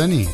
Dani, 0.00 0.26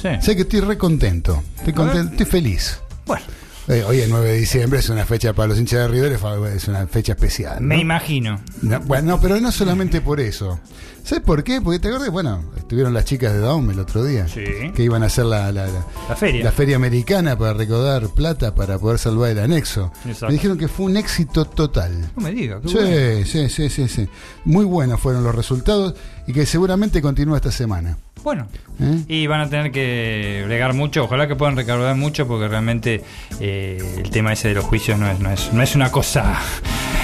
Sí. 0.00 0.08
sé 0.20 0.36
que 0.36 0.42
estoy 0.42 0.60
re 0.60 0.76
contento. 0.78 1.42
Estoy, 1.58 1.72
contento, 1.72 2.10
estoy 2.12 2.26
feliz. 2.26 2.78
Bueno, 3.06 3.24
Eh, 3.66 3.82
hoy 3.88 4.00
es 4.00 4.10
9 4.10 4.28
de 4.28 4.36
diciembre, 4.36 4.78
es 4.80 4.90
una 4.90 5.06
fecha 5.06 5.32
para 5.32 5.48
los 5.48 5.58
hinchas 5.58 5.80
de 5.80 5.88
River, 5.88 6.12
es- 6.54 6.68
una 6.68 6.86
fecha 6.86 7.12
especial. 7.12 7.62
¿no? 7.62 7.68
me 7.68 7.80
imagino. 7.80 8.38
No, 8.60 8.78
bueno, 8.80 9.12
no, 9.12 9.20
pero 9.22 9.40
no 9.40 9.50
solamente 9.50 10.02
por 10.02 10.20
eso. 10.20 10.60
¿Sabes 11.02 11.24
por 11.24 11.42
qué? 11.42 11.62
Porque 11.62 11.78
te 11.78 11.88
acordás, 11.88 12.10
bueno, 12.10 12.44
estuvieron 12.58 12.92
las 12.92 13.06
chicas 13.06 13.32
de 13.32 13.38
Daum 13.40 13.70
el 13.70 13.78
otro 13.78 14.04
día. 14.04 14.28
Sí. 14.28 14.44
Que 14.74 14.82
iban 14.82 15.02
a 15.02 15.06
hacer 15.06 15.24
la, 15.24 15.50
la, 15.50 15.66
la- 15.66 15.86
La 16.10 16.14
feria. 16.14 16.44
la 16.44 16.52
feria 16.52 16.76
americana 16.76 17.38
para 17.38 17.54
recaudar 17.54 18.08
plata 18.08 18.54
para 18.54 18.78
poder 18.78 18.98
salvar 18.98 19.30
el 19.30 19.38
anexo. 19.38 19.90
Exacto. 20.04 20.26
Me 20.26 20.32
dijeron 20.34 20.58
que 20.58 20.68
fue 20.68 20.84
un 20.84 20.98
éxito 20.98 21.46
total. 21.46 22.10
No 22.16 22.22
me 22.22 22.32
digas. 22.32 22.60
Sí, 22.66 22.74
bueno. 22.74 23.24
sí, 23.26 23.48
sí, 23.48 23.70
sí, 23.70 23.88
sí. 23.88 24.08
Muy 24.44 24.66
buenos 24.66 25.00
fueron 25.00 25.24
los 25.24 25.34
resultados 25.34 25.94
y 26.26 26.34
que 26.34 26.44
seguramente 26.44 27.00
continúa 27.00 27.36
esta 27.38 27.50
semana. 27.50 27.96
Bueno. 28.24 28.48
¿eh? 28.80 29.04
Y 29.06 29.26
van 29.26 29.42
a 29.42 29.48
tener 29.48 29.70
que 29.70 30.42
bregar 30.46 30.72
mucho, 30.72 31.04
ojalá 31.04 31.28
que 31.28 31.36
puedan 31.36 31.56
recaudar 31.56 31.94
mucho 31.94 32.26
porque 32.26 32.48
realmente 32.48 33.02
eh, 33.38 33.78
el 33.98 34.10
tema 34.10 34.32
ese 34.32 34.48
de 34.48 34.54
los 34.54 34.64
juicios 34.64 34.98
no 34.98 35.08
es, 35.08 35.20
no 35.20 35.30
es, 35.30 35.52
no 35.52 35.62
es 35.62 35.76
una 35.76 35.92
cosa 35.92 36.40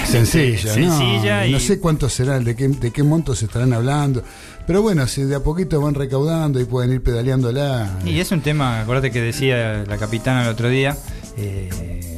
Sencilla, 0.05 0.55
este, 0.55 0.81
¿no? 0.81 0.97
sencilla 0.97 1.45
y 1.45 1.51
No 1.51 1.59
sé 1.59 1.79
cuántos 1.79 2.13
serán, 2.13 2.43
de 2.43 2.55
qué, 2.55 2.67
de 2.67 2.91
qué 2.91 3.03
montos 3.03 3.41
estarán 3.43 3.71
hablando. 3.71 4.23
Pero 4.67 4.81
bueno, 4.81 5.07
si 5.07 5.23
de 5.23 5.35
a 5.35 5.41
poquito 5.41 5.79
van 5.79 5.93
recaudando 5.93 6.59
y 6.59 6.65
pueden 6.65 6.91
ir 6.91 7.01
pedaleándola. 7.01 7.99
Y 8.05 8.19
es 8.19 8.31
un 8.31 8.41
tema, 8.41 8.81
acuérdate 8.81 9.11
que 9.11 9.21
decía 9.21 9.83
la 9.87 9.97
capitana 9.97 10.43
el 10.43 10.49
otro 10.49 10.69
día, 10.69 10.97
eh, 11.37 12.10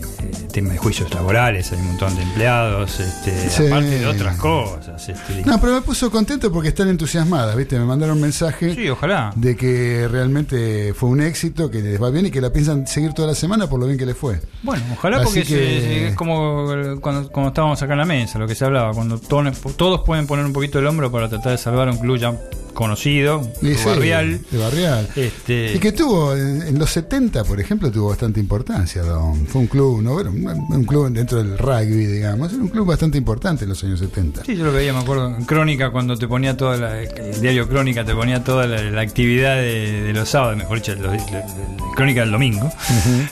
tema 0.52 0.71
de 0.73 0.77
juicios 0.77 1.13
laborales, 1.13 1.71
hay 1.71 1.79
un 1.79 1.88
montón 1.88 2.16
de 2.16 2.21
empleados, 2.23 2.99
este, 2.99 3.49
Sí. 3.49 3.67
aparte 3.67 3.89
de 3.99 4.05
otras 4.05 4.38
cosas. 4.38 5.09
Este, 5.09 5.43
No, 5.45 5.59
pero 5.59 5.73
me 5.73 5.81
puso 5.81 6.09
contento 6.11 6.52
porque 6.52 6.69
están 6.69 6.89
entusiasmadas, 6.89 7.55
¿viste? 7.55 7.77
Me 7.80 7.85
mandaron 7.85 8.15
un 8.15 8.21
mensaje 8.21 8.73
sí, 8.75 8.89
ojalá. 8.89 9.31
de 9.35 9.55
que 9.55 10.07
realmente 10.09 10.93
fue 10.93 11.09
un 11.09 11.21
éxito, 11.21 11.69
que 11.69 11.81
les 11.81 12.02
va 12.02 12.09
bien 12.09 12.25
y 12.27 12.31
que 12.31 12.41
la 12.41 12.52
piensan 12.52 12.88
seguir 12.88 13.13
toda 13.13 13.27
la 13.30 13.35
semana 13.35 13.67
por 13.69 13.80
lo 13.80 13.85
bien 13.85 13.97
que 13.97 14.05
les 14.05 14.17
fue. 14.17 14.39
Bueno, 14.63 14.83
ojalá 14.93 15.17
Así 15.17 15.25
porque 15.25 15.39
es, 15.41 15.47
que- 15.47 16.07
es 16.09 16.15
como 16.15 16.65
cuando, 17.02 17.30
cuando 17.31 17.47
estábamos 17.49 17.81
acá 17.81 17.93
en 17.93 17.99
la 17.99 18.05
mesa, 18.05 18.39
lo 18.39 18.47
que 18.47 18.55
se 18.55 18.65
hablaba, 18.65 18.91
cuando 18.93 19.17
to- 19.19 19.43
todos 19.75 20.02
pueden 20.02 20.27
poner 20.27 20.45
un 20.45 20.53
poquito 20.53 20.80
el 20.80 20.87
hombro 20.87 21.11
para 21.11 21.30
tratar 21.30 21.52
de 21.53 21.58
salvar 21.58 21.87
a 21.87 21.91
un 21.91 21.97
club 21.97 22.17
ya 22.17 22.33
conocido, 22.73 23.49
sí, 23.61 23.75
barrial. 23.85 24.39
De 24.52 24.57
barrial. 24.57 25.07
Este, 25.16 25.73
Y 25.75 25.79
que 25.79 25.91
tuvo, 25.91 26.35
en 26.35 26.77
los 26.77 26.89
70, 26.89 27.43
por 27.43 27.59
ejemplo, 27.59 27.91
tuvo 27.91 28.09
bastante 28.09 28.39
importancia. 28.39 29.02
Don. 29.03 29.45
Fue 29.47 29.61
un 29.61 29.67
club, 29.67 30.02
no 30.02 30.15
un, 30.15 30.83
club 30.85 31.09
dentro 31.11 31.38
del 31.43 31.57
rugby, 31.57 32.05
digamos. 32.05 32.52
Era 32.53 32.61
un 32.61 32.69
club 32.69 32.88
bastante 32.88 33.17
importante 33.17 33.63
en 33.63 33.69
los 33.69 33.83
años 33.83 33.99
70. 33.99 34.43
Sí, 34.45 34.55
yo 34.55 34.65
lo 34.65 34.71
veía, 34.71 34.93
me 34.93 34.99
acuerdo, 34.99 35.27
en 35.35 35.45
Crónica, 35.45 35.91
cuando 35.91 36.17
te 36.17 36.27
ponía 36.27 36.55
toda 36.57 36.77
la. 36.77 37.02
El 37.02 37.39
diario 37.41 37.67
Crónica 37.67 38.03
te 38.05 38.13
ponía 38.13 38.43
toda 38.43 38.67
la, 38.67 38.81
la 38.81 39.02
actividad 39.02 39.55
de, 39.55 40.02
de 40.03 40.13
los 40.13 40.30
sábados, 40.30 40.58
mejor 40.58 40.77
dicho, 40.77 40.95
los- 40.95 41.03
la- 41.31 41.39
la- 41.39 41.39
la 41.47 41.95
Crónica 41.95 42.21
del 42.21 42.31
domingo. 42.31 42.71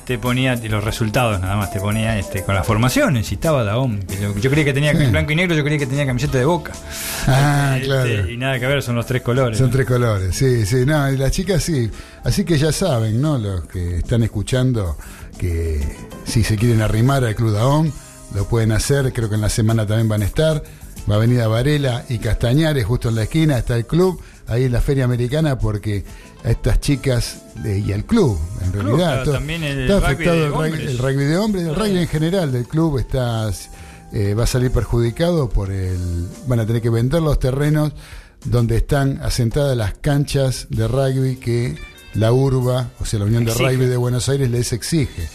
Te 0.06 0.18
ponía 0.20 0.56
los 0.56 0.84
resultados 0.84 1.40
nada 1.42 1.56
más, 1.56 1.72
te 1.74 1.80
ponía 1.80 2.18
este 2.20 2.44
con 2.44 2.54
las 2.56 2.66
formaciones 2.66 3.32
y 3.32 3.36
estaba 3.36 3.64
que 4.08 4.18
Yo, 4.22 4.38
yo 4.38 4.50
creía 4.50 4.66
que 4.66 4.74
tenía 4.74 4.92
Sí. 4.96 5.04
en 5.04 5.12
blanco 5.12 5.32
y 5.32 5.36
negro, 5.36 5.56
yo 5.56 5.64
creía 5.64 5.80
que 5.80 5.88
tenía 5.88 6.06
camiseta 6.06 6.38
de 6.38 6.46
boca. 6.46 6.74
Ah, 7.28 7.74
Este, 7.78 7.86
claro. 7.88 8.30
Y 8.30 8.38
nada 8.38 8.60
que 8.60 8.68
ver, 8.68 8.82
son 8.84 8.96
los 8.96 9.06
tres 9.06 9.22
colores. 9.22 9.31
Son 9.58 9.72
tres 9.72 9.86
colores, 9.88 10.36
sí, 10.36 10.66
sí, 10.66 10.86
no, 10.86 11.12
y 11.12 11.18
las 11.18 11.32
chicas 11.32 11.64
sí. 11.64 11.90
Así 12.24 12.44
que 12.44 12.58
ya 12.58 12.72
saben, 12.72 13.22
¿no? 13.22 13.38
Los 13.38 13.66
que 13.66 13.98
están 13.98 14.24
escuchando, 14.24 14.98
que 15.38 15.82
si 16.26 16.44
se 16.44 16.56
quieren 16.58 16.82
arrimar 16.82 17.24
al 17.24 17.36
Club 17.36 17.54
Daón, 17.54 17.92
lo 18.36 18.46
pueden 18.46 18.72
hacer, 18.72 19.12
creo 19.14 19.30
que 19.30 19.36
en 19.36 19.42
la 19.42 19.50
semana 19.50 19.86
también 19.86 20.08
van 20.08 20.22
a 20.22 20.26
estar. 20.26 20.64
Va 21.10 21.16
Avenida 21.16 21.48
Varela 21.48 22.06
y 22.10 22.20
Castañares, 22.20 22.86
justo 22.86 23.10
en 23.10 23.16
la 23.16 23.24
esquina, 23.24 23.58
está 23.58 23.76
el 23.76 23.88
club, 23.88 24.22
ahí 24.48 24.66
en 24.66 24.72
la 24.72 24.82
Feria 24.82 25.04
Americana, 25.06 25.58
porque 25.58 26.06
a 26.44 26.52
estas 26.52 26.80
chicas 26.80 27.42
de- 27.64 27.80
y 27.80 27.92
al 27.92 28.06
club, 28.06 28.38
en 28.64 28.72
Club, 28.72 28.84
realidad, 28.84 28.98
claro, 29.10 29.24
todo- 29.24 29.34
también 29.34 29.64
el 29.64 29.80
está 29.82 29.96
rugby 29.96 30.06
afectado 30.14 30.50
rugby, 30.50 30.82
el 30.84 30.98
rugby 31.00 31.24
de 31.26 31.38
hombres, 31.38 31.64
el 31.66 31.76
rugby 31.76 31.98
en 31.98 32.08
general 32.08 32.52
del 32.52 32.68
club 32.68 33.00
está 33.00 33.50
eh, 34.14 34.34
va 34.36 34.44
a 34.44 34.48
salir 34.48 34.72
perjudicado 34.72 35.48
por 35.50 35.72
el. 35.72 36.28
Van 36.46 36.60
a 36.60 36.66
tener 36.68 36.82
que 36.82 36.90
vender 36.90 37.22
los 37.22 37.40
terrenos 37.40 37.94
donde 38.46 38.78
están 38.78 39.20
asentadas 39.22 39.78
las 39.78 39.94
canchas 39.96 40.68
de 40.70 40.88
rugby 40.88 41.36
que 41.36 41.78
la 42.14 42.34
URBA, 42.34 42.92
o 43.00 43.06
sea, 43.06 43.20
la 43.20 43.26
Unión 43.26 43.46
de. 43.46 43.54
Rugby 43.54 43.86
de 43.86 43.98
Buenos 43.98 44.30
Aires, 44.30 44.50
les 44.50 44.74
exige. 44.74 45.30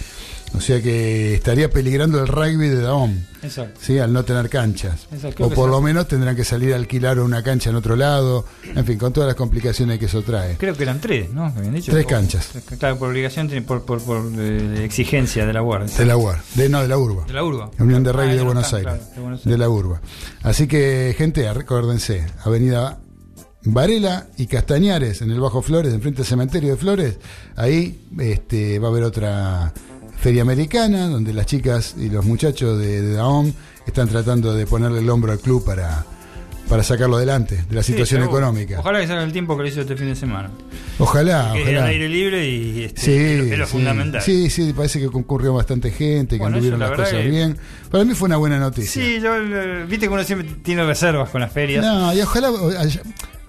O 0.54 0.60
sea 0.60 0.80
que 0.80 1.34
estaría 1.34 1.68
peligrando 1.70 2.18
el 2.20 2.28
rugby 2.28 2.68
de 2.68 2.80
Daom, 2.80 3.14
Exacto. 3.42 3.78
¿sí? 3.82 3.98
al 3.98 4.12
no 4.12 4.24
tener 4.24 4.48
canchas. 4.48 5.06
Exacto, 5.12 5.44
O 5.46 5.50
por 5.50 5.68
lo 5.68 5.82
menos 5.82 6.08
tendrán 6.08 6.34
que 6.34 6.44
salir 6.44 6.72
a 6.72 6.76
alquilar 6.76 7.18
una 7.20 7.42
cancha 7.42 7.68
en 7.70 7.76
otro 7.76 7.94
lado, 7.94 8.46
en 8.64 8.84
fin, 8.86 8.96
con 8.98 9.12
todas 9.12 9.26
las 9.26 9.36
complicaciones 9.36 9.98
que 9.98 10.06
eso 10.06 10.22
trae. 10.22 10.56
Creo 10.56 10.74
que 10.74 10.84
eran 10.84 11.00
tres, 11.00 11.30
¿no? 11.30 11.52
Que 11.52 11.58
habían 11.58 11.74
dicho. 11.74 11.92
Tres 11.92 12.06
canchas. 12.06 12.50
Claro, 12.78 12.96
por 12.98 13.10
obligación, 13.10 13.48
por, 13.66 13.84
por, 13.84 14.02
por 14.02 14.30
eh, 14.38 14.82
exigencia 14.84 15.44
de 15.44 15.52
la 15.52 15.60
guardia. 15.60 15.94
De 15.94 16.06
la 16.06 16.16
UAR, 16.16 16.40
de, 16.54 16.68
no, 16.70 16.80
de 16.80 16.88
la 16.88 16.96
URBA. 16.98 17.24
De 17.26 17.32
la 17.34 17.44
urba. 17.44 17.70
Unión 17.78 18.02
de 18.02 18.10
Ah, 18.10 18.12
Rugby 18.14 18.30
de 18.30 18.36
no 18.38 18.44
Buenos 18.46 18.72
Aires, 18.72 18.92
claro, 18.94 19.04
de 19.14 19.20
Buenos 19.20 19.44
de 19.44 19.50
Aires. 19.50 19.58
la 19.60 19.68
urba. 19.68 20.00
Así 20.42 20.66
que, 20.66 21.14
gente, 21.18 21.52
recuérdense, 21.52 22.24
Avenida 22.44 22.98
Varela 23.68 24.28
y 24.38 24.46
Castañares, 24.46 25.22
en 25.22 25.30
el 25.32 25.40
Bajo 25.40 25.60
Flores, 25.60 25.92
enfrente 25.92 26.18
del 26.18 26.26
cementerio 26.26 26.70
de 26.70 26.76
Flores, 26.76 27.18
ahí 27.56 28.06
este, 28.20 28.78
va 28.78 28.88
a 28.88 28.90
haber 28.92 29.02
otra 29.02 29.72
feria 30.26 30.42
americana, 30.42 31.06
donde 31.08 31.32
las 31.32 31.46
chicas 31.46 31.94
y 31.96 32.08
los 32.10 32.24
muchachos 32.24 32.80
de, 32.80 33.00
de 33.00 33.12
Daom 33.12 33.52
están 33.86 34.08
tratando 34.08 34.52
de 34.54 34.66
ponerle 34.66 34.98
el 34.98 35.08
hombro 35.08 35.30
al 35.30 35.38
club 35.38 35.64
para, 35.64 36.04
para 36.68 36.82
sacarlo 36.82 37.14
adelante 37.14 37.62
de 37.68 37.74
la 37.76 37.84
Sí, 37.84 37.92
situación 37.92 38.24
económica. 38.24 38.80
Ojalá 38.80 38.98
que 39.00 39.06
salga 39.06 39.22
el 39.22 39.32
tiempo 39.32 39.56
que 39.56 39.62
lo 39.62 39.68
hizo 39.68 39.82
este 39.82 39.94
fin 39.96 40.08
de 40.08 40.16
semana. 40.16 40.50
Ojalá, 40.98 41.52
que 41.52 41.58
al 41.62 41.68
ojalá. 41.76 41.84
aire 41.84 42.08
libre 42.08 42.48
y 42.48 42.82
este, 42.82 43.00
Sí, 43.02 43.12
es 43.12 43.38
lo- 43.38 43.52
es 43.52 43.58
lo 43.60 43.66
sí. 43.66 43.70
fundamental. 43.70 44.20
Sí, 44.20 44.50
sí, 44.50 44.72
parece 44.72 44.98
que 44.98 45.06
concurrió 45.06 45.54
bastante 45.54 45.92
gente, 45.92 46.34
que 46.34 46.40
Bueno, 46.40 46.56
anduvieron 46.56 46.82
eso, 46.82 46.90
la 46.90 46.96
las 46.96 47.06
cosas 47.08 47.22
que- 47.22 47.30
bien. 47.30 47.56
Para 47.88 48.02
mí 48.04 48.14
fue 48.14 48.26
una 48.26 48.36
buena 48.38 48.58
noticia. 48.58 49.00
Sí, 49.00 49.20
yo, 49.22 49.32
eh, 49.36 49.84
viste 49.88 50.08
que 50.08 50.12
uno 50.12 50.24
siempre 50.24 50.48
tiene 50.64 50.84
reservas 50.84 51.30
con 51.30 51.40
las 51.40 51.52
ferias. 51.52 51.84
No, 51.84 52.12
y 52.12 52.20
ojalá. 52.20 52.50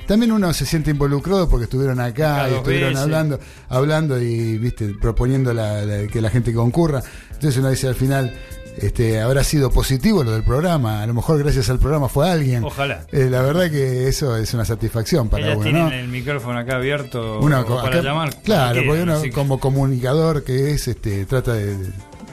También 0.07 0.31
uno 0.31 0.53
se 0.53 0.65
siente 0.65 0.91
involucrado 0.91 1.49
porque 1.49 1.65
estuvieron 1.65 1.99
acá 1.99 2.47
y 2.49 2.53
estuvieron 2.55 2.89
veces. 2.89 3.03
hablando, 3.03 3.39
hablando 3.69 4.21
y 4.21 4.57
viste 4.57 4.95
proponiendo 5.01 5.53
la- 5.53 5.83
la- 5.85 6.07
que 6.07 6.21
la 6.21 6.29
gente 6.29 6.53
concurra. 6.53 7.03
Entonces 7.33 7.57
uno 7.57 7.69
dice 7.69 7.87
al 7.87 7.95
final, 7.95 8.33
este, 8.77 9.19
habrá 9.21 9.43
sido 9.43 9.69
positivo 9.69 10.23
lo 10.23 10.31
del 10.31 10.43
programa. 10.43 11.01
A 11.03 11.07
lo 11.07 11.13
mejor 11.13 11.39
gracias 11.39 11.69
al 11.69 11.79
programa 11.79 12.07
fue 12.09 12.29
alguien. 12.29 12.63
Ojalá. 12.63 13.05
Eh, 13.11 13.27
la 13.29 13.41
verdad 13.41 13.69
que 13.69 14.07
eso 14.07 14.37
es 14.37 14.53
una 14.53 14.63
satisfacción 14.65 15.27
para 15.29 15.45
Ellas 15.45 15.57
uno, 15.57 15.63
tienen 15.63 15.83
¿no? 15.83 15.91
el 15.91 16.07
micrófono 16.07 16.57
acá 16.59 16.75
abierto 16.77 17.39
Uno 17.41 17.65
para 17.65 17.87
acá- 17.97 18.01
llamar. 18.01 18.35
claro, 18.43 18.81
porque 18.85 19.01
uno 19.01 19.21
que 19.21 19.31
como 19.31 19.59
comunicador 19.59 20.43
que 20.43 20.71
es, 20.71 20.87
este, 20.87 21.25
trata 21.25 21.53
de, 21.53 21.75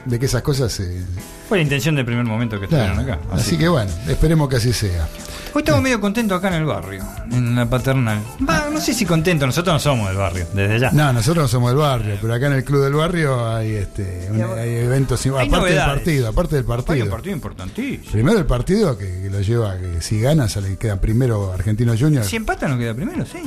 de 0.05 0.19
que 0.19 0.27
esas 0.27 0.43
cosas 0.43 0.71
se. 0.73 1.03
Fue 1.49 1.59
la 1.59 1.63
intención 1.63 1.95
del 1.97 2.05
primer 2.07 2.25
momento 2.25 2.61
que 2.61 2.69
claro. 2.69 2.93
estuvieron 2.93 3.21
acá. 3.21 3.35
Así 3.35 3.57
que 3.59 3.69
bueno, 3.69 3.91
esperemos 4.09 4.49
que 4.49 4.57
así 4.57 4.73
sea. 4.73 5.09
Hoy 5.57 5.61
estamos 5.61 5.83
medio 5.83 6.01
contentos 6.01 6.37
acá 6.37 6.49
en 6.49 6.55
el 6.55 6.65
barrio, 6.65 7.05
en 7.31 7.55
la 7.55 7.65
paternal. 7.71 8.21
Va, 8.49 8.69
no 8.73 8.81
sé 8.81 8.93
si 8.93 9.07
contentos, 9.07 9.47
nosotros 9.47 9.75
no 9.75 9.79
somos 9.79 10.09
del 10.09 10.17
barrio, 10.17 10.47
desde 10.53 10.81
ya. 10.81 10.91
No, 10.91 11.13
nosotros 11.13 11.45
no 11.45 11.49
somos 11.49 11.71
del 11.71 11.79
barrio, 11.79 12.19
pero 12.21 12.35
acá 12.35 12.47
en 12.49 12.55
el 12.55 12.65
club 12.65 12.83
del 12.83 12.95
barrio 12.95 13.49
hay 13.55 13.71
este 13.75 14.29
un- 14.33 14.43
hay 14.59 14.71
eventos 14.79 15.25
Hay 15.27 15.31
aparte 15.47 15.71
del 15.75 15.85
partido, 15.85 16.29
aparte 16.29 16.57
del 16.57 16.65
partido. 16.65 17.05
un 17.05 17.11
partido 17.11 17.35
importantísimo. 17.37 18.11
Primero 18.11 18.39
el 18.41 18.47
partido 18.47 18.99
que, 18.99 19.07
que 19.23 19.31
lo 19.31 19.41
lleva, 19.43 19.77
que 19.79 20.03
si 20.03 20.19
gana 20.21 20.49
sale 20.49 20.77
quedan 20.77 20.99
primero 20.99 21.53
Argentinos 21.53 22.01
Juniors. 22.01 22.27
Si 22.27 22.35
empata 22.35 22.67
no 22.67 22.77
queda 22.77 22.93
primero, 22.95 23.25
sí. 23.25 23.39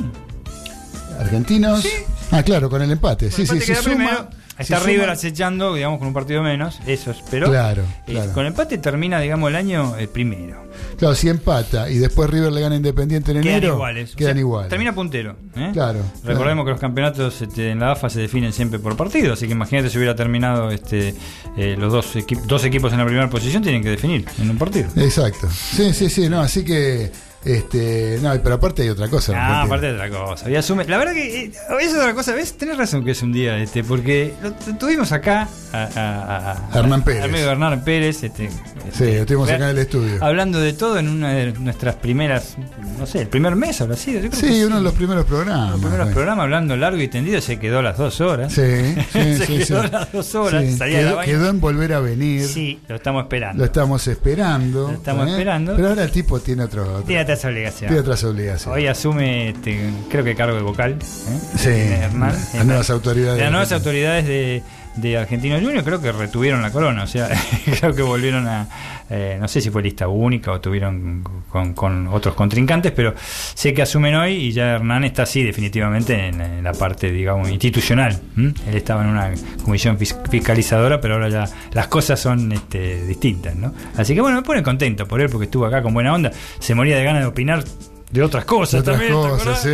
Argentinos. 1.20 1.82
Sí. 1.82 1.90
Ah, 2.30 2.42
claro, 2.42 2.70
con 2.70 2.80
el 2.80 2.90
empate. 2.90 3.30
Sí, 3.30 3.36
sí, 3.46 3.52
Empate 3.52 3.60
sí. 3.60 3.66
queda 3.72 3.82
Suma, 3.82 3.94
primero. 3.96 4.28
Si 4.58 4.62
Está 4.64 4.78
suma- 4.78 4.86
River 4.92 5.10
acechando, 5.10 5.74
digamos, 5.74 5.98
con 5.98 6.08
un 6.08 6.14
partido 6.14 6.42
menos, 6.42 6.80
eso 6.86 7.10
es, 7.12 7.18
pero 7.30 7.48
Claro, 7.48 7.82
eh, 8.06 8.12
claro. 8.12 8.32
con 8.32 8.46
empate 8.46 8.78
termina, 8.78 9.20
digamos, 9.20 9.48
el 9.50 9.56
año 9.56 9.96
el 9.96 10.08
primero. 10.08 10.66
Claro, 10.96 11.14
si 11.14 11.28
empata 11.28 11.88
y 11.90 11.98
después 11.98 12.28
River 12.30 12.52
le 12.52 12.60
gana 12.60 12.76
Independiente 12.76 13.32
en 13.32 13.40
Quedan 13.42 13.56
enero. 13.58 13.74
iguales. 13.74 14.14
o 14.14 14.16
Quedan 14.16 14.32
sea, 14.34 14.40
iguales. 14.40 14.68
Termina 14.68 14.94
puntero. 14.94 15.36
¿eh? 15.56 15.70
Claro, 15.72 16.00
Recordemos 16.24 16.38
claro. 16.62 16.64
que 16.64 16.70
los 16.72 16.80
campeonatos 16.80 17.42
este, 17.42 17.70
en 17.70 17.80
la 17.80 17.92
AFA 17.92 18.10
se 18.10 18.20
definen 18.20 18.52
siempre 18.52 18.78
por 18.78 18.96
partido, 18.96 19.32
así 19.32 19.46
que 19.46 19.52
imagínate 19.52 19.90
si 19.90 19.96
hubiera 19.98 20.14
terminado 20.14 20.70
este, 20.70 21.14
eh, 21.56 21.76
los 21.78 21.92
dos, 21.92 22.14
equi- 22.16 22.40
dos 22.46 22.64
equipos 22.64 22.92
en 22.92 22.98
la 22.98 23.04
primera 23.06 23.28
posición, 23.30 23.62
tienen 23.62 23.82
que 23.82 23.90
definir 23.90 24.24
en 24.40 24.50
un 24.50 24.58
partido. 24.58 24.88
Exacto. 24.96 25.48
Sí, 25.50 25.92
sí, 25.94 26.10
sí, 26.10 26.28
no, 26.28 26.40
así 26.40 26.64
que 26.64 27.10
este, 27.44 28.18
no, 28.22 28.32
pero 28.42 28.56
aparte 28.56 28.82
hay 28.82 28.88
otra 28.90 29.08
cosa. 29.08 29.32
Ah, 29.34 29.62
Argentina. 29.62 29.62
aparte 29.64 29.86
de 29.86 29.92
otra 29.94 30.10
cosa. 30.10 30.50
Y 30.50 30.56
asume, 30.56 30.84
la 30.84 30.98
verdad 30.98 31.12
que 31.12 31.44
eh, 31.44 31.52
es 31.80 31.94
otra 31.94 32.14
cosa, 32.14 32.32
¿ves? 32.34 32.56
Tenés 32.56 32.76
razón 32.76 33.04
que 33.04 33.12
es 33.12 33.22
un 33.22 33.32
día, 33.32 33.56
este, 33.58 33.84
porque 33.84 34.34
lo 34.42 34.52
tu- 34.52 34.74
tuvimos 34.74 35.12
acá 35.12 35.48
a, 35.72 36.58
a- 36.72 36.78
Hernán 36.78 37.02
Pérez. 37.02 37.22
a 37.22 37.24
amigo 37.26 37.50
Hernán 37.50 37.84
Pérez. 37.84 38.22
Este, 38.22 38.50
Sí, 38.50 39.04
este, 39.04 39.20
estuvimos 39.20 39.48
acá 39.50 39.64
en 39.64 39.70
el 39.70 39.78
estudio. 39.78 40.22
Hablando 40.24 40.58
de 40.60 40.72
todo 40.72 40.98
en 40.98 41.08
una 41.08 41.30
de 41.32 41.52
nuestras 41.52 41.94
primeras, 41.96 42.56
no 42.98 43.06
sé, 43.06 43.20
el 43.22 43.28
primer 43.28 43.54
mes 43.54 43.80
habrá 43.80 43.96
sido. 43.96 44.20
Yo 44.20 44.30
creo 44.30 44.40
que 44.42 44.48
Sí, 44.48 44.64
uno 44.64 44.76
de 44.76 44.82
los 44.82 44.94
primeros 44.94 45.24
programas. 45.26 45.70
Los 45.72 45.80
primeros 45.80 45.98
bueno. 46.06 46.14
programas 46.14 46.42
hablando 46.44 46.76
largo 46.76 47.00
y 47.02 47.08
tendido 47.08 47.40
se 47.40 47.58
quedó 47.58 47.82
las 47.82 47.98
dos 47.98 48.20
horas. 48.20 48.52
Sí, 48.52 48.62
sí, 49.12 49.36
Se 49.36 49.46
sí, 49.46 49.58
quedó 49.58 49.82
las 49.84 50.10
dos 50.12 50.34
horas, 50.34 50.64
salía 50.76 51.02
la 51.02 51.22
quedó, 51.24 51.48
en 51.50 51.60
volver 51.60 51.92
a 51.92 52.00
venir. 52.00 52.46
Sí, 52.46 52.80
lo 52.88 52.96
estamos 52.96 53.22
esperando. 53.24 53.58
Lo 53.58 53.64
estamos 53.66 54.06
esperando. 54.08 54.88
Lo 54.88 54.94
estamos 54.94 55.26
¿eh? 55.28 55.30
esperando. 55.32 55.76
Pero 55.76 55.88
ahora 55.88 56.04
el 56.04 56.10
tipo 56.10 56.40
tiene 56.40 56.64
otro. 56.64 56.82
otro- 56.84 57.02
Tiene 57.02 57.24
otras 57.28 57.44
obligaciones. 57.44 57.88
Tiene 57.88 58.00
otras 58.00 58.24
obligaciones. 58.24 58.66
Hoy 58.66 58.86
asume, 58.86 59.50
este, 59.50 59.90
creo 60.08 60.24
que 60.24 60.34
cargo 60.34 60.56
de 60.56 60.62
vocal. 60.62 60.92
¿eh? 60.92 61.38
Sí, 61.56 61.68
Hernán. 61.68 62.34
las 62.54 62.64
nuevas 62.66 62.90
autoridades. 62.90 63.40
Las 63.40 63.50
nuevas 63.50 63.72
autoridades 63.72 64.26
de, 64.26 64.62
de 65.00 65.16
Argentino 65.18 65.56
Junior 65.60 65.82
creo 65.84 66.00
que 66.00 66.12
retuvieron 66.12 66.62
la 66.62 66.70
corona, 66.70 67.04
o 67.04 67.06
sea, 67.06 67.28
creo 67.80 67.94
que 67.94 68.02
volvieron 68.02 68.46
a, 68.46 68.68
eh, 69.10 69.36
no 69.40 69.48
sé 69.48 69.60
si 69.60 69.70
fue 69.70 69.82
lista 69.82 70.08
única 70.08 70.52
o 70.52 70.60
tuvieron 70.60 71.24
con, 71.48 71.74
con 71.74 72.08
otros 72.08 72.34
contrincantes, 72.34 72.92
pero 72.92 73.14
sé 73.18 73.72
que 73.74 73.82
asumen 73.82 74.14
hoy 74.16 74.32
y 74.34 74.52
ya 74.52 74.74
Hernán 74.74 75.04
está 75.04 75.22
así 75.22 75.42
definitivamente 75.42 76.28
en, 76.28 76.62
la 76.62 76.72
parte, 76.72 77.10
digamos, 77.10 77.48
institucional. 77.50 78.18
Él 78.36 78.54
estaba 78.74 79.02
en 79.04 79.10
una 79.10 79.30
comisión 79.64 79.98
fis- 79.98 80.16
fiscalizadora, 80.30 81.00
pero 81.00 81.14
ahora 81.14 81.28
ya 81.28 81.44
las 81.72 81.88
cosas 81.88 82.18
son 82.20 82.50
este, 82.52 83.04
distintas, 83.06 83.54
¿no? 83.56 83.72
Así 83.96 84.14
que 84.14 84.20
bueno, 84.20 84.36
me 84.38 84.42
pone 84.42 84.62
contento 84.62 85.06
por 85.06 85.20
él 85.20 85.28
porque 85.30 85.44
estuvo 85.44 85.64
acá 85.66 85.82
con 85.82 85.94
buena 85.94 86.12
onda, 86.12 86.30
se 86.58 86.74
moría 86.74 86.96
de 86.96 87.04
ganas 87.04 87.22
de 87.22 87.28
opinar 87.28 87.64
de 88.10 88.22
otras 88.22 88.44
cosas 88.46 88.80
Otras 88.80 88.96
también. 88.98 89.12
¿te 89.22 89.28
cosas, 89.28 89.62
sí, 89.62 89.68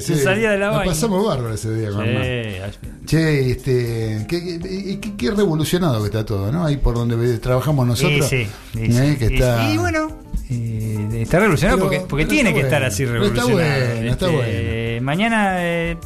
sí. 0.00 0.22
salía 0.22 0.52
de 0.52 0.58
la 0.58 0.66
Nos 0.68 0.76
vaina. 0.76 0.92
pasamos 0.92 1.26
bárbaro 1.26 1.54
ese 1.54 1.74
día, 1.74 1.90
con 1.90 2.04
Hernán. 2.06 2.72
Sí, 2.72 2.88
Che, 3.06 3.50
este, 3.50 4.26
qué, 4.28 4.42
qué- 4.60 5.00
qué- 5.00 5.16
qué 5.16 5.30
revolucionado 5.30 6.00
que 6.00 6.06
está 6.06 6.24
todo, 6.24 6.50
¿no? 6.50 6.64
Ahí 6.64 6.78
por 6.78 6.94
donde 6.94 7.38
trabajamos 7.38 7.86
nosotros. 7.86 8.26
Sí, 8.26 8.44
sí, 8.46 8.50
sí, 8.72 8.80
¿eh? 8.96 9.10
sí. 9.12 9.18
que 9.18 9.32
Y- 9.32 9.34
está... 9.34 9.70
Y, 9.70 9.76
bueno, 9.76 10.08
eh, 10.50 11.08
está 11.20 11.38
revolucionado 11.40 11.76
Pero- 11.78 11.88
porque, 11.90 12.06
porque 12.08 12.24
pero 12.24 12.34
tiene 12.34 12.54
que 12.54 12.60
estar 12.60 12.80
bueno. 12.80 12.86
así 12.86 13.04
Pero 13.04 13.24
está 13.26 13.42
revolucionado. 13.42 13.94
bueno, 13.94 14.10
está 14.10 14.26
Este, 14.30 15.00
Mañana, 15.02 15.54
eh, 15.58 15.96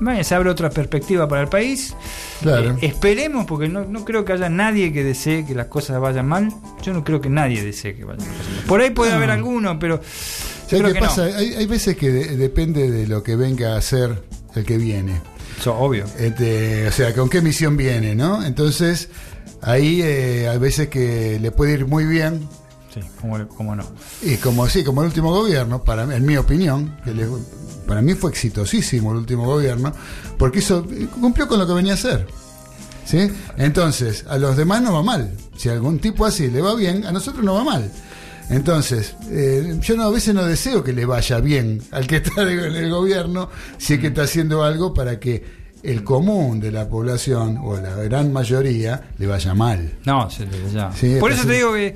mañana 0.00 0.24
se 0.24 0.34
abre 0.34 0.50
otra 0.50 0.70
perspectiva 0.70 1.28
para 1.28 1.42
el 1.42 1.48
país. 1.48 1.94
Claro. 2.42 2.70
Eh, 2.80 2.86
esperemos, 2.86 3.46
porque 3.46 3.68
no, 3.68 3.84
no 3.84 4.04
creo 4.04 4.24
que 4.24 4.32
haya 4.32 4.48
nadie 4.48 4.92
que 4.92 5.04
desee 5.04 5.44
que 5.46 5.54
las 5.54 5.66
cosas 5.66 6.00
vayan 6.00 6.26
mal. 6.26 6.48
Yo 6.82 6.92
no 6.92 7.04
creo 7.04 7.20
que 7.20 7.28
nadie 7.28 7.62
desee 7.62 7.94
que 7.94 8.04
vayan 8.04 8.26
mal. 8.26 8.36
Por 8.66 8.80
ahí 8.80 8.90
puede 8.90 9.10
No. 9.12 9.18
haber 9.18 9.30
alguno, 9.30 9.78
pero. 9.78 10.00
¿Sabes 10.70 10.82
creo 10.82 10.86
qué 10.88 10.92
que 10.94 11.00
no. 11.00 11.06
pasa? 11.06 11.24
Hay, 11.24 11.54
hay 11.54 11.66
veces 11.66 11.96
que 11.96 12.10
de- 12.10 12.36
depende 12.36 12.90
de 12.90 13.06
lo 13.06 13.22
que 13.22 13.36
venga 13.36 13.74
a 13.74 13.78
hacer 13.78 14.22
el 14.54 14.64
que 14.64 14.78
viene. 14.78 15.20
Eso, 15.58 15.76
obvio. 15.76 16.04
Este, 16.18 16.88
o 16.88 16.92
sea, 16.92 17.12
con 17.14 17.28
qué 17.28 17.40
misión 17.42 17.76
viene, 17.76 18.14
¿no? 18.14 18.44
Entonces, 18.44 19.08
ahí 19.62 20.00
eh, 20.02 20.48
hay 20.48 20.58
veces 20.58 20.88
que 20.88 21.38
le 21.40 21.50
puede 21.50 21.72
ir 21.74 21.86
muy 21.86 22.04
bien. 22.04 22.48
Sí, 22.94 23.00
cómo, 23.20 23.46
cómo 23.48 23.76
no. 23.76 23.84
Y 24.22 24.36
como 24.36 24.68
sí, 24.68 24.82
como 24.82 25.02
el 25.02 25.08
último 25.08 25.30
gobierno, 25.32 25.84
para 25.84 26.02
en 26.14 26.24
mi 26.24 26.36
opinión, 26.36 26.96
que 27.04 27.12
le- 27.14 27.26
para 27.86 28.02
mí 28.02 28.14
fue 28.14 28.30
exitosísimo 28.30 29.10
el 29.12 29.18
último 29.18 29.44
gobierno, 29.44 29.92
porque 30.38 30.60
hizo, 30.60 30.86
cumplió 31.20 31.46
con 31.48 31.58
lo 31.58 31.66
que 31.66 31.72
venía 31.74 31.92
a 31.92 31.96
hacer. 31.96 32.26
¿Sí? 33.04 33.28
Entonces, 33.56 34.24
a 34.28 34.38
los 34.38 34.56
demás 34.56 34.82
no 34.82 34.92
va 34.92 35.02
mal. 35.02 35.32
Si 35.56 35.68
a 35.68 35.72
algún 35.72 35.98
tipo 35.98 36.24
así 36.24 36.48
le 36.48 36.60
va 36.60 36.74
bien, 36.76 37.04
a 37.04 37.10
nosotros 37.12 37.44
no 37.44 37.54
va 37.54 37.64
mal. 37.64 37.90
Entonces, 38.50 39.14
eh, 39.30 39.78
yo 39.80 39.96
no, 39.96 40.04
a 40.04 40.10
veces 40.10 40.34
no 40.34 40.44
deseo 40.44 40.82
que 40.82 40.92
le 40.92 41.06
vaya 41.06 41.38
bien 41.40 41.80
al 41.92 42.06
que 42.06 42.16
está 42.16 42.42
en 42.42 42.74
el 42.74 42.90
gobierno, 42.90 43.48
si 43.78 43.94
es 43.94 44.00
que 44.00 44.08
está 44.08 44.22
haciendo 44.22 44.64
algo 44.64 44.92
para 44.92 45.18
que 45.20 45.60
el 45.82 46.04
común 46.04 46.60
de 46.60 46.70
la 46.72 46.88
población, 46.88 47.58
o 47.62 47.76
la 47.80 47.94
gran 47.94 48.32
mayoría, 48.32 49.10
le 49.18 49.26
vaya 49.26 49.54
mal. 49.54 49.92
No, 50.04 50.28
se 50.28 50.44
le- 50.44 50.70
ya. 50.72 50.92
Sí, 50.92 51.16
Por 51.18 51.32
eso 51.32 51.46
te 51.46 51.54
digo 51.54 51.72
que 51.72 51.94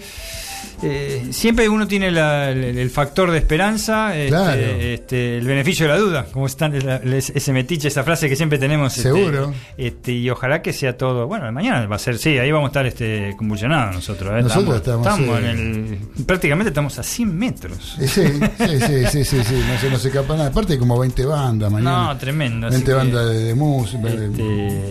eh, 0.85 1.27
siempre 1.31 1.69
uno 1.69 1.87
tiene 1.87 2.11
la- 2.11 2.51
el, 2.51 2.63
el 2.79 2.91
factor 2.91 3.31
de 3.31 3.39
esperanza, 3.39 4.15
este, 4.17 4.29
Claro. 4.29 4.61
este, 4.61 5.39
el 5.39 5.47
beneficio 5.47 5.87
de 5.87 5.93
la 5.93 5.99
duda, 5.99 6.27
como 6.33 6.47
está 6.47 6.69
la- 6.69 6.99
les- 7.01 7.31
ese 7.31 7.53
metiche, 7.53 7.89
esa 7.89 8.03
frase 8.05 8.29
que 8.29 8.37
siempre 8.37 8.59
tenemos. 8.59 8.97
este, 8.97 9.11
Seguro. 9.11 9.53
Este, 9.77 10.13
y 10.13 10.29
ojalá 10.31 10.63
que 10.63 10.73
sea 10.73 10.97
todo. 10.97 11.27
Bueno, 11.27 11.51
mañana 11.53 11.87
va 11.87 11.97
a 11.97 11.99
ser, 11.99 12.19
sí, 12.19 12.39
ahí 12.39 12.51
vamos 12.53 12.69
a 12.69 12.71
estar 12.71 12.87
este, 12.87 13.35
convulsionados 13.37 13.95
nosotros. 13.95 14.31
¿eh? 14.39 14.43
Nosotros 14.43 14.77
estamos, 14.77 15.07
estamos 15.07 15.39
sí. 15.41 15.45
en 15.47 15.99
el. 16.17 16.25
Prácticamente 16.25 16.69
estamos 16.71 16.99
a 16.99 17.03
100 17.03 17.37
metros. 17.39 17.97
Eh, 18.01 18.09
Sí, 18.09 18.23
sí, 18.23 18.79
sí, 18.79 19.07
sí, 19.11 19.25
sí, 19.25 19.45
sí, 19.45 19.63
no 19.69 19.79
se 19.81 19.91
nos 19.91 20.05
escapa 20.05 20.35
nada. 20.37 20.49
Aparte 20.51 20.75
hay 20.75 20.79
como 20.79 20.99
20 20.99 21.25
bandas 21.25 21.71
mañana. 21.71 22.07
No, 22.13 22.19
tremendo. 22.19 22.67
así 22.69 22.77
20 22.77 22.91
que, 22.91 22.97
bandas 22.97 23.29
de, 23.31 23.39
de 23.45 23.55
música, 23.55 23.99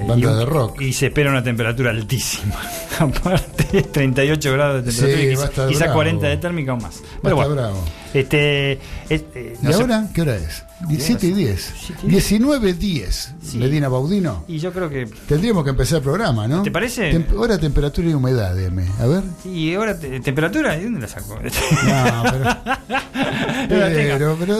bandas 0.07 0.33
y- 0.33 0.37
de 0.39 0.45
rock. 0.45 0.81
Y 0.81 0.93
se 0.93 1.07
espera 1.07 1.29
una 1.29 1.43
temperatura 1.43 1.91
altísima. 1.91 2.55
Aparte, 2.99 3.81
38 3.83 4.51
grados 4.53 4.85
de 4.85 4.91
Sí, 4.91 4.99
temperatura 5.01 5.31
y 5.31 5.35
va 5.35 5.43
a 5.43 5.49
quizá- 5.49 5.71
estar 5.71 5.82
bravo. 5.87 5.97
40 5.97 6.27
de 6.27 6.37
térmica 6.37 6.73
o 6.73 6.77
más. 6.77 7.03
Pero 7.21 7.35
estar 7.35 7.47
bueno, 7.47 7.61
bravo. 7.61 7.83
Este, 8.13 8.79
este, 9.09 9.53
¿Y 9.61 9.65
no 9.65 9.73
sé- 9.73 9.81
ahora 9.81 10.07
qué 10.13 10.21
hora 10.21 10.35
es? 10.35 10.63
17 10.87 11.27
y 11.27 11.31
10. 11.33 11.73
Siete 11.79 12.01
y 12.03 12.07
diez. 12.09 12.11
19 12.29 12.73
10. 12.73 13.35
Sí. 13.41 13.57
Medina 13.57 13.87
Baudino. 13.87 14.43
Y 14.49 14.57
yo 14.59 14.73
creo 14.73 14.89
que. 14.89 15.05
Tendríamos 15.29 15.63
que 15.63 15.69
empezar 15.69 15.99
el 15.99 16.03
programa, 16.03 16.45
¿no? 16.47 16.61
¿Te 16.61 16.71
parece? 16.71 17.11
Tem- 17.13 17.37
hora, 17.37 17.57
temperatura 17.57 18.09
y 18.09 18.13
humedad, 18.13 18.53
deme. 18.53 18.85
A 18.99 19.05
ver. 19.05 19.23
¿Y 19.45 19.73
ahora 19.75 19.97
te- 19.97 20.19
temperatura? 20.19 20.77
¿Y 20.77 20.83
dónde 20.83 20.99
la 21.01 21.07
saco? 21.07 21.35
No, 21.35 22.23
pero. 22.23 22.43
la 23.79 24.17
pero, 24.17 24.35
pero, 24.39 24.57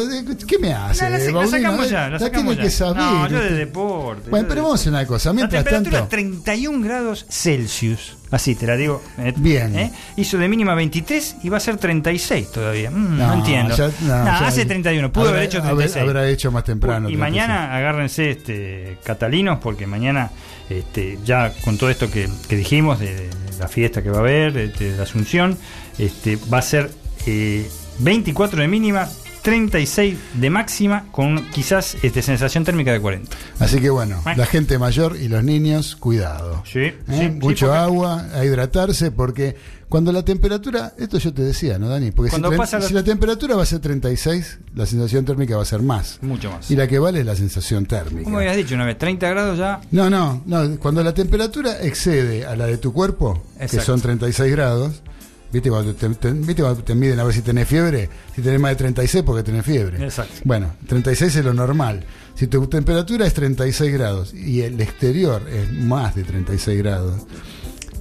¿qué 0.47 0.57
me 0.59 0.73
hace? 0.73 1.03
No, 1.03 1.09
la, 1.09 1.17
la 1.17 1.31
Baudino? 1.31 1.49
sacamos 1.49 1.89
ya, 1.89 2.01
la 2.03 2.09
La 2.11 2.19
sacamos 2.19 2.55
ya. 2.55 2.61
que 2.63 2.69
saber. 2.69 2.95
No, 2.97 3.27
yo 3.27 3.39
de 3.41 3.51
deporte. 3.51 4.29
Bueno, 4.29 4.45
pero 4.47 4.55
de- 4.55 4.61
vamos 4.61 4.79
a 4.79 4.81
hacer 4.81 4.93
una 4.93 5.05
cosa. 5.05 5.29
La 5.29 5.33
Mientras 5.33 5.63
temperatura 5.63 5.97
tanto. 5.99 6.09
31 6.09 6.85
grados 6.85 7.25
Celsius. 7.29 8.17
Así 8.31 8.55
te 8.55 8.65
la 8.65 8.75
digo. 8.75 8.99
eh, 9.19 9.31
Bien. 9.37 9.77
¿eh? 9.77 9.91
Hizo 10.17 10.39
de 10.39 10.47
mínima 10.47 10.73
23 10.73 11.35
y 11.43 11.49
va 11.49 11.57
a 11.57 11.59
ser 11.59 11.77
36 11.77 12.49
todavía. 12.51 12.89
Mm, 12.89 13.17
No, 13.17 13.42
entiendo. 13.45 13.75
ya- 13.75 13.91
no, 14.01 14.25
ya- 14.25 14.47
hace 14.47 14.65
31. 14.65 15.11
Pudo 15.11 15.25
habrá- 15.25 15.37
haber 15.37 15.43
hecho 15.49 15.57
habrá- 15.59 15.69
36. 15.75 16.03
habrá 16.03 16.29
hecho 16.29 16.51
más 16.51 16.63
temprano, 16.63 17.09
Y 17.09 17.13
36. 17.17 17.19
mañana 17.19 17.75
agárrense 17.75 18.31
este 18.31 18.97
catalinos 19.03 19.59
porque 19.59 19.85
mañana 19.87 20.31
este, 20.69 21.19
ya 21.25 21.51
con 21.63 21.77
todo 21.77 21.89
esto 21.89 22.09
que, 22.09 22.29
que 22.47 22.55
dijimos 22.55 22.99
de, 22.99 23.13
de 23.15 23.29
la 23.59 23.67
fiesta 23.67 24.01
que 24.01 24.09
va 24.09 24.17
a 24.17 24.21
haber, 24.21 24.53
de, 24.53 24.67
de 24.69 24.95
la 24.97 25.03
Asunción, 25.03 25.57
este, 25.99 26.37
va 26.51 26.59
a 26.59 26.61
ser 26.61 26.89
eh, 27.27 27.67
24 27.99 28.61
de 28.61 28.67
mínima, 28.67 29.07
36 29.43 30.17
de 30.35 30.49
máxima 30.49 31.05
con 31.11 31.45
quizás 31.51 31.97
este, 32.01 32.21
sensación 32.21 32.63
térmica 32.63 32.91
de 32.93 32.99
40. 33.01 33.35
Así 33.59 33.79
que 33.81 33.89
bueno, 33.89 34.21
la 34.37 34.45
gente 34.45 34.79
mayor 34.79 35.17
y 35.17 35.27
los 35.27 35.43
niños, 35.43 35.95
cuidado. 35.97 36.63
Sí, 36.65 36.79
¿Eh? 36.79 36.95
sí, 37.09 37.15
sí, 37.19 37.27
Mucho 37.29 37.67
porque- 37.67 37.79
agua, 37.79 38.25
a 38.33 38.45
hidratarse, 38.45 39.11
porque 39.11 39.55
cuando 39.93 40.11
la 40.11 40.25
temperatura, 40.25 40.93
esto 40.97 41.19
yo 41.19 41.31
te 41.31 41.43
decía, 41.43 41.77
¿no, 41.77 41.87
Dani? 41.87 42.09
Porque 42.09 42.31
si, 42.31 42.41
pasa 42.57 42.79
la- 42.79 42.87
si 42.87 42.95
la 42.95 43.03
temperatura 43.03 43.55
va 43.55 43.61
a 43.61 43.65
ser 43.67 43.77
36, 43.77 44.57
la 44.73 44.87
sensación 44.87 45.23
térmica 45.23 45.55
va 45.55 45.61
a 45.61 45.65
ser 45.65 45.83
más. 45.83 46.17
Mucho 46.23 46.49
más. 46.49 46.71
Y 46.71 46.75
la 46.75 46.87
que 46.87 46.97
vale 46.97 47.19
es 47.19 47.25
la 47.27 47.35
sensación 47.35 47.85
térmica. 47.85 48.23
Como 48.23 48.39
habías 48.39 48.55
dicho 48.57 48.73
una 48.73 48.85
vez, 48.87 48.97
30 48.97 49.29
grados 49.29 49.59
ya. 49.59 49.81
No, 49.91 50.09
no, 50.09 50.41
no. 50.47 50.79
Cuando 50.79 51.03
la 51.03 51.13
temperatura 51.13 51.79
excede 51.83 52.43
a 52.43 52.55
la 52.55 52.65
de 52.65 52.79
tu 52.79 52.91
cuerpo, 52.91 53.43
que 53.59 53.79
son 53.81 54.01
36 54.01 54.51
grados, 54.51 55.03
¿viste 55.51 55.69
cuando 55.69 55.93
te, 55.93 56.09
te- 56.09 56.31
¿viste 56.31 56.63
cuando 56.63 56.83
te 56.83 56.95
miden 56.95 57.19
a 57.19 57.23
ver 57.25 57.35
si 57.35 57.43
tenés 57.43 57.67
fiebre? 57.67 58.09
Si 58.35 58.41
tenés 58.41 58.59
más 58.59 58.71
de 58.71 58.77
36 58.77 59.23
porque 59.23 59.43
tenés 59.43 59.63
fiebre. 59.63 60.03
Exacto. 60.03 60.33
Bueno, 60.43 60.73
36 60.87 61.35
es 61.35 61.45
lo 61.45 61.53
normal. 61.53 62.03
Si 62.33 62.47
tu 62.47 62.65
temperatura 62.65 63.27
es 63.27 63.33
36 63.35 63.93
grados 63.93 64.33
y 64.33 64.61
el 64.61 64.81
exterior 64.81 65.43
es 65.47 65.71
más 65.71 66.15
de 66.15 66.23
36 66.23 66.79
grados, 66.79 67.21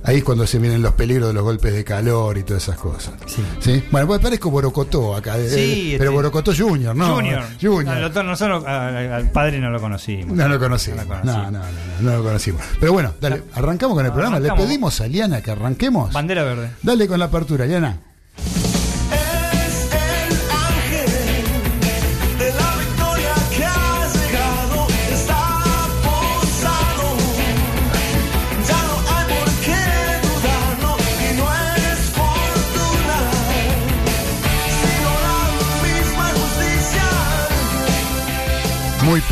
ahí 0.05 0.19
es 0.19 0.25
cuando 0.25 0.47
se 0.47 0.59
vienen 0.59 0.83
los 0.83 0.93
peligros 0.95 1.29
de 1.29 1.35
los 1.35 1.43
golpes 1.43 1.73
de 1.73 1.85
calor 1.85 2.39
y 2.39 2.43
todas 2.43 2.63
esas 2.65 2.77
cosas. 2.79 3.15
Sí. 3.27 3.43
¿Sí? 3.61 3.85
Bueno, 3.91 4.07
pues 4.07 4.21
parezco 4.21 4.51
Borocotó 4.51 5.15
acá, 5.17 5.39
eh, 5.39 5.49
Sí, 5.49 5.95
pero 5.99 6.11
este- 6.11 6.15
Borocotó 6.17 6.53
Junior, 6.57 6.95
¿no? 6.95 7.15
Junior. 7.17 7.43
Junior. 7.61 7.95
Al 7.97 8.03
doctor, 8.03 8.25
nosotros 8.25 8.65
al, 8.67 9.31
padre 9.31 9.59
no 9.61 9.71
lo 9.71 9.81
conocimos. 9.81 10.37
No 10.37 10.49
lo 10.49 10.59
conocimos. 10.59 11.07
No 11.07 11.15
No, 11.15 11.19
lo 11.23 11.23
conocimos. 11.23 11.51
no, 11.51 11.51
no, 11.51 11.59
no, 12.03 12.11
no 12.13 12.17
lo 12.19 12.23
conocimos. 12.25 12.63
Pero 12.81 12.93
bueno, 12.93 13.15
dale, 13.21 13.43
arrancamos 13.55 13.97
con 13.97 14.07
el 14.07 14.13
programa. 14.13 14.39
Le 14.39 14.47
Arrancamos. 14.47 14.67
pedimos 14.69 15.01
a 15.01 15.07
Liana 15.07 15.41
que 15.43 15.51
arranquemos. 15.51 16.13
Bandera 16.13 16.43
verde. 16.45 16.71
Dale 16.83 17.07
con 17.07 17.19
la 17.19 17.27
apertura, 17.27 17.67
Liana. 17.67 17.99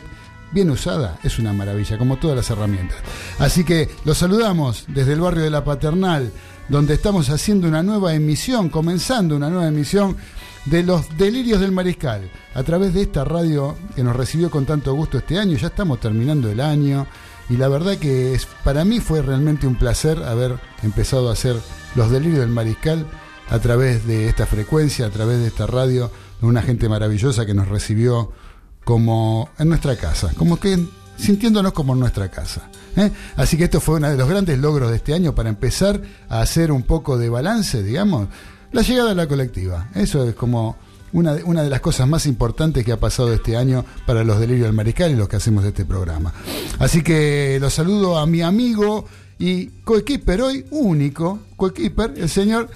Bien 0.53 0.71
usada, 0.71 1.19
es 1.23 1.39
una 1.39 1.51
maravilla, 1.51 1.97
como 1.97 2.15
todas 2.15 2.37
las 2.37 2.49
herramientas. 2.49 2.95
Así 3.39 3.65
que 3.65 3.89
los 4.05 4.19
saludamos 4.19 4.85
desde 4.87 5.11
el 5.11 5.19
barrio 5.19 5.43
de 5.43 5.49
la 5.49 5.65
Paternal, 5.65 6.31
donde 6.69 6.93
estamos 6.93 7.29
haciendo 7.29 7.67
una 7.67 7.83
nueva 7.83 8.13
emisión, 8.13 8.69
comenzando 8.69 9.35
una 9.35 9.49
nueva 9.49 9.67
emisión 9.67 10.15
de 10.69 10.83
los 10.83 11.17
delirios 11.17 11.61
del 11.61 11.71
mariscal 11.71 12.29
a 12.53 12.63
través 12.63 12.93
de 12.93 13.01
esta 13.01 13.23
radio 13.23 13.77
que 13.95 14.03
nos 14.03 14.15
recibió 14.15 14.49
con 14.49 14.65
tanto 14.65 14.93
gusto 14.93 15.17
este 15.17 15.39
año. 15.39 15.57
Ya 15.57 15.67
estamos 15.67 15.99
terminando 15.99 16.49
el 16.49 16.59
año 16.59 17.07
y 17.49 17.57
la 17.57 17.69
verdad 17.69 17.97
que 17.97 18.37
para 18.63 18.83
mí 18.83 18.99
fue 18.99 19.21
realmente 19.21 19.67
un 19.67 19.75
placer 19.75 20.21
haber 20.23 20.59
empezado 20.83 21.29
a 21.29 21.33
hacer 21.33 21.55
los 21.95 22.11
delirios 22.11 22.41
del 22.41 22.49
mariscal 22.49 23.05
a 23.49 23.59
través 23.59 24.05
de 24.05 24.27
esta 24.27 24.45
frecuencia, 24.45 25.05
a 25.05 25.09
través 25.09 25.39
de 25.39 25.47
esta 25.47 25.67
radio, 25.67 26.11
de 26.41 26.47
una 26.47 26.61
gente 26.61 26.89
maravillosa 26.89 27.45
que 27.45 27.53
nos 27.53 27.69
recibió 27.69 28.33
como 28.83 29.49
en 29.57 29.69
nuestra 29.69 29.95
casa, 29.95 30.31
como 30.35 30.59
que 30.59 30.77
sintiéndonos 31.17 31.71
como 31.71 31.93
en 31.93 31.99
nuestra 31.99 32.29
casa. 32.29 32.69
¿eh? 32.97 33.11
Así 33.37 33.57
que 33.57 33.65
esto 33.65 33.79
fue 33.79 33.95
uno 33.95 34.09
de 34.09 34.17
los 34.17 34.29
grandes 34.29 34.59
logros 34.59 34.89
de 34.89 34.97
este 34.97 35.13
año 35.13 35.33
para 35.33 35.49
empezar 35.49 36.01
a 36.27 36.41
hacer 36.41 36.71
un 36.73 36.83
poco 36.83 37.17
de 37.17 37.29
balance, 37.29 37.81
digamos, 37.83 38.27
la 38.71 38.81
llegada 38.81 39.11
a 39.11 39.15
la 39.15 39.27
colectiva. 39.27 39.89
Eso 39.95 40.27
es 40.27 40.35
como 40.35 40.75
una, 41.13 41.33
de- 41.33 41.43
de 41.43 41.69
las 41.69 41.79
cosas 41.81 42.07
más 42.07 42.25
importantes 42.25 42.83
que 42.85 42.91
ha 42.91 42.99
pasado 42.99 43.33
este 43.33 43.55
año 43.57 43.85
para 44.05 44.23
los 44.23 44.39
delirios 44.39 44.65
del 44.67 44.73
mariscal 44.73 45.11
y 45.11 45.15
los 45.15 45.27
que 45.29 45.37
hacemos 45.37 45.63
este 45.65 45.85
programa. 45.85 46.33
Así 46.79 47.01
que 47.01 47.57
los 47.61 47.73
saludo 47.73 48.17
a 48.17 48.25
mi 48.27 48.41
amigo 48.41 49.05
y 49.39 49.67
coequiper 49.83 50.41
hoy, 50.41 50.65
único 50.71 51.39
coequiper, 51.55 52.13
el 52.17 52.29
señor 52.29 52.69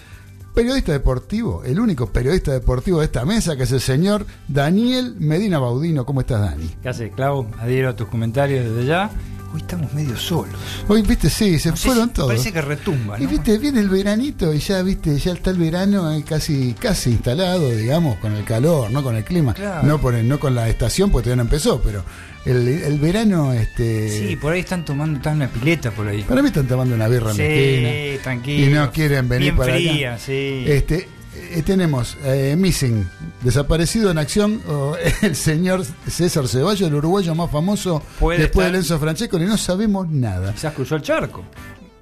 periodista 0.54 0.92
deportivo, 0.92 1.64
el 1.64 1.80
único 1.80 2.08
periodista 2.08 2.52
deportivo 2.52 3.00
de 3.00 3.06
esta 3.06 3.26
mesa, 3.26 3.56
que 3.56 3.64
es 3.64 3.72
el 3.72 3.80
señor 3.82 4.26
Daniel 4.48 5.16
Medina 5.20 5.60
Baudino. 5.60 6.06
¿Cómo 6.06 6.22
estás, 6.22 6.42
Dani? 6.42 6.70
¿Qué 6.82 6.90
hace, 6.90 7.10
Clau? 7.12 7.48
Adhiero 7.60 7.90
a 7.90 7.96
tus 7.96 8.08
comentarios 8.08 8.66
desde 8.66 8.86
ya. 8.86 9.10
Hoy 9.54 9.60
estamos 9.62 9.92
medio 9.94 10.16
solos. 10.18 10.56
Hoy, 10.88 11.02
viste, 11.02 11.30
sí, 11.30 11.60
se 11.60 11.72
No 11.72 11.76
fueron 11.78 12.08
si- 12.08 12.14
todos. 12.14 12.30
Parece 12.30 12.54
que 12.54 12.62
retumba, 12.62 13.20
Y 13.20 13.26
viste, 13.26 13.58
viene 13.58 13.82
el 13.82 13.90
veranito 13.90 14.54
y 14.54 14.60
ya, 14.60 14.82
viste, 14.82 15.18
ya 15.20 15.34
está 15.34 15.50
el 15.52 15.58
verano 15.58 16.10
eh, 16.14 16.24
casi, 16.28 16.74
casi 16.80 17.10
instalado, 17.12 17.70
digamos, 17.70 18.18
con 18.20 18.34
el 18.36 18.46
calor, 18.46 18.90
no 18.92 19.04
con 19.04 19.16
el 19.18 19.26
clima. 19.26 19.54
Claro. 19.54 19.86
No, 19.86 20.00
por 20.00 20.16
el- 20.16 20.26
no 20.28 20.40
con 20.40 20.56
la 20.56 20.70
estación, 20.70 21.12
porque 21.12 21.26
todavía 21.26 21.44
no 21.44 21.48
empezó, 21.50 21.82
pero 21.82 22.04
el, 22.46 22.66
el 22.68 22.98
verano, 23.00 23.52
este. 23.54 24.10
Sí, 24.30 24.36
por 24.38 24.54
ahí 24.54 24.62
están 24.62 24.86
tomando 24.86 25.18
están 25.18 25.36
una 25.36 25.48
pileta 25.50 25.92
por 25.92 26.08
ahí. 26.08 26.22
Para 26.24 26.42
mí 26.42 26.48
están 26.48 26.68
tomando 26.68 26.96
una 26.96 27.08
birra 27.10 27.32
en 27.32 27.38
la 27.38 27.44
Sí, 27.44 27.52
esquina. 27.52 28.24
tranquilo. 28.24 28.66
Y 28.68 28.74
no 28.74 28.92
quieren 28.92 29.28
venir 29.28 29.44
Bien 29.48 29.58
para 29.58 29.74
fría, 29.74 30.14
acá. 30.14 30.24
sí. 30.26 30.64
Este, 30.66 31.10
eh, 31.36 31.64
tenemos 31.66 32.18
eh, 32.24 32.56
Missing, 32.58 33.08
desaparecido 33.42 34.12
en 34.12 34.18
acción, 34.18 34.62
el 35.22 35.36
señor 35.36 35.84
César 36.08 36.48
Ceballos, 36.48 36.88
el 36.90 36.96
uruguayo 36.96 37.34
más 37.36 37.50
famoso 37.52 38.02
después 38.20 38.40
estar- 38.40 38.66
de 38.66 38.72
Lenzo 38.72 39.00
Francesco, 39.00 39.38
y 39.38 39.46
no 39.46 39.58
sabemos 39.58 40.10
nada. 40.10 40.54
Quizás 40.54 40.74
cruzó 40.74 40.96
el 40.96 41.02
charco. 41.02 41.44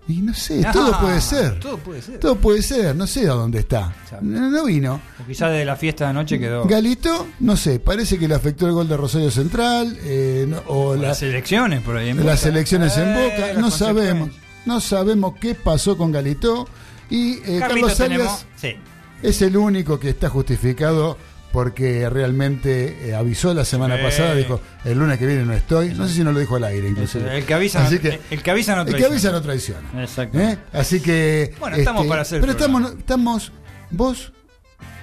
Y 0.08 0.24
no 0.24 0.34
sé, 0.34 0.64
Ah, 0.66 0.72
todo 0.72 1.00
puede 1.00 1.22
ser. 1.22 1.60
Todo 1.60 1.78
puede 1.78 2.02
ser. 2.02 2.20
Todo 2.20 2.36
puede 2.36 2.64
ser, 2.64 2.96
no 2.96 3.06
sé 3.06 3.30
a 3.30 3.34
dónde 3.34 3.60
está. 3.60 3.94
No, 4.22 4.50
no 4.50 4.66
vino. 4.66 5.00
O 5.24 5.28
quizás 5.28 5.52
de 5.52 5.64
la 5.64 5.76
fiesta 5.76 6.06
de 6.06 6.10
anoche 6.10 6.40
quedó. 6.40 6.66
Galito, 6.66 7.28
no 7.42 7.56
sé, 7.56 7.80
parece 7.80 8.18
que 8.18 8.28
le 8.28 8.34
afectó 8.34 8.66
el 8.66 8.72
gol 8.74 8.88
de 8.90 8.98
Rosario 8.98 9.30
Central 9.30 9.96
eh, 10.02 10.48
no- 10.50 10.64
o 10.66 10.96
la- 10.96 11.10
las 11.10 11.22
elecciones 11.22 11.84
por 11.84 11.96
ahí 11.96 12.10
en 12.10 12.18
Boca. 12.18 12.28
las 12.28 12.44
elecciones 12.48 12.98
en 12.98 13.14
Boca. 13.14 13.54
No 13.62 13.70
sabemos, 13.70 14.32
no 14.66 14.82
sabemos 14.82 15.36
qué 15.40 15.54
pasó 15.54 15.96
con 15.96 16.12
Galito. 16.12 16.68
Y 17.12 17.34
eh, 17.46 17.58
Carlos. 17.60 18.00
Arias 18.00 18.48
Sí. 18.56 18.76
Es 19.24 19.42
el 19.42 19.58
único 19.58 20.00
que 20.00 20.10
está 20.10 20.30
justificado 20.30 21.18
porque 21.52 22.08
realmente 22.12 23.10
eh, 23.10 23.16
avisó 23.16 23.54
la 23.56 23.66
semana 23.66 24.00
pasada, 24.00 24.36
dijo, 24.36 24.62
el 24.86 25.00
lunes 25.00 25.18
que 25.18 25.26
viene 25.26 25.46
no 25.46 25.54
estoy. 25.54 25.96
No 25.96 26.08
sé 26.08 26.14
si 26.14 26.24
no 26.24 26.32
lo 26.32 26.40
dijo 26.40 26.56
al 26.58 26.64
aire, 26.66 26.90
inclusive. 26.90 27.38
El 27.38 27.44
que 27.46 27.54
avisa, 27.56 27.84
Así 27.86 27.96
no- 27.96 28.02
que- 28.02 28.20
el 28.30 28.44
que 28.44 28.52
avisa 28.52 28.76
no 28.76 28.82
El 28.82 28.86
que 28.88 28.92
traiciona. 28.92 29.14
avisa 29.16 29.32
no 29.32 29.42
traiciona. 29.42 30.02
Exacto. 30.04 30.40
¿Eh? 30.40 30.58
Así 30.74 31.00
que. 31.00 31.44
este, 31.44 31.56
Bueno, 31.60 31.76
estamos 31.78 32.06
para 32.06 32.22
hacer 32.22 32.36
el 32.36 32.42
Pero 32.42 32.52
estamos, 32.52 32.92
estamos 33.00 33.52
vos 33.90 34.32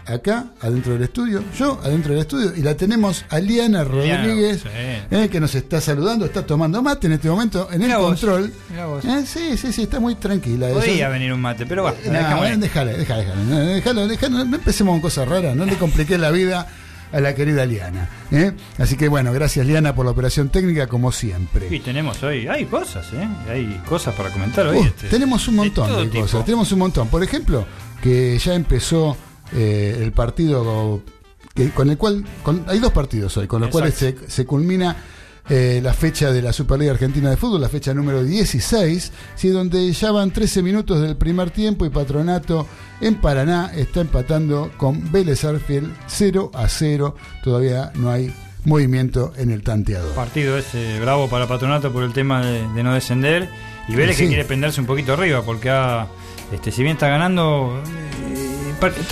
acá, 0.07 0.47
adentro 0.61 0.93
del 0.95 1.03
estudio, 1.03 1.43
yo 1.59 1.81
adentro 1.83 2.13
del 2.13 2.21
estudio, 2.23 2.53
y 2.57 2.63
la 2.63 2.77
tenemos 2.77 3.25
a 3.29 3.39
Liana 3.41 3.85
Rodríguez, 3.85 4.61
sí. 4.63 4.69
eh, 5.11 5.29
que 5.31 5.41
nos 5.41 5.55
está 5.55 5.81
saludando, 5.81 6.25
está 6.25 6.47
tomando 6.47 6.83
mate 6.83 7.07
en 7.09 7.15
este 7.15 7.29
momento 7.29 7.69
en 7.73 7.81
Mirá 7.81 7.95
el 7.97 8.01
vos, 8.01 8.09
control. 8.21 8.53
vos. 8.87 9.05
Eh, 9.05 9.25
sí, 9.27 9.57
sí, 9.57 9.73
sí, 9.73 9.83
está 9.83 10.01
muy 10.01 10.15
tranquila. 10.15 10.69
Podría 10.69 11.09
venir 11.09 11.33
un 11.33 11.41
mate, 11.41 11.67
pero 11.67 11.83
No, 11.85 11.89
ahí. 12.43 12.57
déjale, 12.57 12.97
déjale, 12.97 13.27
déjale, 13.27 13.45
no, 13.49 13.59
déjalo, 13.61 14.09
déjalo, 14.09 14.45
no 14.45 14.57
empecemos 14.57 14.93
con 14.95 15.01
cosas 15.01 15.29
raras, 15.29 15.57
no 15.57 15.65
le 15.67 15.77
compliqué 15.77 16.19
la 16.19 16.31
vida 16.31 16.67
a 17.13 17.21
la 17.21 17.35
querida 17.35 17.65
Liana. 17.65 18.09
¿eh? 18.33 18.53
Así 18.79 18.97
que 18.97 19.09
bueno, 19.09 19.33
gracias 19.33 19.67
Liana 19.67 19.95
por 19.95 20.05
la 20.05 20.13
operación 20.13 20.49
técnica 20.49 20.87
como 20.87 21.13
siempre. 21.13 21.69
Y 21.75 21.81
tenemos 21.81 22.23
hoy, 22.23 22.49
hay 22.49 22.65
cosas, 22.67 23.07
¿eh? 23.13 23.29
Hay 23.49 23.81
cosas 23.89 24.15
para 24.15 24.31
comentar 24.31 24.67
hoy. 24.67 24.79
Uh, 24.79 24.85
este, 24.85 25.09
tenemos 25.09 25.47
un 25.49 25.57
montón 25.57 26.11
de, 26.11 26.21
cosas, 26.21 26.45
tenemos 26.45 26.71
un 26.73 26.79
montón. 26.81 27.09
Por 27.09 27.23
ejemplo, 27.23 27.67
que 28.03 28.39
ya 28.39 28.55
empezó 28.55 29.17
eh, 29.55 29.99
el 30.03 30.13
partido 30.13 31.03
que- 31.55 31.71
con 31.71 31.91
el 31.91 31.97
cual, 31.99 32.25
con- 32.43 32.65
hay 32.69 32.79
dos 32.79 32.93
partidos 32.93 33.37
hoy, 33.37 33.47
con 33.47 33.61
los 33.63 33.71
cuales 33.71 34.01
Exacto. 34.03 34.27
se, 34.27 34.31
se 34.31 34.45
culmina 34.47 34.97
eh, 35.49 35.81
la 35.81 35.95
fecha 35.95 36.33
de 36.33 36.43
la 36.43 36.53
Superliga 36.53 36.91
Argentina 36.91 37.31
de 37.31 37.37
Fútbol, 37.37 37.61
la 37.61 37.69
fecha 37.69 37.95
número 37.95 38.25
16, 38.25 39.13
¿sí? 39.37 39.49
donde 39.51 39.93
ya 39.93 40.11
van 40.11 40.33
13 40.33 40.61
minutos 40.61 41.01
del 41.01 41.17
primer 41.17 41.51
tiempo 41.53 41.87
y 41.87 41.89
Patronato 41.91 42.67
en 43.01 43.15
Paraná 43.21 43.71
está 43.73 44.01
empatando 44.01 44.73
con 44.77 45.13
Vélez 45.13 45.45
Arfiel 45.45 45.93
0 46.09 46.51
a 46.53 46.69
0. 46.69 47.15
Todavía 47.45 47.93
no 47.95 48.11
hay 48.11 48.35
movimiento 48.65 49.33
en 49.37 49.53
el 49.53 49.63
tanteador. 49.63 50.13
Partido 50.17 50.59
ese 50.59 50.99
bravo 50.99 51.29
para 51.29 51.47
Patronato 51.47 51.93
por 51.93 52.03
el 52.03 52.13
tema 52.13 52.45
de, 52.45 52.67
de 52.75 52.83
no 52.83 52.93
descender. 52.93 53.49
Y 53.89 53.95
Vélez 53.95 54.17
Sí. 54.17 54.23
que 54.25 54.29
quiere 54.31 54.45
prenderse 54.47 54.81
un 54.81 54.89
poquito 54.89 55.13
arriba 55.13 55.43
porque 55.43 55.71
ha, 55.71 56.09
este, 56.53 56.73
si 56.73 56.83
bien 56.83 56.95
está 56.97 57.07
ganando. 57.07 57.81
eh, 58.35 58.46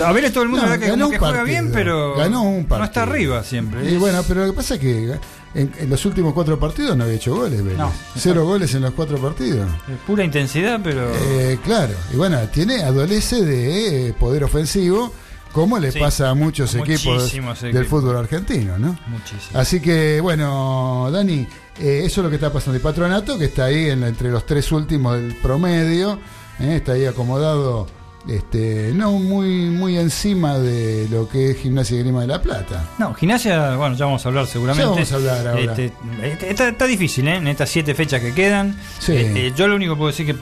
a 0.03 0.11
Vélez 0.11 0.33
todo 0.33 0.43
el 0.43 0.49
mundo 0.49 0.65
No, 0.67 0.79
que, 0.79 0.87
ganó 0.87 1.07
un 1.07 1.17
juega 1.17 1.27
partido, 1.37 1.45
bien, 1.45 1.71
pero 1.71 2.15
ganó 2.15 2.43
un 2.43 2.55
no 2.55 2.61
está 2.61 2.77
partido. 2.77 3.03
arriba 3.03 3.43
siempre. 3.43 3.91
Y 3.91 3.97
bueno, 3.97 4.21
pero 4.27 4.41
lo 4.45 4.51
que 4.51 4.55
pasa 4.57 4.75
es 4.75 4.79
que 4.81 5.19
en, 5.53 5.71
en 5.79 5.89
los 5.89 6.05
últimos 6.05 6.33
cuatro 6.33 6.59
partidos 6.59 6.95
no 6.97 7.03
había 7.05 7.15
hecho 7.15 7.35
goles, 7.35 7.63
Vélez. 7.63 7.77
No, 7.77 7.91
Cero 8.15 8.45
goles 8.45 8.73
en 8.75 8.81
los 8.81 8.91
cuatro 8.93 9.17
partidos. 9.17 9.69
es 9.89 9.97
pura 10.05 10.23
intensidad, 10.23 10.79
pero. 10.83 11.09
Eh, 11.15 11.57
claro, 11.63 11.93
y 12.13 12.17
bueno, 12.17 12.39
tiene, 12.51 12.83
adolece 12.83 13.43
de 13.43 14.07
eh, 14.09 14.13
poder 14.13 14.43
ofensivo, 14.43 15.13
como 15.51 15.79
le 15.79 15.91
Sí, 15.91 15.99
pasa 15.99 16.29
a 16.29 16.33
muchos 16.33 16.75
equipos 16.75 17.31
del 17.61 17.85
fútbol 17.85 18.17
argentino, 18.17 18.77
¿no? 18.77 18.99
muchísimo. 19.07 19.57
Así 19.57 19.79
que, 19.79 20.19
bueno, 20.19 21.09
Dani, 21.11 21.47
eh, 21.79 22.01
eso 22.03 22.19
es 22.19 22.23
lo 22.25 22.29
que 22.29 22.35
está 22.35 22.51
pasando. 22.51 22.77
Y 22.77 22.81
Patronato, 22.81 23.37
que 23.37 23.45
está 23.45 23.65
ahí 23.65 23.89
en 23.89 24.03
entre 24.03 24.29
los 24.31 24.45
tres 24.45 24.69
últimos 24.73 25.15
del 25.15 25.33
promedio, 25.37 26.19
está 26.59 26.91
ahí 26.93 27.05
acomodado 27.05 27.87
este, 28.27 28.91
no 28.93 29.11
muy, 29.11 29.69
muy 29.69 29.97
encima 29.97 30.57
de 30.57 31.07
lo 31.09 31.29
que 31.29 31.51
es 31.51 31.57
Gimnasia 31.57 31.97
y 31.97 31.99
Grima 31.99 32.21
de 32.21 32.27
la 32.27 32.41
Plata. 32.41 32.83
No, 32.97 33.13
gimnasia, 33.13 33.75
bueno, 33.75 33.95
ya 33.95 34.05
vamos 34.05 34.25
a 34.25 34.29
hablar 34.29 34.47
seguramente. 34.47 34.83
Ya 34.83 34.89
vamos 34.89 35.11
a 35.11 35.15
hablar 35.15 35.47
ahora. 35.47 35.61
Este, 35.61 35.91
este, 36.23 36.49
está, 36.49 36.69
está 36.69 36.85
difícil, 36.85 37.27
¿eh? 37.27 37.35
En 37.35 37.47
estas 37.47 37.69
siete 37.69 37.93
fechas 37.93 38.21
que 38.21 38.33
quedan. 38.33 38.75
Sí. 38.99 39.15
Este, 39.15 39.51
yo 39.51 39.67
lo 39.67 39.75
único 39.75 39.93
que 39.93 39.97
puedo 39.97 40.11
decir 40.11 40.25
que, 40.25 40.35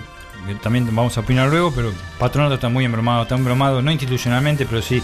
que 0.47 0.55
también 0.55 0.85
vamos 0.95 1.17
a 1.17 1.21
opinar 1.21 1.49
luego, 1.49 1.71
pero 1.73 1.91
Patronato 2.19 2.55
está 2.55 2.69
muy 2.69 2.85
embromado, 2.85 3.23
está 3.23 3.35
embromado, 3.35 3.81
no 3.81 3.91
institucionalmente, 3.91 4.65
pero 4.65 4.81
sí 4.81 5.01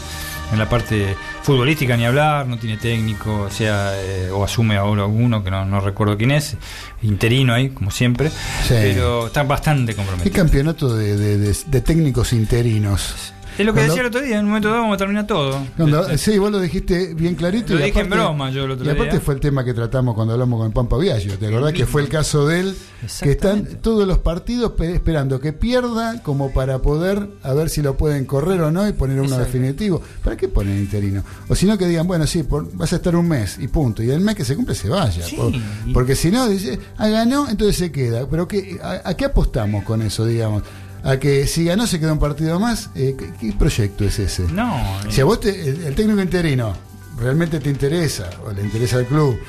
en 0.52 0.58
la 0.58 0.68
parte 0.68 1.16
futbolística 1.44 1.96
ni 1.96 2.06
hablar, 2.06 2.48
no 2.48 2.58
tiene 2.58 2.78
técnico, 2.78 3.42
o 3.44 3.50
sea, 3.52 3.92
eh, 3.96 4.30
o 4.32 4.44
asume 4.44 4.78
ahora 4.78 5.04
alguno 5.04 5.44
que 5.44 5.52
no, 5.52 5.64
no 5.66 5.80
recuerdo 5.80 6.18
quién 6.18 6.32
es, 6.32 6.58
interino 7.04 7.54
ahí, 7.54 7.70
como 7.70 7.92
siempre, 7.92 8.30
Sí. 8.30 8.70
pero 8.70 9.28
está 9.28 9.44
bastante 9.44 9.92
¿Qué 9.94 9.98
comprometido. 9.98 10.36
campeonato 10.36 10.96
de, 10.96 11.16
de- 11.18 11.38
de- 11.38 11.58
de 11.68 11.82
técnicos 11.82 12.34
interinos? 12.34 13.34
Es 13.60 13.66
lo 13.66 13.74
que 13.74 13.80
Cuando- 13.80 13.94
decía 13.94 14.02
el 14.02 14.08
otro 14.08 14.22
día, 14.22 14.36
en 14.40 14.46
un 14.46 14.48
momento 14.48 14.70
dado 14.70 14.82
vamos 14.82 14.96
a 14.96 14.98
terminar 14.98 15.28
todo. 15.28 15.60
Cuando- 15.76 16.02
Este, 16.10 16.18
sí, 16.32 16.38
vos 16.38 16.50
lo 16.50 16.60
dijiste 16.60 17.14
bien 17.14 17.36
clarito. 17.36 17.74
Lo 17.74 17.82
y 17.82 17.84
dije 17.84 18.00
en 18.00 18.10
broma 18.10 18.50
yo 18.52 18.64
el 18.64 18.72
otro 18.72 18.86
Y 18.86 18.90
aparte 18.90 19.12
día. 19.12 19.20
fue 19.20 19.34
el 19.34 19.42
tema 19.42 19.66
que 19.66 19.74
tratamos 19.74 20.16
cuando 20.16 20.34
hablamos 20.34 20.62
con 20.62 20.72
Pampa 20.72 20.98
Viallo. 20.98 21.38
¿Te 21.38 21.48
acordás 21.48 21.74
que 21.74 21.86
fue 21.86 22.02
el 22.02 22.08
caso 22.10 22.48
de 22.48 22.62
él? 22.62 22.76
Que 23.22 23.32
están 23.32 23.66
todos 23.82 24.08
los 24.08 24.20
partidos 24.20 24.72
pe- 24.72 24.94
esperando 24.96 25.40
que 25.42 25.52
pierda 25.54 26.24
como 26.24 26.52
para 26.54 26.80
poder 26.80 27.30
a 27.44 27.54
ver 27.54 27.70
si 27.70 27.82
lo 27.82 27.98
pueden 27.98 28.26
correr 28.26 28.62
o 28.62 28.72
no 28.72 28.88
y 28.88 28.94
poner 28.94 29.20
uno 29.20 29.38
definitivo. 29.38 30.02
¿Para 30.24 30.38
qué 30.38 30.48
ponen 30.48 30.78
interino? 30.80 31.24
O 31.50 31.56
si 31.56 31.66
no 31.66 31.78
que 31.78 31.86
digan, 31.86 32.08
bueno, 32.08 32.26
sí, 32.28 32.44
por- 32.44 32.72
vas 32.78 32.94
a 32.94 32.96
estar 32.96 33.14
un 33.16 33.28
mes 33.28 33.58
y 33.60 33.68
punto. 33.68 34.02
Y 34.02 34.10
el 34.10 34.22
mes 34.22 34.36
que 34.36 34.46
se 34.46 34.56
cumple 34.56 34.74
se 34.74 34.88
vaya. 34.88 35.22
Sí. 35.24 35.36
Por- 35.36 35.54
porque 35.94 36.16
si 36.16 36.32
no, 36.32 36.48
dice, 36.48 36.80
ah, 36.98 37.10
ganó, 37.10 37.50
entonces 37.50 37.76
se 37.76 37.92
queda. 37.92 38.26
Pero 38.30 38.48
¿qué, 38.48 38.80
a, 38.82 39.02
a 39.10 39.14
qué 39.18 39.26
apostamos 39.26 39.84
con 39.84 40.02
eso, 40.02 40.26
digamos? 40.26 40.64
A 41.04 41.18
que 41.18 41.48
si 41.48 41.64
ganó 41.66 41.88
se 41.88 42.00
queda 42.00 42.14
un 42.14 42.20
partido 42.20 42.60
más. 42.60 42.90
Eh, 42.96 43.16
¿qué, 43.18 43.32
qué 43.40 43.54
proyecto 43.54 44.04
es 44.04 44.20
ese? 44.20 44.44
No, 44.52 44.78
Si 45.10 45.22
a 45.22 45.26
vos 45.26 45.40
te- 45.40 45.70
el, 45.70 45.84
el 45.84 45.96
técnico 45.96 46.22
interino 46.22 46.74
realmente 47.18 47.60
te 47.60 47.70
interesa 47.70 48.30
o 48.46 48.52
le 48.52 48.62
interesa 48.62 48.98
al 48.98 49.06
club 49.06 49.40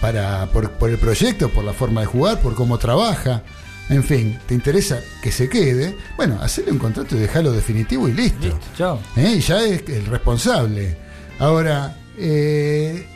para 0.00 0.46
por, 0.52 0.70
por 0.72 0.90
el 0.90 0.98
proyecto, 0.98 1.48
por 1.48 1.64
la 1.64 1.72
forma 1.72 2.00
de 2.02 2.06
jugar, 2.06 2.40
por 2.40 2.54
cómo 2.54 2.78
trabaja, 2.78 3.42
en 3.88 4.02
fin, 4.02 4.38
te 4.46 4.54
interesa 4.54 4.98
que 5.22 5.30
se 5.32 5.48
quede, 5.48 5.96
bueno, 6.16 6.38
hacerle 6.40 6.72
un 6.72 6.78
contrato 6.78 7.16
y 7.16 7.18
dejarlo 7.18 7.52
definitivo 7.52 8.08
y 8.08 8.12
listo. 8.12 8.40
listo, 8.46 8.60
chao. 8.76 9.00
¿Eh? 9.16 9.34
Y 9.36 9.40
ya 9.40 9.62
es 9.62 9.82
el 9.88 10.06
responsable. 10.06 10.96
Ahora, 11.38 11.96
eh, 12.18 13.06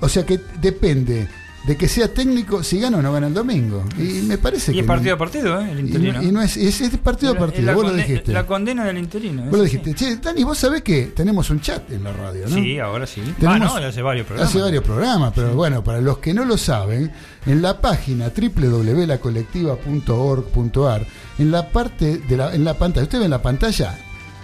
o 0.00 0.08
sea 0.08 0.24
que 0.26 0.40
depende 0.60 1.28
de 1.66 1.76
que 1.76 1.88
sea 1.88 2.12
técnico 2.14 2.62
si 2.62 2.78
gana 2.78 2.98
o 2.98 3.02
no 3.02 3.12
gana 3.12 3.26
el 3.26 3.34
domingo. 3.34 3.84
Y 3.98 4.22
me 4.22 4.38
parece 4.38 4.70
Y 4.70 4.74
que. 4.76 4.80
es 4.82 4.86
partido 4.86 5.14
a 5.14 5.18
partido, 5.18 5.60
¿eh? 5.60 5.72
El 5.72 5.78
y 5.78 5.80
interino. 5.82 6.22
no, 6.22 6.28
y 6.28 6.32
no 6.32 6.40
es, 6.42 6.56
es, 6.56 6.80
es 6.80 6.96
partido 6.98 7.32
a 7.32 7.38
partido, 7.38 7.66
la 7.66 7.74
vos 7.74 7.84
lo 7.86 7.92
dijiste. 7.94 8.32
La 8.32 8.46
condena 8.46 8.84
del 8.84 8.98
interino. 8.98 9.42
Vos 9.42 9.48
eso 9.54 9.58
lo 9.58 9.64
sí. 9.68 9.78
dijiste. 9.78 9.94
Che, 9.94 10.16
Dani, 10.18 10.44
vos 10.44 10.56
sabés 10.58 10.82
que 10.82 11.06
tenemos 11.14 11.50
un 11.50 11.60
chat 11.60 11.90
en 11.90 12.04
la 12.04 12.12
radio, 12.12 12.48
¿no? 12.48 12.54
Sí, 12.54 12.78
ahora 12.78 13.04
sí. 13.06 13.20
Tenemos- 13.38 13.72
ah, 13.74 13.80
no, 13.80 13.86
hace 13.88 14.02
varios 14.02 14.26
programas. 14.26 14.50
Hace 14.54 14.62
varios 14.62 14.84
programas, 14.84 15.32
pero 15.34 15.54
bueno, 15.54 15.82
para 15.82 16.00
los 16.00 16.18
que 16.18 16.32
no 16.32 16.44
lo 16.44 16.56
saben, 16.56 17.10
en 17.46 17.62
la 17.62 17.80
página 17.80 18.30
www.lacolectiva.org.ar, 18.30 21.06
en 21.38 21.50
la 21.50 21.68
parte 21.70 22.18
de 22.18 22.36
la, 22.36 22.54
en 22.54 22.64
la 22.64 22.74
pantalla, 22.74 23.02
usted 23.04 23.18
ve 23.18 23.24
en 23.24 23.30
la 23.30 23.42
pantalla, 23.42 23.98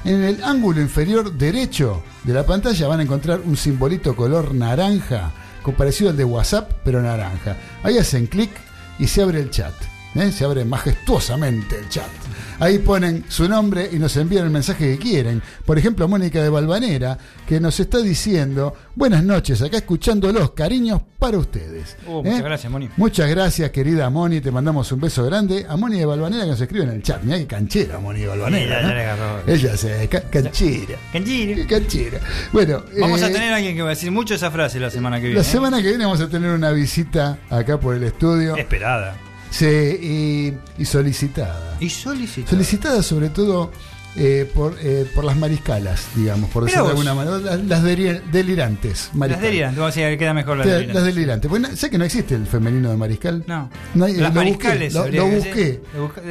en 0.05 0.23
el 0.25 0.43
ángulo 0.43 0.81
inferior 0.81 1.33
derecho 1.33 2.03
de 2.25 2.33
la 2.35 2.45
pantalla 2.45 2.89
van 2.89 2.99
a 3.01 3.03
encontrar 3.05 3.41
un 3.45 3.57
simbolito 3.57 4.17
color 4.17 4.53
naranja, 4.55 5.31
con 5.63 5.75
parecido 5.75 6.11
al 6.11 6.17
de 6.17 6.25
WhatsApp, 6.25 6.71
pero 6.85 7.03
naranja. 7.03 7.57
Ahí 7.83 7.99
hacen 7.99 8.27
clic 8.27 8.51
y 8.99 9.07
se 9.07 9.23
abre 9.23 9.41
el 9.41 9.51
chat. 9.51 9.75
¿eh? 10.15 10.31
Se 10.33 10.45
abre 10.45 10.65
majestuosamente 10.65 11.79
el 11.79 11.89
chat. 11.89 12.11
Ahí 12.59 12.79
ponen 12.79 13.25
su 13.29 13.49
nombre 13.49 13.89
y 13.93 13.97
nos 13.99 14.17
envían 14.17 14.45
el 14.45 14.51
mensaje 14.51 14.93
que 14.93 14.99
quieren. 14.99 15.43
Por 15.65 15.79
ejemplo, 15.79 16.07
Mónica 16.09 16.43
de 16.43 16.49
Balvanera, 16.49 17.19
que 17.47 17.61
nos 17.61 17.79
está 17.81 17.99
diciendo, 17.99 18.75
buenas 18.95 19.25
noches, 19.25 19.61
acá 19.63 19.79
escuchándolos, 19.79 20.53
cariños 20.53 21.01
para 21.19 21.39
ustedes. 21.39 21.97
¿Eh? 22.07 22.11
muchas 22.11 22.43
gracias, 22.43 22.73
Moni. 22.73 22.89
Muchas 22.97 23.29
gracias, 23.31 23.71
querida 23.71 24.11
Moni, 24.11 24.41
te 24.41 24.51
mandamos 24.51 24.91
un 24.93 25.01
beso 25.01 25.25
grande. 25.25 25.67
A 25.69 25.77
Moni 25.77 25.99
de 25.99 26.05
Balvanera 26.07 26.45
que 26.45 26.51
nos 26.51 26.61
escribe 26.61 26.85
en 26.85 26.91
el 26.91 27.03
chat. 27.03 27.23
Mirá 27.23 27.39
qué 27.39 27.47
canchera 27.47 27.99
Moni 27.99 28.21
de 28.21 28.27
Balvanera. 28.29 29.17
¿no? 29.17 29.53
Ella 29.53 29.77
se, 29.77 30.09
ca- 30.09 30.23
canchera. 30.23 30.99
Canchiro. 31.13 31.57
Qué 31.57 31.67
canchera. 31.67 32.21
Bueno, 32.53 32.83
Vamos 33.01 33.23
a 33.23 33.29
eh, 33.29 33.33
tener 33.33 33.53
a 33.53 33.57
alguien 33.57 33.75
que 33.77 33.83
va 33.83 33.89
a 33.89 33.91
decir 33.91 34.11
mucho 34.11 34.35
esa 34.35 34.51
frase 34.51 34.79
la 34.81 34.91
semana 34.91 35.17
que 35.17 35.27
viene. 35.27 35.37
La 35.37 35.43
¿eh? 35.47 35.51
semana 35.51 35.83
que 35.83 35.89
viene 35.89 36.05
vamos 36.05 36.21
a 36.21 36.29
tener 36.29 36.51
una 36.51 36.71
visita 36.73 37.39
acá 37.51 37.79
por 37.79 37.95
el 37.95 38.03
estudio. 38.05 38.57
Esperada. 38.57 39.17
Sí, 39.53 39.67
y, 39.67 40.83
y 40.83 40.85
solicitada. 40.85 41.77
Y 41.79 41.89
solicitada. 41.91 42.51
Solicitada 42.51 43.03
sobre 43.03 43.29
todo 43.29 43.71
eh, 44.17 44.51
por, 44.55 44.77
eh, 44.81 45.07
por 45.15 45.25
las 45.25 45.37
mariscalas, 45.37 46.07
digamos, 46.17 46.51
por 46.51 46.65
decirlo 46.65 46.85
de 46.87 46.91
alguna 46.91 47.15
manera. 47.15 47.39
Las, 47.39 47.65
las 47.65 47.85
deli- 47.85 48.21
delirantes. 48.33 49.07
Las 49.09 49.15
mariscalas. 49.15 49.43
delirantes. 49.51 49.79
Vamos 49.79 49.97
a 49.97 50.01
decir 50.01 50.13
que 50.15 50.19
queda 50.19 50.35
mejor 50.35 50.57
las 50.57 50.67
Las, 50.67 50.75
delirantes. 50.77 51.03
las 51.05 51.15
delirantes. 51.15 51.51
Bueno, 51.51 51.69
sé 51.77 51.91
que 51.91 51.99
no 51.99 52.05
existe 52.05 52.35
el 52.35 52.47
femenino 52.47 52.91
de 52.91 52.97
mariscal. 52.97 53.45
No. 53.47 53.71
No 53.95 54.05
hay- 54.07 54.15
Las 54.17 54.35
lo 54.35 54.41
mariscales 54.41 54.95
busqué, 54.95 55.11
lo, 55.13 55.27
busqué, 55.29 55.81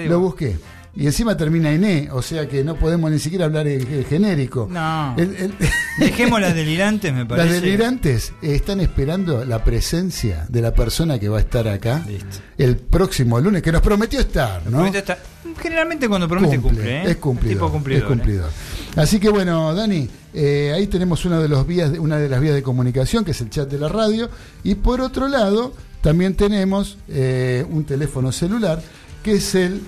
lo 0.07 0.19
busqué. 0.19 0.57
Y 0.93 1.05
encima 1.05 1.37
termina 1.37 1.71
en 1.71 1.85
E, 1.85 2.09
o 2.11 2.21
sea 2.21 2.49
que 2.49 2.63
no 2.65 2.75
podemos 2.75 3.09
ni 3.09 3.17
siquiera 3.17 3.45
hablar 3.45 3.65
en 3.67 4.03
genérico. 4.05 4.67
No. 4.69 5.15
El- 5.17 5.35
el- 5.37 5.53
Dejemos 5.99 6.41
las 6.41 6.53
delirantes, 6.53 7.13
me 7.13 7.25
parece. 7.25 7.49
las 7.49 7.61
delirantes 7.61 8.33
están 8.41 8.81
esperando 8.81 9.45
la 9.45 9.63
presencia 9.63 10.45
de 10.49 10.61
la 10.61 10.73
persona 10.73 11.17
que 11.17 11.29
va 11.29 11.37
a 11.37 11.41
estar 11.41 11.65
acá 11.69 12.03
Listo. 12.07 12.37
el 12.57 12.75
próximo 12.75 13.39
lunes, 13.39 13.61
que 13.61 13.71
nos 13.71 13.81
prometió 13.81 14.19
estar, 14.19 14.63
¿no? 14.65 14.77
Promete 14.79 14.97
está- 14.99 15.17
Generalmente 15.61 16.07
cuando 16.09 16.27
promete 16.27 16.59
cumple, 16.59 17.03
¿eh? 17.03 17.11
Es 17.11 17.17
cumplidor. 17.17 17.55
Tipo 17.57 17.71
cumplidor, 17.71 18.03
es 18.03 18.07
cumplidor. 18.07 18.49
Así 18.95 19.19
que 19.19 19.29
bueno, 19.29 19.73
Dani, 19.73 20.09
eh, 20.33 20.71
ahí 20.75 20.87
tenemos 20.87 21.23
una 21.25 21.39
de, 21.39 21.47
los 21.47 21.65
vías, 21.67 21.91
una 21.99 22.17
de 22.17 22.27
las 22.29 22.39
vías 22.41 22.53
de 22.55 22.63
comunicación, 22.63 23.23
que 23.23 23.31
es 23.31 23.39
el 23.41 23.49
chat 23.49 23.69
de 23.69 23.77
la 23.79 23.87
radio. 23.89 24.29
Y 24.63 24.75
por 24.75 24.99
otro 25.01 25.27
lado, 25.27 25.73
también 26.01 26.35
tenemos 26.35 26.97
eh, 27.09 27.65
un 27.69 27.83
teléfono 27.85 28.31
celular, 28.31 28.81
que 29.23 29.33
es 29.33 29.55
el 29.55 29.81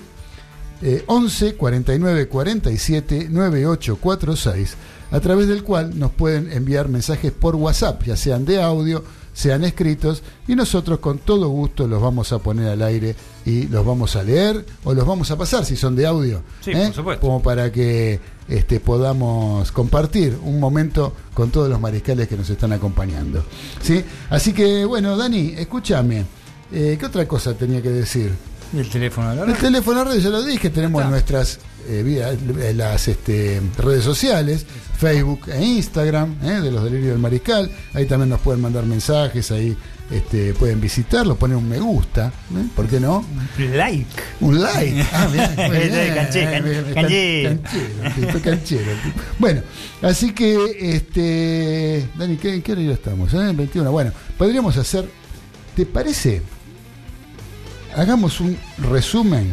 eh, 0.82 1.04
11 1.06 1.54
49 1.54 2.28
47 2.28 3.28
9846, 3.30 4.74
a 5.10 5.20
través 5.20 5.48
del 5.48 5.62
cual 5.62 5.98
nos 5.98 6.10
pueden 6.12 6.50
enviar 6.52 6.88
mensajes 6.88 7.32
por 7.32 7.56
WhatsApp, 7.56 8.02
ya 8.04 8.16
sean 8.16 8.44
de 8.44 8.62
audio, 8.62 9.04
sean 9.32 9.64
escritos, 9.64 10.22
y 10.46 10.54
nosotros 10.54 10.98
con 11.00 11.18
todo 11.18 11.48
gusto 11.48 11.86
los 11.88 12.00
vamos 12.00 12.32
a 12.32 12.38
poner 12.38 12.68
al 12.68 12.82
aire 12.82 13.16
y 13.44 13.66
los 13.68 13.84
vamos 13.84 14.14
a 14.16 14.22
leer 14.22 14.64
o 14.84 14.94
los 14.94 15.06
vamos 15.06 15.30
a 15.30 15.36
pasar 15.36 15.64
si 15.64 15.76
son 15.76 15.96
de 15.96 16.06
audio, 16.06 16.42
Sí, 16.60 16.70
¿eh? 16.70 16.86
por 16.86 16.94
supuesto. 16.94 17.26
como 17.26 17.42
para 17.42 17.70
que 17.72 18.20
este, 18.48 18.78
podamos 18.78 19.72
compartir 19.72 20.38
un 20.44 20.60
momento 20.60 21.12
con 21.32 21.50
todos 21.50 21.68
los 21.68 21.80
mariscales 21.80 22.28
que 22.28 22.36
nos 22.36 22.48
están 22.50 22.72
acompañando. 22.72 23.42
¿sí? 23.82 24.04
Así 24.30 24.52
que 24.52 24.84
bueno, 24.84 25.16
Dani, 25.16 25.54
escúchame, 25.56 26.24
eh, 26.72 26.96
¿qué 26.98 27.06
otra 27.06 27.26
cosa 27.26 27.54
tenía 27.54 27.80
que 27.82 27.90
decir? 27.90 28.32
Y 28.72 28.78
el 28.78 28.88
teléfono 28.88 29.30
de 29.30 29.36
la 29.36 29.42
El 29.42 29.48
radio. 29.48 29.62
teléfono 29.62 30.04
de 30.04 30.14
red, 30.14 30.20
ya 30.20 30.30
lo 30.30 30.42
dije, 30.42 30.70
tenemos 30.70 31.00
Está. 31.00 31.10
nuestras 31.10 31.58
eh, 31.86 32.36
eh, 32.60 32.72
las 32.74 33.08
este, 33.08 33.60
redes 33.78 34.02
sociales, 34.04 34.64
Facebook 34.98 35.48
e 35.52 35.62
Instagram, 35.64 36.36
eh, 36.42 36.60
de 36.62 36.70
los 36.72 36.82
delirios 36.84 37.10
del 37.10 37.18
mariscal. 37.18 37.70
Ahí 37.92 38.06
también 38.06 38.30
nos 38.30 38.40
pueden 38.40 38.60
mandar 38.62 38.84
mensajes, 38.86 39.50
ahí 39.50 39.76
este, 40.10 40.54
pueden 40.54 40.80
visitarlo, 40.80 41.36
poner 41.36 41.56
un 41.56 41.68
me 41.68 41.78
gusta, 41.78 42.28
¿eh? 42.28 42.64
¿por 42.74 42.86
qué 42.86 43.00
no? 43.00 43.24
Like. 43.58 44.06
Un 44.40 44.60
like. 44.62 45.04
Ah, 45.12 45.28
mirá, 45.30 45.54
canchero. 46.14 46.94
canchero, 46.94 47.50
el 48.16 48.42
canchero, 48.42 48.90
el. 48.90 48.98
Bueno, 49.38 49.62
así 50.02 50.32
que, 50.32 50.56
este, 50.80 52.08
Dani, 52.18 52.36
¿qué, 52.36 52.54
¿en 52.54 52.62
qué 52.62 52.72
horario 52.72 52.92
estamos? 52.92 53.32
eh? 53.34 53.52
21. 53.54 53.90
Bueno, 53.92 54.12
podríamos 54.38 54.76
hacer, 54.76 55.06
¿te 55.76 55.84
parece? 55.86 56.42
Hagamos 57.96 58.40
un 58.40 58.56
resumen, 58.90 59.50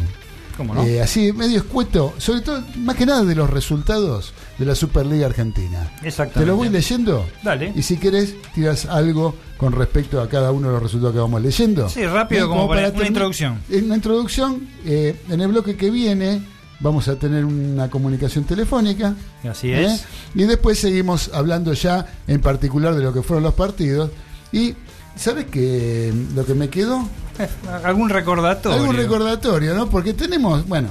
¿Cómo 0.56 0.74
no? 0.74 0.82
eh, 0.84 1.00
así 1.00 1.32
medio 1.32 1.58
escueto, 1.58 2.12
sobre 2.18 2.40
todo, 2.42 2.62
más 2.76 2.96
que 2.96 3.06
nada 3.06 3.24
de 3.24 3.34
los 3.34 3.48
resultados 3.48 4.32
de 4.58 4.66
la 4.66 4.74
Superliga 4.74 5.26
Argentina. 5.26 5.90
Exactamente. 6.02 6.40
Te 6.40 6.46
lo 6.46 6.56
voy 6.56 6.68
leyendo. 6.68 7.24
Dale. 7.42 7.72
Y 7.74 7.82
si 7.82 7.96
querés, 7.96 8.34
tiras 8.54 8.86
algo 8.86 9.34
con 9.56 9.72
respecto 9.72 10.20
a 10.20 10.28
cada 10.28 10.50
uno 10.52 10.68
de 10.68 10.74
los 10.74 10.82
resultados 10.82 11.14
que 11.14 11.20
vamos 11.20 11.40
leyendo. 11.42 11.88
Sí, 11.88 12.04
rápido, 12.04 12.48
como 12.48 12.68
para- 12.68 12.88
una 12.88 12.94
termi- 12.98 13.06
introducción. 13.08 13.60
En 13.70 13.84
una 13.86 13.94
introducción, 13.96 14.68
eh, 14.84 15.16
en 15.28 15.40
el 15.40 15.48
bloque 15.48 15.76
que 15.76 15.90
viene 15.90 16.42
vamos 16.80 17.06
a 17.08 17.14
tener 17.16 17.44
una 17.44 17.88
comunicación 17.88 18.44
telefónica. 18.44 19.14
Así 19.48 19.70
¿eh? 19.72 19.84
es. 19.86 20.04
Y 20.34 20.42
después 20.44 20.78
seguimos 20.80 21.30
hablando 21.32 21.72
ya 21.74 22.06
en 22.26 22.40
particular 22.40 22.94
de 22.94 23.02
lo 23.04 23.12
que 23.12 23.22
fueron 23.22 23.44
los 23.44 23.54
partidos. 23.54 24.10
Y, 24.50 24.74
¿sabes 25.16 25.46
qué? 25.46 26.12
Lo 26.34 26.44
que 26.44 26.54
me 26.54 26.68
quedó, 26.68 27.00
Eh, 27.02 27.21
Algún 27.84 28.08
recordatorio. 28.08 28.78
algún 28.80 28.96
recordatorio, 28.96 29.74
¿no? 29.74 29.88
Porque 29.90 30.14
tenemos, 30.14 30.66
bueno, 30.68 30.88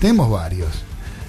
tenemos 0.00 0.30
varios. 0.30 0.68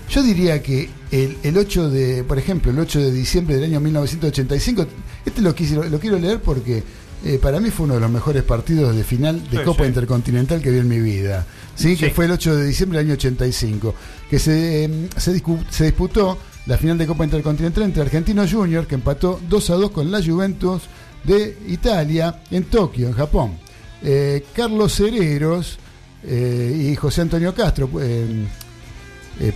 Yo 0.10 0.22
diría 0.22 0.62
que 0.62 0.90
el, 1.12 1.38
el 1.44 1.58
8 1.58 1.90
de, 1.90 2.24
por 2.24 2.38
ejemplo, 2.38 2.72
el 2.72 2.80
8 2.80 3.00
de 3.00 3.12
diciembre 3.12 3.56
del 3.56 3.66
año 3.66 3.80
1985, 3.80 4.86
este 5.26 5.42
lo, 5.42 5.56
quise, 5.56 5.76
lo 5.76 6.00
quiero 6.00 6.20
leer 6.20 6.40
porque 6.42 6.84
eh, 7.26 7.40
para 7.42 7.60
mí 7.60 7.70
fue 7.72 7.86
uno 7.86 7.96
de 7.96 8.00
los 8.02 8.12
mejores 8.12 8.44
partidos 8.44 8.96
de 8.96 9.04
final 9.04 9.42
de 9.50 9.60
Sí, 9.60 9.64
Copa 9.64 9.84
sí. 9.84 9.90
Intercontinental 9.90 10.62
que 10.62 10.70
vi 10.72 10.80
en 10.80 10.88
mi 10.88 11.00
vida. 11.00 11.46
¿sí? 11.76 11.96
Que 11.96 12.10
fue 12.12 12.26
el 12.26 12.32
8 12.32 12.56
de 12.56 12.66
diciembre 12.66 13.00
del 13.00 13.08
año 13.08 13.14
85. 13.16 13.96
Que 14.30 14.40
se, 14.40 14.86
eh, 14.86 15.10
se, 15.18 15.34
discu- 15.34 15.64
se 15.70 15.86
disputó 15.86 16.38
la 16.66 16.78
final 16.78 16.98
de 16.98 17.08
Copa 17.08 17.24
Intercontinental 17.24 17.84
entre 17.84 18.02
Argentino 18.04 18.46
Junior, 18.48 18.86
que 18.86 18.96
empató 18.96 19.40
2 19.50 19.70
a 19.72 19.74
2 19.76 19.92
con 19.92 20.12
la 20.12 20.22
Juventus 20.24 20.84
de 21.24 21.58
Italia 21.68 22.44
en 22.52 22.66
Tokio, 22.66 23.08
en 23.08 23.14
Japón. 23.14 23.58
Eh, 24.02 24.46
Carlos 24.54 25.00
Hereros 25.00 25.78
eh, 26.24 26.90
y 26.92 26.96
José 26.96 27.22
Antonio 27.22 27.54
Castro. 27.54 27.90
eh, 28.02 28.46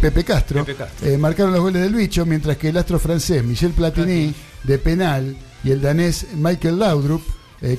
Pepe 0.02 0.24
Castro, 0.24 0.66
Pepe 0.66 0.76
Castro. 0.76 1.18
marcaron 1.20 1.54
los 1.54 1.62
goles 1.62 1.84
del 1.84 1.94
bicho, 1.94 2.26
mientras 2.26 2.58
que 2.58 2.70
el 2.70 2.78
astro 2.78 2.98
francés 2.98 3.44
Michel 3.44 3.74
Platini 3.74 4.34
de 4.64 4.80
penal 4.80 5.38
y 5.64 5.70
el 5.70 5.82
danés 5.82 6.26
Michael 6.34 6.80
Laudrup 6.80 7.22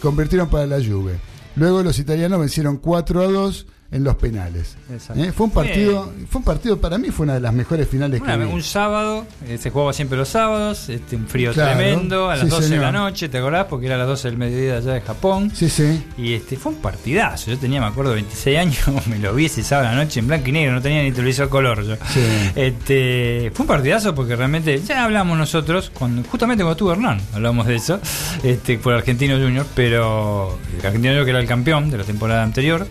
convirtieron 0.00 0.48
para 0.48 0.64
la 0.66 0.76
Juve. 0.76 1.18
Luego 1.56 1.82
los 1.82 1.98
italianos 1.98 2.38
vencieron 2.38 2.76
4 2.76 3.20
a 3.20 3.26
2 3.26 3.66
en 3.90 4.04
los 4.04 4.16
penales. 4.16 4.76
Eh, 5.16 5.32
Fue 5.34 5.46
un 5.46 5.50
partido, 5.50 6.12
fue 6.28 6.40
un 6.40 6.44
partido 6.44 6.78
para 6.78 6.98
mí 6.98 7.08
fue 7.10 7.24
una 7.24 7.34
de 7.34 7.40
las 7.40 7.54
mejores 7.54 7.88
finales 7.88 8.20
Una- 8.20 8.36
que 8.36 8.44
vi. 8.44 8.52
un 8.52 8.62
sábado, 8.62 9.24
eh, 9.46 9.56
se 9.56 9.70
jugaba 9.70 9.94
siempre 9.94 10.18
los 10.18 10.28
sábados, 10.28 10.90
este, 10.90 11.16
un 11.16 11.26
frío 11.26 11.52
Claro, 11.54 11.78
tremendo, 11.78 12.28
a 12.28 12.36
las 12.36 12.44
sí, 12.44 12.50
12 12.50 12.68
de 12.68 12.76
la 12.76 12.92
noche, 12.92 13.30
¿te 13.30 13.38
acordás? 13.38 13.64
Porque 13.64 13.86
era 13.86 13.94
a 13.94 13.98
las 13.98 14.06
12 14.08 14.28
del 14.28 14.36
mediodía 14.36 14.76
allá 14.76 14.92
de 14.92 15.00
Japón. 15.00 15.50
Sí, 15.54 15.70
sí. 15.70 16.04
Y 16.18 16.34
este 16.34 16.56
fue 16.58 16.72
un 16.72 16.78
partidazo. 16.82 17.50
Yo 17.50 17.56
tenía, 17.58 17.80
me 17.80 17.86
acuerdo, 17.86 18.12
26 18.12 18.58
años, 18.58 18.78
me 19.06 19.18
lo 19.18 19.34
vi 19.34 19.46
ese 19.46 19.62
sábado 19.62 19.88
a 19.88 19.92
la 19.94 20.04
noche 20.04 20.20
en 20.20 20.26
blanco 20.26 20.48
y 20.50 20.52
negro, 20.52 20.74
no 20.74 20.82
tenía 20.82 21.02
ni 21.02 21.10
televisor 21.12 21.48
color 21.48 21.82
yo. 21.82 21.96
Sí. 22.12 22.20
Este, 22.56 23.50
fue 23.54 23.64
un 23.64 23.68
partidazo 23.68 24.14
porque 24.14 24.36
realmente 24.36 24.78
ya 24.82 25.04
hablamos 25.04 25.38
nosotros, 25.38 25.90
cuando, 25.98 26.22
justamente 26.28 26.62
cuando 26.62 26.72
estuvo 26.72 26.92
Hernán, 26.92 27.22
hablamos 27.32 27.66
de 27.66 27.76
eso, 27.76 28.00
este, 28.42 28.76
por 28.76 28.92
Argentino 28.92 29.36
Junior, 29.38 29.64
pero 29.74 30.58
el 30.78 30.84
Argentino 30.84 31.12
Junior 31.12 31.24
que 31.24 31.30
era 31.30 31.40
el 31.40 31.46
campeón 31.46 31.88
de 31.90 31.96
la 31.96 32.04
temporada 32.04 32.42
anterior. 32.42 32.86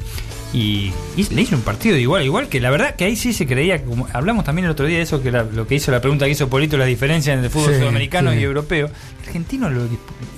Y, 0.54 0.94
y 1.18 1.24
le 1.34 1.42
hizo 1.42 1.56
un 1.58 1.62
partido 1.62 1.96
de 1.96 2.02
igual, 2.02 2.24
igual 2.24 2.48
que 2.48 2.62
la 2.62 2.70
verdad 2.70 2.96
que 2.96 3.04
ahí 3.04 3.18
sí 3.18 3.34
se 3.34 3.46
creía, 3.46 3.84
como 3.84 4.08
hablamos 4.14 4.46
también 4.46 4.64
el 4.66 4.72
otro 4.72 4.86
día 4.86 4.98
de 4.98 5.04
eso, 5.04 5.22
que 5.22 5.28
era 5.28 5.44
lo 5.44 5.68
que 5.68 5.76
hizo 5.76 5.92
la 5.92 6.00
pregunta 6.00 6.24
que 6.26 6.32
hizo 6.32 6.48
Polito, 6.50 6.78
la 6.78 6.86
diferencia 6.86 7.34
entre 7.34 7.48
el 7.48 7.52
fútbol 7.52 7.74
Sí, 7.74 7.80
sudamericano 7.80 8.32
sí. 8.32 8.38
y 8.40 8.44
europeo. 8.44 8.88
El 8.88 9.28
argentino 9.28 9.70
lo 9.70 9.82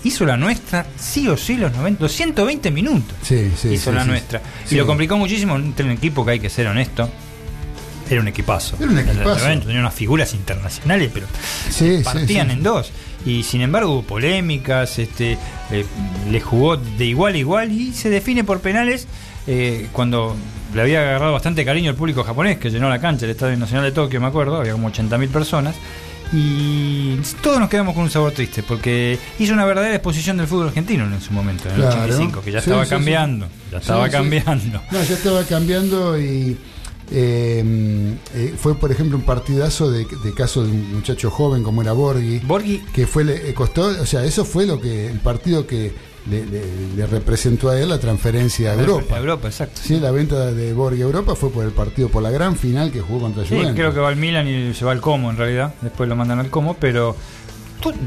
hizo 0.04 0.26
la 0.26 0.36
nuestra, 0.36 0.88
sí 0.98 1.28
o 1.28 1.38
sí, 1.38 1.58
los 1.58 1.72
90, 1.74 2.02
los 2.02 2.12
120 2.12 2.72
minutos 2.72 3.16
Sí, 3.22 3.52
sí, 3.56 3.70
hizo 3.74 3.92
la 3.92 4.04
nuestra. 4.04 4.42
Y 4.72 4.76
lo 4.76 4.88
complicó 4.88 5.16
muchísimo 5.18 5.56
entre 5.58 5.86
un 5.86 5.92
equipo 5.92 6.26
que 6.26 6.32
hay 6.32 6.40
que 6.40 6.50
ser 6.50 6.66
honesto. 6.68 7.08
Era 8.10 8.22
un 8.22 8.28
equipazo. 8.28 8.76
Era 8.80 8.90
un 8.90 8.98
equipazo. 8.98 9.46
Tenía 9.46 9.80
unas 9.82 9.94
figuras 9.94 10.34
internacionales, 10.34 11.12
pero 11.14 11.28
Sí, 11.70 11.98
sí, 12.00 12.04
partían 12.04 12.48
sí. 12.48 12.54
en 12.54 12.64
dos. 12.64 12.92
Y 13.28 13.44
sin 13.44 13.62
embargo 13.62 13.92
hubo 13.92 14.02
polémicas, 14.04 14.98
este, 14.98 15.38
eh, 15.72 15.86
le 16.32 16.42
jugó 16.42 16.78
de 16.78 17.06
igual 17.06 17.36
a 17.36 17.38
igual 17.38 17.72
y 17.72 17.94
se 17.94 18.10
define 18.10 18.44
por 18.44 18.62
penales 18.62 19.06
eh, 19.48 19.88
cuando 19.92 20.36
le 20.74 20.82
había 20.82 21.02
agarrado 21.02 21.34
bastante 21.34 21.66
cariño 21.66 21.90
el 21.92 21.96
público 21.96 22.24
japonés 22.24 22.58
que 22.60 22.70
llenó 22.70 22.90
la 22.90 23.00
cancha, 23.00 23.26
el 23.26 23.32
Estadio 23.32 23.58
Nacional 23.58 23.86
de 23.86 23.92
Tokio, 23.92 24.22
me 24.22 24.28
acuerdo, 24.28 24.58
había 24.58 24.74
como 24.74 24.90
80.000 24.92 25.28
personas. 25.30 25.76
Y 26.32 27.16
todos 27.42 27.60
nos 27.60 27.70
quedamos 27.70 27.96
con 27.96 28.04
un 28.04 28.10
sabor 28.12 28.32
triste 28.34 28.62
porque 28.62 29.18
hizo 29.40 29.52
una 29.54 29.66
verdadera 29.66 29.96
exposición 29.96 30.38
del 30.38 30.46
fútbol 30.46 30.68
argentino 30.68 31.06
en 31.06 31.20
su 31.22 31.34
momento, 31.34 31.68
en 31.70 31.76
el 31.76 31.82
Claro. 31.82 31.96
85, 32.04 32.42
que 32.44 32.52
ya 32.52 32.60
Sí, 32.62 32.66
estaba 32.70 32.84
sí, 32.84 32.90
sí. 32.90 32.96
cambiando, 32.96 33.48
ya 33.72 33.78
estaba 33.80 34.10
cambiando. 34.10 34.82
No, 34.92 35.04
ya 35.04 35.16
estaba 35.16 35.44
cambiando 35.44 36.20
y 36.20 36.56
eh, 37.12 38.14
eh, 38.36 38.54
fue, 38.60 38.76
por 38.76 38.92
ejemplo, 38.92 39.18
un 39.18 39.24
partidazo 39.24 39.90
de, 39.90 40.06
de 40.24 40.34
caso 40.36 40.64
de 40.64 40.70
un 40.70 40.94
muchacho 40.98 41.32
joven 41.32 41.64
como 41.64 41.82
era 41.82 41.94
Borghi, 41.94 42.38
Borghi 42.40 42.84
que 42.94 43.08
fue 43.08 43.24
le 43.24 43.50
eh, 43.50 43.54
costó, 43.56 43.88
o 43.88 44.06
sea, 44.06 44.24
eso 44.24 44.46
fue 44.46 44.68
lo 44.68 44.80
que 44.80 45.08
el 45.08 45.20
partido 45.20 45.66
que 45.66 45.92
le, 46.30 46.46
le- 46.46 46.96
le 46.96 47.06
representó 47.08 47.70
a 47.70 47.80
él 47.80 47.90
la 47.90 48.00
transferencia 48.00 48.72
a 48.72 48.74
Europa. 48.76 49.16
A 49.16 49.20
Europa, 49.20 49.48
exacto. 49.48 49.82
Sí, 49.84 50.00
la 50.00 50.12
venta 50.12 50.52
de 50.52 50.74
Borghi 50.74 51.02
a 51.02 51.06
Europa 51.06 51.36
fue 51.36 51.50
por 51.52 51.66
el 51.66 51.72
partido, 51.72 52.10
por 52.10 52.22
la 52.24 52.30
gran 52.32 52.56
final 52.56 52.92
que 52.92 53.02
jugó 53.02 53.22
contra 53.22 53.44
Sí, 53.44 53.50
Juventus. 53.56 53.76
creo 53.76 53.94
que 53.94 54.00
va 54.00 54.10
al 54.10 54.16
Milan 54.16 54.48
y 54.48 54.74
se 54.74 54.86
va 54.86 54.92
al 54.92 55.02
Como 55.02 55.30
en 55.30 55.38
realidad. 55.38 55.74
Después 55.82 56.08
lo 56.10 56.16
mandan 56.16 56.40
al 56.40 56.50
Como, 56.50 56.76
pero 56.76 57.16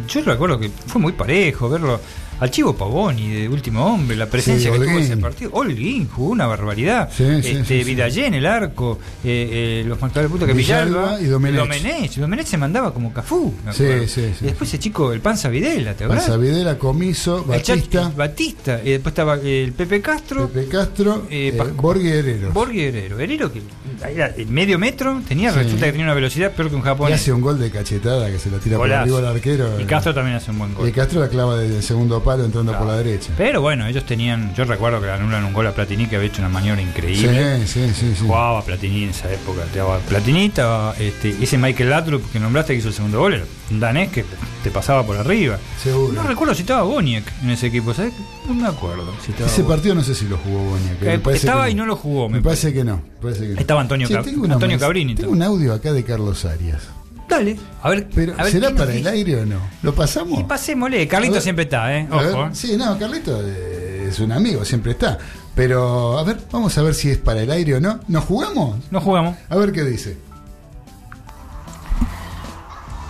yo 0.09 0.21
recuerdo 0.23 0.59
que 0.59 0.69
fue 0.87 1.01
muy 1.01 1.13
parejo 1.13 1.69
verlo. 1.69 1.99
Al 2.43 2.51
Chivo 2.51 2.75
Pavoni 2.75 3.29
de 3.31 3.49
último 3.49 3.87
hombre, 3.87 4.17
la 4.17 4.27
presencia 4.27 4.73
Sí, 4.73 4.79
que 4.79 4.85
tuvo 4.85 4.95
Holguín. 4.97 5.13
ese 5.13 5.17
partido. 5.17 5.51
Holguín 5.55 6.09
jugó 6.09 6.31
una 6.31 6.47
barbaridad. 6.49 7.09
Sí, 7.17 7.23
este, 7.25 7.85
sí, 7.85 8.21
el 8.25 8.47
arco, 8.47 8.99
eh, 9.23 9.83
eh, 9.83 9.85
los 9.87 10.01
marcadores 10.01 10.29
de 10.29 10.31
punto 10.31 10.47
que 10.47 10.53
Villalba 10.53 11.17
Villalba, 11.19 11.21
y 11.21 11.27
Domenech. 11.27 11.61
Domenech. 11.61 12.17
Domenech 12.17 12.47
se 12.49 12.57
mandaba 12.59 12.93
como 12.93 13.13
Cafú. 13.13 13.55
Sí. 13.71 13.85
Y 13.85 14.45
después 14.47 14.63
ese 14.71 14.81
chico, 14.81 15.13
el 15.13 15.21
Panza 15.21 15.49
Videla, 15.51 15.95
¿te 15.95 16.03
acuerdas? 16.03 16.25
Panzavidela, 16.27 16.77
Comiso, 16.79 17.47
El 17.53 17.63
Chachi- 17.63 17.77
Batista, 17.79 18.13
Batista. 18.17 18.81
Y 18.85 18.91
después 18.91 19.13
estaba 19.13 19.35
el 19.37 19.73
Pepe 19.73 20.01
Castro. 20.01 20.49
Pepe 20.49 20.67
Castro, 20.69 21.27
Eh, 21.31 21.53
eh, 21.57 21.73
Borghi 21.77 22.09
Herrero. 22.09 22.51
Borghi 22.51 22.81
Herrero. 22.87 23.21
Herero 23.21 23.53
que 23.53 23.63
era 24.11 24.31
de 24.31 24.47
medio 24.47 24.81
metro, 24.81 25.23
tenía, 25.29 25.53
resulta 25.53 25.87
que 25.87 25.93
tenía 25.93 26.07
una 26.07 26.15
velocidad 26.15 26.51
peor 26.51 26.71
que 26.71 26.75
un 26.75 26.81
Y 26.81 26.85
japonés. 26.85 27.21
hace 27.21 27.33
un 27.33 27.41
gol 27.41 27.61
de 27.61 27.71
cachetada 27.71 28.29
que 28.33 28.39
se 28.41 28.51
la 28.51 28.59
tira 28.59 28.79
Golazo. 28.79 28.99
por 29.13 29.15
arriba 29.15 29.31
al 29.31 29.37
arquero. 29.37 29.81
Y 29.81 29.85
Castro 29.85 30.13
también 30.13 30.37
hace 30.39 30.51
un 30.51 30.59
buen 30.59 30.75
gol. 30.75 30.89
Y 30.89 30.93
Castro 30.93 31.21
la 31.21 31.29
clava 31.29 31.57
desde 31.57 31.77
el 31.77 31.83
segundo 31.85 32.21
palo 32.33 32.45
entrando 32.45 32.77
por 32.79 32.87
la 32.87 32.97
derecha. 32.97 33.33
Pero 33.37 33.61
bueno, 33.61 33.87
ellos 33.87 34.05
tenían. 34.05 34.55
Yo 34.55 34.65
recuerdo 34.65 35.01
que 35.01 35.11
anulan 35.11 35.45
un 35.45 35.53
gol 35.53 35.67
a 35.67 35.73
Platini 35.73 36.07
que 36.07 36.17
había 36.17 36.29
hecho 36.29 36.41
una 36.41 36.49
maniobra 36.49 36.81
increíble. 36.83 37.67
sí, 37.67 37.87
sí, 37.95 38.15
sí. 38.19 38.25
Jugaba 38.27 38.63
Platini 38.65 39.05
en 39.05 39.11
esa 39.11 39.31
época. 39.33 39.63
Platini, 40.09 40.47
estaba 40.47 40.95
este, 40.99 41.37
ese 41.43 41.59
Michael 41.59 41.91
Latrup 41.91 42.23
que 42.33 42.41
nombraste 42.41 42.73
que 42.73 42.79
hizo 42.79 42.89
el 42.89 42.95
segundo 42.95 43.19
gol, 43.21 43.35
era 43.35 43.45
un 43.71 43.81
danés 43.81 44.11
que 44.11 44.25
te 44.63 44.71
pasaba 44.71 45.05
por 45.05 45.17
arriba. 45.17 45.59
Seguro. 45.83 46.13
No 46.13 46.23
recuerdo 46.23 46.55
si 46.55 46.63
estaba 46.63 46.83
Boniek 46.83 47.25
en 47.43 47.51
ese 47.51 47.67
equipo, 47.67 47.93
¿sabes? 47.95 48.13
No 48.47 48.55
me 48.55 48.67
acuerdo 48.69 49.13
si 49.25 49.33
estaba 49.33 49.49
Ese 49.51 49.63
Boniek. 49.63 49.77
partido 49.77 49.95
no 49.95 50.03
sé 50.03 50.15
si 50.15 50.27
lo 50.27 50.37
jugó 50.39 50.59
Bonia. 50.71 50.97
que 50.99 51.15
Eh, 51.15 51.19
parece 51.19 51.47
estaba 51.47 51.69
y 51.71 51.75
no 51.75 51.85
lo 51.87 51.97
jugó, 51.97 52.29
Me, 52.29 52.37
me 52.39 52.43
parece 52.43 52.73
que 52.73 52.85
no. 52.85 52.97
me 52.97 53.03
parece 53.23 53.41
que 53.49 53.55
no. 53.55 53.61
Estaba 53.61 53.81
Antonio 53.83 54.09
Che, 54.09 54.15
Cab- 54.15 54.53
Antonio 54.53 54.79
Cabrini 54.79 55.15
Tengo 55.15 55.33
un 55.33 55.43
audio 55.43 55.73
acá 55.75 55.93
de 55.93 56.05
Carlos 56.05 56.45
Arias. 56.45 56.83
Dale, 57.29 57.59
a 57.83 57.89
ver. 57.89 58.09
Pero, 58.15 58.35
a 58.37 58.43
ver 58.45 58.53
¿será 58.53 58.71
nos 58.71 58.79
para 58.81 58.95
el 58.95 59.07
aire 59.07 59.41
o 59.41 59.47
no? 59.47 59.59
¿Lo 59.83 59.95
pasamos? 59.95 60.39
Y 60.39 60.45
pasémosle. 60.45 61.09
Carlito 61.09 61.35
ver. 61.35 61.43
siempre 61.43 61.65
está, 61.65 61.95
¿eh? 61.97 62.07
Ver, 62.11 62.35
Ojo. 62.35 62.47
¿eh? 62.47 62.51
Sí, 62.53 62.77
no, 62.77 62.99
Carlito 62.99 63.41
eh, 63.43 64.09
es 64.09 64.19
un 64.21 64.33
amigo, 64.33 64.65
siempre 64.65 64.93
está. 64.93 65.19
Pero, 65.55 66.19
a 66.19 66.25
ver, 66.25 66.39
vamos 66.51 66.77
a 66.79 66.83
ver 66.83 66.95
si 66.95 67.11
es 67.11 67.19
para 67.19 67.41
el 67.41 67.51
aire 67.51 67.77
o 67.77 67.81
no. 67.81 68.01
¿Nos 68.09 68.25
jugamos? 68.25 68.79
No 68.91 69.01
jugamos. 69.01 69.37
A 69.49 69.57
ver 69.57 69.73
qué 69.73 69.83
dice. 69.83 70.19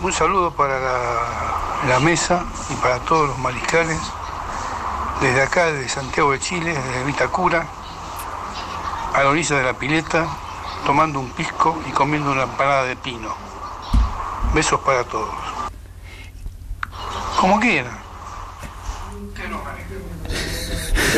Un 0.02 0.12
saludo 0.12 0.54
para 0.54 0.80
la, 0.80 1.88
la 1.88 2.00
mesa 2.00 2.44
y 2.70 2.74
para 2.74 2.98
todos 3.00 3.28
los 3.28 3.38
mariscales. 3.38 3.98
Desde 5.20 5.40
acá, 5.42 5.66
desde 5.66 5.88
Santiago 5.88 6.32
de 6.32 6.40
Chile, 6.40 6.74
desde 6.74 7.04
Vitacura, 7.04 7.66
a 9.14 9.22
la 9.22 9.28
orilla 9.28 9.56
de 9.58 9.62
la 9.62 9.74
pileta, 9.74 10.26
tomando 10.84 11.20
un 11.20 11.30
pisco 11.30 11.80
y 11.88 11.92
comiendo 11.92 12.32
una 12.32 12.42
empanada 12.42 12.84
de 12.84 12.96
pino. 12.96 13.51
Besos 14.54 14.78
para 14.80 15.02
todos. 15.04 15.34
Como 17.40 17.58
quieran. 17.58 18.01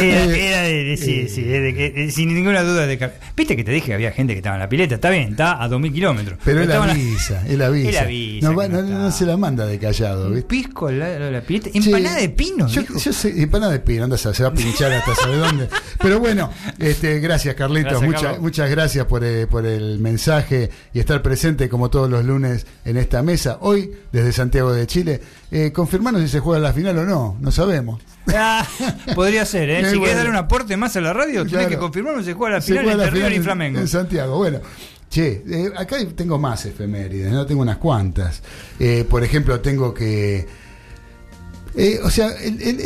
Era, 0.00 0.24
Eh, 0.24 0.48
era 0.48 0.62
de, 0.62 0.96
sí, 0.96 1.28
sí, 1.28 1.42
de 1.42 1.74
que- 1.74 2.10
sin 2.10 2.34
ninguna 2.34 2.62
duda 2.62 2.86
de 2.86 2.94
Viste 3.36 3.56
que 3.56 3.64
te 3.64 3.72
dije 3.72 3.86
que 3.88 3.94
había 3.94 4.12
gente 4.12 4.32
que 4.32 4.38
estaba 4.38 4.56
en 4.56 4.60
la 4.60 4.68
pileta. 4.68 4.94
Está 4.96 5.10
bien, 5.10 5.30
está 5.32 5.62
a 5.62 5.68
2000 5.68 5.92
kilómetros. 5.92 6.38
Pero 6.44 6.62
él 6.62 6.72
avisa, 6.72 7.42
él 7.48 7.62
avisa. 7.62 8.06
No, 8.42 8.52
no- 8.68 8.82
no 8.82 9.10
se 9.10 9.26
la 9.26 9.36
manda 9.36 9.66
de 9.66 9.78
callado, 9.78 10.32
pisco 10.46 10.88
al 10.88 10.98
lado 10.98 11.12
de 11.24 11.30
la 11.30 11.40
pileta. 11.42 11.70
Empanada 11.74 12.16
Sí. 12.16 12.22
de 12.22 12.28
pino. 12.30 12.66
Yo, 12.68 12.82
yo 12.82 13.12
sé, 13.12 13.42
empanada 13.42 13.72
de 13.72 13.80
pino, 13.80 14.04
anda, 14.04 14.16
se 14.16 14.30
va 14.42 14.48
a 14.48 14.54
pinchar 14.54 14.92
hasta 14.92 15.14
sabe 15.22 15.36
dónde. 15.36 15.68
Pero 16.00 16.18
bueno, 16.20 16.50
este, 16.78 17.20
gracias 17.20 17.54
Carlitos, 17.54 17.92
Gracias, 17.92 18.06
muchas, 18.08 18.22
Carlos. 18.22 18.40
muchas 18.40 18.70
gracias 18.70 19.06
por, 19.06 19.24
eh, 19.24 19.46
por 19.46 19.66
el 19.66 19.98
mensaje 19.98 20.70
y 20.92 20.98
estar 21.00 21.22
presente 21.22 21.68
como 21.68 21.90
todos 21.90 22.10
los 22.10 22.24
lunes 22.24 22.66
en 22.84 22.96
esta 22.96 23.22
mesa. 23.22 23.58
Hoy, 23.60 23.90
desde 24.12 24.32
Santiago 24.32 24.72
de 24.72 24.86
Chile, 24.86 25.20
eh, 25.50 25.72
confirmanos 25.72 26.22
si 26.22 26.28
se 26.28 26.40
juega 26.40 26.60
la 26.60 26.72
final 26.72 26.98
o 26.98 27.04
no, 27.04 27.36
no 27.40 27.50
sabemos. 27.50 28.00
Ah, 28.34 28.66
podría 29.14 29.44
ser, 29.44 29.68
¿eh? 29.70 29.76
Si 29.90 29.96
bueno. 29.96 30.02
querés 30.02 30.16
dar 30.16 30.28
un 30.28 30.36
aporte 30.36 30.76
más 30.76 30.96
a 30.96 31.00
la 31.00 31.12
radio, 31.12 31.44
Claro. 31.44 31.68
que 31.68 31.76
confirmarnos 31.78 32.24
si 32.24 32.30
se 32.30 32.34
juega 32.34 32.56
la 32.56 32.62
final 32.62 32.88
entre 32.88 33.10
River 33.10 33.32
y 33.32 33.36
en- 33.36 33.44
Flamengo. 33.44 33.78
En 33.80 33.88
Santiago, 33.88 34.36
bueno. 34.38 34.60
Che, 35.10 35.42
eh, 35.48 35.70
acá 35.76 35.96
tengo 36.16 36.38
más 36.38 36.66
efemérides, 36.66 37.30
¿no? 37.32 37.46
Tengo 37.46 37.62
unas 37.62 37.76
cuantas. 37.76 38.42
Eh, 38.80 39.04
por 39.08 39.22
ejemplo, 39.22 39.60
tengo 39.60 39.94
que... 39.94 40.46
eh, 41.76 42.00
o 42.04 42.10
sea, 42.10 42.28
el, 42.40 42.60
el- 42.62 42.80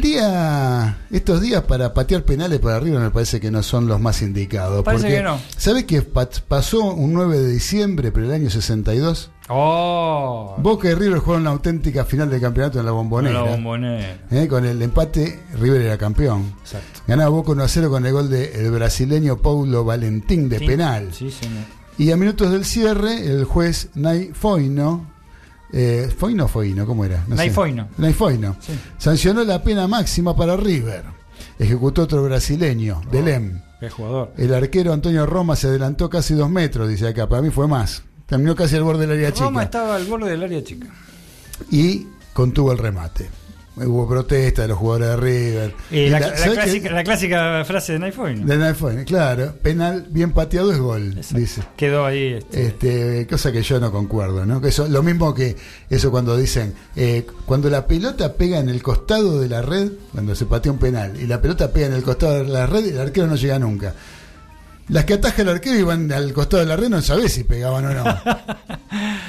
día, 0.00 0.98
estos 1.10 1.40
días 1.40 1.62
para 1.64 1.92
patear 1.94 2.22
penales 2.24 2.58
para 2.60 2.76
arriba 2.76 2.98
me 3.00 3.10
parece 3.10 3.40
que 3.40 3.50
no 3.50 3.62
son 3.62 3.86
los 3.86 4.00
más 4.00 4.22
indicados. 4.22 4.82
Parece 4.84 5.02
porque, 5.04 5.16
que 5.18 5.22
no. 5.22 5.38
¿Sabes 5.56 5.84
pa- 6.02 6.28
pasó 6.48 6.82
un 6.92 7.12
9 7.12 7.38
de 7.38 7.52
diciembre, 7.52 8.10
pero 8.12 8.26
el 8.26 8.32
año 8.32 8.50
62? 8.50 9.30
Oh, 9.48 10.54
Boca 10.58 10.88
y 10.88 10.94
River 10.94 11.18
jugaron 11.18 11.44
la 11.44 11.50
auténtica 11.50 12.04
final 12.04 12.30
del 12.30 12.40
campeonato 12.40 12.78
en 12.80 12.86
la 12.86 12.92
bombonera. 12.92 13.42
la 13.44 13.50
bombonera. 13.50 14.18
Eh, 14.30 14.48
con 14.48 14.64
el 14.64 14.80
empate, 14.80 15.40
River 15.60 15.82
era 15.82 15.98
campeón. 15.98 16.54
Exacto. 16.62 17.00
Ganaba 17.06 17.30
Boca 17.30 17.52
1 17.52 17.62
a 17.64 17.68
0 17.68 17.90
con 17.90 18.06
el 18.06 18.12
gol 18.12 18.30
del 18.30 18.70
brasileño 18.70 19.36
Paulo 19.38 19.84
Valentín 19.84 20.48
de 20.48 20.58
Sí, 20.58 20.66
penal. 20.66 21.08
Sí, 21.12 21.30
señor. 21.30 21.64
Y 21.98 22.10
a 22.10 22.16
minutos 22.16 22.50
del 22.50 22.64
cierre, 22.64 23.26
el 23.26 23.44
juez 23.44 23.90
Nay 23.94 24.30
Foyno 24.32 25.11
Eh, 25.72 26.12
¿Foino 26.16 26.44
o 26.44 26.48
Foino? 26.48 26.86
¿Cómo 26.86 27.04
era? 27.04 27.24
No 27.26 27.36
sé. 27.36 27.46
Naifoino. 27.46 27.88
Naifoino. 27.96 28.56
Sí. 28.60 28.72
Sancionó 28.98 29.42
la 29.44 29.62
pena 29.62 29.88
máxima 29.88 30.36
para 30.36 30.56
River. 30.56 31.04
Ejecutó 31.58 32.02
otro 32.02 32.22
brasileño, 32.24 33.00
Delem. 33.10 33.60
Qué 33.80 33.88
jugador. 33.90 34.32
El 34.36 34.54
arquero 34.54 34.92
Antonio 34.92 35.26
Roma 35.26 35.56
se 35.56 35.66
adelantó 35.68 36.08
casi 36.10 36.34
dos 36.34 36.50
metros, 36.50 36.88
dice 36.88 37.08
acá. 37.08 37.28
Para 37.28 37.42
mí 37.42 37.50
fue 37.50 37.66
más. 37.66 38.02
Terminó 38.26 38.54
casi 38.54 38.76
al 38.76 38.84
borde 38.84 39.06
del 39.06 39.18
área 39.18 39.30
Roma 39.30 39.50
chica. 39.50 39.62
estaba 39.64 39.96
al 39.96 40.04
borde 40.04 40.30
del 40.30 40.42
área 40.42 40.62
chica. 40.62 40.86
Y 41.70 42.06
contuvo 42.32 42.72
el 42.72 42.78
remate. 42.78 43.28
Hubo 43.74 44.06
protesta 44.06 44.62
de 44.62 44.68
los 44.68 44.76
jugadores 44.76 45.08
de 45.08 45.16
River. 45.16 45.74
Eh, 45.90 46.06
Y 46.06 46.10
la, 46.10 46.20
la- 46.20 46.28
la 46.28 46.36
¿sabes 46.36 46.52
clásica, 46.58 46.90
la 46.92 47.04
clásica 47.04 47.64
frase 47.64 47.94
de 47.94 47.98
Naifoino. 48.00 48.46
De 48.46 49.04
claro. 49.06 49.54
Penal 49.62 50.06
bien 50.10 50.32
pateado 50.32 50.72
es 50.72 50.78
gol, 50.78 51.14
dice. 51.34 51.62
Quedó 51.76 52.04
ahí. 52.04 52.34
Este, 52.34 52.66
Este, 52.66 53.26
cosa 53.26 53.50
que 53.50 53.62
yo 53.62 53.80
no 53.80 53.90
concuerdo, 53.90 54.44
¿no? 54.44 54.60
Que 54.60 54.68
eso, 54.68 54.86
lo 54.88 55.02
mismo 55.02 55.32
que 55.34 55.56
eso 55.88 56.10
cuando 56.10 56.36
dicen, 56.36 56.74
eh, 56.96 57.26
cuando 57.46 57.70
la 57.70 57.86
pelota 57.86 58.34
pega 58.34 58.58
en 58.58 58.68
el 58.68 58.82
costado 58.82 59.40
de 59.40 59.48
la 59.48 59.62
red, 59.62 59.90
cuando 60.12 60.34
se 60.34 60.44
patea 60.44 60.70
un 60.72 60.78
penal, 60.78 61.18
y 61.18 61.26
la 61.26 61.40
pelota 61.40 61.70
pega 61.72 61.86
en 61.86 61.94
el 61.94 62.02
costado 62.02 62.44
de 62.44 62.48
la 62.50 62.66
red, 62.66 62.84
el 62.86 63.00
arquero 63.00 63.26
no 63.26 63.36
llega 63.36 63.58
nunca. 63.58 63.94
Las 64.92 65.04
que 65.06 65.14
ataja 65.14 65.42
el 65.42 65.48
arquero 65.48 65.78
y 65.78 65.82
van 65.82 66.12
al 66.12 66.32
costado 66.32 66.62
de 66.62 66.68
la 66.68 66.76
red 66.76 66.88
no 66.88 67.00
sabés 67.02 67.32
si 67.32 67.44
pegaban 67.44 67.84
o 67.86 67.92
no. 67.94 68.04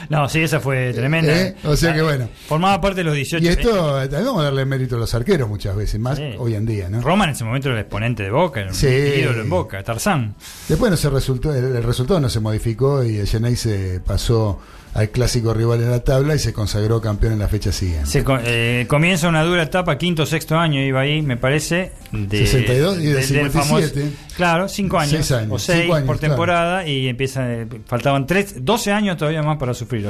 No, 0.09 0.27
sí, 0.27 0.41
esa 0.41 0.59
fue 0.59 0.91
tremenda. 0.93 1.31
¿Eh? 1.41 1.55
O 1.63 1.75
sea 1.77 1.93
que 1.93 2.01
bueno. 2.01 2.27
Formaba 2.47 2.79
parte 2.81 2.97
de 2.99 3.03
los 3.05 3.15
18. 3.15 3.43
Y 3.43 3.47
esto, 3.47 4.01
eh, 4.01 4.07
también 4.09 4.25
vamos 4.25 4.41
a 4.41 4.45
darle 4.45 4.65
mérito 4.65 4.97
a 4.97 4.99
los 4.99 5.13
arqueros 5.15 5.47
muchas 5.47 5.75
veces, 5.75 5.99
más 5.99 6.17
Sí. 6.17 6.31
hoy 6.37 6.55
en 6.55 6.65
día, 6.65 6.89
¿no? 6.89 7.01
Roma 7.01 7.23
en 7.23 7.31
ese 7.31 7.45
momento 7.45 7.69
era 7.69 7.77
el 7.77 7.81
exponente 7.85 8.23
de 8.23 8.29
Boca, 8.29 8.59
era 8.59 8.69
un 8.69 8.75
Sí. 8.75 8.87
ídolo 8.87 9.41
en 9.41 9.49
Boca, 9.49 9.81
Tarzán. 9.81 10.35
Después 10.67 10.91
no 10.91 10.97
se 10.97 11.09
resultó, 11.09 11.55
el, 11.55 11.77
el 11.77 11.83
resultado 11.83 12.19
no 12.19 12.29
se 12.29 12.41
modificó 12.41 13.03
y 13.03 13.17
el 13.17 13.27
Genei 13.27 13.55
se 13.55 14.01
pasó 14.05 14.59
al 14.93 15.09
clásico 15.09 15.53
rival 15.53 15.81
en 15.81 15.89
la 15.89 16.03
tabla 16.03 16.35
y 16.35 16.39
se 16.39 16.53
consagró 16.53 17.01
campeón 17.01 17.33
en 17.33 17.39
la 17.39 17.47
fecha 17.47 17.71
siguiente. 17.71 18.07
Se 18.07 18.23
eh, 18.45 18.85
comienza 18.87 19.27
una 19.27 19.43
dura 19.43 19.63
etapa, 19.63 19.97
quinto 19.97 20.25
sexto 20.25 20.57
año 20.57 20.81
iba 20.81 21.01
ahí, 21.01 21.21
me 21.21 21.37
parece. 21.37 21.91
De, 22.11 22.45
62 22.45 22.99
y 22.99 23.07
de 23.07 23.23
57. 23.23 24.11
claro, 24.35 24.69
cinco 24.69 24.99
años. 24.99 25.11
Seis 25.11 25.31
años, 25.31 25.51
O 25.51 25.59
seis 25.59 25.81
cinco 25.81 25.95
años, 25.95 26.07
por 26.07 26.19
claro. 26.19 26.33
temporada 26.33 26.87
y 26.87 27.07
empieza, 27.07 27.51
eh, 27.51 27.67
faltaban 27.85 28.27
tres, 28.27 28.63
12 28.63 28.91
años 28.91 29.17
todavía 29.17 29.41
más 29.41 29.57
para 29.57 29.73
sufrir. 29.73 30.07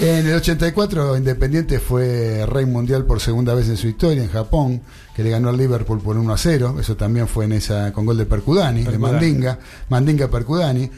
En 0.00 0.26
el 0.26 0.34
84 0.34 1.16
Independiente 1.16 1.78
fue 1.78 2.44
rey 2.46 2.66
mundial 2.66 3.04
por 3.04 3.20
segunda 3.20 3.54
vez 3.54 3.68
en 3.68 3.76
su 3.76 3.88
historia 3.88 4.22
en 4.22 4.30
Japón, 4.30 4.82
que 5.14 5.22
le 5.22 5.30
ganó 5.30 5.48
al 5.48 5.56
Liverpool 5.56 6.00
por 6.00 6.16
1 6.16 6.32
a 6.32 6.36
0, 6.36 6.76
eso 6.80 6.96
también 6.96 7.28
fue 7.28 7.44
en 7.44 7.52
esa 7.52 7.92
con 7.92 8.06
gol 8.06 8.18
de 8.18 8.26
Percudani, 8.26 8.84
de. 8.84 8.98
Mandinga, 8.98 9.58
Mandinga 9.88 10.28
Percudani. 10.28 10.90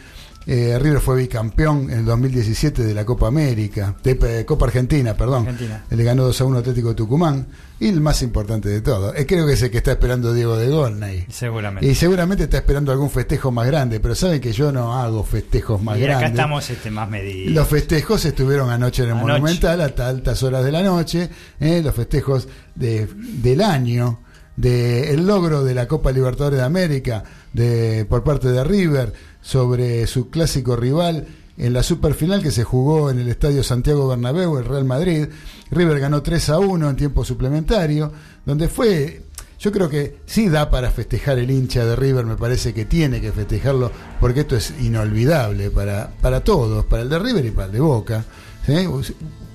Eh, 0.47 0.79
River 0.79 1.01
fue 1.01 1.17
bicampeón 1.17 1.91
en 1.91 2.01
el 2.01 2.05
2017 2.05 2.85
de 2.85 2.95
la 2.95 3.05
Copa 3.05 3.29
América, 3.29 3.97
de 4.03 4.19
eh, 4.41 4.45
Copa 4.45 4.67
Argentina, 4.67 5.15
perdón. 5.15 5.49
Argentina. 5.49 5.85
Le 5.89 6.05
ganó 6.05 6.25
2 6.25 6.41
a 6.41 6.45
1 6.45 6.59
Atlético 6.59 6.89
de 6.91 6.95
Tucumán. 6.95 7.47
Y 7.81 7.89
el 7.89 8.01
más 8.01 8.23
importante 8.23 8.69
de 8.69 8.81
todo, 8.81 9.15
eh, 9.15 9.27
creo 9.27 9.47
que 9.47 9.55
es 9.55 9.63
el 9.63 9.71
que 9.71 9.79
está 9.79 9.93
esperando 9.93 10.33
Diego 10.33 10.57
de 10.57 10.69
Golnay. 10.69 11.27
Seguramente. 11.29 11.87
Y 11.87 11.95
seguramente 11.95 12.45
está 12.45 12.59
esperando 12.59 12.93
algún 12.93 13.11
festejo 13.11 13.51
más 13.51 13.67
grande, 13.67 13.99
pero 14.01 14.15
saben 14.15 14.41
que 14.41 14.53
yo 14.53 14.71
no 14.71 14.95
hago 14.95 15.25
festejos 15.25 15.83
más 15.83 15.99
y 15.99 16.05
acá 16.05 16.13
grandes. 16.13 16.31
estamos 16.31 16.71
este, 16.71 16.91
más 16.91 17.11
medidos. 17.11 17.53
Los 17.53 17.69
festejos 17.69 18.25
estuvieron 18.25 18.71
anoche 18.71 19.03
en 19.03 19.09
el 19.09 19.17
Anoche. 19.17 19.33
Monumental 19.33 19.81
hasta 19.81 20.09
altas 20.09 20.43
horas 20.45 20.65
de 20.65 20.73
la 20.73 20.83
noche, 20.83 21.29
¿eh? 21.59 21.83
los 21.83 21.95
festejos 21.95 22.49
de, 22.75 23.09
del 23.17 23.61
año, 23.61 24.21
del 24.57 25.27
logro 25.27 25.65
de 25.65 25.75
la 25.75 25.89
Copa 25.89 26.13
Libertadores 26.13 26.61
de 26.61 26.65
América 26.65 27.25
de, 27.53 28.07
por 28.09 28.23
parte 28.23 28.49
de 28.49 28.63
River 28.63 29.13
sobre 29.45 30.07
su 30.07 30.31
clásico 30.31 30.75
rival 30.75 31.27
en 31.59 31.73
la 31.75 31.83
superfinal 31.83 32.43
que 32.43 32.51
se 32.51 32.65
jugó 32.65 33.11
en 33.11 33.21
el 33.21 33.29
Estadio 33.29 33.63
Santiago 33.63 34.09
Bernabéu, 34.09 34.57
el 34.57 34.65
Real 34.65 34.87
Madrid. 34.87 35.29
River 35.71 36.01
ganó 36.01 36.23
3 36.23 36.49
a 36.49 36.59
1 36.59 36.91
en 36.91 36.97
tiempo 36.97 37.25
suplementario, 37.25 38.11
donde 38.45 38.69
fue 38.69 39.23
yo 39.61 39.71
creo 39.71 39.89
que 39.89 40.19
sí 40.27 40.49
da 40.49 40.69
para 40.69 40.91
festejar 40.91 41.39
el 41.39 41.51
hincha 41.51 41.85
de 41.85 41.95
River, 41.95 42.27
me 42.27 42.37
parece 42.37 42.75
que 42.75 42.85
tiene 42.85 43.21
que 43.21 43.33
festejarlo, 43.33 43.91
porque 44.21 44.41
esto 44.41 44.57
es 44.57 44.75
inolvidable 44.81 45.71
para, 45.71 46.11
para 46.21 46.43
todos, 46.43 46.85
para 46.87 47.03
el 47.03 47.09
de 47.09 47.19
River 47.19 47.47
y 47.47 47.51
para 47.51 47.67
el 47.67 47.73
de 47.73 47.81
Boca. 47.81 48.25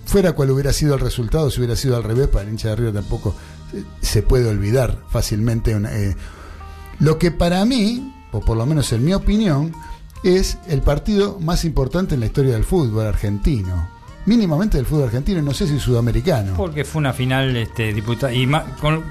Fuera 0.06 0.34
cual 0.34 0.52
hubiera 0.52 0.74
sido 0.74 0.96
el 0.96 1.02
resultado, 1.02 1.52
si 1.52 1.60
hubiera 1.60 1.76
sido 1.76 1.96
al 1.96 2.04
revés, 2.04 2.28
para 2.28 2.44
el 2.44 2.50
hincha 2.50 2.70
de 2.70 2.76
River 2.78 2.94
tampoco 2.94 3.36
eh, 3.74 3.84
se 4.02 4.24
puede 4.24 4.48
olvidar 4.48 5.04
fácilmente. 5.10 5.72
eh, 5.72 6.16
lo 7.00 7.20
que 7.20 7.30
para 7.30 7.64
mí, 7.66 8.12
o 8.32 8.40
por 8.42 8.58
lo 8.58 8.66
menos 8.66 8.92
en 8.94 9.04
mi 9.06 9.14
opinión, 9.14 9.74
es 10.24 10.58
el 10.68 10.82
partido 10.82 11.40
más 11.40 11.64
importante 11.66 12.16
en 12.16 12.20
la 12.22 12.26
historia 12.28 12.54
del 12.54 12.64
fútbol 12.66 13.06
argentino. 13.08 13.88
Mínimamente 14.26 14.78
del 14.78 14.86
fútbol 14.86 15.06
argentino, 15.06 15.42
no 15.42 15.54
sé 15.54 15.66
si 15.68 15.80
sudamericano. 15.80 16.54
Porque 16.58 16.84
fue 16.84 17.00
una 17.00 17.14
final 17.14 17.56
este, 17.56 17.94
diputada. 17.94 18.34
Y 18.34 18.46
ma- 18.46 18.66
con- 18.82 19.04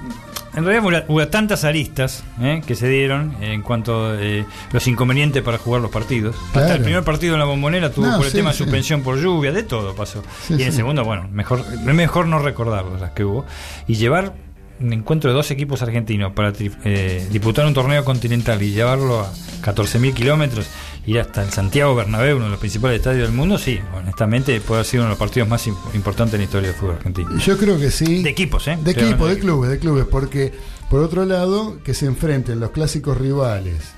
en 0.55 0.65
realidad 0.65 1.05
hubo, 1.07 1.27
tantas 1.27 1.63
aristas 1.63 2.23
eh, 2.39 2.61
que 2.65 2.73
se 2.75 2.87
dieron 2.87 3.35
en 3.41 3.61
cuanto 3.61 4.07
a 4.07 4.15
eh, 4.21 4.45
los 4.71 4.87
inconvenientes 4.87 5.41
para 5.43 5.57
jugar 5.57 5.81
los 5.81 5.91
partidos. 5.91 6.35
Hasta 6.53 6.75
el 6.75 6.83
primer 6.83 7.03
partido 7.03 7.33
en 7.33 7.39
la 7.39 7.45
bombonera 7.45 7.91
tuvo 7.91 8.07
No, 8.07 8.17
por 8.17 8.25
el 8.25 8.31
sí, 8.31 8.37
tema 8.37 8.49
de 8.51 8.57
sí. 8.57 8.63
suspensión 8.63 9.01
por 9.01 9.17
lluvia, 9.19 9.51
de 9.51 9.63
todo 9.63 9.93
pasó. 9.95 10.23
Sí, 10.47 10.55
y 10.57 10.61
en 10.61 10.67
el 10.69 10.73
segundo, 10.73 11.03
bueno, 11.03 11.27
mejor, 11.31 11.63
es 11.71 11.79
mejor 11.93 12.27
no 12.27 12.39
recordarlo 12.39 12.97
las 12.97 13.11
que 13.11 13.25
hubo. 13.25 13.45
Y 13.87 13.95
llevar 13.95 14.33
encuentro 14.79 15.29
de 15.29 15.35
dos 15.35 15.51
equipos 15.51 15.81
argentinos 15.81 16.33
para 16.33 16.53
eh, 16.85 17.27
disputar 17.31 17.65
un 17.65 17.73
torneo 17.73 18.03
continental 18.05 18.61
y 18.61 18.71
llevarlo 18.71 19.19
a 19.21 19.31
14.000 19.61 20.13
kilómetros, 20.13 20.67
ir 21.05 21.19
hasta 21.19 21.43
el 21.43 21.49
Santiago 21.51 21.95
Bernabéu, 21.95 22.37
uno 22.37 22.45
de 22.45 22.51
los 22.51 22.59
principales 22.59 22.97
estadios 22.99 23.27
del 23.27 23.35
mundo, 23.35 23.57
sí, 23.57 23.79
honestamente 23.95 24.59
puede 24.61 24.79
haber 24.79 24.85
sido 24.85 25.03
uno 25.03 25.07
de 25.09 25.11
los 25.13 25.19
partidos 25.19 25.49
más 25.49 25.67
im- 25.67 25.75
importantes 25.93 26.33
en 26.35 26.39
la 26.41 26.45
historia 26.45 26.69
del 26.69 26.77
fútbol 26.77 26.95
argentino. 26.95 27.37
Yo 27.39 27.57
creo 27.57 27.77
que 27.79 27.91
sí. 27.91 28.23
De 28.23 28.29
equipos, 28.29 28.67
¿eh? 28.67 28.77
De 28.81 28.91
Estoy 28.91 29.09
equipo, 29.09 29.25
hablando 29.25 29.27
de 29.27 29.35
de 29.35 29.39
clubes, 29.41 29.69
de 29.69 29.79
clubes, 29.79 30.05
porque 30.09 30.53
por 30.89 31.01
otro 31.01 31.25
lado, 31.25 31.77
que 31.83 31.93
se 31.93 32.05
enfrenten 32.05 32.59
los 32.59 32.71
clásicos 32.71 33.17
rivales 33.17 33.91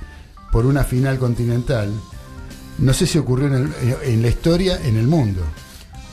por 0.52 0.65
una 0.65 0.84
final 0.84 1.17
continental, 1.20 1.91
no 2.80 2.94
sé 2.94 3.06
si 3.06 3.17
ocurrió 3.17 3.48
en, 3.48 3.54
el- 3.54 3.74
en 4.04 4.22
la 4.22 4.28
historia 4.30 4.80
en 4.84 4.98
el 4.98 5.08
mundo. 5.08 5.44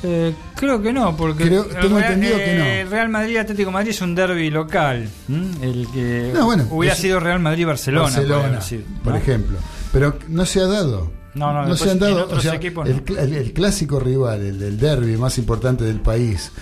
Eh, 0.02 0.32
creo 0.54 0.80
que 0.80 0.92
no, 0.92 1.16
porque 1.16 1.44
Creo- 1.44 1.64
el 1.64 1.76
tengo 1.80 1.98
Real, 1.98 2.12
entendido 2.12 2.36
que 2.38 2.54
no. 2.56 2.64
eh, 2.64 2.84
Real 2.88 3.08
Madrid 3.08 3.36
Atlético 3.38 3.70
Madrid 3.72 3.90
es 3.90 4.00
un 4.00 4.14
derby 4.14 4.48
local. 4.50 5.08
¿m? 5.28 5.46
El 5.60 5.88
que 5.92 6.30
No, 6.34 6.44
bueno, 6.44 6.66
hubiera 6.70 6.94
es- 6.94 7.00
sido 7.00 7.18
Real 7.18 7.40
Madrid 7.40 7.66
Barcelona, 7.66 8.04
Barcelona, 8.04 8.34
podríamos 8.42 8.64
decir, 8.64 8.86
por 9.02 9.12
¿no? 9.14 9.18
ejemplo. 9.18 9.58
Pero 9.92 10.16
no 10.28 10.46
se 10.46 10.60
ha 10.60 10.66
dado. 10.66 11.10
No, 11.34 11.52
no, 11.52 11.60
después 11.68 11.80
se 11.80 11.90
han 11.90 11.98
dado. 11.98 12.28
o 12.30 12.40
sea, 12.40 12.54
equipos 12.54 12.88
el, 12.88 12.96
no. 12.96 13.02
cl- 13.02 13.18
el- 13.18 13.34
el 13.34 13.52
clásico 13.52 13.98
rival, 13.98 14.40
el 14.42 14.58
del 14.58 14.78
derby 14.78 15.16
más 15.16 15.36
importante 15.38 15.82
del 15.84 16.00
país, 16.00 16.52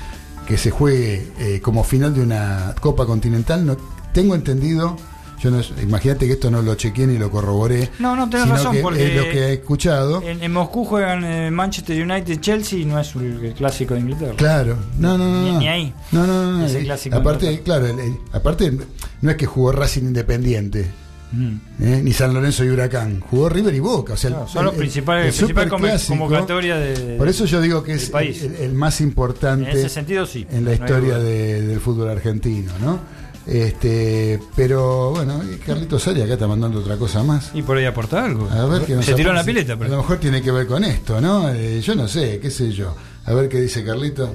que 0.47 0.57
se 0.57 0.71
juegue 0.71 1.31
eh, 1.39 1.61
como 1.61 1.85
final 1.85 2.15
de 2.15 2.23
una 2.23 2.75
Copa 2.81 3.05
Continental, 3.05 3.67
no 3.67 3.77
tengo 4.13 4.35
entendido. 4.35 4.97
Yo 5.39 5.51
no, 5.51 5.61
imagínate 5.83 6.27
que 6.27 6.33
esto 6.33 6.51
no 6.51 6.63
lo 6.63 6.75
chequeé 6.77 7.07
ni 7.07 7.19
lo 7.19 7.31
corroboré. 7.31 7.91
No, 7.99 8.17
no, 8.17 8.29
tenés 8.31 8.49
razón, 8.49 8.75
que 8.77 8.81
porque- 8.81 9.07
es 9.07 9.17
lo 9.17 9.23
que 9.31 9.39
he 9.39 9.53
escuchado. 9.55 10.23
En, 10.23 10.43
en 10.43 10.53
Moscú 10.53 10.85
juegan 10.85 11.25
eh, 11.25 11.51
Manchester 11.51 12.03
United 12.03 12.41
Chelsea 12.41 12.79
y 12.79 12.85
no 12.87 12.99
es 12.99 13.15
el, 13.15 13.45
el 13.45 13.53
clásico 13.55 13.95
de 13.95 14.01
Inglaterra. 14.01 14.35
Claro, 14.37 14.77
no, 14.99 15.19
no, 15.19 15.31
no. 15.31 15.43
Ni- 15.43 15.53
no. 15.53 15.59
ni 15.61 15.69
ahí. 15.69 15.95
No, 16.13 16.27
no, 16.27 16.43
no. 16.53 16.59
no. 16.59 16.67
Ese 16.67 16.81
Y 16.81 16.85
clásico 16.85 17.17
aparte, 17.17 17.61
claro, 17.63 17.87
el- 17.87 17.99
el- 18.01 18.17
aparte 18.33 18.73
no 19.21 19.31
es 19.31 19.37
que 19.37 19.47
jugó 19.47 19.73
Racing 19.73 20.03
Independiente. 20.05 20.87
Mm. 21.33 21.57
¿eh? 21.83 22.01
ni 22.05 22.13
San 22.13 22.33
Lorenzo 22.33 22.65
y 22.65 22.69
Huracán, 22.71 23.19
jugó 23.19 23.49
River 23.49 23.75
y 23.75 23.81
Boca. 23.81 24.13
O 24.13 24.17
sea, 24.17 24.29
el- 24.29 24.35
Claro, 24.37 24.49
son 24.49 24.65
los 24.65 24.75
el- 24.75 24.79
principales, 24.79 25.27
el 25.35 25.39
principal 25.47 25.69
come- 25.69 25.89
superclásico- 25.99 26.09
convocatoria 26.09 26.77
de. 26.77 27.17
Por 27.17 27.29
eso 27.29 27.45
yo 27.47 27.61
digo 27.61 27.83
que 27.83 27.95
es 27.95 28.11
país. 28.11 28.43
el, 28.45 28.55
el 28.55 28.73
más 28.75 29.01
importante 29.01 29.69
En 29.71 29.77
ese 29.77 29.89
sentido, 29.89 30.25
sí. 30.25 30.47
en 30.51 30.65
la 30.65 30.71
no 30.71 30.77
historia 30.77 31.19
de- 31.19 31.63
del 31.67 31.81
fútbol 31.81 32.11
argentino, 32.11 32.71
¿no? 32.81 33.01
Este, 33.47 34.41
pero 34.57 35.11
bueno, 35.13 35.41
y 35.45 35.57
Carlitos 35.59 36.03
Sari 36.03 36.21
acá 36.23 36.33
está 36.33 36.49
mandando 36.49 36.81
otra 36.81 36.97
cosa 36.97 37.23
más. 37.23 37.51
Y 37.55 37.63
por 37.63 37.77
ahí 37.77 37.85
aporta 37.85 38.25
algo. 38.25 38.49
A 38.51 38.65
ver 38.67 38.85
qué 38.85 38.95
nos 38.95 39.05
Se 39.05 39.15
tiró 39.15 39.31
en 39.31 39.37
la 39.37 39.45
pileta, 39.45 39.75
A 39.75 39.77
lo 39.77 39.83
pero. 39.83 39.97
mejor 39.99 40.19
tiene 40.19 40.43
que 40.43 40.51
ver 40.51 40.67
con 40.67 40.83
esto, 40.83 41.21
¿no? 41.21 41.49
Eh, 41.51 41.81
yo 41.81 41.95
no 41.95 42.09
sé, 42.09 42.41
qué 42.41 42.51
sé 42.51 42.73
yo. 42.73 42.95
A 43.25 43.33
ver 43.35 43.49
qué 43.49 43.61
dice 43.61 43.85
Carlito. 43.85 44.35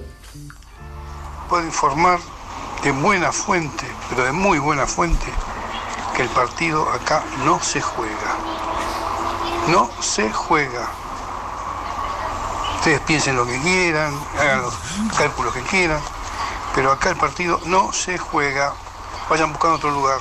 Puedo 1.49 1.65
informar 1.65 2.19
de 2.83 2.91
buena 2.91 3.31
fuente, 3.33 3.85
pero 4.09 4.23
de 4.23 4.31
muy 4.31 4.59
buena 4.59 4.87
fuente, 4.87 5.25
que 6.15 6.21
el 6.23 6.29
partido 6.29 6.87
acá 6.89 7.21
no 7.45 7.61
se 7.61 7.81
juega. 7.81 8.37
No 9.69 9.89
se 10.01 10.31
juega. 10.31 10.89
Ustedes 12.77 13.01
piensen 13.01 13.35
lo 13.35 13.45
que 13.45 13.59
quieran, 13.61 14.13
hagan 14.39 14.61
los 14.63 14.73
cálculos 15.17 15.53
que 15.53 15.61
quieran, 15.63 15.99
pero 16.73 16.91
acá 16.91 17.09
el 17.11 17.17
partido 17.17 17.59
no 17.65 17.91
se 17.91 18.17
juega. 18.17 18.73
Vayan 19.31 19.49
buscando 19.51 19.77
otro 19.77 19.91
lugar. 19.91 20.17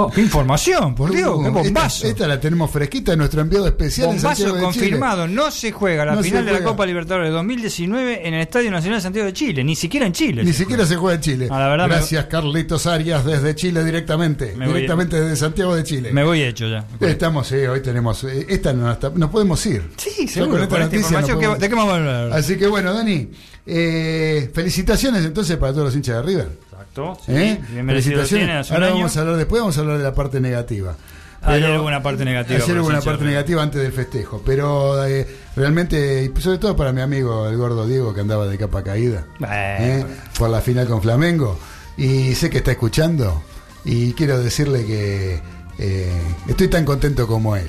Oh, 0.00 0.08
¡Qué 0.10 0.20
información! 0.20 0.94
Por 0.94 1.10
Dios! 1.10 1.28
Uh, 1.34 1.40
¡Qué 1.42 1.48
esta- 1.48 1.60
bombazo! 1.62 2.06
Esta, 2.06 2.28
la 2.28 2.38
tenemos 2.38 2.70
fresquita, 2.70 3.16
nuestro 3.16 3.40
enviado 3.40 3.66
especial 3.66 4.10
en 4.10 4.14
Bombazo 4.16 4.44
de 4.44 4.50
Chile. 4.52 4.62
confirmado, 4.62 5.26
no 5.26 5.50
se 5.50 5.72
juega 5.72 6.04
la 6.04 6.14
No 6.14 6.22
final 6.22 6.44
de 6.46 6.52
la. 6.52 6.62
Copa 6.62 6.86
Libertadores 6.86 7.32
2019 7.32 8.28
en 8.28 8.34
el 8.34 8.40
Estadio 8.42 8.70
Nacional 8.70 8.98
de 8.98 9.02
Santiago 9.02 9.26
de 9.26 9.32
Chile, 9.32 9.64
ni 9.64 9.74
siquiera 9.74 10.06
en 10.06 10.12
Chile. 10.12 10.44
Ni 10.44 10.52
se 10.52 10.58
siquiera 10.58 10.84
juega. 10.84 10.88
se 10.94 10.96
juega 11.00 11.14
en 11.16 11.20
Chile. 11.20 11.48
Ah, 11.50 11.58
la 11.58 11.68
verdad 11.68 11.88
me- 11.88 11.94
Gracias, 11.96 12.24
Carlitos 12.26 12.86
Arias, 12.86 13.24
desde 13.24 13.54
Chile 13.56 13.82
directamente. 13.84 14.54
Me 14.56 14.66
voy- 14.66 14.74
directamente 14.74 15.20
desde 15.20 15.34
Santiago 15.36 15.74
de 15.74 15.82
Chile. 15.82 16.12
Me 16.12 16.22
voy 16.22 16.42
hecho 16.42 16.68
ya. 16.68 16.86
Estamos, 17.00 17.48
sí, 17.48 17.56
hoy 17.56 17.82
tenemos. 17.82 18.22
eh, 18.24 18.46
Esta 18.48 18.72
no 18.72 18.92
está- 18.92 19.10
nos 19.10 19.30
podemos 19.30 19.64
ir. 19.66 19.90
Sí, 19.96 20.28
seguro. 20.28 20.52
con 20.52 20.62
esta 20.62 20.68
con 20.76 20.82
esta 20.82 20.96
noticia 20.96 20.98
información, 20.98 21.20
nos 21.20 21.28
¿qué- 21.28 21.34
podemos- 21.46 21.58
¿De 21.58 21.68
qué 21.68 21.74
vamos 21.74 21.92
a 21.92 21.96
hablar? 21.96 22.32
Así 22.38 22.56
que 22.56 22.66
bueno, 22.68 22.94
Dani, 22.94 23.30
eh, 23.66 24.50
felicitaciones 24.54 25.24
entonces 25.24 25.56
para 25.56 25.72
todos 25.72 25.86
los 25.86 25.96
hinchas 25.96 26.16
de 26.16 26.22
River. 26.22 26.67
Exacto. 27.04 27.18
sí, 27.26 27.32
¿eh? 27.32 27.60
bien 27.70 27.86
merecido 27.86 28.22
lo 28.22 28.26
tiene 28.28 28.52
hace 28.52 28.70
un 28.72 28.76
Ahora 28.76 28.86
año. 28.88 28.96
vamos 28.96 29.16
a 29.16 29.20
hablar 29.20 29.36
después, 29.36 29.60
vamos 29.60 29.76
a 29.76 29.80
hablar 29.80 29.98
de 29.98 30.04
la 30.04 30.14
parte 30.14 30.40
negativa. 30.40 30.94
Ayer 31.40 31.62
Pero- 31.68 31.80
hubo 31.80 31.88
una 31.88 32.02
parte 32.02 32.24
negativa. 32.24 32.56
Ayer 32.64 32.76
parte 33.04 33.60
antes 33.62 33.80
del 33.80 33.92
festejo, 33.92 34.42
pero 34.44 35.04
eh, 35.06 35.26
realmente, 35.54 36.24
y 36.36 36.40
sobre 36.40 36.58
todo 36.58 36.74
para 36.76 36.92
mi 36.92 37.00
amigo 37.00 37.48
el 37.48 37.56
gordo 37.56 37.86
Diego 37.86 38.12
que 38.12 38.20
andaba 38.22 38.46
de 38.46 38.58
capa 38.58 38.82
caída 38.82 39.24
Bueno. 39.38 39.54
¿eh? 39.54 40.04
por 40.36 40.50
la 40.50 40.60
final 40.60 40.88
con 40.88 41.00
Flamengo, 41.00 41.56
y 41.96 42.34
sé 42.34 42.50
que 42.50 42.58
está 42.58 42.72
escuchando, 42.72 43.42
y 43.84 44.12
quiero 44.14 44.40
decirle 44.40 44.84
que 44.84 45.40
eh, 45.78 46.12
estoy 46.48 46.66
tan 46.68 46.84
contento 46.84 47.28
como 47.28 47.54
él, 47.54 47.68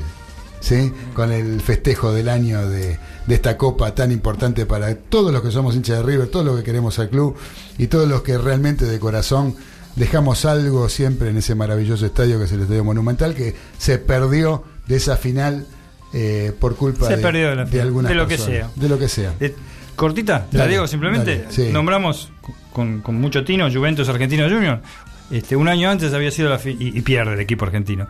¿sí? 0.60 0.92
con 1.14 1.32
el 1.32 1.62
festejo 1.62 2.12
del 2.12 2.28
año 2.30 2.68
de, 2.68 2.98
de 3.30 3.36
esta 3.36 3.58
copa 3.58 3.94
tan 3.94 4.12
importante 4.12 4.66
para 4.66 4.96
todos 4.96 5.32
los 5.32 5.44
que 5.44 5.52
somos 5.52 5.76
hinchas 5.76 5.98
de 5.98 6.04
River, 6.04 6.30
todos 6.30 6.44
los 6.44 6.58
que 6.58 6.64
queremos 6.64 6.98
al 6.98 7.10
club, 7.10 7.36
y 7.78 7.86
todos 7.86 8.10
los 8.10 8.24
que 8.24 8.40
realmente 8.40 8.86
de 8.86 9.00
corazón 9.00 9.56
dejamos 9.96 10.46
algo 10.46 10.90
siempre 10.90 11.30
en 11.30 11.38
ese 11.38 11.54
maravilloso 11.54 12.08
estadio 12.08 12.40
que 12.40 12.46
es 12.46 12.52
el 12.54 12.62
Estadio 12.62 12.84
Monumental, 12.84 13.36
que 13.36 13.54
se 13.78 14.00
perdió 14.00 14.64
de 14.88 14.96
esa 14.96 15.16
final 15.16 15.68
eh, 16.12 16.54
por 16.60 16.76
culpa 16.76 17.06
Se 17.06 17.18
de, 17.18 17.22
perdió 17.22 17.50
de 17.52 17.56
la 17.58 17.68
final, 17.68 17.86
algunas 17.86 18.10
de 18.10 18.16
lo 18.16 18.28
que 18.28 18.40
sea. 18.40 18.72
De 18.76 18.90
lo 18.90 18.98
que 18.98 19.08
sea. 19.08 19.36
Eh, 19.40 19.56
cortita, 19.96 20.48
te 20.50 20.58
la 20.58 20.64
Dale, 20.64 20.74
digo 20.74 20.88
simplemente. 20.88 21.38
dale, 21.38 21.52
sí. 21.52 21.70
Nombramos 21.72 22.32
con, 22.74 23.02
con 23.02 23.14
mucho 23.22 23.46
tino 23.46 23.72
Juventus 23.72 24.10
Argentino 24.10 24.50
Junior. 24.50 24.82
Este, 25.32 25.56
un 25.56 25.68
año 25.68 25.90
antes 25.90 26.14
había 26.14 26.32
sido 26.32 26.50
la 26.50 26.58
fi- 26.60 26.76
y, 26.80 26.98
y 26.98 27.02
pierde 27.02 27.34
el 27.34 27.40
equipo 27.40 27.66
argentino. 27.66 28.08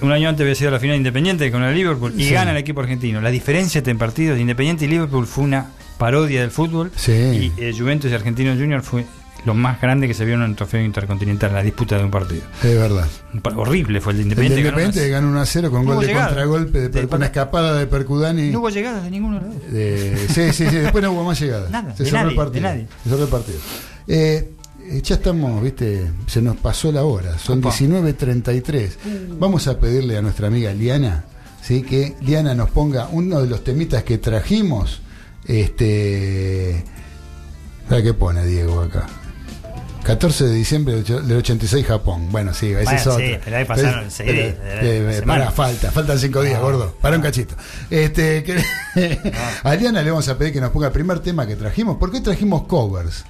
Un 0.00 0.12
año 0.12 0.28
antes 0.28 0.42
había 0.42 0.54
sido 0.54 0.70
la 0.70 0.78
final 0.80 0.96
Independiente 0.96 1.50
con 1.52 1.62
el 1.62 1.74
Liverpool 1.74 2.12
y 2.16 2.24
Sí. 2.24 2.30
gana 2.32 2.52
el 2.52 2.56
equipo 2.56 2.80
argentino. 2.80 3.20
La 3.20 3.30
diferencia 3.30 3.78
entre 3.78 3.94
partidos 3.94 4.36
de 4.36 4.40
Independiente 4.42 4.84
y 4.86 4.88
Liverpool 4.88 5.26
fue 5.26 5.44
una 5.44 5.70
parodia 5.98 6.40
del 6.40 6.50
fútbol. 6.50 6.90
Sí. 6.96 7.12
Y 7.12 7.52
eh, 7.58 7.74
Juventus 7.76 8.10
y 8.10 8.14
Argentino 8.14 8.52
Junior 8.54 8.82
fue 8.82 9.04
lo 9.44 9.54
más 9.54 9.80
grande 9.80 10.08
que 10.08 10.14
se 10.14 10.24
vio 10.24 10.34
en 10.34 10.42
un 10.42 10.56
trofeo 10.56 10.82
intercontinental, 10.84 11.52
la 11.52 11.62
disputa 11.62 11.96
de 11.98 12.04
un 12.04 12.10
partido. 12.10 12.42
Es 12.64 12.74
verdad. 12.74 13.06
Horrible 13.54 14.00
fue 14.00 14.12
el 14.12 14.16
de 14.18 14.22
El 14.24 14.28
de 14.30 14.34
Independiente. 14.46 14.62
ganó 14.62 14.78
Independiente 14.80 14.98
unas- 15.00 15.10
ganó 15.10 15.28
1 15.28 15.40
a 15.40 15.46
0 15.46 15.70
con 15.70 15.84
No 15.86 15.94
gol 15.94 16.00
de 16.00 16.06
llegada. 16.08 16.26
contragolpe, 16.28 16.78
de, 16.80 16.88
De 16.88 17.14
una 17.16 17.26
escapada 17.26 17.78
de 17.78 17.86
Percudani. 17.86 18.50
No 18.50 18.58
hubo 18.58 18.70
llegada 18.70 19.02
de 19.02 19.10
ninguno 19.10 19.38
de 19.38 19.46
los 19.46 19.54
dos. 19.54 20.34
Sí, 20.34 20.52
sí, 20.52 20.68
sí, 20.68 20.76
después 20.76 21.04
no 21.04 21.12
hubo 21.12 21.22
más 21.22 21.38
llegadas. 21.40 21.70
Nada, 21.70 21.94
se 21.94 22.02
de 22.02 22.10
cerró 22.10 22.18
nadie, 22.22 22.30
el 22.30 22.36
partido. 22.36 22.54
de 22.54 22.60
nadie. 22.74 22.86
Se 23.04 23.10
cerró 23.10 23.22
el 23.22 23.28
partido. 23.28 23.58
Eh, 24.08 24.50
ya 25.02 25.14
estamos, 25.16 25.62
viste, 25.62 26.10
se 26.26 26.40
nos 26.42 26.56
pasó 26.56 26.90
la 26.92 27.04
hora, 27.04 27.38
son 27.38 27.58
Opa. 27.60 27.70
19.33. 27.70 28.90
Vamos 29.38 29.66
a 29.68 29.78
pedirle 29.78 30.16
a 30.16 30.22
nuestra 30.22 30.48
amiga 30.48 30.72
Liana, 30.72 31.24
¿sí? 31.62 31.82
que 31.82 32.16
Liana 32.20 32.54
nos 32.54 32.70
ponga 32.70 33.08
uno 33.10 33.40
de 33.42 33.48
los 33.48 33.62
temitas 33.64 34.02
que 34.04 34.18
trajimos. 34.18 35.00
Este. 35.46 36.84
¿Para 37.88 38.02
qué 38.02 38.14
pone 38.14 38.44
Diego 38.46 38.80
acá? 38.82 39.06
14 40.02 40.44
de 40.44 40.54
diciembre 40.54 40.94
del 40.94 41.02
ocho- 41.02 41.20
del 41.20 41.38
86 41.38 41.84
Japón. 41.86 42.28
Bueno, 42.30 42.54
sí, 42.54 42.66
ese 42.66 42.84
Bueno, 42.84 42.98
es 42.98 43.06
otro. 43.08 43.26
sí, 43.26 43.34
pero 43.44 43.56
ahí 43.56 43.64
pasaron 43.64 44.08
Pero- 44.16 44.32
la- 44.32 44.38
eh, 44.82 45.18
eh, 45.18 45.22
pará, 45.26 45.50
falta, 45.50 45.90
faltan 45.90 46.18
cinco 46.18 46.42
días, 46.42 46.58
Ah. 46.58 46.62
gordo. 46.62 46.94
Para 47.00 47.16
un 47.16 47.22
cachito. 47.22 47.56
Este, 47.90 48.44
que- 48.44 48.62
a 49.64 49.74
Liana 49.74 50.02
le 50.02 50.10
vamos 50.10 50.28
a 50.28 50.38
pedir 50.38 50.52
que 50.52 50.60
nos 50.60 50.70
ponga 50.70 50.86
el 50.88 50.92
primer 50.92 51.18
tema 51.20 51.44
que 51.46 51.56
trajimos, 51.56 51.96
porque 51.98 52.18
hoy 52.18 52.22
trajimos 52.22 52.64
covers. 52.66 53.24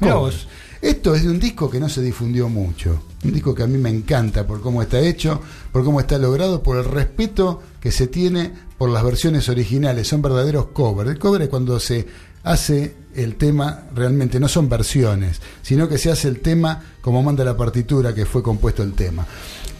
Covers. 0.00 0.46
Esto 0.80 1.14
es 1.14 1.24
de 1.24 1.30
un 1.30 1.40
disco 1.40 1.68
que 1.68 1.80
no 1.80 1.88
se 1.88 2.02
difundió 2.02 2.48
mucho. 2.48 3.02
Un 3.24 3.32
disco 3.32 3.54
que 3.54 3.64
a 3.64 3.66
mí 3.66 3.78
me 3.78 3.90
encanta 3.90 4.46
por 4.46 4.60
cómo 4.60 4.80
está 4.80 5.00
hecho, 5.00 5.40
por 5.72 5.84
cómo 5.84 6.00
está 6.00 6.18
logrado, 6.18 6.62
por 6.62 6.76
el 6.76 6.84
respeto 6.84 7.62
que 7.80 7.90
se 7.90 8.06
tiene 8.06 8.52
por 8.78 8.90
las 8.90 9.02
versiones 9.02 9.48
originales. 9.48 10.06
Son 10.06 10.22
verdaderos 10.22 10.66
covers. 10.66 11.10
El 11.10 11.18
cover 11.18 11.42
es 11.42 11.48
cuando 11.48 11.80
se 11.80 12.06
hace 12.44 12.94
el 13.14 13.34
tema, 13.36 13.84
realmente 13.94 14.38
no 14.38 14.48
son 14.48 14.68
versiones, 14.68 15.40
sino 15.62 15.88
que 15.88 15.98
se 15.98 16.10
hace 16.10 16.28
el 16.28 16.40
tema 16.40 16.82
como 17.00 17.22
manda 17.22 17.44
la 17.44 17.56
partitura 17.56 18.14
que 18.14 18.24
fue 18.24 18.42
compuesto 18.42 18.82
el 18.82 18.92
tema. 18.92 19.26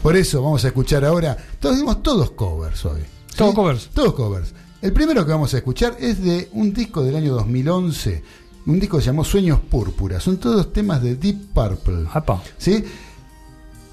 Por 0.03 0.17
eso 0.17 0.43
vamos 0.43 0.65
a 0.65 0.69
escuchar 0.69 1.05
ahora, 1.05 1.37
todos 1.61 1.77
dimos 1.77 2.03
todos 2.03 2.33
covers 2.33 2.85
hoy. 2.85 3.01
¿sí? 3.29 3.37
Todos 3.37 3.55
covers. 3.55 3.89
Todos 3.95 4.15
covers. 4.15 4.55
El 4.81 4.93
primero 4.93 5.25
que 5.25 5.33
vamos 5.33 5.55
a 5.55 5.59
escuchar 5.59 5.97
es 5.99 6.23
de 6.23 6.49
un 6.53 6.73
disco 6.73 7.03
del 7.03 7.17
año 7.17 7.35
2011, 7.35 8.23
un 8.69 8.79
disco 8.79 8.99
que 8.99 9.03
se 9.03 9.07
llamó 9.07 9.25
Sueños 9.25 9.61
Púrpura. 9.61 10.21
Son 10.21 10.37
todos 10.37 10.73
temas 10.73 11.03
de 11.03 11.17
Deep 11.17 11.53
Purple. 11.55 12.07
Apa. 12.13 12.43
¿sí? 12.59 12.85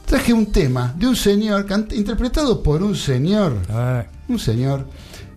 Traje 0.06 0.34
un 0.34 0.48
tema 0.48 0.94
de 0.98 1.08
un 1.08 1.16
señor, 1.16 1.66
interpretado 1.94 2.62
por 2.62 2.84
un 2.84 2.96
señor, 2.96 3.58
Ay. 3.70 4.06
un 4.28 4.38
señor, 4.38 4.86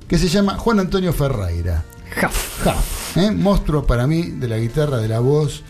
que 0.06 0.18
se 0.18 0.28
llama 0.28 0.58
Juan 0.58 0.80
Antonio 0.80 1.12
Ferreira. 1.12 1.84
Jaf. 2.10 2.64
Jaf, 2.64 3.16
¿eh? 3.16 3.30
monstruo 3.30 3.86
para 3.86 4.06
mí 4.06 4.22
de 4.22 4.48
la 4.48 4.58
guitarra, 4.58 4.98
de 4.98 5.08
la 5.08 5.20
voz, 5.20 5.62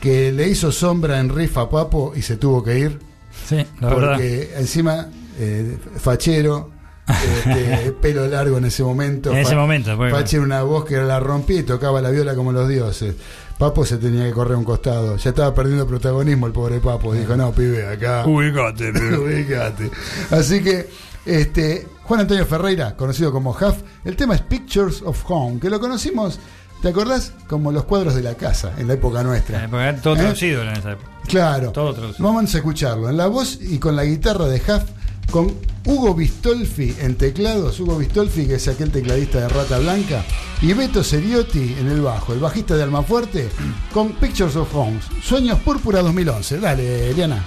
que 0.00 0.32
le 0.32 0.48
hizo 0.48 0.72
sombra 0.72 1.20
en 1.20 1.28
riff 1.28 1.58
a 1.58 1.68
Papo 1.68 2.12
y 2.16 2.22
se 2.22 2.36
tuvo 2.36 2.64
que 2.64 2.78
ir. 2.78 2.98
Sí, 3.46 3.56
la 3.80 3.88
verdad. 3.88 4.10
porque 4.12 4.54
encima, 4.56 5.08
eh, 5.38 5.76
fachero, 5.96 6.70
este, 7.06 7.92
pelo 8.00 8.26
largo 8.26 8.58
en 8.58 8.66
ese 8.66 8.82
momento. 8.82 9.30
En 9.32 9.38
ese 9.38 9.54
momento, 9.54 9.96
pues, 9.96 10.12
Fachero, 10.12 10.42
una 10.42 10.62
voz 10.62 10.84
que 10.84 10.96
la 10.96 11.20
rompía 11.20 11.60
y 11.60 11.62
tocaba 11.62 12.00
la 12.00 12.10
viola 12.10 12.34
como 12.34 12.52
los 12.52 12.68
dioses. 12.68 13.14
Papo 13.58 13.84
se 13.84 13.98
tenía 13.98 14.24
que 14.24 14.32
correr 14.32 14.54
a 14.54 14.58
un 14.58 14.64
costado. 14.64 15.16
Ya 15.16 15.30
estaba 15.30 15.54
perdiendo 15.54 15.86
protagonismo 15.86 16.46
el 16.46 16.52
pobre 16.52 16.80
Papo. 16.80 17.14
Dijo, 17.14 17.36
no, 17.36 17.52
pibe, 17.52 17.86
acá. 17.86 18.24
Ubicate, 18.26 18.92
pibe. 18.92 19.18
Ubicate. 19.18 19.90
Así 20.30 20.62
que, 20.62 20.88
este, 21.24 21.86
Juan 22.02 22.20
Antonio 22.20 22.44
Ferreira, 22.46 22.96
conocido 22.96 23.32
como 23.32 23.50
Huff, 23.50 23.76
el 24.04 24.16
tema 24.16 24.34
es 24.34 24.40
Pictures 24.42 25.02
of 25.02 25.22
Home, 25.30 25.60
que 25.60 25.70
lo 25.70 25.80
conocimos, 25.80 26.38
¿te 26.82 26.88
acordás? 26.88 27.32
Como 27.48 27.72
los 27.72 27.84
cuadros 27.84 28.14
de 28.14 28.22
la 28.22 28.34
casa, 28.34 28.72
en 28.76 28.88
la 28.88 28.94
época 28.94 29.22
nuestra. 29.22 29.64
Eh, 29.64 29.68
porque 29.70 29.84
era 29.88 30.00
todo 30.02 30.14
¿Eh? 30.14 30.18
traducido 30.18 30.62
en 30.62 30.68
esa 30.70 30.92
época. 30.92 31.10
Claro. 31.26 31.70
Todo 31.70 31.94
traducido. 31.94 32.26
Vamos 32.26 32.54
a 32.54 32.58
escucharlo 32.58 33.08
en 33.08 33.16
la 33.16 33.26
voz 33.28 33.58
y 33.60 33.78
con 33.78 33.96
la 33.96 34.04
guitarra 34.04 34.46
de 34.46 34.56
Huff, 34.56 34.82
con 35.30 35.52
Hugo 35.84 36.14
Bistolfi 36.14 36.94
en 37.00 37.16
teclados, 37.16 37.78
Hugo 37.80 37.98
Bistolfi, 37.98 38.46
que 38.46 38.54
es 38.54 38.68
aquel 38.68 38.90
tecladista 38.90 39.40
de 39.40 39.48
Rata 39.48 39.78
Blanca, 39.78 40.24
y 40.62 40.72
Beto 40.72 41.04
Seriotti 41.04 41.76
en 41.78 41.88
el 41.88 42.00
bajo, 42.00 42.32
el 42.32 42.40
bajista 42.40 42.76
de 42.76 42.84
Almafuerte, 42.84 43.48
con 43.92 44.12
Pictures 44.12 44.56
of 44.56 44.74
Homes, 44.74 45.04
Sueños 45.22 45.58
Púrpura 45.60 46.00
2011. 46.02 46.60
Dale, 46.60 47.10
Eliana. 47.10 47.44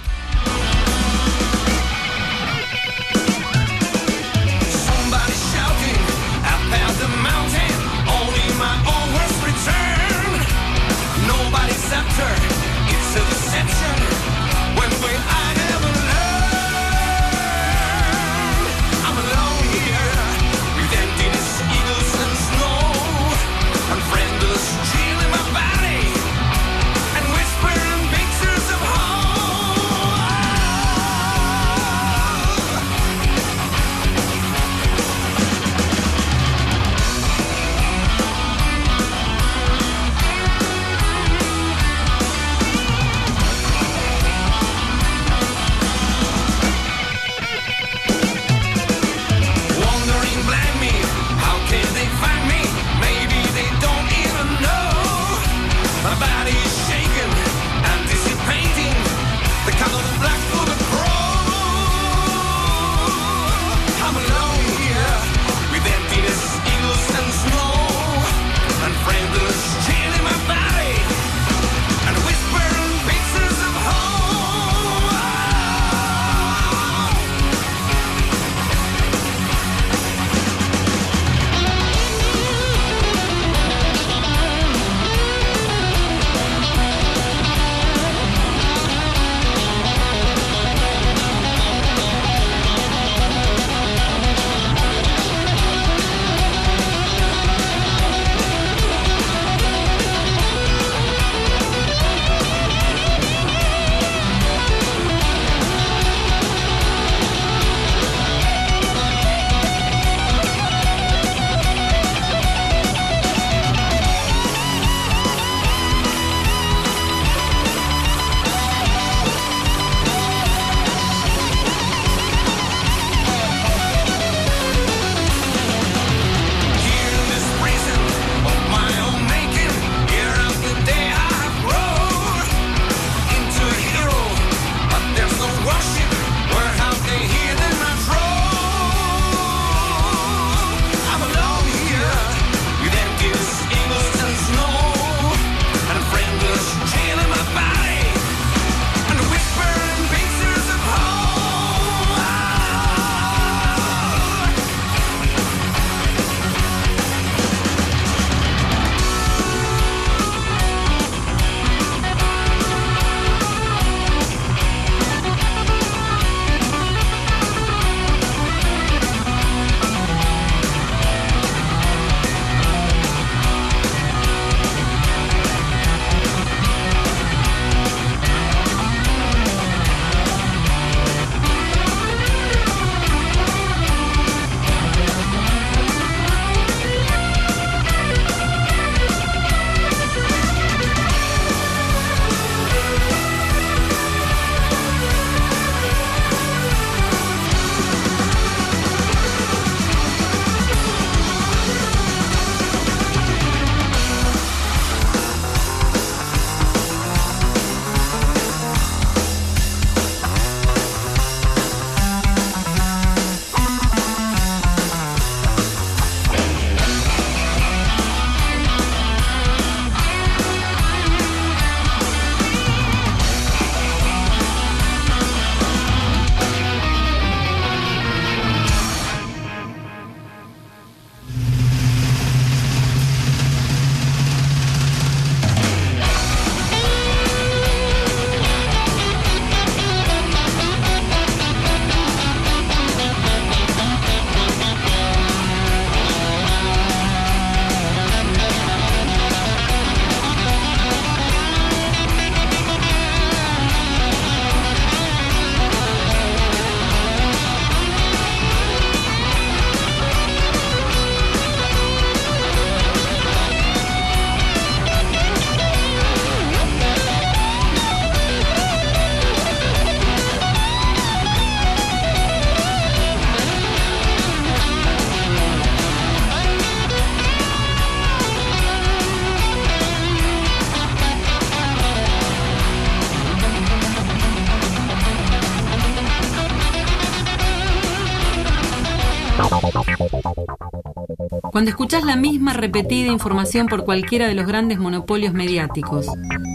Cuando 291.68 291.84
escuchás 291.84 292.04
la 292.04 292.16
misma 292.16 292.54
repetida 292.54 293.12
información 293.12 293.66
por 293.66 293.84
cualquiera 293.84 294.26
de 294.26 294.34
los 294.34 294.46
grandes 294.46 294.78
monopolios 294.78 295.34
mediáticos, 295.34 296.06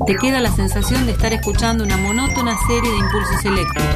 te 0.07 0.15
queda 0.15 0.41
la 0.41 0.51
sensación 0.51 1.05
de 1.05 1.11
estar 1.11 1.31
escuchando 1.31 1.83
una 1.83 1.97
monótona 1.97 2.57
serie 2.65 2.89
de 2.89 2.97
impulsos 2.97 3.45
eléctricos. 3.45 3.95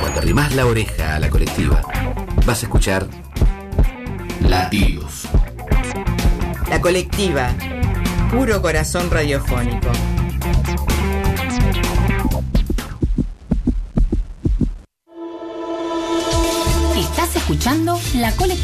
Cuando 0.00 0.18
arrimás 0.18 0.52
la 0.56 0.66
oreja 0.66 1.14
a 1.14 1.20
la 1.20 1.30
colectiva, 1.30 1.80
vas 2.44 2.64
a 2.64 2.66
escuchar 2.66 3.06
latidos. 4.40 5.28
La 6.68 6.80
colectiva, 6.80 7.52
puro 8.32 8.60
corazón 8.60 9.12
radiofónico. 9.12 9.92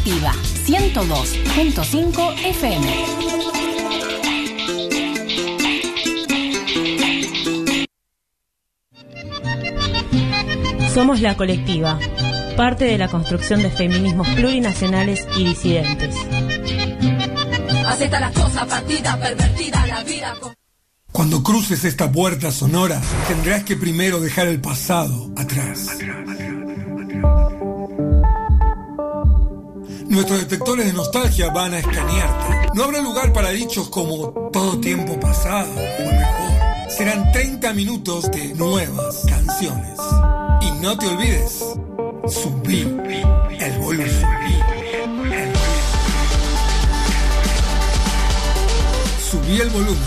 La 0.05 0.31
Colectiva 0.33 0.33
102.5 0.67 2.35
FM. 2.45 2.87
Somos 10.93 11.21
la 11.21 11.35
colectiva, 11.35 11.99
parte 12.55 12.85
de 12.85 12.99
la 12.99 13.07
construcción 13.07 13.63
de 13.63 13.71
feminismos 13.71 14.29
plurinacionales 14.29 15.27
y 15.37 15.45
disidentes. 15.45 16.15
Acepta 17.87 18.19
las 18.19 18.31
cosas 18.33 18.67
partidas, 18.67 19.17
pervertida 19.17 19.87
la 19.87 20.03
vida. 20.03 20.35
Cuando 21.11 21.41
cruces 21.41 21.83
esta 21.83 22.11
puerta 22.11 22.51
sonora, 22.51 23.01
tendrás 23.27 23.63
que 23.63 23.75
primero 23.75 24.19
dejar 24.19 24.47
el 24.49 24.61
pasado 24.61 25.31
atrás. 25.35 25.97
Nuestros 30.15 30.39
detectores 30.39 30.85
de 30.85 30.93
nostalgia 30.93 31.49
van 31.49 31.73
a 31.73 31.79
escanearte. 31.79 32.69
No 32.73 32.85
habrá 32.85 33.01
lugar 33.01 33.33
para 33.33 33.49
dichos 33.49 33.89
como 33.89 34.29
todo 34.53 34.79
tiempo 34.79 35.19
pasado 35.19 35.73
fue 35.73 36.05
mejor. 36.05 36.89
Serán 36.89 37.33
30 37.33 37.73
minutos 37.73 38.31
de 38.31 38.55
nuevas 38.55 39.25
canciones. 39.27 39.99
Y 40.61 40.71
no 40.81 40.97
te 40.97 41.07
olvides, 41.07 41.65
subí 42.29 42.83
el 43.59 43.77
volumen. 43.77 44.21
Subí 49.29 49.59
el 49.59 49.69
volumen. 49.69 49.99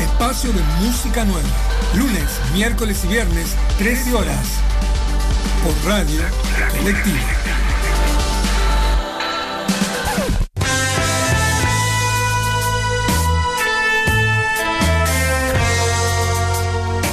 Espacio 0.00 0.52
de 0.52 0.62
música 0.84 1.24
nueva. 1.24 1.48
Lunes, 1.94 2.28
miércoles 2.54 3.04
y 3.04 3.06
viernes, 3.06 3.54
13 3.78 4.14
horas. 4.14 4.46
Por 5.62 5.88
Radio 5.88 6.22
Colectiva. 6.76 7.43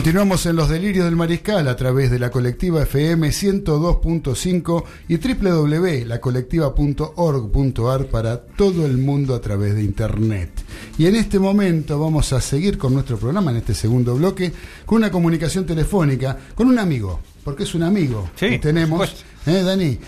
Continuamos 0.00 0.46
en 0.46 0.56
los 0.56 0.70
delirios 0.70 1.04
del 1.04 1.14
mariscal 1.14 1.68
a 1.68 1.76
través 1.76 2.10
de 2.10 2.18
la 2.18 2.30
colectiva 2.30 2.84
FM 2.84 3.28
102.5 3.28 4.84
y 5.08 5.18
www.lacolectiva.org.ar 5.18 8.06
para 8.06 8.40
todo 8.40 8.86
el 8.86 8.96
mundo 8.96 9.34
a 9.34 9.42
través 9.42 9.74
de 9.74 9.82
internet. 9.82 10.48
Y 10.96 11.04
en 11.04 11.16
este 11.16 11.38
momento 11.38 12.00
vamos 12.00 12.32
a 12.32 12.40
seguir 12.40 12.78
con 12.78 12.94
nuestro 12.94 13.18
programa 13.18 13.50
en 13.50 13.58
este 13.58 13.74
segundo 13.74 14.14
bloque 14.14 14.50
con 14.86 14.96
una 14.96 15.10
comunicación 15.10 15.66
telefónica 15.66 16.34
con 16.54 16.68
un 16.68 16.78
amigo, 16.78 17.20
porque 17.44 17.64
es 17.64 17.74
un 17.74 17.82
amigo 17.82 18.30
Sí, 18.36 18.48
que 18.48 18.58
tenemos, 18.58 19.00
por 19.00 19.10
¿eh, 19.52 19.62
Dani? 19.62 19.98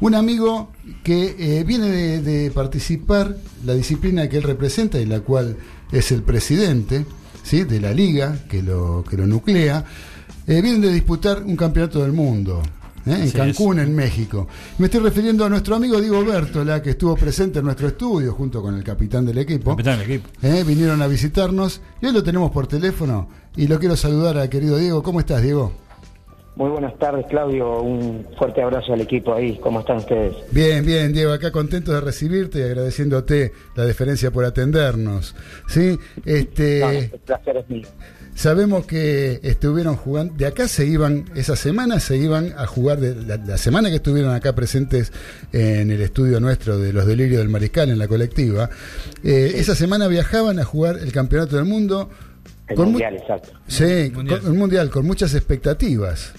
Un 0.00 0.14
amigo 0.14 0.72
que 1.04 1.36
eh, 1.38 1.62
viene 1.64 1.90
de, 1.90 2.22
de 2.22 2.50
participar 2.52 3.36
la 3.66 3.74
disciplina 3.74 4.30
que 4.30 4.38
él 4.38 4.44
representa 4.44 4.98
y 4.98 5.04
la 5.04 5.20
cual 5.20 5.58
es 5.92 6.10
el 6.10 6.22
presidente 6.22 7.04
¿sí? 7.42 7.64
de 7.64 7.80
la 7.80 7.92
liga 7.92 8.36
que 8.48 8.62
lo, 8.62 9.04
que 9.08 9.16
lo 9.16 9.26
nuclea. 9.26 9.84
Eh, 10.46 10.60
vienen 10.60 10.80
de 10.80 10.92
disputar 10.92 11.42
un 11.42 11.56
campeonato 11.56 12.02
del 12.02 12.12
mundo. 12.12 12.62
¿eh? 13.06 13.14
En 13.14 13.22
Así 13.22 13.32
Cancún, 13.32 13.78
en 13.78 13.94
México. 13.94 14.48
Me 14.78 14.86
estoy 14.86 15.00
refiriendo 15.00 15.44
a 15.44 15.48
nuestro 15.48 15.76
amigo 15.76 16.00
Diego 16.00 16.24
Bertola, 16.24 16.82
que 16.82 16.90
estuvo 16.90 17.16
presente 17.16 17.60
en 17.60 17.64
nuestro 17.64 17.88
estudio 17.88 18.32
junto 18.34 18.62
con 18.62 18.74
el 18.76 18.84
capitán 18.84 19.24
del 19.24 19.38
equipo. 19.38 19.70
Capitán 19.70 19.98
del 19.98 20.10
equipo. 20.10 20.28
Eh, 20.42 20.64
vinieron 20.66 21.00
a 21.02 21.06
visitarnos 21.06 21.80
y 22.00 22.06
hoy 22.06 22.12
lo 22.12 22.22
tenemos 22.22 22.50
por 22.50 22.66
teléfono 22.66 23.28
y 23.56 23.66
lo 23.66 23.78
quiero 23.78 23.96
saludar 23.96 24.36
al 24.38 24.48
querido 24.48 24.76
Diego. 24.78 25.02
¿Cómo 25.02 25.20
estás, 25.20 25.42
Diego? 25.42 25.72
Muy 26.54 26.68
buenas 26.68 26.96
tardes, 26.98 27.24
Claudio. 27.30 27.80
Un 27.80 28.26
fuerte 28.38 28.60
abrazo 28.62 28.92
al 28.92 29.00
equipo 29.00 29.32
ahí. 29.34 29.58
¿Cómo 29.62 29.80
están 29.80 29.96
ustedes? 29.98 30.34
Bien, 30.50 30.84
bien, 30.84 31.12
Diego, 31.12 31.32
acá 31.32 31.50
contento 31.50 31.92
de 31.92 32.00
recibirte 32.02 32.58
y 32.58 32.62
agradeciéndote 32.62 33.52
la 33.74 33.86
deferencia 33.86 34.30
por 34.30 34.44
atendernos. 34.44 35.34
¿sí? 35.66 35.98
No, 35.98 36.22
Este, 36.26 36.98
el 36.98 37.08
placer 37.20 37.56
es 37.56 37.70
mío. 37.70 37.88
sabemos 38.34 38.84
que 38.84 39.40
estuvieron 39.42 39.96
jugando, 39.96 40.34
de 40.34 40.44
acá 40.46 40.68
se 40.68 40.84
iban, 40.84 41.24
esa 41.34 41.56
semana 41.56 41.98
se 42.00 42.18
iban 42.18 42.52
a 42.58 42.66
jugar, 42.66 43.00
de, 43.00 43.14
la, 43.14 43.38
la 43.38 43.56
semana 43.56 43.88
que 43.88 43.96
estuvieron 43.96 44.34
acá 44.34 44.54
presentes 44.54 45.10
en 45.54 45.90
el 45.90 46.02
estudio 46.02 46.38
nuestro 46.38 46.76
de 46.78 46.92
los 46.92 47.06
delirios 47.06 47.38
del 47.38 47.48
mariscal 47.48 47.88
en 47.88 47.98
la 47.98 48.08
colectiva, 48.08 48.68
eh, 49.24 49.52
esa 49.54 49.74
semana 49.74 50.06
viajaban 50.06 50.58
a 50.58 50.64
jugar 50.64 50.98
el 50.98 51.12
campeonato 51.12 51.56
del 51.56 51.64
mundo. 51.64 52.10
El 52.68 52.76
mu- 52.76 52.84
mundial, 52.84 53.16
exacto. 53.16 53.50
Sí, 53.66 54.10
Mundial. 54.14 54.40
con- 54.40 54.50
un 54.52 54.58
mundial 54.58 54.90
con 54.90 55.06
muchas 55.06 55.34
expectativas. 55.34 56.32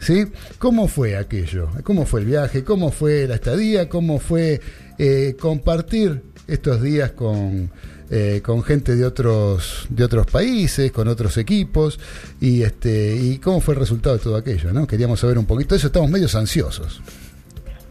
¿Sí? 0.00 0.24
¿Cómo 0.58 0.88
fue 0.88 1.16
aquello? 1.16 1.68
¿Cómo 1.84 2.06
fue 2.06 2.20
el 2.20 2.26
viaje? 2.26 2.64
¿Cómo 2.64 2.90
fue 2.90 3.28
la 3.28 3.34
estadía? 3.34 3.88
¿Cómo 3.88 4.18
fue 4.18 4.58
eh, 4.98 5.36
compartir 5.38 6.22
estos 6.48 6.82
días 6.82 7.12
con, 7.12 7.70
eh, 8.10 8.40
con 8.42 8.62
gente 8.62 8.96
de 8.96 9.04
otros, 9.04 9.86
de 9.90 10.02
otros 10.02 10.26
países, 10.26 10.90
con 10.90 11.06
otros 11.06 11.36
equipos? 11.36 12.00
Y, 12.40 12.62
este, 12.62 13.14
¿Y 13.14 13.38
cómo 13.38 13.60
fue 13.60 13.74
el 13.74 13.80
resultado 13.80 14.16
de 14.16 14.22
todo 14.22 14.36
aquello? 14.36 14.72
¿no? 14.72 14.86
Queríamos 14.86 15.20
saber 15.20 15.36
un 15.36 15.44
poquito 15.44 15.74
de 15.74 15.78
eso, 15.78 15.88
estamos 15.88 16.10
medios 16.10 16.34
ansiosos. 16.34 17.02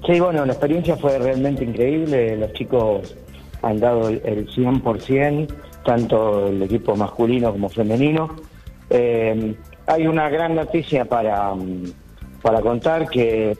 Sí, 0.07 0.19
bueno, 0.19 0.43
la 0.47 0.53
experiencia 0.53 0.97
fue 0.97 1.19
realmente 1.19 1.63
increíble. 1.63 2.35
Los 2.37 2.53
chicos 2.53 3.15
han 3.61 3.79
dado 3.79 4.09
el, 4.09 4.19
el 4.25 4.47
100%, 4.47 5.47
tanto 5.85 6.47
el 6.47 6.63
equipo 6.63 6.95
masculino 6.95 7.51
como 7.51 7.69
femenino. 7.69 8.35
Eh, 8.89 9.55
hay 9.89 10.05
una 10.05 10.29
gran 10.29 10.55
noticia 10.55 11.05
para, 11.05 11.53
mm, 11.55 11.91
para 12.43 12.61
contar 12.61 13.09
que 13.09 13.57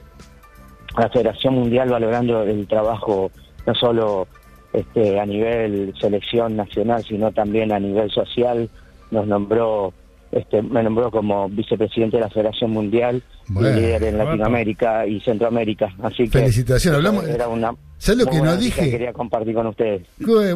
la 0.96 1.08
Federación 1.08 1.54
Mundial 1.54 1.90
valorando 1.90 2.42
el 2.44 2.68
trabajo 2.68 3.30
no 3.66 3.74
solo 3.74 4.28
este, 4.72 5.18
a 5.18 5.26
nivel 5.26 5.92
selección 6.00 6.56
nacional, 6.56 7.02
sino 7.02 7.32
también 7.32 7.72
a 7.72 7.80
nivel 7.80 8.10
social, 8.10 8.70
nos 9.10 9.26
nombró, 9.26 9.92
este, 10.32 10.62
me 10.62 10.82
nombró 10.82 11.10
como 11.10 11.48
vicepresidente 11.48 12.16
de 12.16 12.22
la 12.22 12.30
Federación 12.30 12.70
Mundial 12.70 13.22
Bueno, 13.48 13.70
y 13.70 13.80
líder 13.80 14.02
en 14.04 14.14
bueno. 14.16 14.24
Latinoamérica 14.30 15.06
y 15.06 15.20
Centroamérica. 15.20 15.94
Así 16.02 16.24
que 16.24 16.38
Felicitaciones, 16.38 16.96
hablamos- 16.98 17.26
Era 17.28 17.48
una 17.48 17.72
¿Sabes 17.98 18.24
lo 18.24 18.30
que 18.30 18.40
no 18.40 18.56
dije? 18.56 18.80
que 18.84 18.90
quería 18.92 19.12
compartir 19.12 19.52
con 19.52 19.66
ustedes. 19.66 20.06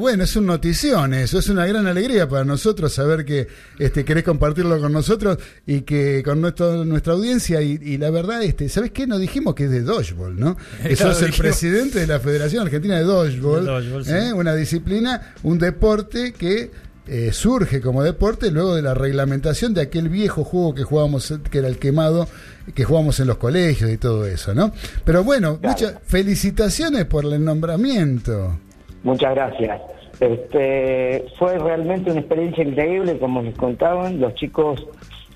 Bueno, 0.00 0.24
es 0.24 0.34
un 0.34 0.46
notición 0.46 1.12
eso, 1.12 1.38
es 1.38 1.50
una 1.50 1.66
gran 1.66 1.86
alegría 1.86 2.26
para 2.26 2.42
nosotros 2.42 2.90
saber 2.94 3.26
que 3.26 3.48
este, 3.78 4.02
querés 4.02 4.24
compartirlo 4.24 4.80
con 4.80 4.94
nosotros 4.94 5.36
y 5.66 5.82
que 5.82 6.22
con 6.24 6.40
nuestro, 6.40 6.86
nuestra 6.86 7.12
audiencia 7.12 7.60
y, 7.60 7.78
y 7.82 7.98
la 7.98 8.08
verdad, 8.08 8.42
este, 8.42 8.70
¿sabes 8.70 8.92
qué? 8.92 9.06
Nos 9.06 9.20
dijimos 9.20 9.54
que 9.54 9.64
es 9.64 9.70
de 9.70 9.82
Dodgeball, 9.82 10.40
¿no? 10.40 10.56
Que 10.82 10.94
Claro, 10.96 11.12
sos 11.12 11.20
el 11.20 11.26
dijimos. 11.32 11.38
presidente 11.38 12.00
de 12.00 12.06
la 12.06 12.18
Federación 12.18 12.62
Argentina 12.62 12.96
de 12.96 13.04
Dodgeball, 13.04 13.66
De 13.66 13.70
dodgeball, 13.72 14.04
sí. 14.06 14.12
¿eh? 14.14 14.32
una 14.32 14.54
disciplina, 14.54 15.34
un 15.42 15.58
deporte 15.58 16.32
que 16.32 16.70
eh, 17.06 17.32
surge 17.32 17.80
como 17.80 18.02
deporte 18.02 18.50
luego 18.50 18.74
de 18.74 18.82
la 18.82 18.94
reglamentación 18.94 19.74
de 19.74 19.82
aquel 19.82 20.08
viejo 20.08 20.44
juego 20.44 20.74
que 20.74 20.84
jugábamos, 20.84 21.38
que 21.50 21.58
era 21.58 21.68
el 21.68 21.78
quemado, 21.78 22.26
que 22.74 22.84
jugábamos 22.84 23.20
en 23.20 23.26
los 23.26 23.36
colegios 23.36 23.90
y 23.90 23.98
todo 23.98 24.26
eso, 24.26 24.54
¿no? 24.54 24.72
Pero 25.04 25.22
bueno, 25.24 25.58
Claro. 25.58 25.72
muchas 25.76 25.98
felicitaciones 26.04 27.04
por 27.04 27.24
el 27.24 27.44
nombramiento. 27.44 28.58
Muchas 29.02 29.34
gracias. 29.34 29.80
Este, 30.20 31.24
fue 31.38 31.58
realmente 31.58 32.10
una 32.10 32.20
experiencia 32.20 32.64
increíble, 32.64 33.18
como 33.18 33.42
les 33.42 33.56
contaban. 33.56 34.20
Los 34.20 34.34
chicos 34.34 34.82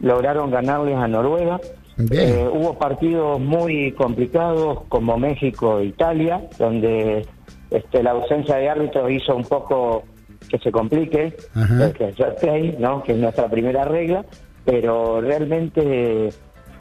lograron 0.01 0.51
ganarles 0.51 0.97
a 0.97 1.09
Noruega. 1.09 1.61
Eh, 2.13 2.49
hubo 2.53 2.79
partidos 2.79 3.41
muy 3.41 3.91
complicados 3.93 4.85
como 4.89 5.19
México 5.19 5.81
e 5.81 5.87
Italia, 5.87 6.41
donde 6.59 7.27
este, 7.71 8.03
la 8.05 8.13
ausencia 8.13 8.55
de 8.57 8.69
árbitros 8.69 9.11
hizo 9.11 9.35
un 9.35 9.43
poco 9.45 10.05
que 10.49 10.59
se 10.59 10.71
complique, 10.73 11.37
Ajá. 11.55 11.93
que 11.93 12.15
play, 12.41 12.77
¿no? 12.79 13.03
que 13.03 13.13
es 13.13 13.19
nuestra 13.19 13.49
primera 13.49 13.85
regla, 13.85 14.25
pero 14.65 15.21
realmente 15.21 16.29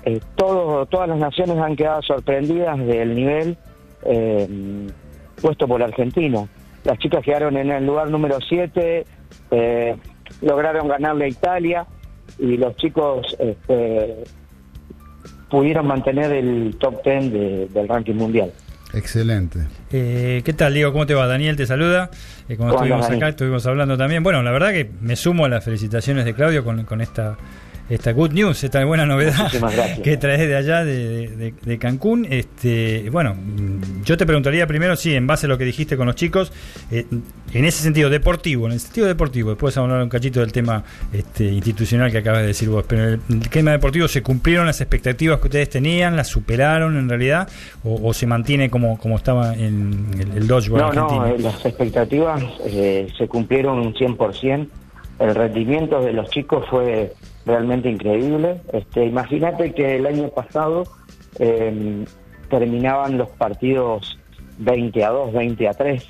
eh, 0.03 0.19
todo, 0.35 0.85
todas 0.85 1.09
las 1.09 1.17
naciones 1.17 1.57
han 1.57 1.75
quedado 1.75 2.01
sorprendidas 2.01 2.77
del 2.79 3.15
nivel 3.15 3.57
eh, 4.05 4.87
puesto 5.41 5.67
por 5.67 5.81
Argentina. 5.83 6.47
Las 6.83 6.97
chicas 6.99 7.23
quedaron 7.23 7.57
en 7.57 7.69
el 7.71 7.85
lugar 7.85 8.09
número 8.09 8.37
7, 8.39 9.05
lograron 10.41 10.87
ganarle 10.87 11.25
a 11.25 11.27
Italia 11.27 11.85
y 12.39 12.57
los 12.57 12.75
chicos 12.77 13.35
este, 13.39 14.23
pudieron 15.49 15.87
mantener 15.87 16.31
el 16.31 16.75
top 16.79 17.03
10 17.03 17.31
de- 17.33 17.67
del 17.67 17.87
ranking 17.87 18.15
mundial. 18.15 18.51
Excelente. 18.97 19.59
Eh, 19.91 20.41
¿Qué 20.43 20.53
tal, 20.53 20.73
Diego? 20.73 20.91
¿Cómo 20.91 21.05
te 21.05 21.13
va? 21.13 21.27
Daniel 21.27 21.55
te 21.55 21.65
saluda. 21.65 22.09
Eh, 22.49 22.57
cuando 22.57 22.75
¿Cómo 22.75 22.85
estuvimos 22.85 23.09
acá, 23.09 23.29
estuvimos 23.29 23.65
hablando 23.67 23.97
también. 23.97 24.23
Bueno, 24.23 24.41
la 24.41 24.51
verdad 24.51 24.71
que 24.71 24.89
me 25.01 25.15
sumo 25.15 25.45
a 25.45 25.49
las 25.49 25.63
felicitaciones 25.63 26.25
de 26.25 26.33
Claudio 26.33 26.63
con, 26.63 26.83
con 26.83 27.01
esta 27.01 27.37
esta 27.89 28.11
good 28.11 28.31
news, 28.31 28.63
esta 28.63 28.83
buena 28.85 29.05
novedad 29.05 29.49
que 30.03 30.17
traes 30.17 30.39
de 30.47 30.55
allá, 30.55 30.83
de, 30.83 31.27
de- 31.27 31.53
de 31.61 31.77
Cancún. 31.77 32.27
Este, 32.29 33.09
bueno, 33.11 33.35
yo 34.03 34.17
te 34.17 34.25
preguntaría 34.25 34.67
primero, 34.67 34.95
sí, 34.95 35.13
en 35.15 35.25
base 35.27 35.45
a 35.45 35.49
lo 35.49 35.57
que 35.57 35.65
dijiste 35.65 35.95
con 35.97 36.07
los 36.07 36.15
chicos, 36.15 36.51
eh, 36.91 37.05
en 37.53 37.65
ese 37.65 37.83
sentido 37.83 38.09
deportivo, 38.09 38.65
en 38.67 38.73
el 38.73 38.79
sentido 38.79 39.07
deportivo, 39.07 39.51
después 39.51 39.73
vamos 39.75 39.89
a 39.89 39.91
hablar 39.93 40.03
un 40.03 40.09
cachito 40.09 40.41
del 40.41 40.51
tema 40.51 40.83
este, 41.13 41.45
institucional 41.45 42.11
que 42.11 42.17
acabas 42.17 42.41
de 42.41 42.47
decir 42.47 42.67
vos, 42.69 42.83
pero 42.87 43.03
en 43.07 43.21
el, 43.29 43.49
tema 43.49 43.71
deportivo, 43.71 44.07
¿se 44.07 44.21
cumplieron 44.21 44.65
las 44.65 44.81
expectativas 44.81 45.39
que 45.39 45.47
ustedes 45.47 45.69
tenían? 45.69 46.15
¿Las 46.17 46.27
superaron 46.27 46.97
en 46.97 47.07
realidad? 47.07 47.47
¿O, 47.83 48.09
o 48.09 48.13
se 48.13 48.27
mantiene 48.27 48.69
como, 48.69 48.97
como 48.99 49.15
estaba 49.15 49.53
en 49.53 50.07
el, 50.19 50.37
el 50.37 50.47
dodgeball 50.47 50.81
No, 50.81 50.93
no, 50.93 51.05
argentino? 51.21 51.25
eh, 51.27 51.39
las 51.39 51.65
expectativas 51.65 52.43
eh, 52.65 53.07
se 53.17 53.27
cumplieron 53.27 53.79
un 53.79 53.93
100%. 53.93 54.67
El 55.19 55.33
rendimiento 55.35 56.01
de 56.01 56.13
los 56.13 56.29
chicos 56.29 56.65
fue 56.69 57.13
realmente 57.47 57.89
increíble. 57.89 58.61
Este, 58.71 59.05
Imagínate 59.05 59.73
que 59.73 59.95
el 59.95 60.05
año 60.05 60.29
pasado 60.29 60.83
eh, 61.39 62.05
terminaban 62.49 63.17
los 63.17 63.29
partidos 63.29 64.19
20 64.59 65.03
a 65.03 65.09
2, 65.09 65.33
20 65.33 65.67
a 65.67 65.73
3. 65.73 66.07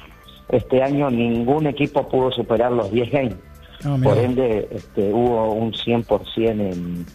Este 0.50 0.82
año 0.82 1.10
ningún 1.10 1.68
equipo 1.68 2.08
pudo 2.10 2.32
superar 2.32 2.72
los 2.72 2.92
10 2.92 3.12
games. 3.12 3.36
Ah. 3.86 3.98
Por 4.04 4.18
ende, 4.18 4.68
este, 4.72 5.14
hubo 5.14 5.54
un 5.54 5.72
100% 5.72 6.26
en, 6.38 7.06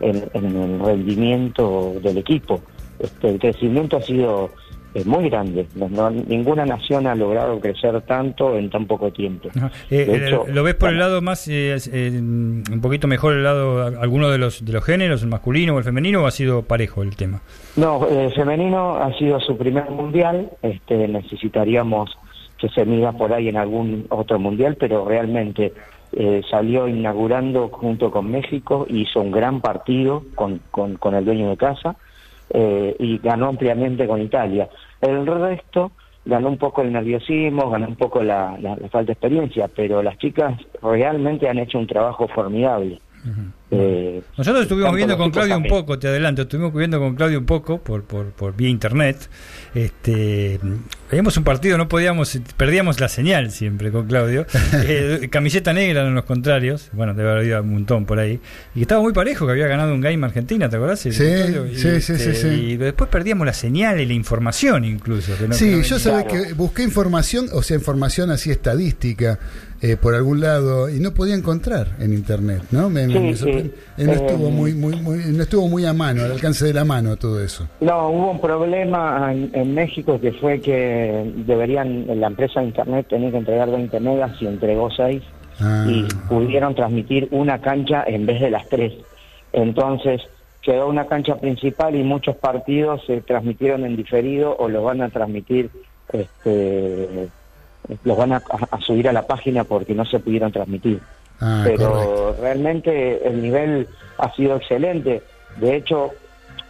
en, 0.00 0.30
en 0.32 0.56
el 0.56 0.80
rendimiento 0.80 1.94
del 2.02 2.18
equipo. 2.18 2.60
Este, 2.98 3.30
el 3.30 3.38
crecimiento 3.38 3.96
ha 3.96 4.02
sido 4.02 4.50
eh, 4.94 5.02
muy 5.04 5.28
grande. 5.28 5.66
No- 5.74 6.10
ninguna 6.10 6.64
nación 6.66 7.06
ha 7.06 7.14
logrado 7.14 7.58
crecer 7.60 8.00
tanto 8.02 8.56
en 8.56 8.70
tan 8.70 8.86
poco 8.86 9.10
tiempo. 9.12 9.48
Eh, 9.90 10.04
De 10.04 10.16
eh, 10.16 10.26
hecho, 10.28 10.44
¿Lo 10.48 10.62
ves 10.62 10.74
por 10.74 10.90
el 10.90 10.98
lado 10.98 11.20
más, 11.22 11.48
eh, 11.48 11.76
eh, 11.92 12.10
un 12.18 12.80
poquito 12.82 13.06
mejor 13.08 13.34
el 13.34 13.42
lado, 13.44 13.86
alguno 14.00 14.30
de 14.30 14.38
los, 14.38 14.64
de 14.64 14.72
los 14.72 14.84
géneros, 14.84 15.22
el 15.22 15.28
masculino 15.28 15.74
o 15.74 15.78
el 15.78 15.84
femenino, 15.84 16.22
o 16.22 16.26
ha 16.26 16.30
sido 16.30 16.62
parejo 16.62 17.02
el 17.02 17.16
tema? 17.16 17.40
No, 17.76 18.06
el 18.06 18.32
femenino 18.32 18.96
ha 18.96 19.12
sido 19.18 19.40
su 19.40 19.56
primer 19.56 19.90
mundial. 19.90 20.50
Este, 20.62 21.08
necesitaríamos 21.08 22.10
que 22.58 22.68
se 22.68 22.84
mida 22.84 23.12
por 23.12 23.32
ahí 23.32 23.48
en 23.48 23.56
algún 23.56 24.06
otro 24.10 24.38
mundial, 24.38 24.76
pero 24.78 25.04
realmente 25.04 25.72
eh, 26.12 26.42
salió 26.50 26.86
inaugurando 26.86 27.68
junto 27.68 28.10
con 28.10 28.30
México, 28.30 28.86
hizo 28.88 29.20
un 29.20 29.32
gran 29.32 29.60
partido 29.60 30.22
con, 30.34 30.60
con, 30.70 30.96
con 30.96 31.14
el 31.14 31.24
dueño 31.24 31.48
de 31.48 31.56
casa 31.56 31.96
eh, 32.54 32.94
y 32.98 33.18
ganó 33.18 33.48
ampliamente 33.48 34.06
con 34.06 34.20
Italia. 34.20 34.68
El 35.00 35.26
resto 35.26 35.92
ganó 36.24 36.48
un 36.48 36.58
poco 36.58 36.82
el 36.82 36.92
nerviosismo, 36.92 37.70
ganó 37.70 37.88
un 37.88 37.96
poco 37.96 38.22
la, 38.22 38.58
falta 38.90 39.04
de 39.04 39.12
experiencia, 39.12 39.68
pero 39.74 40.02
las 40.02 40.18
chicas 40.18 40.60
realmente 40.82 41.48
han 41.48 41.58
hecho 41.58 41.78
un 41.78 41.86
trabajo 41.86 42.28
formidable. 42.28 43.00
Eh, 43.74 44.22
Nosotros 44.36 44.62
estuvimos 44.64 44.94
viendo 44.94 45.16
con 45.16 45.30
Claudio 45.30 45.56
un 45.56 45.64
poco, 45.66 45.98
te 45.98 46.06
adelanto, 46.08 46.42
estuvimos 46.42 46.74
viendo 46.74 46.98
con 47.00 47.14
Claudio 47.14 47.38
un 47.38 47.46
poco 47.46 47.78
por, 47.82 48.04
por, 48.04 48.26
por 48.32 48.54
vía 48.54 48.68
internet. 48.68 49.16
Este, 49.74 50.60
veíamos 51.10 51.36
un 51.38 51.44
partido, 51.44 51.78
no 51.78 51.88
podíamos, 51.88 52.38
perdíamos 52.56 53.00
la 53.00 53.08
señal 53.08 53.50
siempre 53.50 53.90
con 53.90 54.06
Claudio. 54.06 54.46
Eh, 54.84 55.28
camiseta 55.30 55.72
negra 55.72 56.06
en 56.06 56.14
los 56.14 56.24
contrarios, 56.24 56.90
bueno, 56.92 57.14
debe 57.14 57.30
haber 57.30 57.42
habido 57.42 57.62
un 57.62 57.72
montón 57.72 58.04
por 58.04 58.18
ahí. 58.18 58.40
Y 58.74 58.82
estaba 58.82 59.00
muy 59.00 59.12
parejo 59.12 59.46
que 59.46 59.52
había 59.52 59.66
ganado 59.68 59.94
un 59.94 60.00
game 60.00 60.24
Argentina, 60.26 60.68
¿te 60.68 60.76
acordás? 60.76 61.00
Sí? 61.00 61.08
Y, 61.10 61.12
sí, 61.14 62.00
sí, 62.00 62.16
sí, 62.18 62.34
sí. 62.34 62.46
Y 62.48 62.76
después 62.76 63.08
perdíamos 63.08 63.46
la 63.46 63.52
señal 63.52 64.00
y 64.00 64.06
la 64.06 64.12
información 64.12 64.84
incluso. 64.84 65.36
que 65.38 65.44
no- 65.44 65.50
que 65.50 65.54
Sí, 65.56 65.70
no 65.76 65.82
yo 65.82 65.98
Claro. 65.98 66.26
que 66.28 66.52
busqué 66.54 66.82
información, 66.82 67.46
o 67.52 67.62
sea, 67.62 67.76
información 67.76 68.30
así 68.30 68.50
estadística 68.50 69.38
eh, 69.82 69.96
por 69.96 70.14
algún 70.14 70.40
lado 70.40 70.88
y 70.88 71.00
no 71.00 71.12
podía 71.12 71.34
encontrar 71.34 71.88
en 71.98 72.12
internet, 72.14 72.62
¿no? 72.70 72.88
Me, 72.88 73.06
Sí, 73.08 73.18
me 73.18 73.34
sí. 73.36 73.44
sorpre- 73.44 73.70
no 73.98 74.12
Eh, 74.12 74.14
estuvo 74.14 74.50
muy, 74.50 74.72
muy, 74.74 74.94
muy, 74.96 75.18
no 75.26 75.42
estuvo 75.42 75.68
muy 75.68 75.84
a 75.84 75.92
mano, 75.92 76.22
al 76.24 76.32
alcance 76.32 76.64
de 76.64 76.72
la 76.72 76.84
mano 76.84 77.16
todo 77.16 77.42
eso. 77.42 77.68
No, 77.80 78.08
hubo 78.10 78.30
un 78.30 78.40
problema 78.40 79.32
en, 79.32 79.50
en 79.52 79.74
México 79.74 80.20
que 80.20 80.32
fue 80.32 80.60
que 80.60 81.32
deberían, 81.46 82.06
la 82.20 82.28
empresa 82.28 82.60
de 82.60 82.66
internet 82.66 83.06
tenía 83.10 83.30
que 83.32 83.38
entregar 83.38 83.70
20 83.70 84.00
megas 84.00 84.30
y 84.40 84.46
entregó 84.46 84.88
6 84.90 85.22
Ah. 85.60 85.84
y 85.86 86.04
pudieron 86.28 86.74
transmitir 86.74 87.28
una 87.30 87.60
cancha 87.60 88.02
en 88.06 88.24
vez 88.24 88.40
de 88.40 88.50
las 88.50 88.66
tres. 88.68 88.94
Entonces 89.52 90.22
quedó 90.62 90.88
una 90.88 91.06
cancha 91.06 91.36
principal 91.36 91.94
y 91.94 92.02
muchos 92.02 92.36
partidos 92.36 93.02
se 93.06 93.20
transmitieron 93.20 93.84
en 93.84 93.94
diferido 93.96 94.56
o 94.58 94.68
los 94.68 94.82
van 94.82 95.02
a 95.02 95.10
transmitir, 95.10 95.68
este, 96.12 97.28
los 98.04 98.16
van 98.16 98.32
a, 98.32 98.42
a 98.70 98.80
subir 98.80 99.08
a 99.08 99.12
la 99.12 99.26
página 99.26 99.64
porque 99.64 99.94
no 99.94 100.04
se 100.04 100.20
pudieron 100.20 100.52
transmitir 100.52 101.00
Ah, 101.44 101.62
pero 101.64 101.90
correcto. 101.90 102.36
realmente 102.40 103.26
el 103.26 103.42
nivel 103.42 103.88
ha 104.18 104.32
sido 104.32 104.56
excelente. 104.56 105.22
De 105.56 105.76
hecho, 105.76 106.10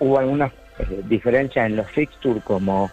hubo 0.01 0.19
algunas 0.19 0.51
eh, 0.79 1.03
diferencias 1.05 1.67
en 1.67 1.77
los 1.77 1.87
fixtures, 1.91 2.43
como 2.43 2.91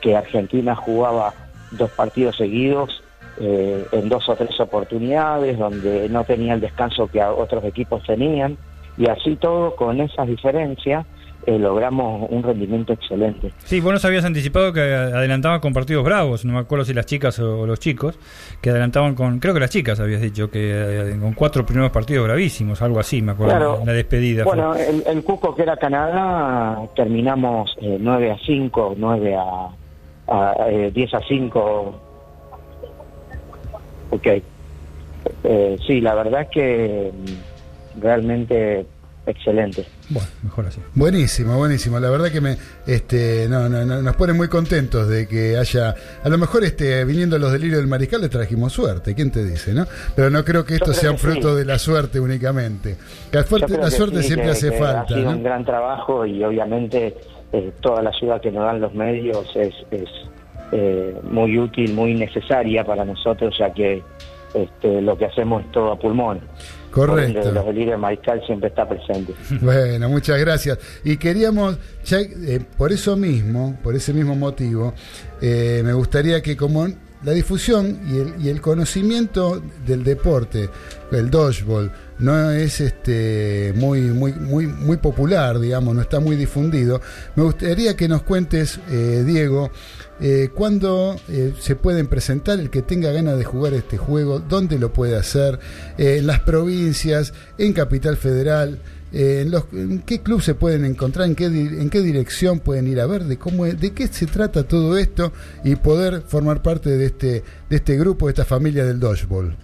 que 0.00 0.16
Argentina 0.16 0.74
jugaba 0.74 1.32
dos 1.70 1.90
partidos 1.92 2.36
seguidos 2.36 3.04
eh, 3.38 3.86
en 3.92 4.08
dos 4.08 4.28
o 4.28 4.34
tres 4.34 4.58
oportunidades, 4.58 5.56
donde 5.56 6.08
no 6.08 6.24
tenía 6.24 6.54
el 6.54 6.60
descanso 6.60 7.06
que 7.06 7.22
a 7.22 7.32
otros 7.32 7.64
equipos 7.64 8.02
tenían, 8.04 8.58
y 8.98 9.08
así 9.08 9.36
todo, 9.36 9.76
con 9.76 10.00
esas 10.00 10.26
diferencias, 10.26 11.06
eh, 11.46 11.58
logramos 11.58 12.28
un 12.30 12.42
rendimiento 12.42 12.92
excelente. 12.92 13.52
Sí, 13.64 13.80
vos 13.80 13.92
nos 13.92 14.04
habías 14.04 14.24
anticipado 14.24 14.72
que 14.72 14.80
adelantaban 14.80 15.60
con 15.60 15.72
partidos 15.72 16.04
bravos, 16.04 16.44
no 16.44 16.52
me 16.52 16.58
acuerdo 16.60 16.84
si 16.84 16.92
las 16.94 17.06
chicas 17.06 17.38
o, 17.38 17.60
o 17.60 17.66
los 17.66 17.78
chicos, 17.80 18.18
que 18.60 18.70
adelantaban 18.70 19.14
con, 19.14 19.38
creo 19.40 19.54
que 19.54 19.60
las 19.60 19.70
chicas 19.70 19.98
habías 20.00 20.20
dicho, 20.20 20.50
que 20.50 21.12
eh, 21.12 21.16
con 21.18 21.32
cuatro 21.34 21.64
primeros 21.64 21.90
partidos 21.90 22.24
bravísimos, 22.26 22.82
algo 22.82 23.00
así, 23.00 23.22
me 23.22 23.32
acuerdo, 23.32 23.52
Claro. 23.56 23.82
la 23.86 23.92
despedida. 23.92 24.44
fue. 24.44 24.54
Bueno, 24.54 24.74
el, 24.74 25.02
el 25.06 25.24
cuco 25.24 25.54
que 25.54 25.62
era 25.62 25.76
Canadá, 25.76 26.78
terminamos 26.94 27.74
eh, 27.80 27.96
9 28.00 28.30
a 28.32 28.38
5, 28.44 28.94
9 28.98 29.34
a, 29.36 29.68
a, 30.28 30.54
eh, 30.68 30.90
10 30.94 31.14
a 31.14 31.20
5. 31.26 32.00
Ok. 34.10 34.26
Eh, 35.44 35.76
sí, 35.86 36.00
la 36.00 36.14
verdad 36.14 36.42
es 36.42 36.48
que 36.48 37.12
mm, 37.12 38.00
realmente 38.00 38.86
excelente. 39.30 39.86
Bueno, 40.08 40.28
mejor 40.42 40.66
así. 40.66 40.80
Buenísimo, 40.94 41.56
buenísimo. 41.56 41.98
La 42.00 42.10
verdad 42.10 42.30
que 42.30 42.40
me, 42.40 42.56
este, 42.86 43.46
no, 43.48 43.68
no, 43.68 43.84
no, 43.84 44.02
nos 44.02 44.16
pone 44.16 44.32
muy 44.32 44.48
contentos 44.48 45.08
de 45.08 45.26
que 45.26 45.56
haya, 45.56 45.94
a 46.22 46.28
lo 46.28 46.38
mejor, 46.38 46.64
este, 46.64 47.04
viniendo 47.04 47.38
los 47.38 47.52
delirios 47.52 47.78
del 47.78 47.86
mariscal, 47.86 48.20
le 48.20 48.28
trajimos 48.28 48.72
suerte. 48.72 49.14
¿Quién 49.14 49.30
te 49.30 49.44
dice, 49.44 49.72
no? 49.72 49.86
Pero 50.14 50.30
no 50.30 50.44
creo 50.44 50.64
que 50.64 50.74
esto 50.74 50.86
creo 50.86 50.94
sea 50.96 51.10
que 51.12 51.18
fruto 51.18 51.52
sí. 51.52 51.58
de 51.60 51.64
la 51.64 51.78
suerte 51.78 52.20
únicamente. 52.20 52.96
La, 53.32 53.44
fuerte- 53.44 53.78
la 53.78 53.90
suerte 53.90 54.20
sí, 54.22 54.28
siempre 54.28 54.46
que- 54.46 54.52
hace 54.52 54.70
que 54.70 54.78
falta, 54.78 55.00
Ha 55.02 55.08
sido 55.08 55.22
¿no? 55.30 55.30
un 55.36 55.42
gran 55.42 55.64
trabajo 55.64 56.26
y 56.26 56.42
obviamente 56.44 57.14
eh, 57.52 57.72
toda 57.80 58.02
la 58.02 58.10
ayuda 58.10 58.40
que 58.40 58.50
nos 58.50 58.64
dan 58.64 58.80
los 58.80 58.94
medios 58.94 59.46
es, 59.56 59.74
es 59.90 60.08
eh, 60.72 61.14
muy 61.24 61.58
útil, 61.58 61.92
muy 61.94 62.14
necesaria 62.14 62.84
para 62.84 63.04
nosotros, 63.04 63.54
ya 63.58 63.72
que 63.72 64.02
este, 64.54 65.00
lo 65.02 65.16
que 65.16 65.26
hacemos 65.26 65.64
es 65.64 65.72
todo 65.72 65.92
a 65.92 65.98
pulmón. 65.98 66.40
Correcto. 66.90 67.52
los 67.52 67.66
delirios 67.66 67.92
del 67.92 67.98
mariscal 67.98 68.42
siempre 68.46 68.68
está 68.68 68.88
presente. 68.88 69.34
Bueno, 69.60 70.08
muchas 70.08 70.38
gracias. 70.40 70.78
Y 71.04 71.16
queríamos, 71.16 71.78
ya, 72.04 72.18
eh, 72.20 72.60
por 72.76 72.92
eso 72.92 73.16
mismo, 73.16 73.78
por 73.82 73.94
ese 73.94 74.12
mismo 74.12 74.34
motivo, 74.34 74.94
eh, 75.40 75.82
me 75.84 75.92
gustaría 75.92 76.42
que 76.42 76.56
como 76.56 76.88
la 77.22 77.32
difusión 77.32 78.00
y 78.08 78.18
el, 78.18 78.34
y 78.44 78.48
el 78.48 78.60
conocimiento 78.60 79.62
del 79.86 80.02
deporte, 80.02 80.70
el 81.12 81.30
dodgeball, 81.30 81.92
no 82.18 82.50
es 82.50 82.80
este 82.80 83.72
muy 83.76 84.02
muy 84.02 84.32
muy 84.32 84.66
muy 84.66 84.96
popular, 84.96 85.58
digamos, 85.58 85.94
no 85.94 86.00
está 86.02 86.20
muy 86.20 86.36
difundido. 86.36 87.00
Me 87.36 87.42
gustaría 87.42 87.96
que 87.96 88.08
nos 88.08 88.22
cuentes, 88.22 88.80
eh, 88.90 89.22
Diego, 89.26 89.70
eh, 90.20 90.48
cuándo 90.54 91.16
eh, 91.28 91.52
se 91.58 91.76
pueden 91.76 92.06
presentar 92.06 92.58
el 92.60 92.70
que 92.70 92.82
tenga 92.82 93.10
ganas 93.12 93.38
de 93.38 93.44
jugar 93.44 93.72
este 93.74 93.96
juego, 93.96 94.38
dónde 94.40 94.78
lo 94.78 94.92
puede 94.92 95.16
hacer, 95.16 95.58
eh, 95.98 96.16
en 96.18 96.26
las 96.26 96.40
provincias, 96.40 97.32
en 97.58 97.72
Capital 97.72 98.16
Federal, 98.16 98.78
eh, 99.12 99.40
en, 99.42 99.50
los- 99.50 99.64
en 99.72 100.00
qué 100.02 100.20
club 100.20 100.40
se 100.40 100.54
pueden 100.54 100.84
encontrar, 100.84 101.26
en 101.26 101.34
qué, 101.34 101.46
en 101.46 101.90
qué 101.90 102.00
dirección 102.00 102.60
pueden 102.60 102.86
ir 102.86 103.00
a 103.00 103.06
ver, 103.06 103.24
de 103.24 103.38
cómo 103.38 103.64
de 103.64 103.92
qué 103.92 104.06
se 104.06 104.26
trata 104.26 104.62
todo 104.68 104.96
esto 104.98 105.32
y 105.64 105.74
poder 105.76 106.22
formar 106.22 106.62
parte 106.62 106.90
de 106.90 107.06
este, 107.06 107.42
de 107.68 107.76
este 107.76 107.96
grupo, 107.96 108.26
de 108.26 108.30
esta 108.32 108.44
familia 108.44 108.84
del 108.84 109.00
dodgeball. 109.00 109.56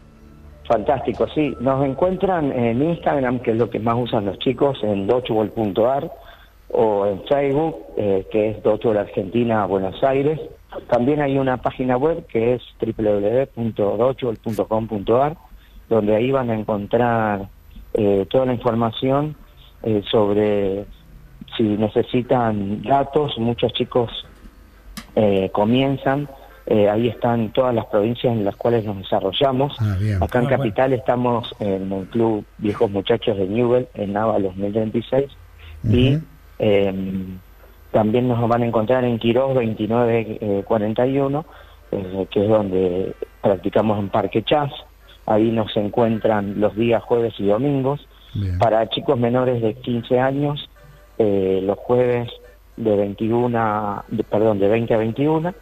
Fantástico, 0.69 1.29
sí. 1.33 1.55
Nos 1.61 1.85
encuentran 1.87 2.51
en 2.51 2.83
Instagram, 2.83 3.41
que 3.41 3.53
es 3.53 3.57
lo 3.57 3.71
que 3.71 3.79
más 3.79 3.95
usan 3.97 4.25
los 4.27 4.37
chicos, 4.41 4.77
en 4.83 5.07
dodgeball.ar 5.07 6.11
o 6.71 7.07
en 7.07 7.23
Facebook, 7.25 7.77
eh, 7.97 8.27
que 8.31 8.51
es 8.51 8.63
Dodgeball 8.63 8.99
Argentina 8.99 9.65
Buenos 9.67 10.03
Aires. 10.03 10.39
También 10.91 11.21
hay 11.23 11.39
una 11.39 11.57
página 11.59 11.97
web 11.97 12.27
que 12.27 12.55
es 12.55 12.63
www.dodgeball.com.ar, 12.81 15.37
donde 15.89 16.17
ahí 16.17 16.31
van 16.31 16.51
a 16.51 16.55
encontrar 16.55 17.49
eh, 17.95 18.27
toda 18.31 18.47
la 18.47 18.53
información 18.55 19.37
eh, 19.83 20.03
sobre 20.11 20.85
si 21.57 21.63
necesitan 21.63 22.83
datos. 22.83 23.39
Muchos 23.39 23.73
chicos 23.73 24.11
eh, 25.15 25.49
comienzan. 25.53 26.29
ahí 26.69 27.07
están 27.09 27.53
todas 27.53 27.73
las 27.75 27.87
provincias 27.87 28.33
en 28.35 28.45
las 28.45 28.57
cuales 28.57 28.85
nos 28.85 28.99
desarrollamos. 28.99 29.75
Ah. 29.81 29.97
Acá 30.21 30.41
en 30.41 30.47
Ah, 30.47 30.49
bueno. 30.49 30.51
Capital 30.51 30.93
estamos 30.93 31.55
en 31.61 31.93
el 31.93 32.07
Club 32.09 32.45
Viejos 32.59 32.91
Muchachos 32.91 33.37
de 33.39 33.47
Newell, 33.47 33.87
en 33.95 34.13
Nava 34.13 34.39
2036. 34.41 35.27
Y 35.85 36.17
Ujú. 36.17 36.17
eh, 36.17 36.21
también 37.93 38.29
nos 38.29 38.47
van 38.49 38.63
a 38.63 38.67
encontrar 38.67 39.05
en 39.05 39.19
Quirós 39.19 39.55
2941, 39.55 41.45
eh, 41.93 42.27
que 42.31 42.43
es 42.45 42.49
donde 42.49 43.15
practicamos 43.43 43.99
en 43.99 44.09
Parque 44.09 44.43
Chas. 44.43 44.73
Ahí 45.27 45.51
nos 45.51 45.77
encuentran 45.77 46.61
los 46.61 46.77
días 46.77 47.03
jueves 47.03 47.35
y 47.39 47.47
domingos. 47.47 48.07
Bien. 48.35 48.59
Para 48.59 48.89
chicos 48.89 49.19
menores 49.19 49.63
de 49.63 49.75
15 49.75 50.21
años, 50.21 50.69
eh, 51.19 51.61
los 51.63 51.79
jueves 51.79 52.29
de 52.77 52.97
21, 52.97 53.59
a- 53.59 54.05
de- 54.09 54.25
perdón, 54.25 54.59
de 54.59 54.69
20 54.69 54.95
a 54.95 54.99
21 54.99 55.55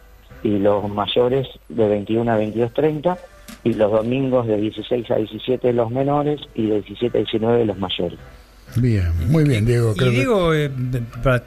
y 0.43 0.59
los 0.59 0.87
mayores 0.89 1.47
de 1.69 1.87
21 1.87 2.31
a 2.31 2.37
22.30 2.37 3.17
y 3.63 3.73
los 3.73 3.91
domingos 3.91 4.45
de 4.47 4.57
16 4.57 5.09
a 5.11 5.15
17 5.15 5.71
los 5.73 5.89
menores 5.89 6.41
y 6.53 6.67
de 6.67 6.81
17 6.81 7.17
a 7.17 7.21
19 7.21 7.65
los 7.65 7.77
mayores. 7.77 8.19
Bien, 8.75 9.11
muy 9.29 9.43
bien, 9.43 9.65
Diego. 9.65 9.93
Y 9.95 9.99
que- 9.99 10.09
digo, 10.09 10.53
eh, 10.53 10.69
para 11.23 11.37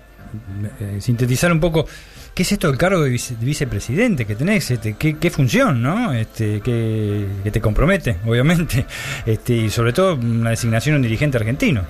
eh, 0.80 0.98
sintetizar 1.00 1.50
un 1.52 1.60
poco, 1.60 1.86
¿qué 2.34 2.42
es 2.42 2.52
esto 2.52 2.68
del 2.68 2.76
cargo 2.78 3.02
de 3.02 3.10
vice- 3.10 3.36
de 3.36 3.44
vicepresidente 3.46 4.24
que 4.26 4.34
tenés? 4.34 4.70
Este, 4.70 4.94
¿qué, 4.98 5.16
qué 5.18 5.30
función, 5.30 5.80
no? 5.82 6.12
Este, 6.12 6.60
que, 6.60 7.26
que 7.44 7.50
te 7.50 7.60
compromete, 7.60 8.16
obviamente, 8.26 8.84
este, 9.26 9.54
y 9.54 9.70
sobre 9.70 9.92
todo 9.92 10.14
una 10.16 10.50
designación 10.50 10.94
de 10.94 10.96
un 10.96 11.02
dirigente 11.02 11.38
argentino. 11.38 11.82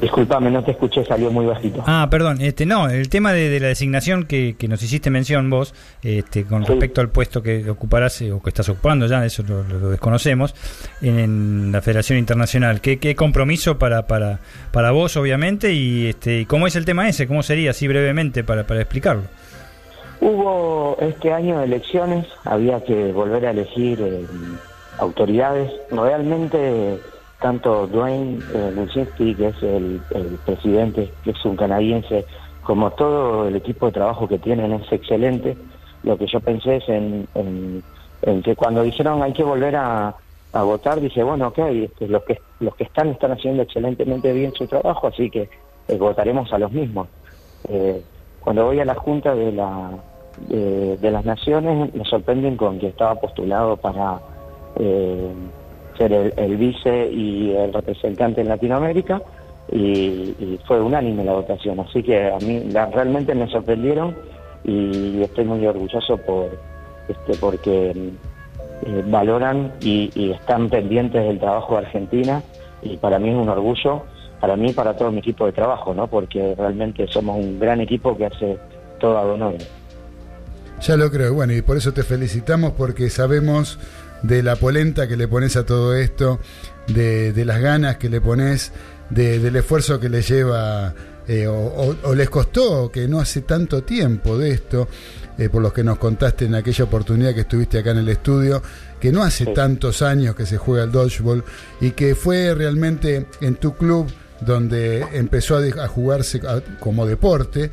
Disculpame, 0.00 0.50
no 0.50 0.62
te 0.62 0.72
escuché, 0.72 1.04
salió 1.04 1.30
muy 1.30 1.46
bajito. 1.46 1.82
Ah, 1.86 2.06
perdón, 2.10 2.40
este, 2.40 2.66
no, 2.66 2.88
el 2.88 3.08
tema 3.08 3.32
de, 3.32 3.48
de 3.48 3.60
la 3.60 3.68
designación 3.68 4.24
que, 4.24 4.54
que 4.58 4.68
nos 4.68 4.82
hiciste 4.82 5.10
mención 5.10 5.48
vos, 5.50 5.74
este, 6.02 6.44
con 6.44 6.62
Sí. 6.64 6.70
respecto 6.70 7.00
al 7.00 7.08
puesto 7.08 7.42
que 7.42 7.68
ocuparás 7.68 8.20
eh, 8.22 8.32
o 8.32 8.40
que 8.42 8.50
estás 8.50 8.68
ocupando 8.68 9.06
ya, 9.06 9.24
eso 9.24 9.42
lo, 9.46 9.90
desconocemos, 9.90 10.54
en, 11.00 11.70
la 11.72 11.80
Federación 11.82 12.18
Internacional. 12.18 12.80
¿Qué, 12.80 12.98
qué 12.98 13.14
compromiso 13.16 13.78
para, 13.78 14.06
para, 14.06 14.38
para 14.70 14.90
vos, 14.92 15.16
obviamente, 15.16 15.72
y, 15.72 16.06
este, 16.08 16.40
y 16.40 16.46
cómo 16.46 16.66
es 16.66 16.76
el 16.76 16.84
tema 16.84 17.08
ese? 17.08 17.26
¿Cómo 17.26 17.42
sería, 17.42 17.70
así 17.70 17.88
brevemente, 17.88 18.44
para, 18.44 18.64
para 18.64 18.80
explicarlo? 18.80 19.22
Hubo 20.20 20.96
este 21.00 21.32
año 21.32 21.60
elecciones, 21.62 22.26
había 22.44 22.82
que 22.84 23.10
volver 23.12 23.46
a 23.46 23.50
elegir 23.50 24.00
eh, 24.00 24.24
autoridades. 24.98 25.70
Realmente, 25.90 26.98
tanto 27.42 27.86
Dwayne 27.88 28.38
eh, 28.54 28.72
Lucinski, 28.74 29.34
que 29.34 29.48
es 29.48 29.62
el, 29.62 30.00
presidente, 30.46 31.10
que 31.24 31.32
es 31.32 31.44
un 31.44 31.56
canadiense, 31.56 32.24
como 32.62 32.92
todo 32.92 33.48
el 33.48 33.56
equipo 33.56 33.86
de 33.86 33.92
trabajo 33.92 34.28
que 34.28 34.38
tienen 34.38 34.72
es 34.72 34.90
excelente. 34.90 35.56
Lo 36.04 36.16
que 36.16 36.26
yo 36.26 36.40
pensé 36.40 36.76
es 36.76 36.88
en, 36.88 37.82
que 38.42 38.56
cuando 38.56 38.82
dijeron 38.82 39.22
hay 39.22 39.32
que 39.32 39.42
volver 39.42 39.76
a, 39.76 40.14
votar, 40.52 41.00
dije, 41.00 41.22
bueno, 41.22 41.48
ok, 41.48 41.58
este, 41.58 42.08
los, 42.08 42.22
que, 42.24 42.38
están 42.78 43.08
están 43.08 43.32
haciendo 43.32 43.62
excelentemente 43.62 44.32
bien 44.32 44.52
su 44.54 44.66
trabajo, 44.66 45.08
así 45.08 45.28
que 45.28 45.48
eh, 45.88 45.96
votaremos 45.96 46.52
a 46.52 46.58
los 46.58 46.70
mismos. 46.70 47.08
Eh, 47.68 48.02
cuando 48.40 48.66
voy 48.66 48.80
a 48.80 48.84
la 48.84 48.94
Junta 48.94 49.34
de, 49.34 49.52
la, 49.52 49.90
de, 50.48 51.10
las 51.10 51.24
Naciones, 51.24 51.92
me 51.94 52.04
sorprenden 52.04 52.56
con 52.56 52.78
que 52.78 52.88
estaba 52.88 53.14
postulado 53.16 53.76
para 53.76 54.20
ser 55.96 56.12
el, 56.36 56.56
vice 56.56 57.10
y 57.10 57.52
el 57.52 57.72
representante 57.72 58.40
en 58.40 58.48
Latinoamérica 58.48 59.22
y, 59.70 60.58
fue 60.66 60.80
unánime 60.80 61.24
la 61.24 61.32
votación. 61.32 61.80
Así 61.80 62.02
que 62.02 62.30
a 62.30 62.38
mí 62.38 62.62
realmente 62.92 63.34
me 63.34 63.48
sorprendieron 63.48 64.16
y 64.64 65.22
estoy 65.22 65.44
muy 65.44 65.66
orgulloso 65.66 66.16
por 66.18 66.50
este 67.08 67.34
porque 67.40 67.90
eh, 67.90 69.04
valoran 69.06 69.72
y, 69.80 70.10
y 70.14 70.30
están 70.30 70.68
pendientes 70.68 71.24
del 71.24 71.38
trabajo 71.38 71.74
de 71.74 71.86
Argentina 71.86 72.42
y 72.82 72.96
para 72.96 73.18
mí 73.18 73.30
es 73.30 73.36
un 73.36 73.48
orgullo, 73.48 74.02
para 74.40 74.56
mí 74.56 74.70
y 74.70 74.72
para 74.72 74.96
todo 74.96 75.10
mi 75.10 75.20
equipo 75.20 75.46
de 75.46 75.52
trabajo, 75.52 75.94
¿no? 75.94 76.08
Porque 76.08 76.54
realmente 76.56 77.06
somos 77.08 77.38
un 77.38 77.58
gran 77.58 77.80
equipo 77.80 78.16
que 78.16 78.26
hace 78.26 78.58
todo 78.98 79.18
a 79.18 79.22
honor. 79.22 79.54
Ya 80.80 80.96
lo 80.96 81.10
creo, 81.12 81.32
bueno, 81.32 81.52
y 81.52 81.62
por 81.62 81.76
eso 81.76 81.92
te 81.92 82.02
felicitamos 82.02 82.72
porque 82.72 83.08
sabemos 83.08 83.78
de 84.22 84.42
la 84.42 84.56
polenta 84.56 85.06
que 85.08 85.16
le 85.16 85.28
pones 85.28 85.56
a 85.56 85.64
todo 85.64 85.94
esto, 85.96 86.40
de, 86.88 87.32
de 87.32 87.44
las 87.44 87.60
ganas 87.60 87.96
que 87.96 88.08
le 88.08 88.20
pones, 88.20 88.72
de- 89.10 89.38
del 89.38 89.56
esfuerzo 89.56 89.98
que 90.00 90.08
le 90.08 90.22
lleva 90.22 90.94
eh, 91.28 91.46
o, 91.46 91.54
o- 91.54 91.96
o 92.02 92.14
les 92.14 92.28
costó, 92.28 92.90
que 92.90 93.06
no 93.06 93.20
hace 93.20 93.42
tanto 93.42 93.82
tiempo 93.84 94.36
de 94.38 94.50
esto, 94.50 94.88
eh, 95.38 95.48
por 95.48 95.62
los 95.62 95.72
que 95.72 95.84
nos 95.84 95.98
contaste 95.98 96.46
en 96.46 96.54
aquella 96.56 96.84
oportunidad 96.84 97.32
que 97.34 97.42
estuviste 97.42 97.78
acá 97.78 97.92
en 97.92 97.98
el 97.98 98.08
estudio, 98.08 98.60
que 99.00 99.12
no 99.12 99.22
hace 99.22 99.44
Sí. 99.44 99.54
tantos 99.54 100.02
años 100.02 100.34
que 100.34 100.46
se 100.46 100.58
juega 100.58 100.84
el 100.84 100.90
dodgeball 100.92 101.44
y 101.80 101.92
que 101.92 102.14
fue 102.16 102.54
realmente 102.54 103.26
en 103.40 103.54
tu 103.56 103.74
club 103.76 104.08
donde 104.40 105.06
empezó 105.12 105.56
a, 105.58 105.86
jugarse 105.88 106.40
como 106.80 107.06
deporte. 107.06 107.70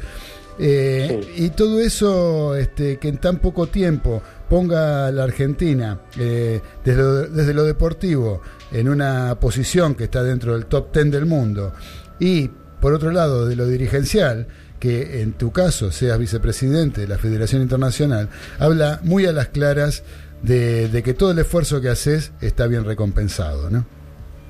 Eh, 0.60 1.22
Y 1.38 1.50
todo 1.50 1.80
eso, 1.80 2.56
este, 2.56 2.98
que 2.98 3.08
en 3.08 3.18
tan 3.18 3.38
poco 3.38 3.68
tiempo 3.68 4.22
ponga 4.50 5.08
a 5.08 5.12
la 5.12 5.24
Argentina 5.24 6.00
eh, 6.20 6.60
desde, 6.84 7.02
lo, 7.02 7.14
desde 7.28 7.54
lo 7.54 7.64
deportivo 7.64 8.42
en 8.72 8.90
una 8.90 9.38
posición 9.40 9.96
que 9.96 10.06
está 10.06 10.24
dentro 10.24 10.54
del 10.54 10.66
top 10.66 10.94
10 10.94 11.12
del 11.12 11.26
mundo 11.26 11.74
y 12.20 12.50
por 12.80 12.94
otro 12.94 13.12
lado 13.12 13.46
de 13.46 13.56
lo 13.56 13.66
dirigencial, 13.68 14.48
que 14.80 15.22
en 15.22 15.34
tu 15.34 15.52
caso 15.52 15.92
seas 15.92 16.18
vicepresidente 16.18 17.02
de 17.02 17.08
la 17.08 17.18
Federación 17.18 17.62
Internacional, 17.62 18.30
habla 18.58 19.00
muy 19.04 19.26
a 19.26 19.34
las 19.34 19.50
claras 19.50 20.04
de, 20.42 20.88
de 20.88 21.04
que 21.04 21.14
todo 21.14 21.32
el 21.32 21.40
esfuerzo 21.40 21.82
que 21.82 21.90
haces 21.90 22.32
está 22.42 22.68
bien 22.68 22.86
recompensado, 22.86 23.70
¿no? 23.70 23.86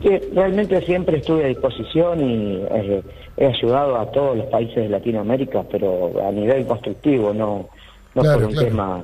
Sí, 0.02 0.10
realmente 0.34 0.80
siempre 0.86 1.18
estuve 1.18 1.44
a 1.44 1.48
disposición 1.48 2.22
y 2.22 2.64
eh, 2.72 3.04
he 3.36 3.48
ayudado 3.48 3.98
a 3.98 4.10
todos 4.12 4.38
los 4.38 4.46
países 4.48 4.76
de 4.76 4.90
Latinoamérica, 4.90 5.64
pero 5.70 6.26
a 6.26 6.32
nivel 6.32 6.66
constructivo, 6.66 7.34
no, 7.34 7.68
no 8.16 8.22
Claro, 8.22 8.40
por 8.40 8.48
un 8.48 8.54
claro. 8.54 8.68
tema 8.70 9.04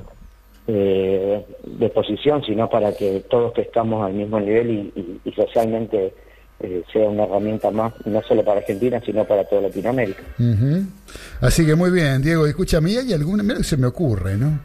eh, 0.68 1.44
de 1.64 1.88
posición, 1.90 2.42
sino 2.44 2.68
para 2.68 2.92
que 2.92 3.24
todos 3.28 3.52
que 3.52 3.62
estamos 3.62 4.04
al 4.04 4.14
mismo 4.14 4.40
nivel 4.40 4.70
y, 4.70 4.92
y- 5.00 5.20
y 5.24 5.32
socialmente 5.32 6.12
eh, 6.60 6.82
sea 6.92 7.08
una 7.08 7.24
herramienta 7.24 7.70
más, 7.70 7.92
no 8.06 8.22
solo 8.22 8.42
para 8.44 8.60
Argentina, 8.60 9.00
sino 9.04 9.24
para 9.24 9.44
toda 9.44 9.62
Latinoamérica. 9.62 10.22
Ujú. 10.38 10.84
Así 11.40 11.66
que 11.66 11.74
muy 11.74 11.90
bien, 11.90 12.22
Diego, 12.22 12.46
escúchame, 12.46 12.92
¿y 12.92 12.96
¿hay 12.96 13.12
alguna, 13.12 13.42
mira 13.42 13.56
que 13.58 13.64
se 13.64 13.76
me 13.76 13.86
ocurre, 13.86 14.36
¿no? 14.36 14.58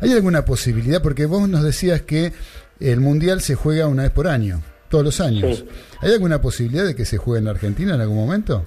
¿Hay 0.00 0.12
alguna 0.12 0.44
posibilidad? 0.44 1.02
Porque 1.02 1.26
vos 1.26 1.48
nos 1.48 1.62
decías 1.62 2.02
que 2.02 2.32
el 2.80 3.00
Mundial 3.00 3.40
se 3.40 3.54
juega 3.54 3.86
una 3.86 4.02
vez 4.04 4.10
por 4.10 4.26
año, 4.26 4.60
todos 4.88 5.04
los 5.04 5.20
años. 5.20 5.58
Sí. 5.58 5.68
¿Hay 6.00 6.12
alguna 6.12 6.40
posibilidad 6.40 6.84
de 6.84 6.94
que 6.96 7.04
se 7.04 7.16
juegue 7.18 7.40
en 7.42 7.48
Argentina 7.48 7.94
en 7.94 8.00
algún 8.00 8.16
momento? 8.16 8.64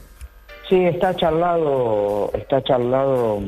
Sí, 0.70 0.76
está 0.86 1.16
charlado, 1.16 2.30
está 2.34 2.62
charlado. 2.64 3.40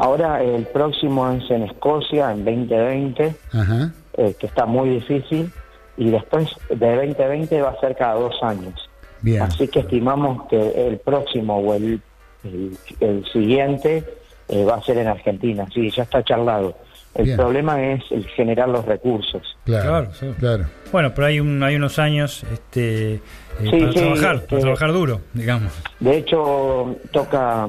Ahora 0.00 0.42
el 0.42 0.64
próximo 0.66 1.30
es 1.30 1.48
en 1.50 1.62
Escocia, 1.64 2.32
en 2.32 2.44
2020. 2.44 3.34
Ajá. 3.52 3.92
eh, 4.16 4.34
que 4.38 4.46
está 4.46 4.66
muy 4.66 4.88
difícil, 4.88 5.50
y 5.96 6.10
después 6.10 6.48
de 6.68 6.96
2020 6.96 7.62
va 7.62 7.70
a 7.70 7.80
ser 7.80 7.94
cada 7.96 8.14
dos 8.14 8.34
años. 8.42 8.88
Bien. 9.22 9.42
Así 9.42 9.68
que 9.68 9.80
estimamos 9.80 10.48
que 10.48 10.88
el 10.88 10.98
próximo 10.98 11.58
o 11.58 11.74
el, 11.74 12.00
el, 12.44 12.76
el 13.00 13.24
siguiente 13.32 14.02
eh, 14.48 14.64
va 14.64 14.76
a 14.76 14.82
ser 14.82 14.98
en 14.98 15.06
Argentina. 15.08 15.66
Sí, 15.72 15.90
ya 15.90 16.02
está 16.04 16.22
charlado. 16.24 16.74
El 17.14 17.24
Bien. 17.26 17.36
problema 17.36 17.82
es 17.82 18.02
el 18.10 18.26
generar 18.28 18.68
los 18.68 18.84
recursos. 18.86 19.42
Claro, 19.64 19.88
Claro, 19.88 20.14
sí. 20.14 20.26
claro. 20.38 20.64
Bueno, 20.92 21.12
pero 21.14 21.26
hay, 21.26 21.40
un, 21.40 21.62
hay 21.62 21.76
unos 21.76 21.98
años 21.98 22.44
este, 22.52 23.14
eh, 23.14 23.20
Sí, 23.60 23.70
para 23.80 23.92
sí, 23.92 23.98
trabajar, 23.98 24.34
este- 24.36 24.46
para 24.48 24.60
trabajar 24.62 24.92
duro, 24.92 25.20
digamos. 25.34 25.72
De 25.98 26.16
hecho, 26.18 26.96
toca 27.12 27.68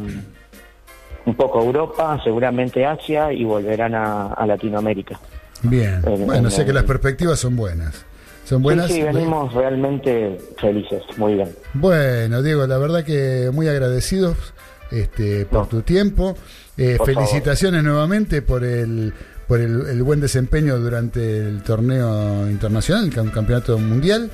un 1.26 1.36
poco 1.36 1.62
Europa, 1.64 2.20
seguramente 2.24 2.86
Asia 2.86 3.32
y 3.32 3.44
volverán 3.44 3.94
a, 3.96 4.28
a 4.34 4.46
Latinoamérica. 4.48 5.20
Bien. 5.64 6.02
En- 6.06 6.26
Bueno, 6.26 6.48
en 6.48 6.52
sé 6.52 6.66
que 6.66 6.74
las 6.74 6.84
perspectivas 6.84 7.40
son 7.40 7.56
buenas. 7.56 8.06
¿Son 8.46 8.62
buenas? 8.62 8.88
Sí, 8.88 8.94
sí, 8.96 9.02
venimos 9.04 9.54
realmente 9.54 10.38
felices, 10.58 11.04
muy 11.18 11.36
bien. 11.36 11.50
Bueno, 11.74 12.42
Diego, 12.42 12.66
la 12.68 12.78
verdad 12.80 13.04
que 13.06 13.50
muy 13.54 13.68
agradecidos 13.68 14.36
este, 14.90 15.46
por 15.46 15.68
tu 15.68 15.84
tiempo. 15.84 16.36
Eh, 16.78 16.96
Por 16.98 17.06
felicitaciones 17.14 17.84
nuevamente 17.84 18.42
por 18.42 18.64
el 18.64 19.14
por 19.48 19.60
el, 19.60 19.82
el 19.88 20.02
buen 20.04 20.22
desempeño 20.22 20.78
durante 20.80 21.38
el 21.40 21.62
torneo 21.62 22.50
internacional, 22.50 23.06
el 23.06 23.14
cam- 23.14 23.32
campeonato 23.32 23.78
mundial. 23.78 24.32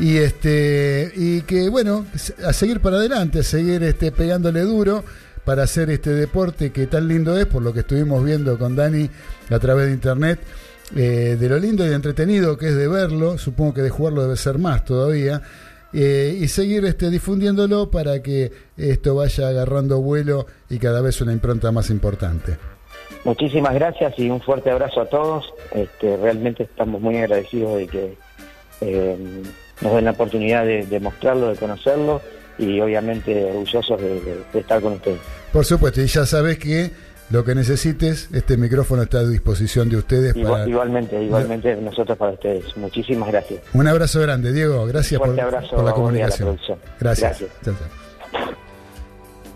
Y 0.00 0.16
este 0.18 1.12
y 1.14 1.42
que 1.42 1.68
bueno, 1.68 2.06
a 2.46 2.52
seguir 2.54 2.80
para 2.80 2.96
adelante, 2.96 3.40
a 3.40 3.42
seguir 3.42 3.82
este 3.82 4.10
pegándole 4.12 4.60
duro 4.62 5.04
para 5.44 5.64
hacer 5.64 5.90
este 5.90 6.10
deporte 6.10 6.70
que 6.72 6.86
tan 6.86 7.08
lindo 7.08 7.36
es, 7.36 7.46
por 7.46 7.62
lo 7.62 7.72
que 7.72 7.80
estuvimos 7.80 8.24
viendo 8.24 8.58
con 8.58 8.76
Dani 8.76 9.08
a 9.50 9.58
través 9.58 9.86
de 9.86 9.92
internet, 9.92 10.40
eh, 10.94 11.36
de 11.38 11.48
lo 11.48 11.58
lindo 11.58 11.86
y 11.86 11.92
entretenido 11.92 12.56
que 12.56 12.68
es 12.68 12.76
de 12.76 12.88
verlo, 12.88 13.38
supongo 13.38 13.74
que 13.74 13.82
de 13.82 13.90
jugarlo 13.90 14.22
debe 14.22 14.36
ser 14.36 14.58
más 14.58 14.84
todavía, 14.84 15.42
eh, 15.92 16.38
y 16.40 16.48
seguir 16.48 16.84
este, 16.84 17.10
difundiéndolo 17.10 17.90
para 17.90 18.22
que 18.22 18.50
esto 18.76 19.14
vaya 19.14 19.48
agarrando 19.48 20.00
vuelo 20.00 20.46
y 20.70 20.78
cada 20.78 21.02
vez 21.02 21.20
una 21.20 21.32
impronta 21.32 21.70
más 21.70 21.90
importante. 21.90 22.56
Muchísimas 23.24 23.74
gracias 23.74 24.18
y 24.18 24.30
un 24.30 24.40
fuerte 24.40 24.70
abrazo 24.70 25.02
a 25.02 25.06
todos. 25.06 25.52
Este, 25.72 26.16
realmente 26.16 26.64
estamos 26.64 27.00
muy 27.00 27.18
agradecidos 27.18 27.76
de 27.76 27.86
que 27.86 28.16
eh, 28.80 29.16
nos 29.80 29.94
den 29.94 30.04
la 30.04 30.12
oportunidad 30.12 30.64
de, 30.64 30.86
de 30.86 31.00
mostrarlo, 31.00 31.50
de 31.50 31.56
conocerlo 31.56 32.20
y 32.58 32.80
obviamente 32.80 33.44
orgullosos 33.44 34.00
de, 34.00 34.20
de- 34.20 34.44
de 34.52 34.58
estar 34.60 34.80
con 34.80 34.94
ustedes. 34.94 35.18
Por 35.52 35.64
supuesto, 35.64 36.00
y 36.00 36.06
ya 36.06 36.24
sabes 36.26 36.58
que 36.58 36.90
lo 37.30 37.44
que 37.44 37.54
necesites, 37.54 38.28
este 38.32 38.56
micrófono 38.58 39.02
está 39.02 39.18
a 39.20 39.24
disposición 39.26 39.88
de 39.88 39.96
ustedes. 39.96 40.36
Igual- 40.36 40.52
para- 40.52 40.68
igualmente, 40.68 41.22
igualmente 41.22 41.76
nosotros 41.76 42.16
para 42.18 42.32
ustedes. 42.32 42.76
Muchísimas 42.76 43.28
gracias. 43.30 43.60
Un 43.72 43.88
abrazo 43.88 44.20
grande, 44.20 44.52
Diego. 44.52 44.84
Gracias 44.86 45.18
por, 45.18 45.34
por 45.34 45.78
la 45.78 45.82
la 45.84 45.92
comunicación. 45.92 46.48
producción. 46.48 46.78
Gracias. 47.00 47.40
Gracias. 47.40 47.50
Chao, 47.64 47.74
chao. 47.74 48.52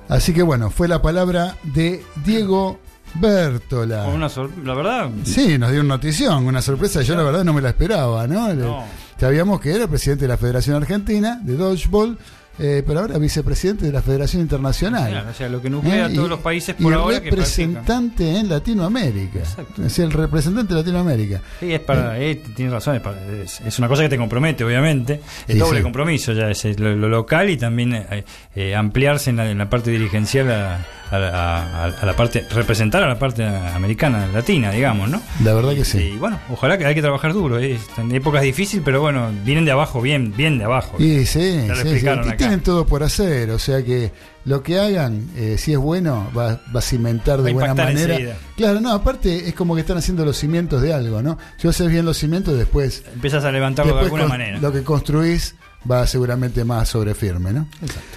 Así 0.08 0.32
que 0.32 0.42
bueno, 0.42 0.70
fue 0.70 0.88
la 0.88 1.02
palabra 1.02 1.56
de 1.64 2.02
Diego 2.24 2.78
Bertola. 3.16 4.06
Una 4.06 4.28
la 4.64 4.74
verdad, 4.74 5.10
Sí, 5.24 5.58
nos 5.58 5.70
dio 5.72 5.80
una 5.80 5.94
notición, 5.96 6.46
una 6.46 6.62
sorpresa. 6.62 7.02
Yo 7.02 7.16
la 7.16 7.22
verdad 7.24 7.44
no 7.44 7.52
me 7.52 7.60
la 7.60 7.70
esperaba, 7.70 8.26
¿no? 8.26 8.84
Sabíamos 9.18 9.60
que 9.60 9.72
era 9.74 9.84
el 9.84 9.88
presidente 9.90 10.24
de 10.24 10.28
la 10.28 10.36
Federación 10.36 10.76
Argentina 10.76 11.40
de 11.42 11.56
Dodgeball, 11.56 12.18
eh, 12.58 12.82
pero 12.86 13.00
ahora 13.00 13.18
vicepresidente 13.18 13.84
de 13.86 13.92
la 13.92 14.02
Federación 14.02 14.42
Internacional. 14.42 15.10
Claro, 15.10 15.30
o 15.30 15.34
sea, 15.34 15.48
lo 15.48 15.60
que 15.62 15.70
nuclea 15.70 16.06
a 16.06 16.08
todos 16.12 16.26
y- 16.26 16.30
los 16.30 16.40
países 16.40 16.74
y 16.78 16.82
por 16.82 16.94
ahora 16.94 17.20
que 17.22 17.30
representante 17.30 18.36
en 18.38 18.48
Latinoamérica. 18.48 19.38
Exacto. 19.40 19.84
Es 19.84 19.98
el 19.98 20.12
representante 20.12 20.74
de 20.74 20.80
Latinoamérica. 20.80 21.40
Sí, 21.60 21.72
es 21.72 21.80
para, 21.80 22.18
eh, 22.18 22.42
tienes 22.54 22.72
razón, 22.72 22.96
es, 22.96 23.02
para- 23.02 23.20
es- 23.42 23.60
es 23.60 23.78
una 23.78 23.88
cosa 23.88 24.02
que 24.02 24.08
te 24.08 24.18
compromete, 24.18 24.64
obviamente. 24.64 25.20
Es 25.46 25.54
Sí, 25.54 25.58
doble 25.58 25.78
sí. 25.78 25.82
compromiso 25.82 26.32
ya, 26.32 26.50
es 26.50 26.64
eh, 26.64 26.74
lo, 26.78 26.94
lo 26.96 27.08
local 27.08 27.50
y 27.50 27.56
también 27.56 27.94
eh, 27.94 28.24
eh, 28.54 28.74
ampliarse 28.74 29.30
en 29.30 29.36
la, 29.36 29.50
en 29.50 29.58
la 29.58 29.68
parte 29.70 29.90
dirigencial 29.90 30.50
a, 30.50 30.84
a 31.10 31.18
la- 31.18 31.62
a- 31.62 31.84
a 31.84 32.06
la 32.06 32.16
parte, 32.16 32.44
representar 32.50 33.02
a 33.02 33.06
la 33.08 33.18
parte 33.18 33.44
americana, 33.44 34.26
latina, 34.32 34.70
digamos, 34.72 35.08
¿no? 35.08 35.22
La 35.44 35.54
verdad 35.54 35.74
que 35.74 35.84
sí. 35.84 35.98
Y 36.14 36.16
bueno, 36.18 36.38
ojalá 36.50 36.76
que 36.78 36.86
hay 36.86 36.94
que 36.94 37.02
trabajar 37.02 37.32
duro, 37.32 37.58
eh, 37.58 37.78
en 37.98 38.12
épocas 38.14 38.42
difíciles, 38.42 38.82
pero 38.84 39.00
bueno, 39.00 39.30
vienen 39.44 39.64
de 39.64 39.70
abajo, 39.70 40.00
bien, 40.00 40.32
bien 40.36 40.58
de 40.58 40.64
abajo. 40.64 40.96
Sí, 40.98 41.24
Ya 41.24 41.68
lo 41.68 41.74
sí, 41.76 41.80
explicaron 41.82 42.28
acá. 42.28 42.45
Tienen 42.48 42.60
todo 42.64 42.86
por 42.86 43.02
hacer, 43.02 43.50
o 43.50 43.58
sea 43.58 43.82
que 43.84 44.12
lo 44.44 44.62
que 44.62 44.78
hagan, 44.78 45.28
eh, 45.36 45.56
si 45.58 45.72
es 45.72 45.78
bueno, 45.78 46.30
va, 46.36 46.60
va 46.74 46.78
a 46.78 46.82
cimentar 46.82 47.42
de 47.42 47.52
Va 47.52 47.58
buena 47.58 47.74
manera. 47.74 48.14
enseguida. 48.14 48.36
Claro, 48.56 48.80
no, 48.80 48.92
aparte 48.92 49.48
es 49.48 49.54
como 49.54 49.74
que 49.74 49.80
están 49.80 49.98
haciendo 49.98 50.24
los 50.24 50.36
cimientos 50.36 50.80
de 50.82 50.92
algo, 50.92 51.22
¿no? 51.22 51.36
Si 51.58 51.66
haces 51.68 51.88
bien 51.90 52.04
los 52.04 52.16
cimientos, 52.16 52.56
después, 52.56 53.02
Empiezas 53.12 53.44
a 53.44 53.50
levantarlo 53.52 53.94
de 53.96 54.00
alguna 54.02 54.26
manera. 54.28 54.58
lo 54.60 54.72
que 54.72 54.82
construís 54.82 55.54
va 55.90 56.06
seguramente 56.06 56.64
más 56.64 56.88
sobre 56.88 57.14
firme, 57.14 57.52
¿no? 57.52 57.68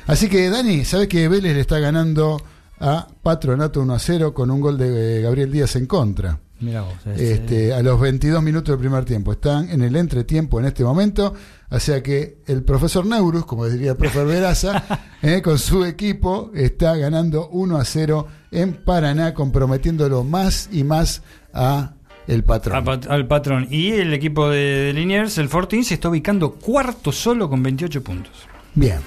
Así 0.07 0.27
que, 0.30 0.49
Dani, 0.49 0.86
¿sabes 0.86 1.07
que 1.07 1.27
Vélez 1.27 1.53
le 1.53 1.61
está 1.61 1.80
ganando 1.80 2.41
a 2.80 3.07
Patronato 3.21 3.82
1 3.82 3.93
a 3.93 3.99
0 3.99 4.34
con 4.34 4.49
un 4.51 4.61
gol 4.61 4.77
de 4.77 5.19
eh, 5.19 5.21
Gabriel 5.21 5.51
Díaz 5.51 5.75
en 5.75 5.86
contra? 5.86 6.39
Mira 6.62 6.82
vos, 6.82 6.93
este, 7.05 7.32
Este, 7.34 7.74
a 7.74 7.82
los 7.82 7.99
22 7.99 8.43
minutos 8.43 8.74
del 8.74 8.80
primer 8.80 9.05
tiempo. 9.05 9.32
Están 9.32 9.70
en 9.70 9.82
el 9.82 9.95
entretiempo 9.95 10.60
en 10.60 10.66
este 10.66 10.84
momento. 10.84 11.34
O 11.72 11.80
sea 11.80 12.03
que 12.03 12.39
el 12.47 12.64
profesor 12.64 13.05
Neurus, 13.05 13.45
como 13.45 13.66
diría 13.68 13.91
el 13.91 13.97
profesor 13.97 14.28
Veraza, 14.28 14.84
eh, 15.22 15.41
con 15.41 15.57
su 15.57 15.86
equipo 15.86 16.51
está 16.53 16.95
ganando 16.97 17.47
1 17.49 17.78
a 17.78 17.86
0 17.86 18.28
en 18.51 18.74
Paraná, 18.74 19.34
comprometiéndolo 19.34 20.24
más 20.24 20.68
y 20.72 20.84
más 20.84 21.22
a 21.53 21.93
el 22.28 22.43
patrón. 22.43 22.84
pat- 22.84 23.07
al 23.07 23.26
patrón. 23.28 23.68
Y 23.72 23.91
el 23.91 24.14
equipo 24.14 24.49
de, 24.49 24.57
de 24.60 24.93
Liniers, 24.93 25.38
el 25.38 25.47
Fortín, 25.49 25.84
se 25.86 25.93
está 25.93 26.10
ubicando 26.10 26.51
cuarto 26.53 27.12
solo 27.12 27.49
con 27.49 27.64
28 27.64 28.03
puntos. 28.03 28.34
Bien. 28.76 28.99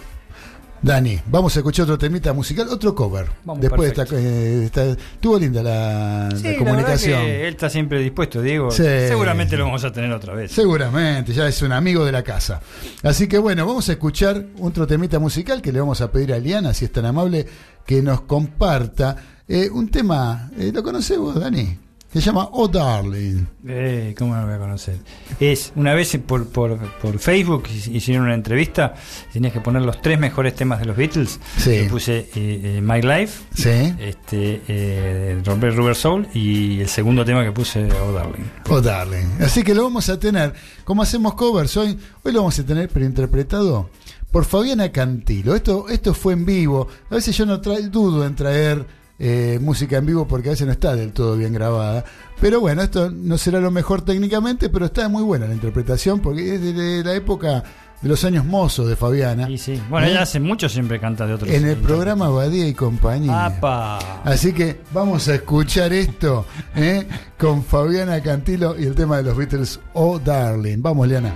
Dani, 0.82 1.16
vamos 1.26 1.54
a 1.54 1.60
escuchar 1.60 1.84
otro 1.84 1.96
temita 1.96 2.32
musical, 2.32 2.66
otro 2.68 2.92
cover. 2.92 3.26
Vamos, 3.44 3.62
Después 3.62 3.92
perfecto. 3.92 4.16
eh, 4.18 4.64
esta- 4.64 4.84
estuvo 4.90 5.38
linda 5.38 5.62
la, 5.62 6.28
la 6.32 6.36
Sí, 6.36 6.42
la 6.48 6.58
comunicación. 6.58 7.22
que 7.22 7.42
él 7.46 7.54
está 7.54 7.70
siempre 7.70 8.00
dispuesto, 8.00 8.42
Diego. 8.42 8.68
Sí. 8.72 8.82
Seguramente 8.82 9.56
lo 9.56 9.64
vamos 9.66 9.84
a 9.84 9.92
tener 9.92 10.10
otra 10.10 10.34
vez. 10.34 10.50
Seguramente, 10.50 11.32
ya 11.32 11.46
es 11.46 11.62
un 11.62 11.70
amigo 11.70 12.04
de 12.04 12.10
la 12.10 12.24
casa. 12.24 12.60
Así 13.04 13.28
que 13.28 13.38
bueno, 13.38 13.64
vamos 13.64 13.88
a 13.88 13.92
escuchar 13.92 14.44
otro 14.60 14.84
temita 14.88 15.20
musical 15.20 15.62
que 15.62 15.70
le 15.70 15.78
vamos 15.78 16.00
a 16.00 16.10
pedir 16.10 16.32
a 16.32 16.38
Liana, 16.38 16.74
si 16.74 16.86
es 16.86 16.92
tan 16.92 17.06
amable, 17.06 17.46
que 17.86 18.02
nos 18.02 18.22
comparta 18.22 19.16
eh, 19.46 19.70
un 19.70 19.88
tema, 19.88 20.50
eh, 20.58 20.72
¿lo 20.74 20.82
conoces 20.82 21.16
vos, 21.16 21.38
Dani? 21.38 21.78
Se 22.12 22.20
llama 22.20 22.48
Oh 22.52 22.68
Darling. 22.68 23.46
Eh, 23.66 24.14
¿Cómo 24.18 24.34
no 24.34 24.42
lo 24.42 24.46
voy 24.48 24.56
a 24.56 24.58
conocer? 24.58 24.98
Es 25.40 25.72
una 25.76 25.94
vez 25.94 26.14
por, 26.26 26.46
por, 26.48 26.76
por 27.00 27.18
Facebook 27.18 27.64
hicieron 27.90 28.24
una 28.26 28.34
entrevista. 28.34 28.94
Tenías 29.32 29.52
que 29.54 29.60
poner 29.60 29.80
los 29.82 30.02
tres 30.02 30.18
mejores 30.18 30.54
temas 30.54 30.78
de 30.80 30.84
los 30.84 30.96
Beatles. 30.96 31.40
Sí. 31.56 31.84
Yo 31.84 31.88
puse 31.88 32.18
eh, 32.18 32.28
eh, 32.36 32.80
My 32.82 33.00
Life, 33.00 33.44
Sí. 33.54 33.94
este, 33.98 34.60
eh, 34.68 35.40
Romper 35.42 35.74
Rubber 35.74 35.94
Soul 35.96 36.28
y 36.34 36.80
el 36.80 36.88
segundo 36.88 37.24
tema 37.24 37.42
que 37.44 37.52
puse 37.52 37.88
Oh 37.90 38.12
Darling. 38.12 38.44
Oh 38.68 38.80
Darling. 38.82 39.26
Así 39.40 39.62
que 39.62 39.74
lo 39.74 39.84
vamos 39.84 40.08
a 40.10 40.18
tener. 40.18 40.52
Como 40.84 41.02
hacemos 41.02 41.32
covers 41.32 41.74
hoy, 41.78 41.98
hoy 42.24 42.32
lo 42.32 42.40
vamos 42.40 42.58
a 42.58 42.64
tener, 42.66 42.90
pero 42.90 43.06
interpretado 43.06 43.88
por 44.30 44.44
Fabiana 44.44 44.92
Cantilo. 44.92 45.54
Esto, 45.54 45.88
esto 45.88 46.12
fue 46.12 46.34
en 46.34 46.44
vivo. 46.44 46.88
A 47.10 47.14
veces 47.14 47.34
yo 47.36 47.46
no 47.46 47.56
dudo 47.56 48.26
en 48.26 48.34
traer 48.34 48.86
eh, 49.24 49.60
música 49.60 49.98
en 49.98 50.06
vivo 50.06 50.26
porque 50.26 50.48
a 50.48 50.52
veces 50.52 50.66
no 50.66 50.72
está 50.72 50.96
del 50.96 51.12
todo 51.12 51.36
bien 51.36 51.52
grabada. 51.52 52.04
Pero 52.40 52.58
bueno, 52.58 52.82
esto 52.82 53.08
no 53.08 53.38
será 53.38 53.60
lo 53.60 53.70
mejor 53.70 54.02
técnicamente, 54.02 54.68
pero 54.68 54.86
está 54.86 55.08
muy 55.08 55.22
buena 55.22 55.46
la 55.46 55.54
interpretación 55.54 56.18
porque 56.18 56.56
es 56.56 56.60
de, 56.60 57.04
la 57.04 57.14
época 57.14 57.62
de 58.00 58.08
los 58.08 58.24
años 58.24 58.44
mozos 58.44 58.88
de 58.88 58.96
Fabiana. 58.96 59.48
Y 59.48 59.58
sí. 59.58 59.80
Bueno, 59.88 60.08
¿Eh? 60.08 60.10
ella 60.10 60.22
hace 60.22 60.40
mucho 60.40 60.68
siempre 60.68 60.98
canta 60.98 61.24
de 61.24 61.34
otros. 61.34 61.52
En 61.52 61.64
el 61.68 61.76
programa 61.76 62.30
Badía 62.30 62.66
y 62.66 62.74
compañía. 62.74 63.46
¡Apa! 63.46 64.22
Así 64.24 64.52
que 64.52 64.80
vamos 64.92 65.28
a 65.28 65.36
escuchar 65.36 65.92
esto 65.92 66.44
¿eh? 66.74 67.06
con 67.38 67.62
Fabiana 67.62 68.20
Cantilo 68.20 68.76
y 68.76 68.86
el 68.86 68.96
tema 68.96 69.18
de 69.18 69.22
los 69.22 69.36
Beatles, 69.36 69.78
Oh 69.92 70.18
Darling. 70.18 70.82
Vamos, 70.82 71.06
Liana. 71.06 71.32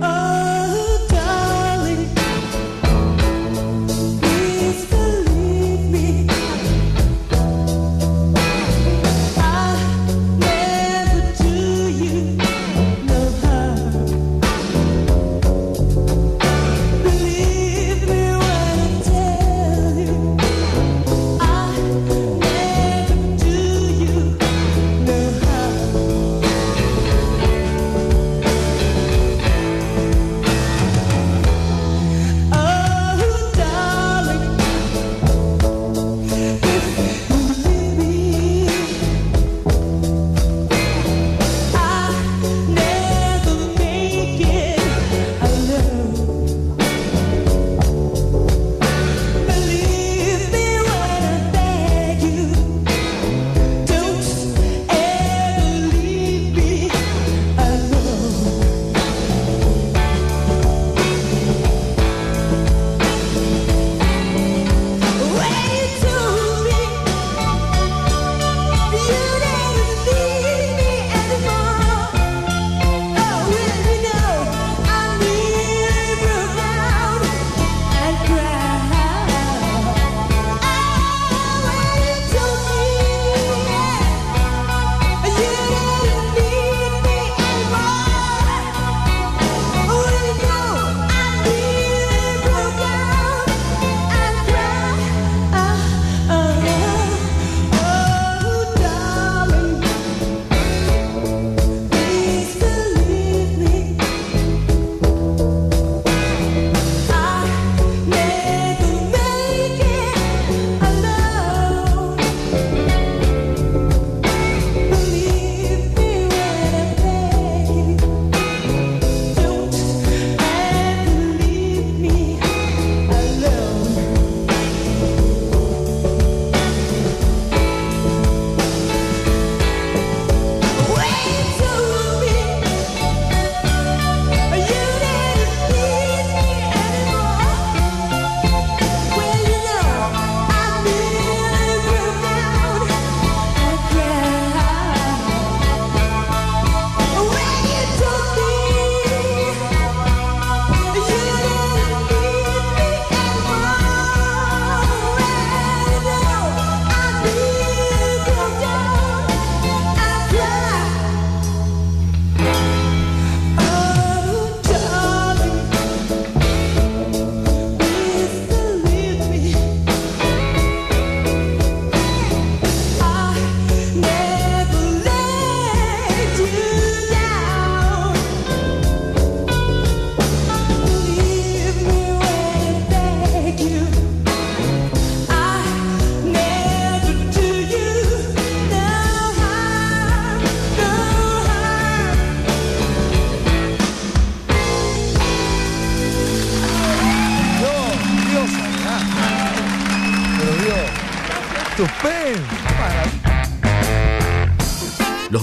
Oh, 0.00 0.49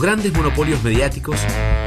grandes 0.08 0.32
monopolios 0.32 0.82
mediáticos 0.84 1.38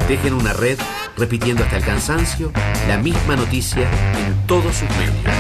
tejen 0.07 0.35
una 0.35 0.53
red 0.53 0.79
repitiendo 1.17 1.65
hasta 1.65 1.79
el 1.79 1.83
cansancio 1.83 2.53
la 2.87 2.99
misma 2.99 3.35
noticia 3.35 3.89
en 4.15 4.47
todos 4.47 4.77
sus 4.77 4.91
medios. 4.91 5.35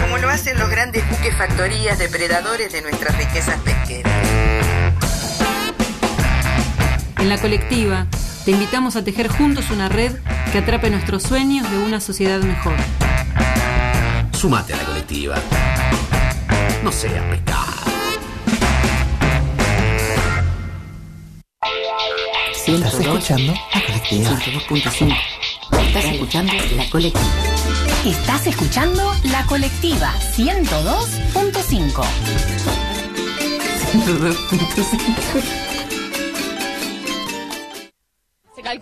Como 0.00 0.18
lo 0.18 0.28
hacen 0.28 0.58
los 0.58 0.68
grandes 0.68 1.08
buques 1.08 1.36
factorías 1.36 2.00
depredadores 2.00 2.72
de 2.72 2.82
nuestras 2.82 3.16
riquezas 3.16 3.60
pesqueras. 3.60 4.12
En 7.18 7.28
la 7.28 7.38
colectiva, 7.40 8.08
te 8.44 8.50
invitamos 8.50 8.96
a 8.96 9.04
tejer 9.04 9.28
juntos 9.28 9.70
una 9.70 9.88
red 9.88 10.16
que 10.50 10.58
atrape 10.58 10.90
nuestros 10.90 11.22
sueños 11.22 11.70
de 11.70 11.78
una 11.78 12.00
sociedad 12.00 12.40
mejor. 12.40 12.74
Sumate 14.32 14.74
a 14.74 14.78
la 14.78 14.82
colectiva. 14.82 15.36
No 16.82 16.90
sea 16.90 17.22
Estás 22.66 22.94
escuchando 22.94 23.52
la 23.74 23.82
colectiva. 23.84 24.30
102.5. 24.40 25.16
Estás 25.86 26.04
escuchando 26.06 26.52
la 26.76 26.88
colectiva. 26.88 27.24
Estás 28.06 28.46
escuchando 28.46 29.14
La 29.24 29.44
Colectiva 29.46 30.14
102.5. 30.34 32.04
Se 34.74 35.63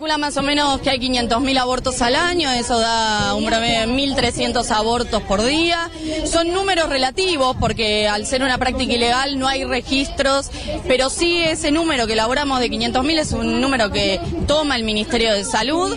calcula 0.03 0.17
más 0.17 0.35
o 0.35 0.41
menos 0.41 0.81
que 0.81 0.89
hay 0.89 0.99
500.000 0.99 1.57
abortos 1.59 2.01
al 2.01 2.15
año, 2.15 2.51
eso 2.51 2.77
da 2.77 3.35
un 3.35 3.45
promedio 3.45 3.79
de 3.79 3.87
1.300 3.87 4.69
abortos 4.71 5.21
por 5.21 5.41
día. 5.41 5.89
Son 6.25 6.51
números 6.51 6.89
relativos 6.89 7.55
porque 7.57 8.09
al 8.09 8.25
ser 8.25 8.43
una 8.43 8.57
práctica 8.57 8.91
ilegal 8.91 9.39
no 9.39 9.47
hay 9.47 9.63
registros, 9.63 10.51
pero 10.89 11.09
sí 11.09 11.41
ese 11.41 11.71
número 11.71 12.05
que 12.05 12.13
elaboramos 12.13 12.59
de 12.59 12.69
500.000 12.69 13.17
es 13.17 13.31
un 13.31 13.61
número 13.61 13.91
que 13.91 14.19
toma 14.45 14.75
el 14.75 14.83
Ministerio 14.83 15.31
de 15.31 15.45
Salud 15.45 15.95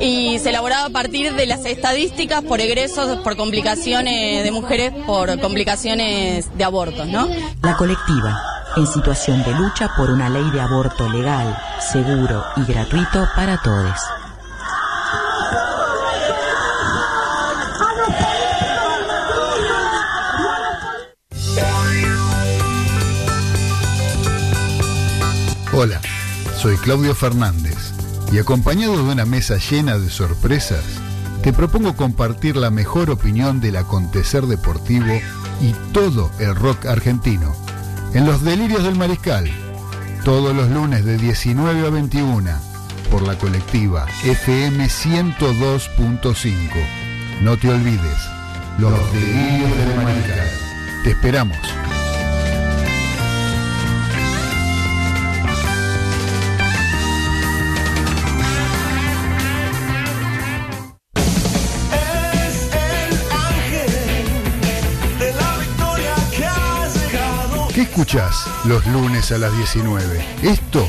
y 0.00 0.38
se 0.38 0.48
elaboraba 0.48 0.86
a 0.86 0.90
partir 0.90 1.34
de 1.34 1.44
las 1.44 1.66
estadísticas 1.66 2.42
por 2.42 2.62
egresos, 2.62 3.18
por 3.18 3.36
complicaciones 3.36 4.44
de 4.44 4.50
mujeres, 4.50 4.92
por 5.06 5.38
complicaciones 5.40 6.56
de 6.56 6.64
abortos, 6.64 7.06
¿no? 7.06 7.28
La 7.60 7.76
colectiva, 7.76 8.51
en 8.76 8.86
situación 8.86 9.42
de 9.42 9.52
lucha 9.54 9.94
por 9.96 10.10
una 10.10 10.28
ley 10.28 10.50
de 10.50 10.60
aborto 10.60 11.08
legal, 11.08 11.56
seguro 11.80 12.44
y 12.56 12.64
gratuito 12.64 13.28
para 13.36 13.60
todos. 13.60 13.98
Hola, 25.74 26.00
soy 26.56 26.76
Claudio 26.76 27.14
Fernández 27.14 27.92
y 28.30 28.38
acompañado 28.38 28.96
de 28.96 29.12
una 29.12 29.24
mesa 29.24 29.56
llena 29.56 29.98
de 29.98 30.08
sorpresas, 30.10 30.84
te 31.42 31.52
propongo 31.52 31.96
compartir 31.96 32.56
la 32.56 32.70
mejor 32.70 33.10
opinión 33.10 33.60
del 33.60 33.76
acontecer 33.76 34.46
deportivo 34.46 35.12
y 35.60 35.72
todo 35.92 36.30
el 36.38 36.54
rock 36.54 36.86
argentino 36.86 37.54
en 38.14 38.26
los 38.26 38.42
delirios 38.42 38.84
del 38.84 38.96
mariscal, 38.96 39.50
todos 40.24 40.54
los 40.54 40.70
lunes 40.70 41.04
de 41.04 41.16
19 41.16 41.86
a 41.86 41.90
21 41.90 42.50
por 43.10 43.22
la 43.22 43.36
colectiva 43.36 44.06
FM 44.24 44.84
102.5. 44.86 46.52
No 47.40 47.56
te 47.56 47.68
olvides, 47.68 48.18
los 48.78 49.12
delirios 49.12 49.76
del 49.76 49.96
mariscal. 49.96 50.48
Te 51.04 51.10
esperamos. 51.10 51.81
Escuchás 67.92 68.46
los 68.64 68.86
lunes 68.86 69.32
a 69.32 69.38
las 69.38 69.54
19? 69.54 70.24
Esto 70.42 70.88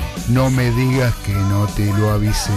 No 0.29 0.49
me 0.49 0.71
digas 0.71 1.13
que 1.25 1.33
no 1.33 1.67
te 1.67 1.85
lo 1.93 2.11
avisé. 2.11 2.51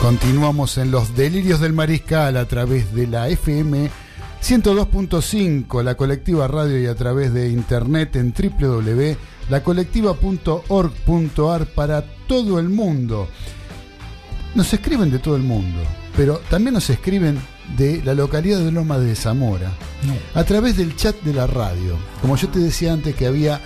Continuamos 0.00 0.78
en 0.78 0.92
los 0.92 1.16
delirios 1.16 1.60
del 1.60 1.72
mariscal 1.72 2.36
a 2.36 2.46
través 2.46 2.94
de 2.94 3.08
la 3.08 3.28
FM 3.28 3.90
102.5, 4.40 5.82
la 5.82 5.96
colectiva 5.96 6.46
radio 6.46 6.80
y 6.80 6.86
a 6.86 6.94
través 6.94 7.34
de 7.34 7.48
internet 7.48 8.14
en 8.14 8.32
www.lacolectiva.org.ar 9.48 11.66
para 11.66 12.02
todo 12.26 12.58
el 12.58 12.68
mundo. 12.68 13.28
Nos 14.54 14.72
escriben 14.72 15.10
de 15.10 15.18
todo 15.18 15.36
el 15.36 15.42
mundo, 15.42 15.78
pero 16.16 16.40
también 16.50 16.74
nos 16.74 16.88
escriben 16.90 17.38
de 17.76 18.02
la 18.04 18.14
localidad 18.14 18.60
de 18.60 18.72
Loma 18.72 18.98
de 18.98 19.14
Zamora 19.14 19.72
a 20.34 20.44
través 20.44 20.76
del 20.76 20.96
chat 20.96 21.16
de 21.22 21.34
la 21.34 21.46
radio. 21.46 21.96
Como 22.20 22.36
yo 22.36 22.48
te 22.48 22.58
decía 22.58 22.92
antes 22.92 23.14
que 23.14 23.26
había 23.26 23.60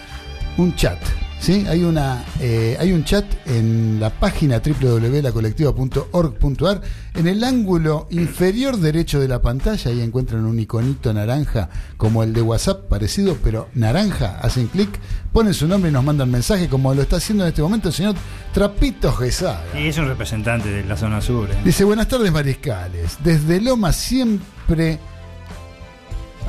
un 0.56 0.74
chat, 0.74 0.98
¿sí? 1.40 1.66
Hay, 1.68 1.82
una, 1.82 2.24
eh, 2.38 2.76
hay 2.78 2.92
un 2.92 3.02
chat 3.04 3.24
en 3.46 3.98
la 3.98 4.10
página 4.10 4.60
www.lacolectiva.org.ar. 4.60 6.82
En 7.14 7.26
el 7.26 7.42
ángulo 7.42 8.06
inferior 8.10 8.76
derecho 8.76 9.18
de 9.18 9.26
la 9.26 9.42
pantalla, 9.42 9.90
ahí 9.90 10.00
encuentran 10.00 10.44
un 10.44 10.60
iconito 10.60 11.12
naranja 11.12 11.68
como 11.96 12.22
el 12.22 12.32
de 12.32 12.42
WhatsApp, 12.42 12.86
parecido, 12.88 13.36
pero 13.42 13.68
naranja. 13.74 14.38
Hacen 14.40 14.68
clic, 14.68 14.90
ponen 15.32 15.54
su 15.54 15.66
nombre 15.66 15.90
y 15.90 15.92
nos 15.92 16.04
mandan 16.04 16.30
mensaje, 16.30 16.68
como 16.68 16.94
lo 16.94 17.02
está 17.02 17.16
haciendo 17.16 17.42
en 17.44 17.48
este 17.48 17.62
momento 17.62 17.88
el 17.88 17.94
señor 17.94 18.14
Trapito 18.52 19.10
Gesada. 19.12 19.64
Y 19.74 19.88
es 19.88 19.98
un 19.98 20.06
representante 20.06 20.68
de 20.68 20.84
la 20.84 20.96
zona 20.96 21.20
sur. 21.20 21.50
¿eh? 21.50 21.56
Dice, 21.64 21.82
buenas 21.84 22.06
tardes 22.06 22.30
mariscales. 22.30 23.18
Desde 23.24 23.60
Loma 23.60 23.90
siempre 23.92 25.00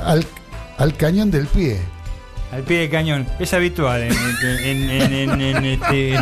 al, 0.05 0.23
al 0.77 0.95
cañón 0.95 1.31
del 1.31 1.47
pie. 1.47 1.79
Al 2.51 2.63
pie 2.63 2.79
de 2.79 2.89
cañón. 2.89 3.27
Es 3.39 3.53
habitual 3.53 4.01
en, 4.03 4.13
en, 4.63 4.89
en, 5.13 5.41
en- 5.41 5.65
este, 5.65 6.15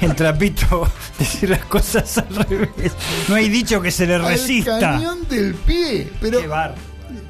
en 0.00 0.16
Trapito 0.16 0.90
decir 1.18 1.50
las 1.50 1.64
cosas 1.66 2.16
al 2.18 2.34
revés. 2.34 2.92
No 3.28 3.34
hay 3.34 3.48
dicho 3.48 3.80
que 3.82 3.90
se 3.90 4.06
le 4.06 4.18
resista. 4.18 4.76
Al 4.76 4.80
cañón 4.80 5.28
del 5.28 5.54
pie. 5.54 6.08
Pero, 6.20 6.40
Qué 6.40 6.46
bar. 6.46 6.74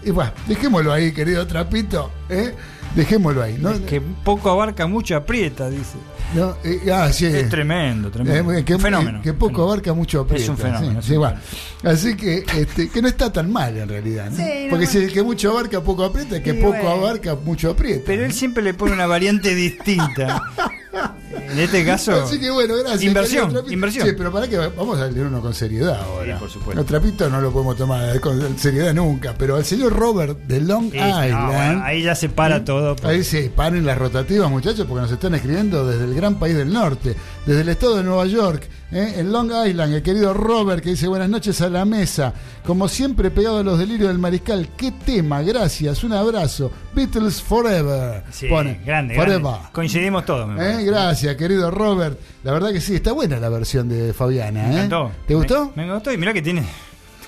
Y 0.05 0.11
bueno, 0.11 0.31
dejémoslo 0.47 0.93
ahí, 0.93 1.13
querido 1.13 1.47
Trapito. 1.47 2.11
¿eh? 2.29 2.55
Dejémoslo 2.95 3.43
ahí. 3.43 3.57
¿no? 3.59 3.85
Que 3.87 4.01
poco 4.01 4.51
abarca, 4.51 4.87
mucho 4.87 5.17
aprieta, 5.17 5.69
dice. 5.69 5.97
No, 6.35 6.57
eh, 6.63 6.81
ah, 6.93 7.13
sí. 7.13 7.27
Es 7.27 7.49
tremendo, 7.49 8.11
tremendo. 8.11 8.53
Eh, 8.53 8.65
que, 8.65 8.75
Un 8.77 8.81
fenómeno. 8.81 9.21
que 9.23 9.33
poco 9.33 9.65
abarca 9.65 9.93
mucho 9.93 10.21
aprieta. 10.21 10.45
Es 10.45 10.49
un 10.49 10.57
fenómeno, 10.57 10.93
sí, 10.93 10.99
es 10.99 11.05
sí, 11.07 11.17
un 11.17 11.23
va. 11.25 11.41
Así 11.83 12.17
que, 12.17 12.45
este, 12.57 12.89
que 12.89 13.03
no 13.03 13.09
está 13.09 13.33
tan 13.33 13.51
mal 13.53 13.77
en 13.77 13.89
realidad. 13.89 14.31
¿no? 14.31 14.37
Sí, 14.37 14.67
Porque 14.71 14.85
no. 14.87 14.91
si 14.91 14.99
el 14.99 15.13
que 15.13 15.23
mucho 15.23 15.51
abarca, 15.51 15.81
poco 15.83 16.05
aprieta, 16.05 16.37
el 16.37 16.43
que 16.43 16.55
poco 16.55 16.71
bueno. 16.73 16.91
abarca, 16.91 17.35
mucho 17.35 17.71
aprieta. 17.71 18.03
Pero 18.07 18.25
él 18.25 18.33
siempre 18.33 18.63
le 18.63 18.75
pone 18.75 18.93
una 18.93 19.07
variante 19.07 19.55
distinta. 19.55 20.43
En 21.33 21.59
este 21.59 21.85
caso, 21.85 22.13
Así 22.25 22.41
que 22.41 22.51
bueno, 22.51 22.75
gracias. 22.77 23.03
Inversión, 23.03 23.55
inversión. 23.71 24.07
Sí, 24.09 24.15
pero 24.17 24.33
para 24.33 24.49
que 24.49 24.57
vamos 24.57 24.99
a 24.99 25.07
leer 25.07 25.27
uno 25.27 25.41
con 25.41 25.55
seriedad 25.55 26.01
ahora. 26.01 26.35
Sí, 26.35 26.41
por 26.41 26.51
supuesto. 26.51 26.81
El 26.81 26.87
trapito 26.87 27.29
no 27.31 27.41
lo 27.41 27.53
podemos 27.53 27.77
tomar 27.77 28.21
con 28.21 28.59
seriedad 28.59 28.93
nunca, 28.95 29.35
pero 29.39 29.57
al 29.57 29.65
señor 29.65 29.93
Robert 29.93 30.39
de 30.47 30.61
Long 30.61 30.91
Sí, 30.91 30.99
no, 30.99 31.27
Island. 31.27 31.47
bueno, 31.47 31.83
ahí 31.85 32.03
ya 32.03 32.15
se 32.15 32.29
para 32.29 32.65
todo. 32.65 32.97
por- 32.97 33.11
Ahí 33.11 33.23
sí, 33.25 33.51
paren 33.55 33.87
las 33.87 33.99
rotativas, 33.99 34.51
muchachos, 34.51 34.87
porque 34.89 35.03
nos 35.03 35.13
están 35.13 35.35
escribiendo 35.35 35.87
desde 35.87 36.05
el 36.05 36.15
gran 36.15 36.39
país 36.39 36.57
del 36.57 36.73
norte, 36.73 37.15
desde 37.47 37.61
el 37.63 37.69
estado 37.69 37.97
de 37.97 38.03
Nueva 38.03 38.27
York, 38.27 38.69
¿eh? 38.93 39.15
en 39.17 39.33
Long 39.33 39.51
Island, 39.67 39.95
el 39.95 40.03
querido 40.03 40.35
Robert 40.35 40.83
que 40.83 40.91
dice 40.91 41.09
buenas 41.09 41.29
noches 41.29 41.61
a 41.61 41.69
la 41.69 41.85
mesa, 41.85 42.33
como 42.67 42.89
siempre 42.89 43.31
pegado 43.31 43.59
a 43.59 43.63
los 43.63 43.79
delirios 43.79 44.09
del 44.09 44.19
mariscal, 44.19 44.69
qué 44.77 44.93
tema, 44.93 45.43
gracias, 45.43 46.03
un 46.05 46.13
abrazo, 46.13 46.71
Beatles 46.95 47.41
Forever. 47.43 48.23
Sí, 48.31 48.49
Pone, 48.49 48.81
grande, 48.85 49.15
Forever. 49.15 49.41
grande. 49.43 49.69
Coincidimos 49.73 50.25
todos. 50.25 50.49
me 50.49 50.63
¿Eh? 50.83 50.85
Gracias, 50.85 51.37
querido 51.37 51.71
Robert. 51.71 52.19
La 52.45 52.53
verdad 52.53 52.73
que 52.73 52.81
sí, 52.81 52.95
está 52.97 53.13
buena 53.13 53.39
la 53.39 53.49
versión 53.49 53.89
de 53.89 54.13
Fabiana. 54.13 54.63
Me 54.65 54.69
¿eh? 54.69 54.73
encantó. 54.85 55.13
¿Te 55.27 55.35
gustó? 55.35 55.73
Me, 55.77 55.87
me 55.87 55.95
gustó 55.95 56.13
y 56.13 56.19
mirá 56.19 56.33
que 56.33 56.43
tiene. 56.43 56.65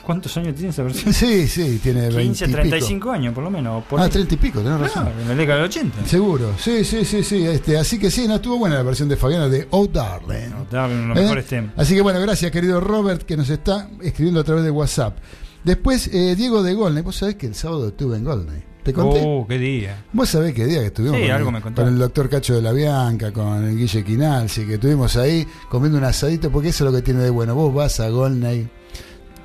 ¿Cuántos 0.05 0.37
años 0.37 0.55
tiene 0.55 0.71
esa 0.71 0.83
versión? 0.83 1.13
Sí, 1.15 1.47
sí, 1.49 1.79
tiene 1.83 2.03
20 2.11 2.23
15, 2.23 2.45
y 2.45 2.49
pico. 2.49 2.59
35 2.61 3.11
años 3.11 3.35
por 3.35 3.45
lo 3.45 3.51
menos. 3.51 3.85
Por 3.85 4.01
Ah, 4.01 4.05
ahí. 4.05 4.11
30 4.11 4.35
y 4.35 4.37
pico, 4.39 4.61
tenés 4.61 4.81
razón. 4.81 5.09
en 5.21 5.29
la 5.29 5.35
década 5.35 5.59
del 5.59 5.67
80. 5.67 6.07
Seguro, 6.07 6.53
sí, 6.59 6.85
sí, 6.85 7.05
sí, 7.05 7.23
sí. 7.23 7.47
Este, 7.47 7.79
así 7.79 7.99
que 7.99 8.11
sí, 8.11 8.27
no 8.27 8.37
estuvo 8.37 8.59
buena 8.59 8.77
la 8.77 8.83
versión 8.83 9.09
de 9.09 9.17
Fabiana 9.17 9.49
de 9.49 9.67
Oh 9.71 9.87
Darling. 9.87 10.51
Darling, 10.71 11.09
los 11.09 11.19
¿Eh? 11.19 11.23
mejores 11.23 11.47
temas. 11.47 11.73
Así 11.77 11.95
que 11.95 12.01
bueno, 12.03 12.21
gracias 12.21 12.51
querido 12.51 12.81
Robert 12.81 13.23
que 13.23 13.37
nos 13.37 13.49
está 13.51 13.89
escribiendo 14.03 14.41
a 14.41 14.45
través 14.45 14.65
de 14.65 14.71
WhatsApp. 14.71 15.17
Después, 15.65 16.09
eh, 16.13 16.35
Diego 16.37 16.63
de 16.63 16.75
Golney, 16.75 17.03
vos 17.03 17.17
sabés 17.17 17.37
que 17.37 17.47
el 17.47 17.55
sábado 17.55 17.89
estuve 17.89 18.17
en 18.17 18.25
Golney. 18.25 18.63
¿Te 18.83 18.93
conté? 18.93 19.23
Oh, 19.25 19.47
qué 19.49 19.59
día. 19.59 20.03
Vos 20.13 20.29
sabés 20.29 20.53
qué 20.55 20.67
día 20.67 20.81
que 20.81 20.87
estuvimos 20.87 21.17
Sí, 21.19 21.23
con, 21.23 21.31
algo 21.31 21.49
el, 21.51 21.55
me 21.55 21.61
con 21.61 21.87
el 21.87 21.99
doctor 22.01 22.29
Cacho 22.29 22.57
de 22.57 22.63
la 22.63 22.73
Bianca, 22.73 23.31
con 23.33 23.65
el 23.65 23.77
Guille 23.79 24.03
Quinalsi, 24.03 24.67
que 24.67 24.75
estuvimos 24.75 25.17
ahí 25.17 25.47
comiendo 25.69 25.99
un 25.99 26.05
asadito, 26.05 26.51
porque 26.51 26.71
eso 26.71 26.85
es 26.85 26.91
lo 26.91 26.97
que 26.97 27.03
tiene 27.03 27.21
de 27.23 27.31
bueno. 27.31 27.55
Vos 27.55 27.73
vas 27.73 28.01
a 28.01 28.09
Golney, 28.09 28.69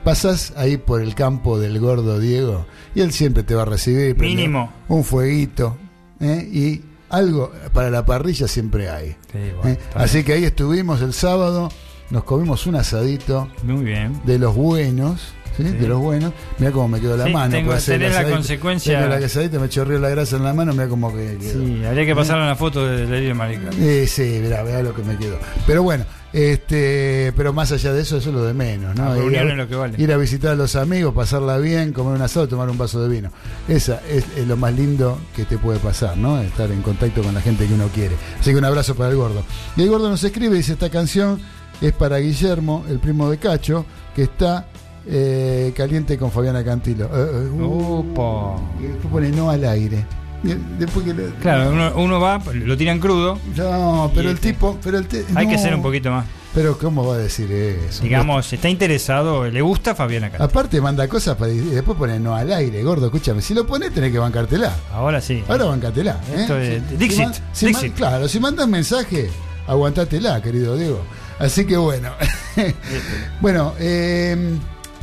pasás 0.07 0.53
ahí 0.55 0.77
por 0.77 1.01
el 1.01 1.15
campo 1.15 1.59
del 1.59 1.81
gordo 1.81 2.17
Diego, 2.17 2.65
y 2.95 3.01
él 3.01 3.11
siempre 3.11 3.43
te 3.43 3.55
va 3.55 3.63
a 3.63 3.65
recibir. 3.65 4.17
Mínimo. 4.17 4.71
Un 4.87 5.03
fueguito, 5.03 5.75
¿eh? 6.21 6.47
y 6.49 6.81
algo 7.09 7.51
para 7.73 7.89
la 7.89 8.05
parrilla 8.05 8.47
siempre 8.47 8.89
hay. 8.89 9.17
Sí, 9.33 9.51
bueno, 9.61 9.71
¿eh? 9.71 9.79
Así 9.95 10.23
que 10.23 10.31
ahí 10.31 10.45
estuvimos 10.45 11.01
el 11.01 11.11
sábado, 11.11 11.67
nos 12.09 12.23
comimos 12.23 12.65
un 12.67 12.75
asadito 12.75 13.49
Muy 13.63 13.83
bien. 13.83 14.21
de 14.23 14.39
los 14.39 14.55
buenos. 14.55 15.33
De 15.57 15.87
los 15.87 15.99
buenos, 15.99 16.33
mira 16.59 16.71
cómo 16.71 16.87
me 16.87 16.99
quedó 16.99 17.17
la 17.17 17.27
mano. 17.27 17.51
tengo- 17.51 17.67
por 17.69 17.77
hacer 17.77 17.99
tenés 17.99 18.15
la 18.15 18.29
consecuencia- 18.29 18.99
Tengo 19.01 19.15
la 19.19 19.25
asadita, 19.25 19.59
me 19.59 19.69
chorreó 19.69 19.99
la 19.99 20.09
grasa 20.09 20.37
en 20.37 20.43
la 20.43 20.53
mano, 20.53 20.71
mira 20.73 20.87
cómo 20.87 21.13
que 21.15 21.37
quedó. 21.39 21.65
Sí, 21.65 21.83
habría 21.85 22.05
que 22.05 22.15
pasarle 22.15 22.43
una 22.43 22.55
foto 22.55 22.85
del 22.85 23.09
Delirio 23.09 23.35
Marical. 23.35 23.69
Eh, 23.79 24.05
sí, 24.07 24.39
mirá, 24.41 24.63
mirá 24.63 24.81
lo 24.83 24.93
que 24.93 25.01
me 25.03 25.17
quedó. 25.17 25.37
Pero 25.65 25.83
bueno, 25.83 26.05
este, 26.33 27.33
pero 27.35 27.51
más 27.53 27.71
allá 27.71 27.93
de 27.93 28.01
eso, 28.01 28.17
eso 28.17 28.29
es 28.29 28.35
lo 28.35 28.43
de 28.45 28.53
menos, 28.53 28.95
¿no? 28.95 29.13
La 29.15 29.17
Ir 29.23 29.37
a- 29.39 29.43
lo 29.55 29.67
que 29.67 29.75
vale. 29.75 29.95
Ir 30.01 30.11
a 30.11 30.17
visitar 30.17 30.51
a 30.51 30.55
los 30.55 30.75
amigos, 30.75 31.13
pasarla 31.13 31.57
bien, 31.57 31.93
comer 31.93 32.15
un 32.15 32.21
asado, 32.21 32.47
tomar 32.47 32.69
un 32.69 32.77
vaso 32.77 33.01
de 33.01 33.09
vino. 33.09 33.31
Esa 33.67 34.01
es, 34.09 34.25
es 34.35 34.47
lo 34.47 34.55
más 34.57 34.73
lindo 34.73 35.19
que 35.35 35.45
te 35.45 35.57
puede 35.57 35.79
pasar, 35.79 36.15
¿no? 36.17 36.39
Estar 36.39 36.69
en 36.71 36.81
contacto 36.81 37.21
con 37.23 37.33
la 37.33 37.41
gente 37.41 37.65
que 37.67 37.73
uno 37.73 37.87
quiere. 37.93 38.15
Así 38.39 38.51
que 38.51 38.57
un 38.57 38.65
abrazo 38.65 38.95
para 38.95 39.09
el 39.09 39.15
gordo. 39.17 39.43
Y 39.75 39.81
el 39.83 39.89
gordo 39.89 40.09
nos 40.09 40.23
escribe, 40.23 40.55
dice, 40.55 40.73
esta 40.73 40.89
canción 40.89 41.39
es 41.81 41.93
para 41.93 42.17
Guillermo, 42.17 42.85
el 42.89 42.99
primo 42.99 43.29
de 43.29 43.37
Cacho, 43.37 43.85
que 44.15 44.23
está 44.23 44.67
eh, 45.09 45.73
caliente 45.75 46.17
con 46.17 46.31
Fabiana 46.31 46.63
Cantilo. 46.63 47.05
Eh, 47.05 47.09
eh, 47.47 47.49
uh, 47.61 48.55
y 48.79 48.83
después 48.87 49.11
pone 49.11 49.29
no 49.29 49.49
al 49.49 49.63
aire. 49.65 50.05
Y 50.43 50.53
Después 50.77 51.03
que 51.05 51.13
Claro, 51.41 51.71
uno, 51.71 51.91
uno 51.95 52.19
va, 52.19 52.39
lo 52.53 52.77
tiran 52.77 52.99
crudo. 52.99 53.39
no, 53.55 54.11
pero 54.13 54.29
el 54.29 54.35
este- 54.35 54.53
tipo, 54.53 54.77
pero 54.83 54.99
el 54.99 55.07
te- 55.07 55.25
Hay 55.35 55.47
que 55.47 55.57
ser 55.57 55.73
un 55.73 55.81
poquito 55.81 56.11
más. 56.11 56.25
Pero 56.53 56.77
¿cómo 56.77 57.05
va 57.05 57.15
a 57.15 57.17
decir 57.19 57.51
eso? 57.51 58.03
Digamos, 58.03 58.51
está 58.53 58.69
interesado, 58.69 59.47
le 59.49 59.61
gusta 59.61 59.93
Fabiana 59.95 60.27
Cantilo. 60.29 60.45
Aparte 60.45 60.79
manda 60.81 61.07
cosas 61.07 61.35
para 61.37 61.51
y 61.51 61.57
después 61.59 61.97
pone 61.97 62.19
no 62.19 62.35
al 62.35 62.51
aire, 62.53 62.81
gordo, 62.83 63.07
escúchame. 63.07 63.41
Si 63.41 63.53
lo 63.53 63.65
pones 63.67 63.91
tenés 63.93 64.11
que 64.11 64.19
bancártela. 64.19 64.75
Ahora 64.93 65.21
sí. 65.21 65.43
Ahora 65.47 65.65
bancátela. 65.65 66.19
¿eh? 66.31 66.81
Si- 66.89 66.95
Dixit, 66.97 67.29
si 67.51 67.71
man- 67.71 67.89
claro, 67.91 68.27
si 68.27 68.39
mandas 68.39 68.67
mensaje, 68.67 69.29
aguantátela, 69.67 70.41
querido 70.41 70.75
Diego. 70.77 71.01
Así 71.39 71.65
que 71.65 71.77
bueno. 71.77 72.11
bueno, 73.41 73.73
eh, 73.79 74.55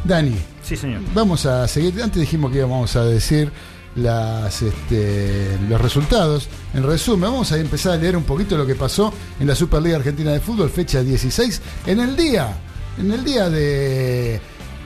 Dani, 0.05 0.37
Sí, 0.63 0.77
señor. 0.77 1.01
vamos 1.15 1.47
a 1.47 1.67
seguir. 1.69 2.01
Antes 2.03 2.21
dijimos 2.21 2.53
que 2.53 2.59
íbamos 2.59 2.95
a 2.97 3.05
decir 3.05 3.51
las, 3.97 4.61
este, 4.63 5.59
los 5.69 5.81
resultados. 5.81 6.49
En 6.75 6.83
resumen, 6.83 7.31
vamos 7.31 7.53
a 7.53 7.59
empezar 7.59 7.93
a 7.93 7.97
leer 7.97 8.17
un 8.17 8.25
poquito 8.25 8.57
lo 8.57 8.67
que 8.67 8.75
pasó 8.75 9.13
en 9.41 9.47
la 9.47 9.55
Superliga 9.55 9.97
Argentina 9.97 10.33
de 10.33 10.41
Fútbol, 10.41 10.69
fecha 10.71 11.03
16, 11.03 11.63
en 11.87 12.01
el 12.01 12.17
día, 12.17 12.55
en 12.99 13.13
el 13.13 13.25
día 13.25 13.49
de, 13.49 14.41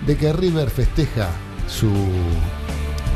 de 0.06 0.16
que 0.16 0.32
River 0.32 0.70
festeja 0.70 1.28
su 1.68 1.90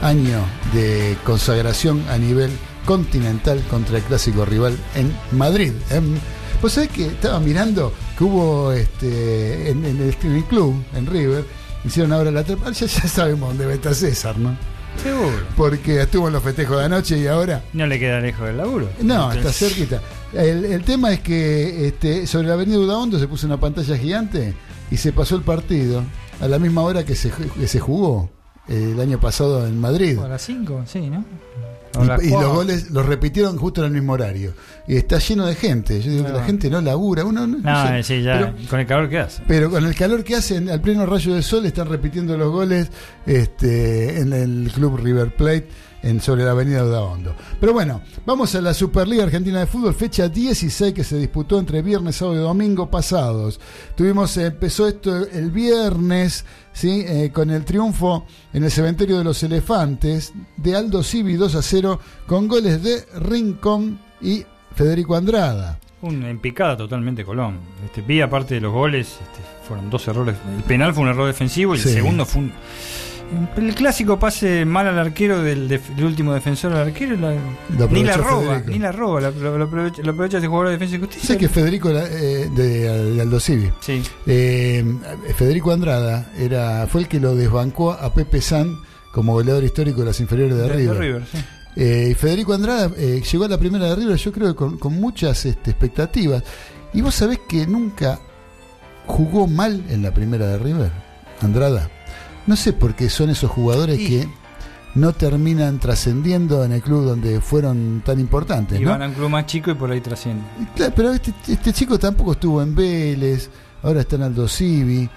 año 0.03 0.41
de 0.73 1.17
consagración 1.25 2.03
a 2.11 2.19
nivel 2.19 2.51
continental 2.85 3.63
contra 3.71 3.99
el 3.99 4.03
clásico 4.03 4.45
rival 4.45 4.77
en 4.95 5.13
Madrid. 5.33 5.73
En, 5.91 6.19
Vos 6.61 6.75
sabés 6.75 6.91
que 6.91 7.07
estaba 7.07 7.41
mirando 7.41 7.93
que 8.17 8.23
hubo 8.23 8.71
este, 8.71 9.69
en, 9.71 9.85
en 9.85 10.01
el, 10.01 10.17
en 10.23 10.33
el 10.37 10.45
club, 10.45 10.77
en 10.95 11.07
River, 11.07 11.45
hicieron 11.85 12.13
ahora 12.13 12.31
la 12.31 12.45
trepa. 12.45 12.71
Ya, 12.71 12.87
ya 12.87 13.09
sabemos 13.09 13.49
dónde 13.51 13.67
va 13.67 13.73
a 13.73 13.75
estar 13.75 13.95
César, 13.95 14.39
¿no? 14.39 14.57
Seguro. 15.03 15.33
Porque 15.57 16.03
estuvo 16.03 16.27
en 16.27 16.35
los 16.35 16.43
festejos 16.43 16.79
de 16.79 16.85
anoche 16.85 17.19
y 17.19 17.27
ahora. 17.27 17.63
No 17.73 17.87
le 17.87 17.99
queda 17.99 18.21
lejos 18.21 18.47
del 18.47 18.59
laburo. 18.59 18.89
No, 19.01 19.29
está 19.33 19.39
Entonces, 19.39 19.69
cerquita. 19.75 20.01
El, 20.35 20.65
el 20.67 20.85
tema 20.85 21.13
es 21.13 21.21
que 21.21 21.87
este, 21.89 22.27
sobre 22.27 22.49
la 22.49 22.55
avenida 22.55 22.79
Udaondo 22.79 23.19
se 23.19 23.27
puso 23.27 23.47
una 23.47 23.59
pantalla 23.59 23.97
gigante 23.97 24.55
y 24.91 24.97
se 24.99 25.13
pasó 25.13 25.37
el 25.37 25.43
partido 25.43 26.03
a 26.41 26.49
la 26.49 26.59
misma 26.59 26.83
hora 26.83 27.05
que 27.05 27.15
se, 27.15 27.31
ju- 27.33 27.51
que 27.53 27.67
se 27.69 27.81
jugó 27.81 28.31
eh, 28.69 28.91
el 28.93 29.01
año 29.01 29.19
pasado 29.19 29.67
en 29.67 29.81
Madrid. 29.81 30.19
A 30.19 30.29
las 30.29 30.43
5, 30.43 30.83
sí, 30.87 31.09
¿no? 31.09 31.25
Y, 32.23 32.27
y 32.27 32.31
los 32.31 32.55
goles 32.55 32.91
los 32.91 33.05
repitieron 33.07 33.57
justo 33.59 33.81
en 33.83 33.89
el 33.89 33.93
mismo 33.93 34.15
horario. 34.15 34.55
Y 34.89 34.97
está 34.97 35.19
lleno 35.19 35.47
de 35.47 35.55
gente. 35.55 36.01
Yo 36.01 36.11
digo 36.11 36.25
que 36.27 36.33
la 36.33 36.45
gente 36.45 36.71
no 36.71 36.81
labura. 36.81 37.25
Uno, 37.25 37.47
no, 37.47 37.59
no 37.59 37.71
No, 37.71 37.89
sé. 37.89 38.03
sí, 38.03 38.23
ya, 38.23 38.39
Pero- 38.39 38.69
con 38.71 38.81
el 38.81 38.87
calor 38.87 39.09
que 39.09 39.19
hace. 39.19 39.43
pero 39.47 39.71
con 39.71 39.85
el 39.85 39.95
calor 39.95 40.25
que 40.25 40.35
hacen 40.37 40.71
al 40.71 40.81
pleno 40.81 41.05
rayo 41.07 41.35
de 41.35 41.43
sol 41.43 41.67
están 41.67 41.89
repitiendo 41.89 42.37
los 42.37 42.51
goles 42.51 42.91
este, 43.27 44.21
en 44.21 44.33
el 44.33 44.71
club 44.75 44.97
River 44.99 45.35
Plate 45.35 45.69
en, 46.03 46.21
sobre 46.21 46.45
la 46.45 46.51
avenida 46.53 46.85
Udaondo. 46.85 47.35
Pero 47.61 47.73
bueno, 47.73 48.01
vamos 48.27 48.55
a 48.55 48.61
la 48.61 48.75
Superliga 48.75 49.25
Argentina 49.25 49.61
de 49.61 49.67
Fútbol, 49.67 49.95
fecha 49.95 50.29
16 50.29 50.93
que 50.93 51.05
se 51.05 51.17
disputó 51.19 51.59
entre 51.59 51.83
viernes, 51.83 52.17
sábado 52.17 52.37
y 52.37 52.41
domingo 52.43 52.91
pasados. 52.91 53.61
Tuvimos, 53.97 54.37
empezó 54.37 54.89
esto 54.89 55.27
el 55.29 55.51
viernes, 55.51 56.45
¿sí? 56.73 57.05
Eh, 57.07 57.31
con 57.33 57.51
el 57.51 57.65
triunfo 57.65 58.27
en 58.53 58.65
el 58.65 58.71
cementerio 58.71 59.19
de 59.19 59.25
los 59.25 59.43
elefantes 59.43 60.33
de 60.57 60.77
Aldo 60.77 61.03
Civi 61.03 61.35
2 61.35 61.55
a 61.55 61.63
0 61.63 62.01
con 62.27 62.49
goles 62.49 62.83
de 62.83 63.05
Rincón 63.21 63.99
y 64.21 64.45
Federico 64.75 65.15
Andrada. 65.17 65.79
Un 66.01 66.25
en 66.25 66.41
picada 66.41 66.77
totalmente 66.77 67.25
Colón. 67.25 67.59
Este, 67.85 68.01
vi 68.01 68.21
aparte 68.21 68.55
de 68.57 68.61
los 68.61 68.73
goles, 68.73 69.07
este, 69.23 69.41
fueron 69.69 69.89
dos 69.89 70.09
errores. 70.09 70.35
El 70.57 70.65
penal 70.65 70.93
fue 70.95 71.05
un 71.05 71.11
error 71.11 71.29
defensivo 71.29 71.77
y 71.77 71.79
Sí. 71.79 71.91
el 71.91 71.95
segundo 71.95 72.27
fue 72.27 72.43
un. 72.43 72.53
El 73.57 73.75
clásico 73.75 74.19
pase 74.19 74.65
mal 74.65 74.87
al 74.87 74.99
arquero 74.99 75.43
del, 75.43 75.69
def- 75.69 75.89
del 75.97 76.05
último 76.05 76.35
defensor 76.35 76.73
al 76.73 76.89
arquero, 76.89 77.17
la- 77.17 77.35
ni 77.91 78.05
la 78.05 78.17
roba, 78.17 78.43
Federico. 78.55 78.71
ni 78.71 78.79
la 78.79 78.93
roba, 78.93 79.21
la- 79.21 79.31
lo, 79.31 79.59
lo 79.59 79.65
aprovecha, 79.65 80.03
lo 80.03 80.13
aprovecha 80.13 80.39
jugador 80.41 80.67
de 80.67 80.73
defensa 80.73 80.97
y 80.97 80.99
justicia. 80.99 81.27
Sé 81.27 81.37
que 81.39 81.49
Federico 81.49 81.91
eh, 81.91 82.49
de, 82.55 83.13
de 83.15 83.21
Aldo 83.21 83.41
Civi. 83.41 83.71
Sí. 83.81 84.03
Eh, 84.27 84.85
Federico 85.37 85.73
Andrada 85.73 86.31
era, 86.39 86.87
fue 86.87 87.03
el 87.03 87.09
que 87.09 87.21
lo 87.21 87.35
desbancó 87.35 87.93
a 87.93 88.13
Pepe 88.13 88.41
San 88.41 88.77
como 89.13 89.33
goleador 89.35 89.65
histórico 89.65 90.01
de 90.01 90.07
las 90.07 90.21
inferiores 90.21 90.57
de, 90.57 90.63
De- 90.69 90.87
de 90.87 90.95
River. 90.95 91.23
Sí. 91.31 91.39
Eh, 91.77 92.09
y 92.11 92.15
Federico 92.15 92.53
Andrada 92.53 92.91
eh, 92.99 93.23
llegó 93.31 93.45
a 93.45 93.49
la 93.49 93.59
primera 93.59 93.87
de 93.87 93.97
River, 93.97 94.17
yo 94.17 94.31
creo 94.33 94.49
que 94.49 94.55
con, 94.55 94.79
con 94.79 94.93
muchas 95.01 95.47
este, 95.47 95.71
expectativas. 95.71 96.43
Y 96.93 97.01
vos 97.01 97.15
sabés 97.15 97.39
que 97.49 97.67
nunca 97.67 98.21
jugó 99.07 99.47
mal 99.47 99.83
en 99.89 100.03
la 100.03 100.13
primera 100.13 100.47
de 100.47 100.59
River, 100.59 100.91
Andrada. 101.41 101.89
No 102.47 102.57
sé 102.57 102.73
por 102.73 102.95
qué 102.95 103.09
son 103.09 103.31
esos 103.31 103.51
jugadores 103.51 103.99
Y- 104.01 104.07
que 104.09 104.29
no 104.95 105.13
terminan 105.15 105.79
trascendiendo 105.79 106.65
en 106.65 106.73
el 106.73 106.83
club 106.83 107.05
donde 107.05 107.41
fueron 107.41 108.03
tan 108.05 108.21
importantes. 108.21 108.79
Y 108.81 108.85
¿no? 108.85 108.91
van 108.91 109.03
a 109.03 109.09
un 109.09 109.15
club 109.15 109.31
más 109.31 109.47
chico 109.47 109.71
y 109.71 109.75
por 109.75 109.91
ahí 109.91 110.01
trasciende. 110.03 110.43
Claro, 110.77 110.93
pero 110.95 111.13
este, 111.13 111.33
este 111.49 111.73
chico 111.73 111.99
tampoco 111.99 112.33
estuvo 112.33 112.61
en 112.63 112.75
Vélez, 112.75 113.49
ahora 113.83 114.01
está 114.03 114.17
en 114.17 114.23
Aldo 114.25 114.47
Civi, 114.49 115.09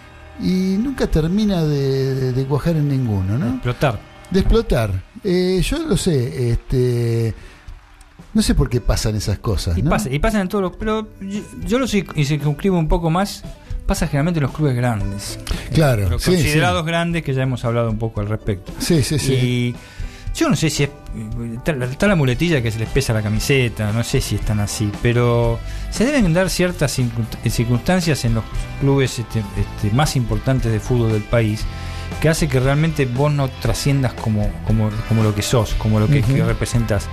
y 0.42 0.78
nunca 0.80 1.08
termina 1.08 1.64
de, 1.64 2.16
de- 2.16 2.32
de 2.34 2.46
cuajar 2.46 2.76
en 2.78 2.88
ninguno, 2.88 3.38
¿no? 3.38 3.50
Explotar. 3.50 4.00
De 4.32 4.40
explotar. 4.40 5.04
Eh, 5.24 5.62
yo 5.64 5.80
lo 5.80 5.98
sé, 5.98 6.52
este, 6.52 7.34
no 8.34 8.42
sé 8.42 8.56
por 8.56 8.70
qué 8.70 8.80
pasan 8.82 9.16
esas 9.16 9.40
cosas, 9.40 9.78
Y, 9.78 9.82
¿no? 9.82 9.90
pasa, 9.90 10.10
y 10.10 10.20
pasan 10.20 10.42
en 10.42 10.48
todos 10.48 10.62
los. 10.62 10.76
Pero 10.78 11.08
yo, 11.22 11.42
yo 11.66 11.80
lo 11.80 11.88
sé, 11.88 12.06
y 12.16 12.24
circunscribo 12.26 12.78
un 12.80 12.88
poco 12.88 13.10
más. 13.10 13.44
Pasa 13.86 14.08
generalmente 14.08 14.40
en 14.40 14.44
los 14.44 14.52
clubes 14.52 14.76
grandes. 14.76 15.40
Claro, 15.74 16.10
Los 16.10 16.24
sí, 16.24 16.32
considerados 16.32 16.86
grandes, 16.86 17.24
que 17.24 17.34
ya 17.34 17.44
hemos 17.44 17.64
hablado 17.66 17.90
un 17.92 18.00
poco 18.00 18.20
al 18.22 18.28
respecto. 18.28 18.72
Sí, 18.80 19.04
sí, 19.04 19.20
sí. 19.20 19.34
Y 19.34 19.76
Yo 20.36 20.50
no 20.50 20.56
sé 20.56 20.70
si 20.70 20.84
es. 20.84 20.90
Está, 21.92 22.08
la 22.08 22.16
muletilla 22.16 22.62
que 22.62 22.72
se 22.72 22.80
les 22.80 22.90
pesa 22.90 23.14
la 23.14 23.22
camiseta, 23.22 23.92
no 23.94 24.04
sé 24.04 24.20
si 24.20 24.36
están 24.36 24.60
así, 24.60 24.92
pero 25.02 25.60
se 25.92 26.04
deben 26.06 26.34
dar 26.34 26.50
ciertas 26.50 26.98
circun- 27.00 27.50
circunstancias 27.50 28.26
en 28.26 28.34
los 28.36 28.44
clubes 28.82 29.20
este, 29.20 29.40
este, 29.40 29.96
más 29.96 30.16
importantes 30.18 30.72
de 30.72 30.80
fútbol 30.82 31.14
del 31.14 31.24
país 31.24 31.64
que 32.22 32.28
hace 32.30 32.48
que 32.50 32.60
realmente 32.60 33.06
vos 33.06 33.32
no 33.32 33.48
trasciendas 33.50 34.14
como, 34.14 34.50
como, 34.68 34.90
como 35.08 35.24
lo 35.24 35.34
que 35.34 35.42
sos, 35.42 35.74
como 35.76 36.00
lo 36.00 36.08
que, 36.08 36.22
que 36.22 36.44
representas. 36.44 37.08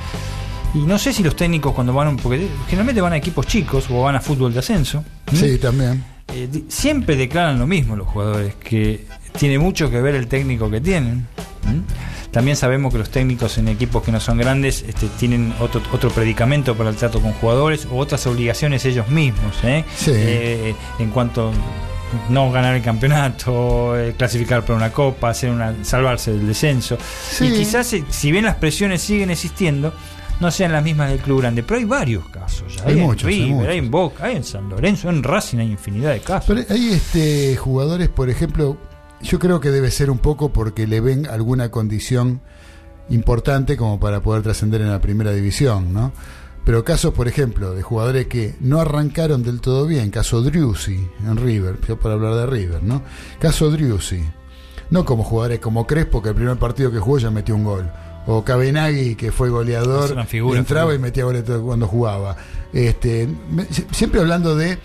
Y 0.75 0.79
no 0.79 0.99
sé 0.99 1.13
si 1.13 1.23
los 1.23 1.37
técnicos 1.37 1.75
cuando 1.75 1.93
van, 1.93 2.17
porque 2.17 2.49
generalmente 2.67 3.01
van 3.01 3.13
a 3.13 3.17
equipos 3.19 3.47
chicos 3.47 3.87
o 3.91 4.03
van 4.03 4.17
a 4.17 4.21
fútbol 4.21 4.53
de 4.53 4.59
ascenso. 4.61 5.05
Sí, 5.33 5.59
también. 5.59 6.03
Eh, 6.29 6.49
siempre 6.69 7.17
declaran 7.17 7.59
lo 7.59 7.67
mismo 7.67 7.97
los 7.97 8.09
jugadores, 8.09 8.55
que 8.57 9.05
tiene 9.39 9.59
mucho 9.59 9.91
que 9.91 10.01
ver 10.01 10.15
el 10.15 10.27
técnico 10.27 10.71
que 10.71 10.81
tienen. 10.81 11.27
¿m? 11.67 11.83
También 12.31 12.57
sabemos 12.57 12.93
que 12.93 12.99
los 12.99 13.11
técnicos 13.11 13.59
en 13.59 13.69
equipos 13.69 14.03
que 14.03 14.11
no 14.11 14.19
son 14.19 14.39
grandes 14.39 14.85
este, 14.89 15.07
tienen 15.19 15.55
otro, 15.61 15.83
otro 15.93 16.11
predicamento 16.11 16.75
para 16.75 16.89
el 16.89 16.97
trato 16.97 17.21
con 17.21 17.33
jugadores 17.33 17.87
o 17.91 17.97
otras 17.99 18.27
obligaciones 18.27 18.85
ellos 18.87 19.09
mismos. 19.09 19.55
¿eh? 19.65 19.85
Sí. 19.95 20.13
Eh, 20.15 20.75
en 20.99 21.11
cuanto 21.11 21.53
no 22.29 22.51
ganar 22.51 22.75
el 22.75 22.83
campeonato, 22.83 23.99
eh, 23.99 24.15
clasificar 24.17 24.63
para 24.63 24.77
una 24.77 24.93
copa, 24.93 25.31
hacer 25.31 25.51
una, 25.51 25.75
salvarse 25.83 26.33
del 26.33 26.47
descenso. 26.47 26.99
Sí. 27.31 27.47
Y 27.47 27.53
quizás, 27.53 27.93
eh, 27.93 28.05
si 28.09 28.33
bien 28.33 28.45
las 28.45 28.57
presiones 28.57 29.03
siguen 29.03 29.31
existiendo, 29.31 29.93
no 30.43 30.51
sean 30.51 30.73
las 30.73 30.83
mismas 30.83 31.09
del 31.09 31.21
club 31.21 31.41
grande, 31.41 31.63
pero 31.63 31.79
hay 31.79 31.85
varios 31.85 32.29
casos 32.29 32.77
ya. 32.77 32.85
Hay 32.85 32.99
en 32.99 33.05
muchos, 33.05 33.29
hay 33.29 33.37
River, 33.37 33.55
muchos. 33.55 33.69
hay 33.71 33.79
en 33.79 33.91
Boca, 33.91 34.25
hay 34.25 34.37
en 34.37 34.45
San 34.45 34.69
Lorenzo, 34.69 35.09
en 35.09 35.23
Racing 35.23 35.59
hay 35.59 35.71
infinidad 35.71 36.13
de 36.13 36.21
casos. 36.21 36.45
Pero 36.55 36.67
hay 36.69 36.91
este 36.91 37.57
jugadores, 37.57 38.09
por 38.09 38.29
ejemplo, 38.29 38.77
yo 39.23 39.39
creo 39.39 39.61
que 39.61 39.71
debe 39.71 39.91
ser 39.93 40.11
un 40.11 40.19
poco 40.19 40.53
porque 40.53 40.89
le 40.89 41.01
ven 41.01 41.27
alguna 41.29 41.71
condición 41.71 42.41
importante 43.09 43.77
como 43.77 44.01
para 44.01 44.21
poder 44.21 44.43
trascender 44.43 44.81
en 44.81 44.91
la 44.91 45.01
primera 45.01 45.33
división, 45.33 45.93
¿no? 45.93 46.13
Pero 46.65 46.85
casos, 46.85 47.15
por 47.15 47.29
ejemplo, 47.29 47.73
de 47.73 47.83
jugadores 47.83 48.27
que 48.27 48.57
no 48.61 48.81
arrancaron 48.81 49.43
del 49.45 49.61
todo 49.61 49.87
bien, 49.87 50.11
caso 50.11 50.43
Driussi 50.43 51.09
en 51.25 51.37
River, 51.37 51.79
yo 51.87 51.99
para 51.99 52.15
hablar 52.15 52.35
de 52.35 52.47
River, 52.47 52.83
¿no? 52.83 53.03
Caso 53.39 53.71
Driussi, 53.71 54.23
no 54.91 55.05
como 55.05 55.23
jugadores 55.23 55.61
como 55.61 55.87
Crespo, 55.87 56.21
que 56.21 56.31
el 56.31 56.35
primer 56.35 56.57
partido 56.59 56.91
que 56.91 56.99
jugó 56.99 57.19
ya 57.19 57.31
metió 57.31 57.55
un 57.55 57.65
gol, 57.65 57.91
o 58.27 58.45
Cabenagui, 58.45 59.15
que 59.15 59.33
fue 59.33 59.51
goleador, 59.51 60.27
figura, 60.27 60.59
entraba 60.59 60.91
figura. 60.91 60.95
y 60.95 60.99
metía 60.99 61.25
goles 61.25 61.45
cuando 61.65 61.87
jugaba. 61.87 62.37
Este, 62.73 63.29
siempre 63.91 64.21
hablando 64.21 64.57
de 64.57 64.79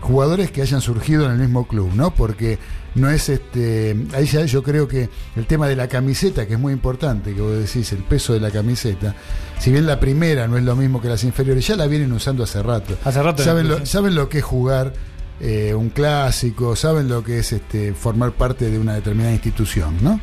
jugadores 0.00 0.50
que 0.50 0.62
hayan 0.62 0.80
surgido 0.80 1.24
en 1.26 1.32
el 1.32 1.38
mismo 1.38 1.66
club, 1.66 1.90
¿no? 1.94 2.14
Porque 2.14 2.58
no 2.94 3.08
es 3.08 3.28
este. 3.28 3.96
Ahí 4.14 4.26
ya 4.26 4.44
yo 4.44 4.62
creo 4.62 4.86
que 4.86 5.08
el 5.36 5.46
tema 5.46 5.68
de 5.68 5.76
la 5.76 5.88
camiseta, 5.88 6.46
que 6.46 6.54
es 6.54 6.60
muy 6.60 6.72
importante, 6.72 7.34
que 7.34 7.40
vos 7.40 7.56
decís, 7.56 7.92
el 7.92 8.02
peso 8.02 8.34
de 8.34 8.40
la 8.40 8.50
camiseta, 8.50 9.14
si 9.58 9.70
bien 9.70 9.86
la 9.86 9.98
primera 9.98 10.46
no 10.46 10.58
es 10.58 10.64
lo 10.64 10.76
mismo 10.76 11.00
que 11.00 11.08
las 11.08 11.24
inferiores, 11.24 11.66
ya 11.66 11.76
la 11.76 11.86
vienen 11.86 12.12
usando 12.12 12.44
hace 12.44 12.62
rato. 12.62 12.96
Hace 13.04 13.22
rato 13.22 13.42
Saben 13.42 13.68
lo, 13.68 13.86
saben 13.86 14.14
lo 14.14 14.28
que 14.28 14.38
es 14.38 14.44
jugar 14.44 14.92
eh, 15.40 15.74
un 15.74 15.88
clásico, 15.90 16.76
saben 16.76 17.08
lo 17.08 17.24
que 17.24 17.38
es 17.38 17.52
este 17.52 17.94
formar 17.94 18.32
parte 18.32 18.70
de 18.70 18.78
una 18.78 18.94
determinada 18.94 19.32
institución, 19.32 19.96
¿no? 20.02 20.20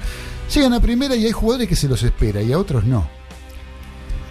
Llegan 0.53 0.73
a 0.73 0.79
primera 0.81 1.15
y 1.15 1.25
hay 1.25 1.31
jugadores 1.31 1.67
que 1.67 1.75
se 1.75 1.87
los 1.87 2.01
espera 2.03 2.41
y 2.41 2.51
a 2.51 2.57
otros 2.57 2.83
no. 2.85 3.07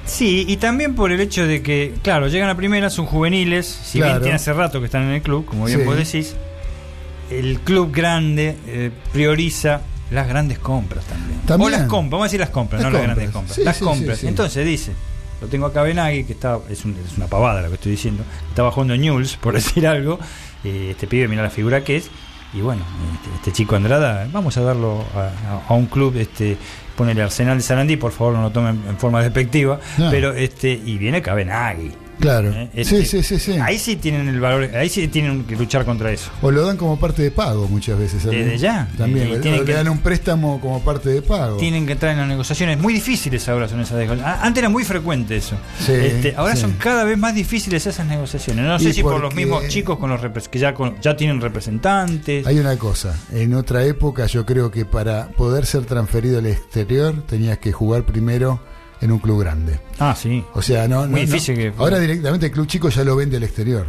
Sí, 0.05 0.47
y 0.49 0.57
también 0.57 0.95
por 0.95 1.13
el 1.13 1.21
hecho 1.21 1.47
de 1.47 1.63
que, 1.63 1.95
claro, 2.03 2.29
llegan 2.29 2.49
a 2.49 2.57
primera, 2.57 2.89
son 2.89 3.05
juveniles, 3.07 3.67
si 3.67 3.99
Claro. 3.99 4.15
bien 4.15 4.23
tiene 4.23 4.37
hace 4.37 4.53
rato 4.55 4.81
que 4.81 4.87
están 4.87 5.03
en 5.03 5.11
el 5.11 5.23
club, 5.23 5.45
como 5.45 5.67
bien 5.67 5.81
Sí. 5.81 5.85
vos 5.85 5.97
decís, 5.97 6.35
el 7.31 7.61
club 7.61 7.93
grande 7.95 8.57
eh, 8.67 8.91
prioriza 9.13 9.83
las 10.11 10.27
grandes 10.27 10.59
compras 10.59 11.05
también. 11.05 11.39
También. 11.41 11.67
O 11.75 11.77
las 11.77 11.87
compras, 11.87 12.11
vamos 12.13 12.25
a 12.25 12.29
decir 12.29 12.41
las 12.41 12.49
compras, 12.49 12.83
Las 12.83 12.91
no 12.91 12.99
las 12.99 13.07
grandes 13.07 13.31
compras. 13.31 13.55
Sí, 13.57 13.63
las 13.65 13.77
sí, 13.77 13.85
compras. 13.85 14.25
Entonces 14.25 14.65
dice, 14.67 14.93
lo 15.43 15.49
tengo 15.49 15.67
acá 15.67 15.83
Benagui, 15.83 16.25
que 16.25 16.33
está, 16.33 16.59
es, 16.71 16.87
un- 16.87 16.97
es 17.07 17.19
una 17.19 17.27
pavada 17.27 17.61
lo 17.61 17.69
que 17.69 17.75
estoy 17.75 17.93
diciendo, 17.93 18.25
estaba 18.49 18.71
jugando 18.73 18.95
en 18.95 19.03
Newell's, 19.03 19.37
por 19.37 19.53
decir 19.61 19.87
algo, 19.87 20.19
eh, 20.65 20.89
este 20.93 21.07
pibe, 21.07 21.29
mira 21.29 21.43
la 21.43 21.51
figura 21.51 21.85
que 21.85 21.97
es, 21.99 22.11
y 22.55 22.61
bueno, 22.61 22.83
este, 23.15 23.35
este 23.37 23.53
chico 23.53 23.77
Andrada, 23.77 24.27
vamos 24.33 24.57
a 24.57 24.63
darlo 24.63 25.05
a, 25.15 25.21
a- 25.53 25.63
a 25.69 25.75
un 25.75 25.87
club, 25.87 26.17
este 26.17 26.57
ponele 26.97 27.23
Arsenal 27.23 27.59
de 27.59 27.63
Sarandí, 27.63 27.97
por 27.97 28.11
favor 28.13 28.35
no 28.35 28.43
lo 28.43 28.51
tomen 28.51 28.83
en 28.89 28.97
forma 28.99 29.23
despectiva, 29.23 29.79
No. 29.99 30.11
pero 30.11 30.33
este, 30.33 30.71
y 30.73 30.99
viene 30.99 31.23
Cabenagui. 31.23 31.93
Claro. 32.21 32.51
¿eh? 32.53 32.69
Sí, 32.75 32.81
Este, 32.81 33.05
sí, 33.05 33.23
sí, 33.23 33.39
sí. 33.39 33.53
Ahí 33.61 33.79
sí 33.79 33.97
tienen 33.97 34.29
el 34.29 34.41
valor, 34.41 34.75
ahí 34.77 34.89
sí 34.89 35.07
tienen 35.09 35.45
que 35.45 35.57
luchar 35.57 35.85
contra 35.85 36.11
eso. 36.11 36.31
O 36.43 36.51
lo 36.51 36.65
dan 36.67 36.77
como 36.77 36.99
parte 36.99 37.23
de 37.23 37.31
pago 37.31 37.69
muchas 37.69 37.99
veces. 37.99 38.23
¿sabes? 38.23 38.45
Desde 38.45 38.59
ya. 38.59 38.89
También. 38.97 39.41
Tienen 39.41 39.61
le 39.61 39.67
que- 39.67 39.73
dan 39.73 39.89
un 39.89 39.99
préstamo 39.99 40.61
como 40.61 40.81
parte 40.83 41.09
de 41.11 41.23
pago. 41.23 41.57
Tienen 41.59 41.87
que 41.87 41.93
entrar 41.93 42.13
en 42.13 42.19
las 42.19 42.29
negociaciones. 42.29 42.79
Muy 42.79 42.93
difíciles 42.93 43.49
ahora 43.49 43.69
son 43.69 43.81
esas 43.81 43.97
negociaciones. 43.99 44.39
Antes 44.43 44.61
era 44.63 44.69
muy 44.69 44.85
frecuente 44.85 45.37
eso. 45.37 45.57
Sí, 45.79 45.93
Este, 45.93 46.35
ahora 46.37 46.55
sí. 46.57 46.63
son 46.63 46.73
cada 46.73 47.05
vez 47.05 47.17
más 47.19 47.35
difíciles 47.35 47.87
esas 47.87 48.07
negociaciones. 48.07 48.65
No 48.65 48.79
sé 48.79 48.93
si 48.93 49.03
por 49.03 49.21
los 49.21 49.35
mismos 49.35 49.67
chicos 49.69 49.99
con 49.99 50.11
los 50.11 50.21
que 50.49 50.59
ya, 50.59 50.75
con- 50.75 51.01
ya 51.01 51.17
tienen 51.17 51.41
representantes. 51.41 52.47
Hay 52.47 52.59
una 52.59 52.77
cosa, 52.77 53.15
en 53.33 53.55
otra 53.55 53.85
época 53.85 54.27
yo 54.27 54.45
creo 54.45 54.71
que 54.71 54.85
para 54.85 55.29
poder 55.29 55.67
ser 55.67 55.85
transferido 55.85 56.39
al 56.39 56.47
exterior 56.47 57.23
tenías 57.27 57.59
que 57.59 57.73
jugar 57.73 58.05
primero 58.05 58.61
en 59.01 59.13
un 59.13 59.19
club 59.19 59.41
grande. 59.41 59.81
Ah, 59.99 60.15
sí. 60.17 60.45
O 60.55 60.63
sea, 60.63 60.89
no, 60.89 61.07
Muy 61.07 61.23
difícil 61.23 61.55
no. 61.55 61.61
que- 61.77 61.83
Ahora 61.83 61.99
directamente 61.99 62.47
el 62.47 62.53
club 62.53 62.67
chico 62.67 62.89
ya 62.89 63.05
lo 63.05 63.17
vende 63.17 63.37
al 63.37 63.43
exterior. 63.45 63.87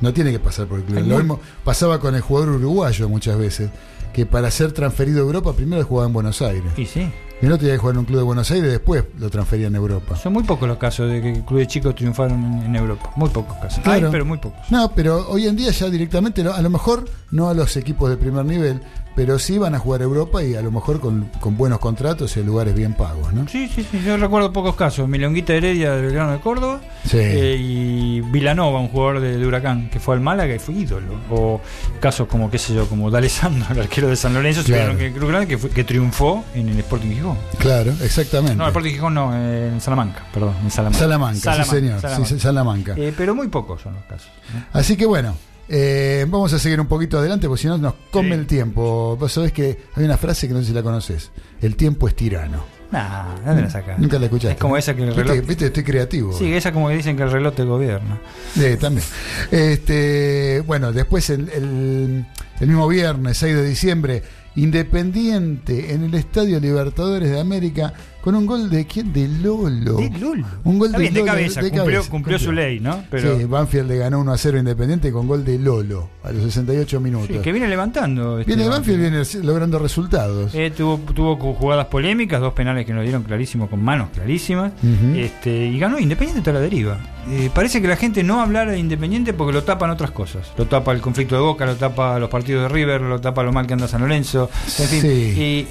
No 0.00 0.12
tiene 0.12 0.30
que 0.30 0.38
pasar 0.38 0.66
por 0.66 0.78
el 0.78 0.84
club. 0.84 0.98
Hay 0.98 1.04
Lo 1.04 1.14
muy- 1.14 1.22
mismo 1.24 1.40
pasaba 1.64 1.98
con 2.00 2.14
el 2.14 2.20
jugador 2.20 2.50
uruguayo 2.50 3.08
muchas 3.08 3.38
veces, 3.38 3.70
que 4.12 4.26
para 4.26 4.50
ser 4.50 4.72
transferido 4.72 5.18
a 5.20 5.22
Europa 5.22 5.52
primero 5.54 5.82
jugaba 5.84 6.06
en 6.06 6.12
Buenos 6.12 6.42
Aires. 6.42 6.70
Y 6.76 6.86
sí. 6.86 7.10
Y 7.42 7.46
no 7.46 7.58
tenía 7.58 7.74
que 7.74 7.78
jugar 7.78 7.96
en 7.96 7.98
un 7.98 8.04
club 8.06 8.16
de 8.18 8.24
Buenos 8.24 8.50
Aires 8.50 8.70
después 8.70 9.04
lo 9.18 9.28
transferían 9.28 9.74
a 9.74 9.76
Europa. 9.78 10.16
Son 10.16 10.32
muy 10.32 10.42
pocos 10.42 10.66
los 10.66 10.78
casos 10.78 11.10
de 11.10 11.20
que 11.20 11.44
clubes 11.44 11.68
chicos 11.68 11.94
triunfaron 11.94 12.62
en, 12.62 12.74
Europa. 12.76 13.12
Muy 13.16 13.28
pocos 13.28 13.56
casos. 13.58 13.80
Claro. 13.84 14.06
Hay, 14.06 14.12
pero 14.12 14.24
muy 14.24 14.38
pocos. 14.38 14.58
No, 14.70 14.90
pero 14.94 15.28
hoy 15.28 15.46
en 15.46 15.54
día 15.54 15.70
ya 15.70 15.90
directamente, 15.90 16.40
a 16.42 16.62
lo 16.62 16.70
mejor 16.70 17.04
no 17.30 17.48
a 17.50 17.54
los 17.54 17.76
equipos 17.76 18.08
de 18.08 18.16
primer 18.16 18.44
nivel, 18.46 18.80
pero 19.16 19.38
sí 19.40 19.56
van 19.58 19.74
a 19.74 19.78
jugar 19.80 20.02
a 20.02 20.04
Europa 20.04 20.44
y 20.44 20.54
a 20.54 20.62
lo 20.62 20.70
mejor 20.70 21.00
con, 21.00 21.30
con 21.40 21.56
buenos 21.56 21.78
contratos 21.80 22.36
y 22.36 22.40
en 22.40 22.46
lugares 22.46 22.74
bien 22.74 22.92
pagos, 22.94 23.32
¿no? 23.32 23.48
Sí, 23.48 23.66
sí, 23.66 23.84
sí. 23.90 24.00
Yo 24.06 24.16
recuerdo 24.18 24.52
pocos 24.52 24.76
casos. 24.76 25.08
Milonguita 25.08 25.54
Heredia 25.54 25.92
del 25.92 26.02
Belgrano 26.06 26.32
de 26.32 26.38
Córdoba. 26.40 26.80
Sí. 27.04 27.16
eh, 27.18 27.56
y 27.58 28.20
Vilanova, 28.20 28.78
un 28.78 28.88
jugador 28.88 29.20
de, 29.20 29.38
de 29.38 29.46
Huracán, 29.46 29.88
que 29.90 29.98
fue 30.00 30.14
al 30.14 30.20
Málaga 30.20 30.54
y 30.54 30.58
fue 30.58 30.74
ídolo. 30.74 31.14
O 31.30 31.60
casos 31.98 32.28
como, 32.28 32.50
qué 32.50 32.58
sé 32.58 32.74
yo, 32.74 32.86
como 32.88 33.10
D'Alessandro, 33.10 33.66
el 33.72 33.80
arquero 33.80 34.08
de 34.08 34.16
San 34.16 34.34
Lorenzo, 34.34 34.62
Claro. 34.64 34.96
que, 34.98 35.56
fue- 35.58 35.70
que 35.70 35.82
triunfó 35.84 36.44
en 36.54 36.68
el 36.68 36.78
Sporting 36.80 37.08
Gijón. 37.10 37.38
Claro, 37.58 37.92
exactamente. 38.02 38.54
No, 38.56 38.64
el 38.64 38.68
Sporting 38.68 38.90
Gijón 38.90 39.14
no, 39.14 39.34
en 39.34 39.80
Salamanca, 39.80 40.24
perdón, 40.32 40.54
en 40.62 40.70
Salamanca. 40.70 40.98
Salamanca, 40.98 41.64
sí, 41.64 41.70
señor, 41.70 42.00
sí, 42.26 42.38
Salamanca. 42.38 42.94
Eh, 42.96 43.14
pero 43.16 43.34
muy 43.34 43.48
pocos 43.48 43.80
son 43.80 43.94
los 43.94 44.04
casos. 44.04 44.28
¿no? 44.52 44.60
Así 44.78 44.96
que 44.96 45.06
bueno, 45.06 45.34
eh, 45.68 46.24
vamos 46.28 46.52
a 46.52 46.58
seguir 46.58 46.80
un 46.80 46.86
poquito 46.86 47.18
adelante 47.18 47.48
porque 47.48 47.62
si 47.62 47.68
no 47.68 47.78
nos 47.78 47.94
come 48.10 48.28
Sí. 48.28 48.34
el 48.34 48.46
tiempo. 48.46 49.16
Vos 49.18 49.32
sabés 49.32 49.52
que 49.52 49.78
hay 49.94 50.04
una 50.04 50.16
frase 50.16 50.46
que 50.48 50.54
no 50.54 50.60
sé 50.60 50.66
si 50.66 50.72
la 50.72 50.82
conoces. 50.82 51.30
El 51.60 51.76
tiempo 51.76 52.08
es 52.08 52.14
tirano. 52.14 52.64
Nah, 52.92 53.34
¿de 53.40 53.46
¿dónde 53.46 53.62
la 53.62 53.70
sacás? 53.70 53.98
Nunca 53.98 54.16
la 54.18 54.26
escuchaste. 54.26 54.52
Es 54.54 54.60
como 54.60 54.76
esa 54.76 54.94
que 54.94 55.02
el 55.02 55.14
reloj. 55.14 55.44
Viste, 55.44 55.66
estoy 55.66 55.82
creativo. 55.82 56.32
Sí, 56.32 56.52
esa 56.52 56.72
como 56.72 56.88
que 56.88 56.94
dicen 56.96 57.16
que 57.16 57.24
el 57.24 57.32
reloj 57.32 57.54
te 57.54 57.64
gobierna. 57.64 58.20
Eh, 58.60 58.76
también. 58.80 59.04
Este, 59.50 60.62
bueno, 60.66 60.92
después 60.92 61.28
el, 61.30 61.48
el- 61.50 62.26
el 62.60 62.66
mismo 62.68 62.86
viernes, 62.88 63.36
6 63.38 63.54
de 63.56 63.64
diciembre, 63.68 64.22
Independiente 64.54 65.92
en 65.92 66.04
el 66.04 66.14
Estadio 66.14 66.58
Libertadores 66.60 67.28
de 67.30 67.38
América 67.40 67.92
con 68.26 68.34
un 68.34 68.44
gol 68.44 68.68
de 68.68 68.84
quién? 68.86 69.12
De 69.12 69.28
Lolo. 69.28 69.98
De 69.98 70.10
Lolo. 70.18 70.44
Un 70.64 70.80
gol 70.80 70.88
Está 70.88 70.98
de 70.98 71.02
bien, 71.04 71.14
de 71.14 71.20
Lolo, 71.20 71.32
cabeza, 71.32 71.60
cumplió- 71.62 72.08
cumplió 72.10 72.38
su 72.40 72.50
ley, 72.50 72.80
¿no? 72.80 73.04
Pero- 73.08 73.38
Sí, 73.38 73.44
Banfield 73.44 73.88
le 73.88 73.98
ganó 73.98 74.18
1 74.18 74.32
a 74.32 74.36
0 74.36 74.58
Independiente 74.58 75.12
con 75.12 75.28
gol 75.28 75.44
de 75.44 75.60
Lolo 75.60 76.08
a 76.24 76.32
los 76.32 76.42
68 76.42 77.00
minutos. 77.00 77.28
Sí, 77.30 77.38
que 77.38 77.52
viene 77.52 77.68
levantando. 77.68 78.40
este 78.40 78.52
Viene 78.52 78.68
Banfield. 78.68 79.00
Banfield, 79.00 79.30
viene 79.38 79.46
logrando 79.46 79.78
resultados. 79.78 80.52
Eh, 80.56 80.72
tuvo, 80.76 80.98
tuvo 81.14 81.36
jugadas 81.54 81.86
polémicas, 81.86 82.40
dos 82.40 82.52
penales 82.52 82.84
que 82.84 82.92
nos 82.92 83.04
dieron 83.04 83.22
clarísimos 83.22 83.70
con 83.70 83.80
manos 83.84 84.08
clarísimas. 84.12 84.72
Este, 85.14 85.66
y 85.66 85.78
ganó 85.78 86.00
Independiente 86.00 86.42
toda 86.42 86.54
la 86.54 86.60
deriva. 86.60 86.98
Eh, 87.30 87.48
parece 87.54 87.80
que 87.80 87.86
la 87.86 87.96
gente 87.96 88.24
no 88.24 88.40
habla 88.40 88.64
de 88.66 88.76
Independiente 88.78 89.34
porque 89.34 89.52
lo 89.52 89.62
tapan 89.62 89.90
otras 89.90 90.10
cosas. 90.10 90.52
Lo 90.58 90.66
tapa 90.66 90.90
el 90.92 91.00
conflicto 91.00 91.36
de 91.36 91.42
Boca, 91.42 91.64
lo 91.64 91.76
tapa 91.76 92.18
los 92.18 92.28
partidos 92.28 92.62
de 92.64 92.68
River, 92.68 93.00
lo 93.02 93.20
tapa 93.20 93.44
lo 93.44 93.52
mal 93.52 93.66
que 93.68 93.74
anda 93.74 93.86
San 93.86 94.00
Lorenzo. 94.00 94.50
En 94.80 94.86
fin. 94.88 95.00
Sí. 95.00 95.08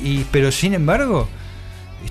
Y, 0.01 0.07
y- 0.07 0.25
pero 0.31 0.51
sin 0.51 0.73
embargo, 0.73 1.27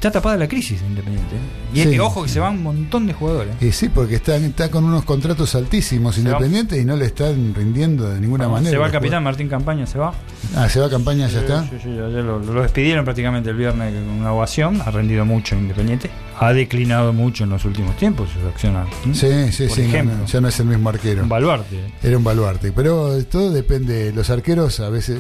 está 0.09 0.18
tapada 0.20 0.36
la 0.36 0.47
crisis 0.48 0.81
de 0.82 0.86
Independiente. 0.86 1.35
¿eh? 1.36 1.39
Y 1.74 1.81
es 1.81 1.86
Sí. 1.86 1.93
que, 1.93 2.01
ojo 2.01 2.22
que 2.24 2.28
se 2.28 2.40
van 2.40 2.55
un 2.56 2.62
montón 2.62 3.06
de 3.06 3.12
jugadores. 3.14 3.55
Y 3.62 3.72
sí, 3.72 3.89
porque 3.89 4.16
está, 4.16 4.36
está 4.36 4.70
con 4.70 4.85
unos 4.85 5.05
contratos 5.05 5.55
altísimos. 5.55 6.18
Independiente 6.18 6.78
y 6.81 6.85
no 6.85 6.94
le 6.97 7.06
están 7.06 7.55
rindiendo 7.55 8.09
de 8.10 8.20
ninguna 8.20 8.48
manera. 8.48 8.70
se 8.70 8.76
va 8.78 8.86
el 8.86 8.93
capitán 8.93 9.22
Martín 9.24 9.48
Campaña, 9.48 9.86
se 9.86 9.98
va. 9.98 10.12
Ah, 10.56 10.68
se 10.68 10.78
va 10.81 10.86
a 10.86 10.90
campaña, 10.90 11.26
ya 11.26 11.39
Sí, 11.40 11.44
está. 11.47 11.62
sí, 11.64 11.76
sí, 11.82 11.89
ayer 11.89 12.22
lo, 12.22 12.39
lo 12.39 12.62
despidieron 12.62 13.05
prácticamente 13.05 13.51
el 13.51 13.56
viernes 13.56 13.94
con 13.94 14.09
una 14.20 14.32
ovación. 14.32 14.81
Ha 14.85 14.90
rendido 14.90 15.24
mucho 15.24 15.55
en 15.55 15.62
Independiente. 15.62 16.10
Ha 16.39 16.52
declinado 16.52 17.12
mucho 17.12 17.44
en 17.44 17.51
los 17.51 17.64
últimos 17.64 17.97
tiempos 17.97 18.28
su 18.31 18.47
acción. 18.47 18.76
¿m? 18.76 19.14
Sí, 19.14 19.52
sí, 19.52 19.66
Por 19.68 19.76
sí, 19.76 19.82
no, 19.82 19.89
ejemplo. 19.89 20.16
no, 20.18 20.26
ya 20.26 20.40
no 20.40 20.48
es 20.48 20.60
el 20.60 20.66
mismo 20.66 20.89
arquero. 20.90 21.22
Un 21.22 21.28
baluarte. 21.28 21.81
Era 22.02 22.18
un 22.18 22.24
baluarte. 22.24 22.72
Pero 22.72 23.24
todo 23.24 23.51
depende, 23.51 24.12
los 24.12 24.28
arqueros 24.31 24.81
a 24.81 24.90
veces... 24.90 25.18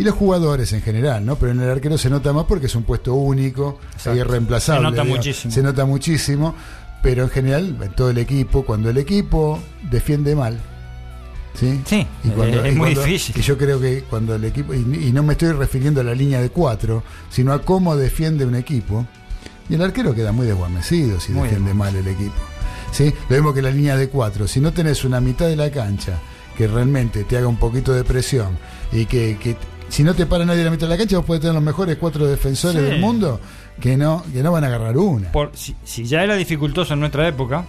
y 0.00 0.04
los 0.04 0.14
jugadores 0.14 0.72
en 0.72 0.82
general, 0.82 1.24
¿no? 1.26 1.36
Pero 1.36 1.52
en 1.52 1.60
el 1.60 1.68
arquero 1.70 1.98
se 1.98 2.08
nota 2.10 2.32
más 2.32 2.44
porque 2.46 2.66
es 2.66 2.74
un 2.74 2.84
puesto 2.84 3.14
único, 3.14 3.78
Exacto. 3.92 4.12
es 4.12 4.16
irreemplazable. 4.26 4.80
Se 4.80 4.82
nota 4.90 5.02
digamos. 5.02 5.16
muchísimo. 5.18 5.54
Se 5.54 5.62
nota 5.62 5.84
muchísimo, 5.84 6.54
pero 7.02 7.22
en 7.24 7.30
general, 7.30 7.76
en 7.82 7.92
todo 7.92 8.10
el 8.10 8.18
equipo, 8.18 8.64
cuando 8.64 8.88
el 8.90 8.96
equipo 8.98 9.58
defiende 9.90 10.34
mal, 10.34 10.58
¿sí? 11.54 11.80
Sí, 11.84 12.06
Y 12.24 12.28
cuando- 12.28 12.64
es 12.64 12.72
y 12.72 12.76
muy 12.76 12.94
cuando- 12.94 13.04
difícil. 13.04 13.36
Y 13.38 13.42
yo 13.42 13.58
creo 13.58 13.80
que 13.80 14.02
cuando 14.08 14.34
el 14.34 14.44
equipo, 14.44 14.72
y, 14.74 14.78
y 14.78 15.12
no 15.12 15.22
me 15.22 15.32
estoy 15.34 15.52
refiriendo 15.52 16.00
a 16.00 16.04
la 16.04 16.14
línea 16.14 16.40
de 16.40 16.50
cuatro, 16.50 17.02
sino 17.28 17.52
a 17.52 17.62
cómo 17.62 17.96
defiende 17.96 18.44
un 18.46 18.54
equipo, 18.54 19.06
y 19.68 19.74
el 19.74 19.82
arquero 19.82 20.14
queda 20.14 20.32
muy 20.32 20.46
desguamecido 20.46 21.20
si 21.20 21.32
Muy 21.32 21.44
defiende 21.48 21.74
mal 21.74 21.94
el 21.94 22.08
equipo. 22.08 22.34
¿sí? 22.92 23.12
Lo 23.28 23.36
mismo 23.36 23.54
que 23.54 23.62
la 23.62 23.70
línea 23.70 23.96
de 23.96 24.08
cuatro. 24.08 24.48
Si 24.48 24.60
no 24.60 24.72
tenés 24.72 25.04
una 25.04 25.20
mitad 25.20 25.46
de 25.46 25.56
la 25.56 25.70
cancha 25.70 26.18
que 26.56 26.66
realmente 26.66 27.22
te 27.24 27.36
haga 27.36 27.46
un 27.46 27.56
poquito 27.56 27.92
de 27.92 28.02
presión 28.02 28.58
y 28.92 29.06
que, 29.06 29.38
que 29.40 29.56
si 29.90 30.02
no 30.02 30.14
te 30.14 30.24
para 30.26 30.44
nadie 30.46 30.60
en 30.60 30.64
la 30.66 30.70
mitad 30.70 30.86
de 30.86 30.94
la 30.94 30.98
cancha, 30.98 31.16
vos 31.18 31.26
podés 31.26 31.40
tener 31.42 31.54
los 31.54 31.62
mejores 31.62 31.96
cuatro 31.98 32.26
defensores 32.26 32.80
Sí. 32.82 32.88
del 32.90 33.00
mundo 33.00 33.40
que 33.80 33.96
no, 33.96 34.24
que 34.32 34.42
no 34.42 34.52
van 34.52 34.64
a 34.64 34.68
agarrar 34.68 34.96
una. 34.96 35.30
Por, 35.32 35.50
si, 35.54 35.76
si 35.84 36.04
ya 36.04 36.22
era 36.24 36.34
dificultoso 36.36 36.94
en 36.94 37.00
nuestra 37.00 37.28
época, 37.28 37.64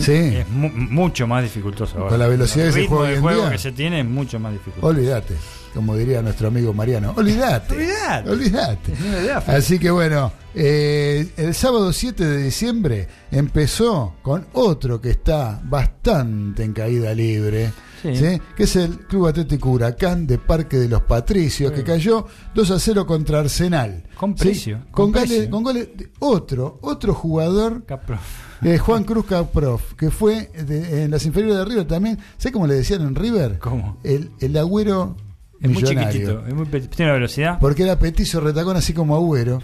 Sí. 0.00 0.12
es 0.12 0.48
mu- 0.50 0.70
mucho 0.70 1.26
más 1.26 1.42
dificultoso 1.42 1.96
ahora. 1.96 2.10
Con 2.10 2.18
la 2.18 2.26
velocidad 2.26 2.66
El 2.66 2.72
que 2.72 2.74
se 2.74 2.80
ritmo 2.80 2.96
juega 2.96 3.08
de 3.08 3.12
hoy 3.12 3.16
en 3.16 3.22
juego 3.22 3.40
día. 3.42 3.50
que 3.52 3.58
se 3.58 3.72
tiene 3.72 4.00
es 4.00 4.06
mucho 4.06 4.38
más 4.38 4.52
dificultoso. 4.52 4.86
Olvídate, 4.86 5.34
como 5.74 5.96
diría 5.96 6.20
nuestro 6.20 6.48
amigo 6.48 6.74
Mariano. 6.74 7.14
Olvídate. 7.16 7.74
Olvídate. 7.74 8.30
Olvídate. 8.30 9.50
Así 9.50 9.78
que 9.78 9.90
bueno, 9.90 10.30
eh, 10.54 11.28
el 11.38 11.54
sábado 11.54 11.90
7 11.92 12.24
de 12.26 12.42
diciembre 12.44 13.08
empezó 13.30 14.14
con 14.22 14.46
otro 14.52 15.00
que 15.00 15.10
está 15.10 15.58
bastante 15.64 16.64
en 16.64 16.72
caída 16.74 17.14
libre. 17.14 17.72
Sí. 18.02 18.14
¿sí? 18.16 18.40
Que 18.56 18.62
es 18.64 18.76
el 18.76 18.98
Club 19.06 19.26
Atlético 19.26 19.70
Huracán 19.70 20.26
de 20.26 20.38
Parque 20.38 20.76
de 20.76 20.88
los 20.88 21.02
Patricios, 21.02 21.72
que 21.72 21.82
cayó 21.84 22.26
2 22.54 22.70
a 22.70 22.78
0 22.78 23.06
contra 23.06 23.40
Arsenal. 23.40 24.04
Con 24.16 24.34
precio, 24.34 24.78
Con, 24.90 25.12
con 25.12 25.12
precio. 25.22 25.50
con 25.50 25.62
goles 25.64 25.88
de 25.96 26.10
otro, 26.20 26.78
otro 26.82 27.14
jugador 27.14 27.84
Caprof. 27.84 28.20
eh, 28.62 28.78
Juan 28.78 29.04
Cruz 29.04 29.26
Caprof, 29.26 29.94
que 29.94 30.10
fue 30.10 30.50
de- 30.66 31.04
en 31.04 31.10
las 31.10 31.24
inferiores 31.26 31.56
de 31.58 31.64
River 31.64 31.86
también. 31.86 32.18
¿Sé 32.36 32.52
cómo 32.52 32.66
le 32.66 32.74
decían 32.74 33.02
en 33.02 33.14
River? 33.14 33.58
¿Cómo? 33.58 33.98
El, 34.04 34.30
el 34.40 34.56
agüero 34.56 35.16
Es 35.60 35.68
muy 35.70 35.82
millonario. 35.82 36.10
chiquitito, 36.12 36.46
es 36.46 36.54
muy 36.54 36.66
pe- 36.66 36.80
tiene 36.82 37.12
velocidad. 37.12 37.58
Porque 37.60 37.82
era 37.82 37.98
petizo, 37.98 38.40
retacón, 38.40 38.76
así 38.76 38.92
como 38.92 39.16
Agüero. 39.16 39.60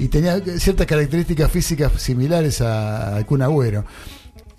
Y 0.00 0.06
tenía 0.08 0.38
ciertas 0.58 0.86
características 0.86 1.50
físicas 1.50 1.90
similares 2.00 2.60
a, 2.60 3.16
a 3.16 3.24
Kun 3.26 3.42
Agüero. 3.42 3.84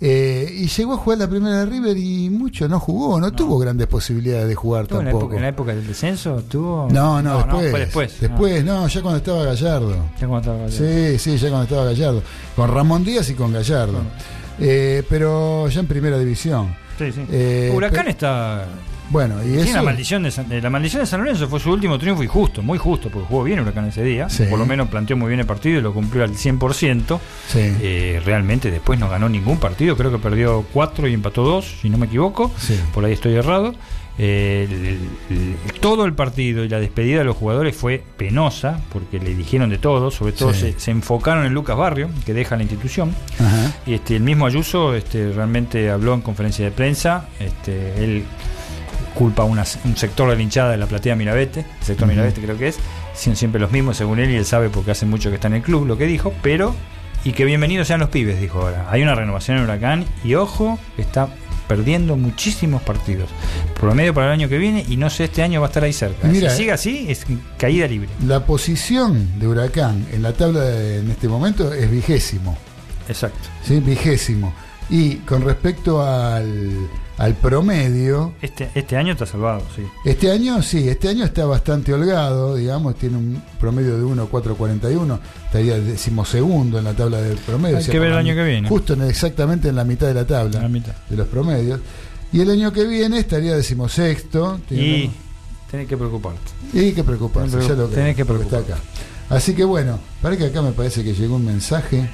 Eh, 0.02 0.50
y 0.50 0.66
llegó 0.66 0.94
a 0.94 0.96
jugar 0.96 1.18
la 1.18 1.28
primera 1.28 1.58
de 1.58 1.66
River 1.66 1.94
y 1.98 2.30
mucho 2.30 2.66
no 2.68 2.80
jugó, 2.80 3.20
no, 3.20 3.32
tuvo 3.32 3.58
grandes 3.58 3.86
posibilidades 3.86 4.48
de 4.48 4.54
jugar 4.54 4.86
¿Tuvo 4.86 5.00
en 5.00 5.04
la, 5.04 5.10
tampoco. 5.10 5.26
época, 5.26 5.36
en 5.36 5.42
la 5.42 5.48
época 5.48 5.74
del 5.74 5.86
descenso? 5.86 6.42
¿Tuvo? 6.48 6.88
No, 6.90 7.20
no, 7.20 7.36
después. 7.36 7.70
fue 7.70 7.80
después. 7.80 8.20
Después, 8.20 8.64
no, 8.64 8.88
ya 8.88 9.02
cuando 9.02 9.18
estaba 9.18 9.44
Gallardo. 9.44 9.96
Ya 10.18 10.26
cuando 10.26 10.38
estaba 10.38 10.56
Gallardo. 10.56 10.78
Sí, 10.78 11.18
sí, 11.18 11.36
ya 11.36 11.48
cuando 11.48 11.64
estaba 11.64 11.84
Gallardo. 11.84 12.22
Con 12.56 12.70
Ramón 12.72 13.04
Díaz 13.04 13.28
y 13.28 13.34
con 13.34 13.52
Gallardo. 13.52 13.98
Eh, 14.58 15.02
pero 15.08 15.68
ya 15.68 15.80
en 15.80 15.86
primera 15.86 16.18
división. 16.18 16.74
Sí, 16.98 17.12
sí. 17.12 17.24
Eh, 17.30 17.70
Huracán 17.74 18.08
está. 18.08 18.66
Bueno, 19.10 19.44
y 19.44 19.56
eso. 19.58 19.74
la 19.74 19.82
maldición, 19.82 20.22
de 20.22 20.30
San, 20.30 20.50
eh, 20.52 20.60
la 20.62 20.70
maldición 20.70 21.02
de 21.02 21.06
San 21.06 21.20
Lorenzo 21.20 21.48
fue 21.48 21.60
su 21.60 21.70
último 21.70 21.98
triunfo 21.98 22.22
y 22.22 22.26
justo, 22.28 22.62
muy 22.62 22.78
justo, 22.78 23.10
porque 23.10 23.26
jugó 23.28 23.42
bien 23.44 23.60
Huracán 23.60 23.86
ese 23.86 24.02
día. 24.02 24.28
Sí. 24.30 24.44
Por 24.48 24.58
lo 24.58 24.64
menos 24.66 24.88
planteó 24.88 25.16
muy 25.16 25.28
bien 25.28 25.40
el 25.40 25.46
partido 25.46 25.78
y 25.78 25.82
lo 25.82 25.92
cumplió 25.92 26.22
al 26.24 26.30
100%. 26.34 27.18
Sí. 27.48 27.58
Eh, 27.58 28.22
realmente 28.24 28.70
después 28.70 28.98
no 28.98 29.08
ganó 29.08 29.28
ningún 29.28 29.58
partido, 29.58 29.96
creo 29.96 30.10
que 30.10 30.18
perdió 30.18 30.64
4 30.72 31.08
y 31.08 31.14
empató 31.14 31.42
2, 31.42 31.78
si 31.82 31.90
no 31.90 31.98
me 31.98 32.06
equivoco. 32.06 32.50
Sí. 32.56 32.78
Por 32.94 33.04
ahí 33.04 33.12
estoy 33.12 33.34
errado. 33.34 33.74
Eh, 34.22 34.66
el- 34.68 34.86
el- 35.36 35.56
el- 35.66 35.80
todo 35.80 36.04
el 36.04 36.12
partido 36.12 36.62
y 36.62 36.68
la 36.68 36.78
despedida 36.78 37.20
de 37.20 37.24
los 37.24 37.36
jugadores 37.36 37.74
fue 37.74 38.04
penosa, 38.18 38.80
porque 38.92 39.18
le 39.18 39.34
dijeron 39.34 39.70
de 39.70 39.78
todo, 39.78 40.10
sobre 40.10 40.32
todo 40.32 40.52
Sí. 40.52 40.60
se, 40.72 40.78
se 40.80 40.90
enfocaron 40.90 41.46
en 41.46 41.54
Lucas 41.54 41.76
Barrio, 41.76 42.10
que 42.26 42.34
deja 42.34 42.54
la 42.56 42.62
institución. 42.62 43.14
Ajá. 43.38 43.72
Y 43.86 43.94
este, 43.94 44.16
el 44.16 44.22
mismo 44.22 44.44
Ayuso 44.46 44.94
este, 44.94 45.32
realmente 45.32 45.88
habló 45.90 46.12
en 46.14 46.20
conferencia 46.20 46.64
de 46.66 46.70
prensa. 46.70 47.28
Este, 47.38 48.04
él 48.04 48.24
culpa 49.14 49.42
a 49.42 49.46
una- 49.46 49.64
un 49.84 49.96
sector 49.96 50.28
de 50.30 50.36
la 50.36 50.42
hinchada 50.42 50.70
de 50.72 50.76
la 50.76 50.86
platea 50.86 51.14
Mirabete, 51.16 51.60
el 51.80 51.86
sector. 51.86 52.08
Mirabete 52.08 52.40
creo 52.40 52.56
que 52.58 52.68
es, 52.68 52.78
son 53.14 53.36
siempre 53.36 53.60
los 53.60 53.70
mismos 53.70 53.96
según 53.96 54.18
él 54.18 54.30
y 54.30 54.36
él 54.36 54.44
sabe 54.44 54.68
porque 54.70 54.90
hace 54.92 55.06
mucho 55.06 55.28
que 55.30 55.36
está 55.36 55.48
en 55.48 55.54
el 55.54 55.62
club 55.62 55.86
lo 55.86 55.96
que 55.98 56.06
dijo, 56.06 56.32
pero 56.42 56.74
y 57.24 57.32
que 57.32 57.44
bienvenidos 57.44 57.86
sean 57.88 58.00
los 58.00 58.08
pibes, 58.08 58.40
dijo 58.40 58.60
ahora. 58.62 58.86
Hay 58.90 59.02
una 59.02 59.14
renovación 59.14 59.58
en 59.58 59.64
Huracán 59.64 60.04
y 60.24 60.34
ojo, 60.36 60.78
está 60.96 61.28
perdiendo 61.68 62.16
muchísimos 62.16 62.82
partidos. 62.82 63.28
Promedio 63.78 64.12
para 64.14 64.28
el 64.28 64.32
año 64.32 64.48
que 64.48 64.58
viene 64.58 64.84
y 64.88 64.96
no 64.96 65.08
sé, 65.10 65.24
este 65.24 65.42
año 65.42 65.60
va 65.60 65.66
a 65.66 65.70
estar 65.70 65.84
ahí 65.84 65.92
cerca. 65.92 66.26
Mira, 66.28 66.50
si 66.50 66.56
sigue 66.58 66.72
así, 66.72 67.06
es 67.08 67.24
caída 67.58 67.86
libre. 67.86 68.08
La 68.26 68.44
posición 68.44 69.38
de 69.38 69.46
Huracán 69.46 70.04
en 70.12 70.22
la 70.22 70.32
tabla 70.32 70.60
de- 70.62 70.98
en 71.00 71.10
este 71.10 71.28
momento 71.28 71.72
es 71.72 71.88
vigésimo. 71.90 72.56
Exacto. 73.08 73.38
¿sí? 73.64 73.78
Vigésimo. 73.80 74.52
Y 74.88 75.16
con 75.18 75.42
respecto 75.44 76.02
al, 76.04 76.88
al 77.20 77.34
promedio, 77.34 78.32
Este, 78.40 78.70
este 78.74 78.96
año 78.96 79.12
está 79.12 79.26
salvado, 79.26 79.62
sí. 79.76 79.82
este 80.06 80.30
año 80.32 80.62
sí, 80.62 80.88
este 80.88 81.08
año 81.10 81.24
está 81.26 81.44
bastante 81.44 81.92
holgado, 81.92 82.56
digamos, 82.56 82.94
tiene 82.96 83.18
un 83.18 83.42
promedio 83.60 83.96
de 83.98 84.02
1.441, 84.04 85.18
estaría 85.44 85.78
decimosegundo 85.78 86.78
en 86.78 86.84
la 86.84 86.94
tabla 86.94 87.20
del 87.20 87.36
promedio. 87.36 87.76
Hay 87.76 87.84
que 87.84 87.98
ver 87.98 88.12
el 88.12 88.16
año 88.18 88.34
que 88.34 88.42
viene. 88.42 88.68
Justo 88.68 88.94
en- 88.94 89.02
exactamente 89.02 89.68
en 89.68 89.76
la 89.76 89.84
mitad 89.84 90.06
de 90.06 90.14
la 90.14 90.26
tabla 90.26 90.56
En 90.56 90.62
la 90.62 90.68
mitad. 90.70 90.94
de 91.10 91.16
los 91.16 91.28
promedios. 91.28 91.78
Y 92.32 92.40
el 92.40 92.50
año 92.52 92.72
que 92.72 92.84
viene 92.84 93.18
estaría 93.18 93.54
decimosexto. 93.54 94.58
Y 94.70 95.04
una- 95.04 95.12
tenés 95.70 95.88
que 95.88 95.96
preocuparte. 95.98 96.40
Y 96.72 96.92
que 96.92 97.04
preocuparse, 97.04 97.50
Tenés 97.50 97.68
ya 97.68 97.74
lo 97.74 97.88
tenés 97.88 98.16
que 98.16 98.24
porque 98.24 98.44
está 98.44 98.58
acá. 98.60 98.76
Así 99.28 99.52
que 99.54 99.64
bueno, 99.64 99.98
para 100.22 100.36
que 100.38 100.46
acá 100.46 100.62
me 100.62 100.72
parece 100.72 101.04
que 101.04 101.12
llegó 101.12 101.36
un 101.36 101.44
mensaje. 101.44 102.08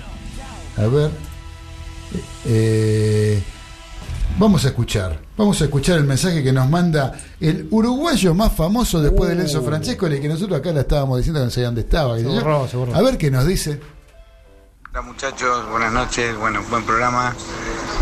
A 0.77 0.87
ver. 0.89 1.11
Eh, 2.45 3.43
vamos 4.39 4.65
a 4.65 4.69
escuchar. 4.69 5.19
Vamos 5.36 5.61
a 5.61 5.65
escuchar 5.65 5.98
el 5.98 6.05
mensaje 6.05 6.43
que 6.43 6.53
nos 6.53 6.69
manda 6.69 7.12
el 7.40 7.69
uruguayo 7.70 8.35
más 8.35 8.53
famoso 8.53 9.01
después 9.01 9.31
de 9.36 9.43
Enzo 9.43 9.62
Francesco, 9.62 10.07
el 10.07 10.20
que 10.20 10.28
nosotros 10.28 10.59
acá 10.59 10.73
le 10.73 10.81
estábamos 10.81 11.19
diciendo 11.19 11.40
que 11.40 11.44
no 11.47 11.51
sabía 11.51 11.66
dónde 11.66 11.81
estaba. 11.82 12.16
qué 12.16 12.23
sé 12.23 12.28
Se 12.28 12.35
yo. 12.35 12.40
borró, 12.40 12.69
se 12.69 12.77
borró. 12.77 12.94
A 12.94 13.03
ver 13.03 13.19
qué 13.19 13.31
nos 13.31 13.47
dice. 13.47 13.81
Hola 14.90 15.03
muchachos, 15.03 15.69
buenas 15.70 15.93
noches, 15.93 16.36
bueno, 16.39 16.62
buen 16.70 16.82
programa. 16.85 17.35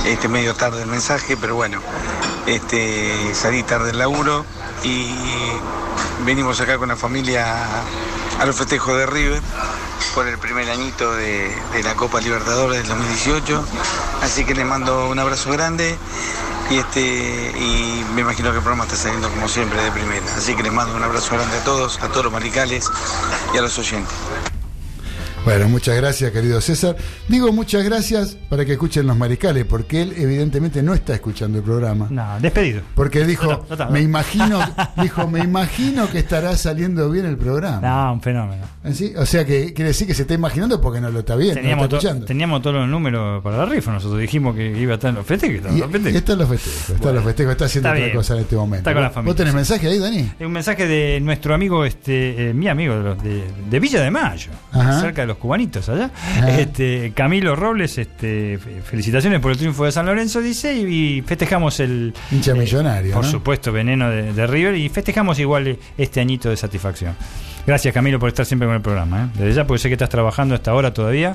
Este 0.06 0.28
medio 0.28 0.54
tarde 0.54 0.82
el 0.82 0.88
mensaje, 0.88 1.36
pero 1.36 1.56
bueno, 1.56 1.80
este 2.46 3.34
salí 3.34 3.62
tarde 3.64 3.86
del 3.88 3.98
laburo 3.98 4.44
y 4.84 5.08
venimos 6.24 6.60
acá 6.60 6.78
con 6.78 6.88
la 6.88 6.96
familia 6.96 7.46
a 8.40 8.46
los 8.46 8.56
festejos 8.56 8.96
de 8.96 9.06
River 9.06 9.42
por 10.14 10.26
el 10.26 10.38
primer 10.38 10.70
añito 10.70 11.12
de, 11.14 11.54
de 11.72 11.82
la 11.82 11.94
Copa 11.94 12.20
Libertadores 12.20 12.78
del 12.78 12.88
2018. 12.88 13.64
Así 14.22 14.44
que 14.44 14.54
les 14.54 14.66
mando 14.66 15.08
un 15.08 15.18
abrazo 15.18 15.50
grande 15.50 15.96
y 16.70 16.76
este 16.78 17.52
y 17.56 18.04
me 18.14 18.22
imagino 18.22 18.50
que 18.50 18.56
el 18.56 18.62
programa 18.62 18.84
está 18.84 18.96
saliendo 18.96 19.28
como 19.30 19.48
siempre 19.48 19.82
de 19.82 19.90
primera. 19.92 20.24
Así 20.36 20.54
que 20.54 20.62
les 20.62 20.72
mando 20.72 20.94
un 20.96 21.02
abrazo 21.02 21.34
grande 21.34 21.56
a 21.56 21.64
todos, 21.64 22.00
a 22.02 22.08
todos 22.08 22.24
los 22.24 22.32
maricales 22.32 22.90
y 23.54 23.58
a 23.58 23.62
los 23.62 23.78
oyentes. 23.78 24.14
Bueno, 25.44 25.68
muchas 25.68 25.94
gracias, 25.96 26.32
querido 26.32 26.58
César. 26.62 26.96
Digo 27.28 27.52
muchas 27.52 27.84
gracias 27.84 28.34
para 28.48 28.64
que 28.64 28.72
escuchen 28.72 29.06
los 29.06 29.14
maricales, 29.16 29.66
porque 29.66 30.00
él 30.00 30.14
evidentemente 30.16 30.82
no 30.82 30.94
está 30.94 31.12
escuchando 31.14 31.58
el 31.58 31.64
programa. 31.64 32.06
No, 32.10 32.40
despedido. 32.40 32.80
Porque 32.94 33.26
dijo, 33.26 33.44
No, 33.46 33.66
no, 33.68 33.76
no, 33.76 33.84
no. 33.84 33.90
me 33.90 34.00
imagino, 34.00 34.58
dijo, 35.02 35.28
me 35.28 35.40
imagino 35.40 36.08
que 36.10 36.18
estará 36.20 36.56
saliendo 36.56 37.10
bien 37.10 37.26
el 37.26 37.36
programa. 37.36 37.80
No, 37.86 38.14
un 38.14 38.22
fenómeno. 38.22 38.64
¿Sí? 38.94 39.12
O 39.18 39.26
sea 39.26 39.44
que 39.44 39.74
quiere 39.74 39.88
decir 39.88 40.06
que 40.06 40.14
se 40.14 40.22
está 40.22 40.32
imaginando 40.32 40.80
porque 40.80 41.00
no 41.02 41.10
lo 41.10 41.18
está 41.18 41.36
viendo, 41.36 41.56
Teníamos, 41.60 41.84
está 41.84 41.96
escuchando. 41.96 42.24
teníamos 42.26 42.62
todos 42.62 42.76
los 42.76 42.88
números 42.88 43.42
para 43.42 43.58
la 43.58 43.66
rifa. 43.66 43.92
Nosotros 43.92 44.20
dijimos 44.20 44.56
que 44.56 44.70
iba 44.78 44.92
a 44.92 44.94
estar 44.94 45.10
en 45.10 45.16
los 45.16 45.26
festejos. 45.26 45.56
Y, 45.72 45.74
en 45.74 45.80
los 45.80 45.90
festejos. 45.90 46.12
y 46.14 46.16
están 46.16 46.38
los 46.38 46.48
festejos, 46.48 46.90
están 46.90 47.14
los 47.16 47.24
festejos, 47.24 47.52
está 47.52 47.64
haciendo 47.66 47.88
Está 47.90 47.96
otra 47.98 48.04
bien. 48.06 48.16
cosa 48.16 48.34
en 48.34 48.40
este 48.40 48.56
momento. 48.56 48.76
Está 48.78 48.92
con 48.94 49.02
la 49.02 49.08
¿Vos- 49.08 49.14
familia, 49.14 49.30
¿Vos 49.30 49.36
tenés 49.36 49.52
sí. 49.52 49.56
mensaje 49.56 49.88
ahí, 49.88 49.98
Dani? 49.98 50.30
Es 50.40 50.46
un 50.46 50.52
mensaje 50.52 50.86
de 50.86 51.20
nuestro 51.20 51.54
amigo, 51.54 51.84
este, 51.84 52.48
eh, 52.50 52.54
mi 52.54 52.66
amigo 52.68 52.94
de, 52.96 53.02
los- 53.02 53.22
de- 53.22 53.44
de 53.68 53.80
Villa 53.80 54.00
de 54.02 54.10
Mayo, 54.10 54.50
Ajá. 54.72 55.00
cerca 55.02 55.20
de 55.20 55.26
los 55.28 55.33
cubanitos 55.38 55.88
allá. 55.88 56.10
Ajá. 56.14 56.60
Este, 56.60 57.12
Camilo 57.14 57.54
Robles, 57.56 57.98
este, 57.98 58.58
fe- 58.58 58.80
felicitaciones 58.82 59.40
por 59.40 59.52
el 59.52 59.58
triunfo 59.58 59.84
de 59.84 59.92
San 59.92 60.06
Lorenzo, 60.06 60.40
dice, 60.40 60.74
y, 60.74 61.22
festejamos 61.22 61.80
el. 61.80 62.14
Hincha 62.30 62.52
eh, 62.52 62.54
millonario, 62.54 63.14
Por 63.14 63.24
¿no? 63.24 63.30
supuesto, 63.30 63.72
veneno 63.72 64.10
de, 64.10 64.32
de 64.32 64.46
River, 64.46 64.74
y 64.76 64.88
festejamos 64.88 65.38
igual 65.38 65.66
eh, 65.68 65.78
este 65.98 66.20
añito 66.20 66.50
de 66.50 66.56
satisfacción. 66.56 67.14
Gracias, 67.66 67.94
Camilo, 67.94 68.18
por 68.18 68.28
estar 68.28 68.44
siempre 68.44 68.66
con 68.66 68.74
el 68.76 68.82
programa. 68.82 69.24
¿eh? 69.24 69.38
Desde 69.38 69.54
ya, 69.54 69.66
porque 69.66 69.78
sé 69.80 69.88
que 69.88 69.94
estás 69.94 70.10
trabajando 70.10 70.54
hasta 70.54 70.70
ahora 70.70 70.92
todavía. 70.92 71.34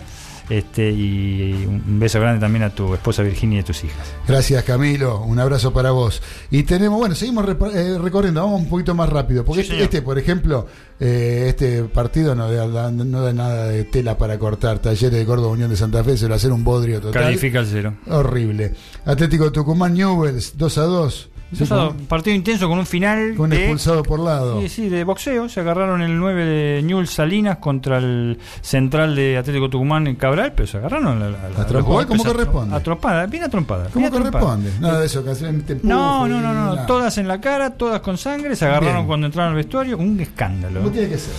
Este, 0.50 0.90
y 0.90 1.66
un 1.68 2.00
beso 2.00 2.20
grande 2.20 2.40
también 2.40 2.64
a 2.64 2.72
tu 2.72 2.94
esposa 2.96 3.22
Virginia 3.22 3.58
y 3.58 3.62
a 3.62 3.66
tus 3.66 3.84
hijas. 3.84 4.14
Gracias, 4.28 4.64
Camilo. 4.64 5.22
Un 5.22 5.38
abrazo 5.40 5.72
para 5.72 5.92
vos. 5.92 6.24
Y 6.50 6.64
tenemos, 6.64 6.98
bueno, 6.98 7.14
seguimos 7.14 7.46
eh, 7.48 7.98
recorriendo. 8.02 8.42
Vamos 8.44 8.62
un 8.62 8.70
poquito 8.70 8.96
más 8.96 9.10
rápido. 9.10 9.46
Porque 9.46 9.64
Sí, 9.64 9.72
este, 9.72 9.84
este, 9.84 10.02
por 10.02 10.18
ejemplo, 10.18 10.66
eh, 11.00 11.46
este 11.50 11.84
partido 11.84 12.34
no 12.34 12.52
da, 12.52 12.92
no 12.92 13.22
da 13.22 13.34
nada 13.34 13.68
de 13.68 13.84
tela 13.84 14.18
para 14.18 14.40
cortar. 14.40 14.80
Talleres 14.80 15.20
de 15.20 15.26
Córdoba, 15.26 15.50
Unión 15.54 15.70
de 15.70 15.78
Santa 15.78 16.04
Fe, 16.04 16.18
se 16.18 16.28
va 16.28 16.34
a 16.34 16.38
hacer 16.38 16.52
un 16.52 16.64
bodrio 16.64 17.00
total. 17.00 17.24
Califica 17.24 17.60
el 17.60 17.68
cero. 17.68 17.94
Horrible. 18.08 18.74
Atlético 19.06 19.52
Tucumán, 19.52 19.94
Newells, 19.94 20.58
2 20.58 20.78
a 20.80 20.84
2. 20.84 21.30
Pasado, 21.58 21.96
partido 22.08 22.36
intenso 22.36 22.70
con 22.70 22.78
un 22.78 22.86
final. 22.86 23.34
Con 23.36 23.46
un 23.46 23.50
de- 23.52 23.64
expulsado 23.64 24.04
por 24.04 24.20
lado. 24.20 24.62
Sí, 24.62 24.70
sí, 24.70 24.90
de 24.90 25.04
boxeo. 25.04 25.50
Se 25.50 25.62
agarraron 25.62 26.02
el 26.04 26.18
9 26.18 26.46
de 26.46 26.82
Newell 26.84 27.08
Salinas 27.08 27.58
contra 27.58 27.98
el 27.98 28.38
central 28.62 29.16
de 29.16 29.38
Atlético 29.38 29.68
Tucumán 29.70 30.06
en 30.06 30.16
Cabral, 30.16 30.54
pero 30.56 30.68
se 30.68 30.78
agarraron 30.78 31.20
la- 31.20 31.30
la- 31.30 31.38
A 31.38 31.40
trompadas, 31.66 31.72
los 31.72 31.86
golpes, 31.86 32.08
como 32.08 32.22
a 32.22 32.26
tro- 32.26 32.32
corresponde. 32.34 32.76
A 32.76 32.80
trompada, 32.82 33.26
bien 33.26 33.44
a 33.44 33.50
trompada. 33.50 33.90
¿Cómo 33.92 34.10
trompada. 34.12 34.32
corresponde? 34.32 34.72
Nada 34.80 35.00
de 35.00 35.06
eso, 35.08 35.24
que 35.24 35.32
hacen 35.32 35.64
te 35.64 35.80
No, 35.82 36.28
no, 36.28 36.40
no, 36.40 36.54
no, 36.54 36.86
todas 36.86 37.18
en 37.18 37.28
la 37.28 37.42
cara, 37.42 37.72
todas 37.72 38.02
con 38.02 38.18
sangre, 38.18 38.56
se 38.56 38.66
agarraron 38.66 38.96
Bien. 38.98 39.08
cuando 39.08 39.26
entraron 39.28 39.52
al 39.52 39.56
vestuario, 39.58 39.98
un 39.98 40.20
escándalo. 40.20 40.82
¿Cómo 40.82 40.92
tiene 40.92 41.10
que 41.10 41.18
ser? 41.18 41.34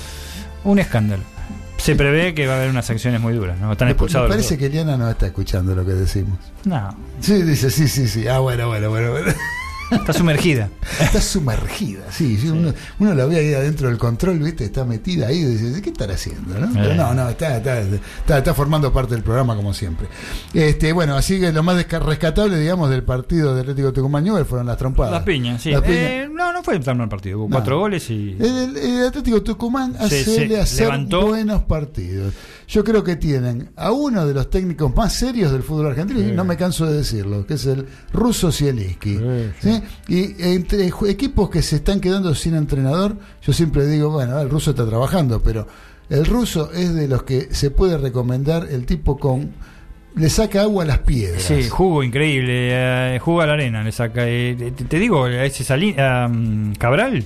Un 0.65 0.79
escándalo. 0.81 1.23
Se 1.77 1.95
prevé 1.97 2.35
que 2.35 2.47
va 2.47 2.55
a 2.55 2.57
haber 2.57 2.69
unas 2.69 2.85
sanciones 2.85 3.21
muy 3.23 3.33
duras, 3.33 3.59
¿no? 3.59 3.73
Están 3.73 3.87
Me, 3.87 3.91
me 3.91 3.93
expulsados. 3.93 4.29
los 4.29 4.37
parece 4.37 4.59
que 4.59 4.67
Eliana 4.67 4.99
no 4.99 5.09
está 5.09 5.27
escuchando 5.27 5.75
lo 5.75 5.83
que 5.87 5.93
decimos. 5.93 6.39
No, 6.65 6.95
Sí, 7.21 7.43
dice, 7.43 7.71
sí, 7.71 7.89
sí, 7.89 8.07
sí. 8.07 8.29
Ah, 8.29 8.41
bueno, 8.41 8.67
bueno, 8.69 8.91
bueno. 8.91 9.13
bueno. 9.13 9.33
Está 9.91 10.13
sumergida. 10.13 10.69
Está 11.01 11.21
sumergida, 11.21 12.11
sí. 12.11 12.37
sí, 12.39 12.49
Uno, 12.49 12.73
uno 12.99 13.15
la 13.15 13.25
ve 13.27 13.37
ahí 13.39 13.55
adentro 13.55 13.89
del 13.89 13.99
control, 13.99 14.39
¿viste? 14.39 14.65
Está 14.65 14.85
metida 14.85 15.29
ahí 15.29 15.39
y 15.39 15.45
dice, 15.45 15.83
¿qué 15.83 15.91
estará 15.91 16.15
haciendo? 16.15 16.59
¿no? 16.59 16.69
Pero 16.73 16.93
Eh. 16.93 16.95
no, 16.97 17.15
no, 17.15 17.29
está, 17.29 17.57
está, 17.57 17.81
está, 17.81 18.39
está 18.39 18.55
formando 18.55 18.93
parte 18.93 19.15
del 19.15 19.23
programa 19.23 19.57
como 19.57 19.73
siempre. 19.75 20.07
Este, 20.55 20.93
bueno, 20.93 21.17
así 21.17 21.41
que 21.41 21.53
lo 21.53 21.63
más 21.63 21.77
rescatable, 21.89 22.59
digamos, 22.59 22.91
del 22.91 23.03
partido 23.03 23.55
de 23.55 23.61
Atlético 23.63 23.93
Tucumán 23.93 24.25
Newell 24.25 24.45
fueron 24.45 24.67
las 24.67 24.77
trompadas. 24.79 25.13
Las 25.13 25.23
piñas, 25.23 25.63
sí. 25.63 25.71
Las 25.71 25.83
piñas. 25.83 25.99
Eh, 25.99 26.29
no, 26.33 26.53
no 26.53 26.63
fue 26.63 26.79
tan 26.81 26.99
mal 26.99 27.09
partido. 27.09 27.39
Hubo 27.39 27.49
No. 27.49 27.57
cuatro 27.57 27.79
goles 27.79 28.09
y. 28.11 28.37
El, 28.39 28.77
el 28.77 29.07
Atlético 29.07 29.43
Tucumán 29.43 29.95
Se- 30.09 30.25
suele 30.25 30.61
hacer 30.61 30.87
levantó. 30.87 31.27
buenos 31.29 31.63
partidos. 31.65 32.35
Yo 32.71 32.85
creo 32.85 33.03
que 33.03 33.17
tienen 33.17 33.71
a 33.75 33.91
uno 33.91 34.25
de 34.27 34.33
los 34.33 34.49
técnicos 34.49 34.95
más 34.95 35.13
serios 35.13 35.51
del 35.51 35.63
fútbol 35.65 35.89
argentino, 35.89 36.21
y 36.21 36.31
no 36.33 36.45
me 36.45 36.57
canso 36.57 36.87
de 36.87 36.99
decirlo, 36.99 37.45
que 37.45 37.55
es 37.55 37.67
el 37.67 37.85
ruso 38.13 38.53
Zielinski. 38.53 39.19
¿sí? 39.61 39.83
Y 40.07 40.37
entre 40.39 40.89
equipos 41.09 41.51
que 41.51 41.63
se 41.63 41.77
están 41.77 42.01
quedando 42.01 42.33
sin 42.35 42.55
entrenador, 42.55 43.17
yo 43.43 43.53
siempre 43.53 43.87
digo, 43.89 44.11
bueno, 44.11 44.39
el 44.41 44.49
ruso 44.49 44.71
está 44.71 44.87
trabajando, 44.87 45.43
pero 45.43 45.67
el 46.09 46.25
ruso 46.27 46.71
es 46.73 46.95
de 46.95 47.09
los 47.09 47.25
que 47.25 47.49
se 47.53 47.71
puede 47.73 47.99
recomendar 47.99 48.69
el 48.71 48.87
tipo 48.87 49.19
con... 49.19 49.51
Le 50.17 50.29
saca 50.29 50.63
agua 50.63 50.83
a 50.85 50.87
las 50.87 50.99
piedras. 51.01 51.43
Sí, 51.43 51.69
jugo 51.69 52.03
increíble. 52.05 52.71
eh, 52.73 53.19
jugo 53.21 53.41
a 53.43 53.47
la 53.47 53.53
arena 53.55 53.83
le 53.85 53.93
saca. 53.93 54.23
eh, 54.29 54.57
te, 54.77 54.85
te 54.85 54.99
digo, 54.99 55.25
a 55.25 55.45
ese 55.45 55.63
Salí- 55.65 55.97
a, 55.99 56.27
mm, 56.29 56.75
Cabral, 56.75 57.25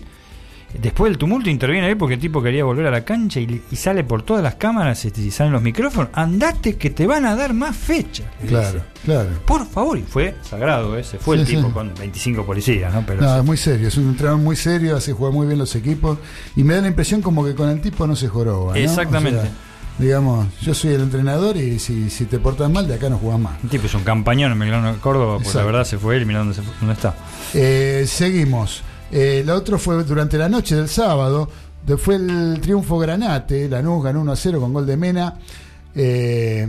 después 0.80 1.10
del 1.10 1.18
tumulto 1.18 1.48
interviene 1.50 1.86
ahí 1.88 1.94
porque 1.94 2.14
el 2.14 2.20
tipo 2.20 2.42
quería 2.42 2.64
volver 2.64 2.86
a 2.86 2.90
la 2.90 3.04
cancha 3.04 3.40
y, 3.40 3.62
y 3.70 3.76
sale 3.76 4.04
por 4.04 4.22
todas 4.22 4.42
las 4.42 4.56
cámaras 4.56 5.04
este, 5.04 5.20
y 5.22 5.30
salen 5.30 5.52
los 5.52 5.62
micrófonos. 5.62 6.10
Andate 6.14 6.76
que 6.76 6.90
te 6.90 7.06
van 7.06 7.24
a 7.26 7.34
dar 7.36 7.54
más 7.54 7.76
fechas. 7.76 8.26
Claro, 8.46 8.72
dice. 8.74 8.84
claro. 9.04 9.28
Por 9.46 9.66
favor, 9.66 9.98
y 9.98 10.02
fue 10.02 10.34
sagrado 10.42 10.96
ese. 10.98 11.18
Fue 11.18 11.36
el 11.36 11.46
Sí, 11.46 11.56
tipo 11.56 11.70
con 11.70 11.92
25 11.94 12.44
policías, 12.44 12.92
¿no? 12.92 13.04
Pero 13.06 13.20
No, 13.22 13.38
es 13.38 13.44
muy 13.44 13.56
serio, 13.56 13.88
es 13.88 13.96
un 13.96 14.08
entrenador 14.08 14.40
muy 14.40 14.56
serio, 14.56 14.96
hace 14.96 15.12
jugar 15.12 15.32
muy 15.32 15.46
bien 15.46 15.58
los 15.58 15.74
equipos 15.76 16.18
y 16.56 16.64
me 16.64 16.74
da 16.74 16.80
la 16.82 16.88
impresión 16.88 17.22
como 17.22 17.44
que 17.44 17.54
con 17.54 17.68
el 17.70 17.80
tipo 17.80 18.06
no 18.06 18.16
se 18.16 18.28
joroba. 18.28 18.72
¿no? 18.72 18.78
Exactamente. 18.78 19.38
O 19.38 19.42
sea, 19.42 19.50
digamos, 19.98 20.48
yo 20.60 20.74
soy 20.74 20.94
el 20.94 21.02
entrenador 21.02 21.56
y 21.56 21.78
si, 21.78 22.10
si 22.10 22.24
te 22.24 22.40
portas 22.40 22.68
mal, 22.68 22.88
de 22.88 22.94
acá 22.94 23.08
no 23.08 23.16
jugás 23.18 23.38
más. 23.38 23.52
El 23.62 23.70
tipo 23.70 23.86
es 23.86 23.94
un 23.94 24.02
campañón 24.02 24.60
en 24.60 24.84
de 24.92 24.98
Córdoba, 24.98 25.38
porque 25.42 25.56
la 25.56 25.64
verdad 25.64 25.84
se 25.84 25.98
fue 25.98 26.16
él, 26.16 26.26
mira 26.26 26.40
dónde, 26.40 26.54
se 26.54 26.62
fue- 26.62 26.74
dónde 26.80 26.94
está. 26.94 27.14
Eh, 27.54 28.04
seguimos. 28.08 28.82
Eh, 29.16 29.44
la 29.46 29.54
otra 29.54 29.78
fue 29.78 30.02
durante 30.04 30.36
la 30.36 30.48
noche 30.48 30.74
del 30.74 30.88
sábado, 30.88 31.48
fue 31.98 32.16
el 32.16 32.58
triunfo 32.60 32.98
Granate, 32.98 33.68
Lanús 33.68 34.02
ganó 34.02 34.20
1 34.22 34.32
a 34.32 34.36
0 34.36 34.60
con 34.60 34.72
gol 34.72 34.86
de 34.86 34.96
Mena. 34.96 35.34
Eh, 35.94 36.68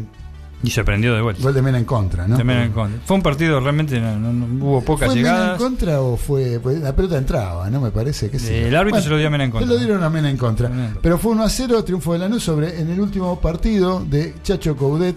Y 0.63 0.69
se 0.69 0.83
prendió 0.83 1.13
de 1.15 1.21
vuelta. 1.21 1.41
gol 1.43 1.53
de 1.53 1.61
Mena 1.61 1.77
en 1.79 1.85
contra, 1.85 2.27
¿no? 2.27 2.37
De 2.37 2.43
Mena 2.43 2.65
en 2.65 2.71
contra. 2.71 2.99
Fue 3.05 3.15
un 3.17 3.23
partido 3.23 3.59
realmente, 3.59 3.99
no, 3.99 4.19
no- 4.19 4.31
no- 4.31 4.65
hubo 4.65 4.81
pocas 4.83 5.07
¿Fue 5.07 5.15
Mena 5.15 5.29
en 5.29 5.35
llegadas. 5.35 5.57
contra 5.59 6.01
o 6.01 6.17
fue.? 6.17 6.59
pues, 6.61 6.79
la 6.81 6.95
pelota 6.95 7.17
entraba, 7.17 7.69
¿no? 7.69 7.81
Me 7.81 7.91
parece 7.91 8.29
que 8.29 8.37
sí. 8.39 8.53
El 8.53 8.75
árbitro 8.75 9.01
se 9.01 9.09
lo 9.09 9.17
dio 9.17 9.27
a 9.27 9.31
Mena 9.31 9.45
en 9.45 9.51
contra. 9.51 9.67
Se 9.67 9.73
lo 9.73 9.79
dieron 9.79 10.03
a 10.03 10.09
Mena 10.09 10.29
en 10.29 10.37
contra. 10.37 10.69
Mena 10.69 10.81
en 10.81 10.87
contra. 10.89 11.01
Pero 11.01 11.17
fue 11.17 11.31
1 11.31 11.43
a 11.43 11.49
0, 11.49 11.83
triunfo 11.83 12.13
de 12.13 12.19
Lanús 12.19 12.43
sobre 12.43 12.79
en 12.79 12.89
el 12.91 12.99
último 12.99 13.39
partido 13.39 14.03
de 14.07 14.35
Chacho 14.43 14.75
Coudet, 14.75 15.15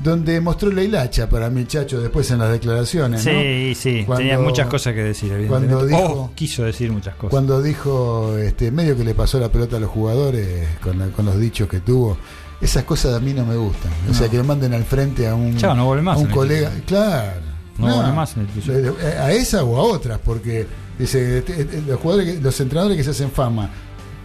donde 0.00 0.40
mostró 0.40 0.70
la 0.70 0.82
hilacha 0.82 1.28
para 1.28 1.50
mí, 1.50 1.64
Chacho, 1.66 2.00
después 2.00 2.30
en 2.30 2.38
las 2.38 2.50
declaraciones. 2.52 3.24
¿no? 3.26 3.32
Sí, 3.32 3.74
sí, 3.74 4.02
Cuando- 4.06 4.18
tenía 4.22 4.38
muchas 4.38 4.66
cosas 4.68 4.94
que 4.94 5.02
decir, 5.02 5.32
evidentemente. 5.32 5.74
cuando 5.74 5.86
dijo- 5.86 6.22
Oh, 6.24 6.30
quiso 6.34 6.62
decir 6.64 6.92
muchas 6.92 7.14
cosas. 7.16 7.30
Cuando 7.30 7.60
dijo, 7.62 8.36
este, 8.38 8.70
medio 8.70 8.96
que 8.96 9.04
le 9.04 9.14
pasó 9.14 9.40
la 9.40 9.50
pelota 9.50 9.76
a 9.76 9.80
los 9.80 9.90
jugadores 9.90 10.68
con, 10.80 10.98
la- 10.98 11.08
con 11.08 11.24
los 11.26 11.38
dichos 11.38 11.68
que 11.68 11.80
tuvo. 11.80 12.16
Esas 12.60 12.84
cosas 12.84 13.14
a 13.14 13.20
mí 13.20 13.32
no 13.34 13.44
me 13.44 13.56
gustan. 13.56 13.90
O 14.06 14.08
No. 14.08 14.14
sea, 14.14 14.28
que 14.28 14.36
le 14.36 14.42
manden 14.42 14.72
al 14.74 14.84
frente 14.84 15.26
a 15.28 15.34
un, 15.34 15.54
no 15.56 16.02
más 16.02 16.16
a 16.16 16.20
un 16.20 16.26
colega. 16.28 16.70
Claro. 16.86 17.40
No 17.78 17.94
vuelve 17.94 18.12
más 18.12 18.36
en 18.36 18.42
el 18.42 18.48
club. 18.48 18.96
Eh, 19.00 19.16
A 19.18 19.30
esa 19.32 19.62
o 19.62 19.76
a 19.76 19.82
otras, 19.82 20.18
porque 20.24 20.66
dice, 20.98 21.38
este, 21.38 21.60
este, 21.60 21.82
los, 21.82 22.00
jugadores 22.00 22.42
los 22.42 22.60
entrenadores 22.60 22.96
que 22.96 23.04
se 23.04 23.10
hacen 23.10 23.30
fama 23.30 23.70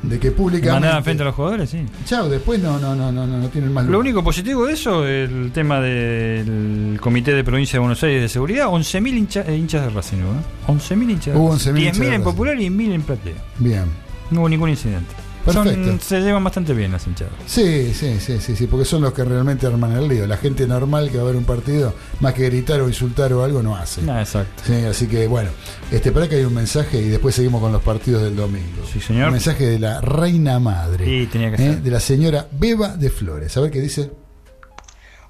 de 0.03 0.19
que 0.19 0.31
públicamente. 0.31 0.87
al 0.87 1.03
frente 1.03 1.23
a 1.23 1.25
los 1.27 1.35
jugadores, 1.35 1.69
sí. 1.69 1.85
Chao, 2.05 2.29
después 2.29 2.61
no, 2.61 2.77
no, 2.79 2.95
no, 2.95 3.11
no, 3.11 3.25
no, 3.25 3.37
no 3.39 3.47
tienen 3.49 3.73
más 3.73 3.85
Lo 3.85 3.91
lugar. 3.93 4.01
único 4.01 4.23
positivo 4.23 4.65
de 4.67 4.73
eso, 4.73 5.07
el 5.07 5.51
tema 5.53 5.79
del 5.79 6.97
Comité 7.01 7.33
de 7.33 7.43
Provincia 7.43 7.77
de 7.77 7.79
Buenos 7.79 8.03
Aires 8.03 8.21
de 8.21 8.29
Seguridad, 8.29 8.67
11.000 8.67 9.17
hincha- 9.17 9.45
eh, 9.47 9.57
hinchas 9.57 9.83
de 9.83 9.89
Racing, 9.89 10.17
¿no? 10.17 10.73
11.000 10.73 11.09
hinchas. 11.09 11.33
de 11.33 11.39
Hubo 11.39 11.53
Racing. 11.53 11.71
11.000 11.71 11.79
hinchas 11.81 11.97
10.000 11.97 12.09
de 12.09 12.15
en. 12.15 12.23
Popular 12.23 12.61
y 12.61 12.69
1.000 12.69 12.91
en 12.93 13.01
Platea. 13.01 13.33
Bien. 13.59 13.85
No 14.31 14.41
hubo 14.41 14.49
ningún 14.49 14.69
incidente. 14.69 15.13
Perfecto. 15.45 15.85
Son- 15.85 15.99
se 15.99 16.21
llevan 16.21 16.43
bastante 16.43 16.73
bien 16.73 16.91
las 16.93 17.05
hinchadas. 17.05 17.33
Sí, 17.45 17.93
sí, 17.93 18.17
sí, 18.19 18.39
sí, 18.39 18.55
sí, 18.55 18.67
porque 18.67 18.85
son 18.85 19.01
los 19.01 19.13
que 19.13 19.23
realmente 19.25 19.67
arman 19.67 19.91
el 19.91 20.07
lío. 20.07 20.25
La 20.25 20.37
gente 20.37 20.65
normal 20.67 21.09
que 21.11 21.17
va 21.17 21.23
a 21.23 21.25
ver 21.27 21.35
un 21.35 21.43
partido, 21.43 21.93
más 22.21 22.33
que 22.33 22.45
gritar 22.45 22.79
o 22.81 22.87
insultar 22.87 23.33
o 23.33 23.43
algo, 23.43 23.61
no 23.61 23.75
hace. 23.75 24.01
Ah, 24.09 24.21
exacto. 24.21 24.63
Sí, 24.65 24.73
así 24.85 25.07
que 25.07 25.27
bueno, 25.27 25.49
este, 25.91 26.11
para 26.11 26.29
que 26.29 26.35
hay 26.35 26.45
un 26.45 26.53
mensaje 26.53 26.97
y 26.99 27.09
después 27.09 27.35
seguimos 27.35 27.59
con 27.61 27.71
los 27.73 27.81
partidos 27.81 28.23
del 28.23 28.35
domingo. 28.35 28.85
Sí, 28.91 29.01
señor. 29.01 29.25
Un 29.27 29.33
mensaje 29.33 29.65
de 29.67 29.79
la 29.79 29.99
reina 30.01 30.59
madre. 30.59 31.05
Sí, 31.05 31.27
tenía 31.31 31.49
que 31.51 31.55
¿eh? 31.55 31.65
ser. 31.73 31.81
De 31.81 31.91
la 31.91 31.99
señora 31.99 32.47
Beba 32.51 32.89
de 32.95 33.09
Flores. 33.09 33.57
A 33.57 33.61
ver 33.61 33.71
qué 33.71 33.81
dice. 33.81 34.11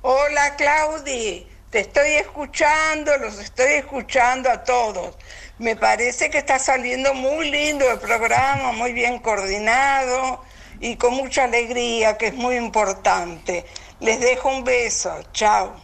Hola 0.02 0.56
Claudi, 0.58 1.46
te 1.70 1.80
estoy 1.80 2.10
escuchando, 2.20 3.12
los 3.22 3.40
estoy 3.40 3.74
escuchando 3.80 4.50
a 4.50 4.64
todos. 4.64 5.16
Me 5.60 5.76
parece 5.76 6.30
que 6.30 6.40
está 6.40 6.60
saliendo 6.60 7.14
muy 7.14 7.50
lindo 7.52 7.86
el 7.92 8.00
programa, 8.00 8.72
muy 8.74 8.92
bien 8.92 9.20
coordinado 9.20 10.42
y 10.80 10.96
con 10.96 11.14
mucha 11.14 11.46
alegría, 11.46 12.18
que 12.18 12.28
es 12.28 12.34
muy 12.34 12.56
importante. 12.56 13.66
Les 14.00 14.20
dejo 14.20 14.50
un 14.50 14.64
beso, 14.64 15.12
chao. 15.32 15.76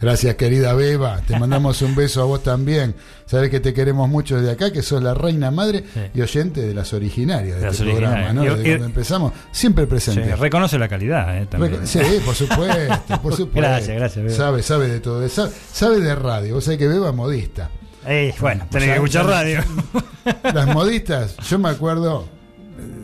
Gracias, 0.00 0.36
querida 0.36 0.74
Beba. 0.74 1.20
Te 1.26 1.36
mandamos 1.38 1.82
un 1.82 1.96
beso 1.96 2.22
a 2.22 2.24
vos 2.24 2.42
también. 2.44 2.94
Sabes 3.26 3.50
que 3.50 3.58
te 3.58 3.74
queremos 3.74 4.08
mucho 4.08 4.36
desde 4.36 4.52
acá, 4.52 4.72
que 4.72 4.80
sos 4.80 5.02
la 5.02 5.12
reina 5.12 5.50
madre 5.50 5.82
y 6.14 6.20
oyente 6.20 6.62
de 6.62 6.72
las 6.72 6.92
originarias 6.92 7.56
de, 7.60 7.66
las 7.66 7.80
este 7.80 7.90
programa. 7.90 8.32
¿no? 8.32 8.44
Y- 8.44 8.48
Desde 8.48 8.62
y- 8.62 8.66
cuando 8.70 8.84
empezamos, 8.86 9.32
siempre 9.50 9.86
presente. 9.88 10.24
Sí, 10.24 10.30
reconoce 10.34 10.78
la 10.78 10.88
calidad, 10.88 11.36
¿eh? 11.36 11.46
También. 11.46 11.84
Sí, 11.86 11.98
por 12.24 12.34
supuesto, 12.36 13.20
por 13.20 13.34
supuesto. 13.36 13.60
Gracias, 13.60 13.96
gracias, 13.96 14.24
Beba. 14.24 14.36
Sabe, 14.36 14.62
sabe 14.62 14.88
de 14.88 15.00
todo. 15.00 15.28
Sabe, 15.28 15.50
sabe 15.72 16.00
de 16.00 16.14
radio. 16.14 16.54
Vos 16.54 16.64
sabés 16.64 16.78
que 16.78 16.86
Beba 16.86 17.08
es 17.08 17.14
modista. 17.14 17.68
Eh, 18.08 18.34
bueno, 18.40 18.66
tenés 18.70 18.88
que 18.88 18.94
escuchar 18.94 19.26
radio. 19.26 19.60
Las 20.54 20.66
modistas, 20.68 21.36
yo 21.48 21.58
me 21.58 21.68
acuerdo 21.68 22.26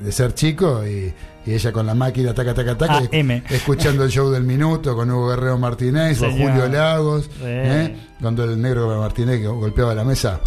de 0.02 0.10
ser 0.12 0.34
chico 0.34 0.86
y, 0.86 1.12
y 1.46 1.52
ella 1.54 1.72
con 1.72 1.86
la 1.86 1.94
máquina, 1.94 2.32
taca, 2.34 2.54
taca, 2.54 2.76
taca, 2.76 2.98
Ah, 2.98 3.02
M. 3.10 3.42
escuchando 3.50 4.04
el 4.04 4.10
show 4.10 4.30
del 4.30 4.44
minuto 4.44 4.94
con 4.94 5.10
Hugo 5.10 5.28
Guerrero 5.28 5.58
Martínez 5.58 6.20
o. 6.22 6.30
Julio 6.30 6.68
Lagos. 6.68 7.28
¿eh? 7.42 7.96
cuando 8.20 8.44
el 8.44 8.60
negro 8.60 8.98
Martínez 8.98 9.44
golpeaba 9.46 9.94
la 9.94 10.04
mesa. 10.04 10.40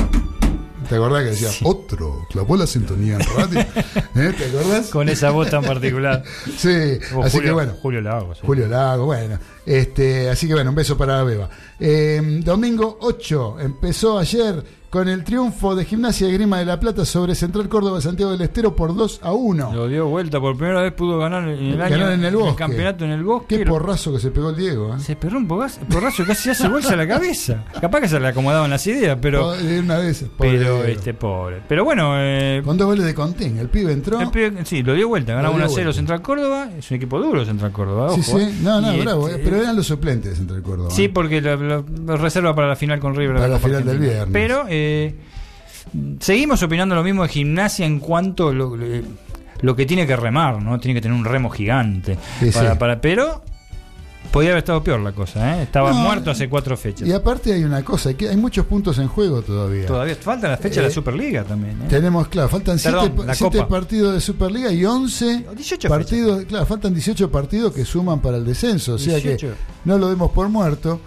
¿Te 0.90 0.96
acordás 0.96 1.24
que 1.24 1.30
decía, 1.32 1.50
otro, 1.64 2.26
clavó 2.30 2.56
la 2.56 2.66
sintonía 2.66 3.16
en 3.16 3.20
radio? 3.36 3.60
¿Eh? 3.60 4.34
¿Te 4.38 4.46
acordás? 4.46 4.88
Con 4.90 5.10
esa 5.10 5.32
voz 5.32 5.50
tan 5.50 5.64
particular. 5.64 6.24
Sí, 6.58 7.00
O 7.14 7.24
así 7.24 7.38
Julio- 7.38 7.42
que 7.50 7.52
bueno. 7.52 7.74
Julio 7.82 8.02
Lagos. 8.02 8.38
sí. 8.38 8.44
Julio 8.46 8.68
Lago, 8.68 9.06
bueno. 9.06 9.38
Este, 9.66 10.30
así 10.30 10.48
que 10.48 10.54
bueno, 10.54 10.70
un 10.70 10.76
beso 10.76 10.98
para 10.98 11.18
la 11.18 11.24
Beba. 11.24 11.50
Eh, 11.80 12.22
domingo 12.44 12.98
8, 13.02 13.58
empezó 13.60 14.18
ayer 14.18 14.64
con 14.90 15.10
el 15.10 15.24
triunfo 15.26 15.76
de 15.76 15.84
Gimnasia 15.84 16.28
de 16.28 16.34
Grima 16.34 16.60
de 16.60 16.66
la 16.66 16.80
Plata 16.80 17.04
sobre 17.04 17.36
Central 17.36 17.68
Córdoba 17.68 18.00
Santiago 18.00 18.32
del 18.32 18.42
Estero 18.42 18.74
por 18.76 18.96
2 18.96 19.20
a 19.22 19.34
1. 19.34 19.74
Lo 19.74 19.88
dio 19.90 20.08
vuelta 20.08 20.40
por 20.40 20.56
primera 20.58 20.82
vez, 20.82 20.94
pudo 20.94 21.18
ganar 21.20 21.48
en 21.50 21.60
el 21.74 21.82
año. 21.82 21.98
Ganar 21.98 22.14
en 22.14 22.24
el 22.24 22.36
bosque. 22.36 22.56
campeonato 22.56 23.04
en 23.06 23.12
el 23.12 23.24
bosque. 23.24 23.58
Qué 23.60 23.66
porrazo 23.66 24.14
que 24.14 24.20
se 24.20 24.32
pegó 24.32 24.52
el 24.52 24.56
Diego. 24.56 24.96
¿eh? 24.96 25.00
Se 25.00 25.16
perró 25.18 25.38
un 25.40 25.48
porrazo, 25.48 25.82
casi 26.26 26.50
hace 26.52 26.68
bolsa 26.70 26.94
a 26.94 26.96
la 26.96 27.08
cabeza. 27.08 27.66
Capaz 27.82 28.00
que 28.02 28.08
se 28.08 28.20
le 28.20 28.28
acomodaban 28.28 28.70
las 28.70 28.86
ideas, 28.88 29.18
pero. 29.22 29.42
Pobre, 29.42 29.80
una 29.82 29.96
pobre 29.98 30.16
Pero, 30.38 30.60
Diego. 30.60 30.84
este, 30.86 31.14
pobre. 31.14 31.62
Pero 31.68 31.84
bueno, 31.84 32.14
eh, 32.18 32.62
Con 32.64 32.78
dos 32.78 32.88
goles 32.88 33.06
de 33.06 33.14
Contín. 33.14 33.58
El 33.58 33.68
pibe 33.70 33.92
entró. 33.92 34.22
el 34.22 34.30
pibe- 34.30 34.64
sí, 34.66 34.84
lo 34.84 34.94
dio 34.94 35.08
vuelta. 35.10 35.34
Ganaba 35.34 35.50
Lo 35.58 35.58
dio 35.58 35.66
1 35.66 35.66
a 35.66 35.70
0 35.70 35.84
vuelta. 35.84 35.98
Central 35.98 36.22
Córdoba. 36.22 36.70
Es 36.78 36.90
un 36.92 36.98
equipo 36.98 37.20
duro 37.20 37.44
Central 37.46 37.72
Córdoba. 37.74 38.10
sí, 38.16 38.22
ojo, 38.22 38.40
sí. 38.40 38.46
eh. 38.46 38.54
No, 38.62 38.80
no, 38.82 38.98
bravo. 38.98 39.28
este, 39.28 39.42
eh, 39.42 39.44
Pero 39.44 39.58
eran 39.58 39.76
los 39.76 39.86
suplentes 39.88 40.32
de 40.32 40.38
Central 40.38 40.62
Córdoba. 40.62 40.92
Sí, 40.92 41.06
¿eh? 41.06 41.10
porque 41.10 41.42
la 41.42 42.16
reserva 42.16 42.56
para 42.56 42.70
la 42.70 42.76
final 42.76 43.00
con 43.00 43.16
River. 43.16 43.36
Para 43.36 43.48
la 43.50 43.60
final 43.60 43.84
del 43.84 44.00
viernes. 44.00 44.30
Pero 44.32 44.66
eh, 44.78 45.16
seguimos 46.20 46.62
opinando 46.64 46.96
lo 46.96 47.04
mismo 47.04 47.24
de 47.24 47.30
gimnasia 47.30 47.86
en 47.86 48.00
cuanto 48.00 48.52
lo, 48.54 48.76
lo- 48.76 49.02
lo 49.62 49.76
que 49.76 49.86
tiene 49.86 50.06
que 50.06 50.16
remar, 50.16 50.62
¿no? 50.62 50.80
Tiene 50.80 50.94
que 50.96 51.02
tener 51.02 51.18
un 51.18 51.26
remo 51.26 51.50
gigante. 51.50 52.18
Sí, 52.40 52.52
para, 52.52 52.72
sí. 52.74 52.78
para- 52.78 53.02
pero 53.02 53.44
Podía 54.32 54.50
haber 54.50 54.58
estado 54.60 54.84
peor 54.84 55.00
la 55.00 55.14
cosa, 55.14 55.58
¿eh? 55.58 55.64
Estaba 55.64 55.92
No, 55.92 56.00
muerto 56.00 56.30
hace 56.32 56.50
cuatro 56.50 56.76
fechas. 56.76 57.08
Y 57.08 57.14
aparte 57.14 57.54
hay 57.54 57.64
una 57.64 57.82
cosa, 57.86 58.14
que 58.14 58.28
hay 58.28 58.36
muchos 58.36 58.66
puntos 58.66 59.00
en 59.00 59.08
juego 59.08 59.42
todavía. 59.42 59.86
Todavía 59.86 60.18
falta 60.18 60.50
la 60.50 60.58
fecha 60.58 60.82
de 60.82 60.88
Eh, 60.88 60.90
la 60.90 60.94
Superliga 60.94 61.44
también. 61.46 61.82
¿eh? 61.84 61.86
Tenemos, 61.88 62.28
claro, 62.28 62.50
faltan 62.50 62.78
Perdón, 62.78 63.14
siete, 63.34 63.64
partidos 63.64 64.14
de 64.16 64.20
Superliga 64.20 64.70
y 64.70 64.84
11 64.84 65.46
18 65.56 65.88
partidos. 65.88 66.44
Claro, 66.44 66.66
faltan 66.66 66.94
18 66.94 67.32
partidos 67.32 67.74
que 67.74 67.86
suman 67.86 68.20
para 68.20 68.36
el 68.36 68.44
descenso. 68.46 68.96
O 68.96 68.98
sea 68.98 69.16
18. 69.16 69.48
que 69.48 69.54
no 69.86 69.98
lo 69.98 70.10
demos 70.10 70.30
por 70.32 70.50
muerto. 70.50 71.00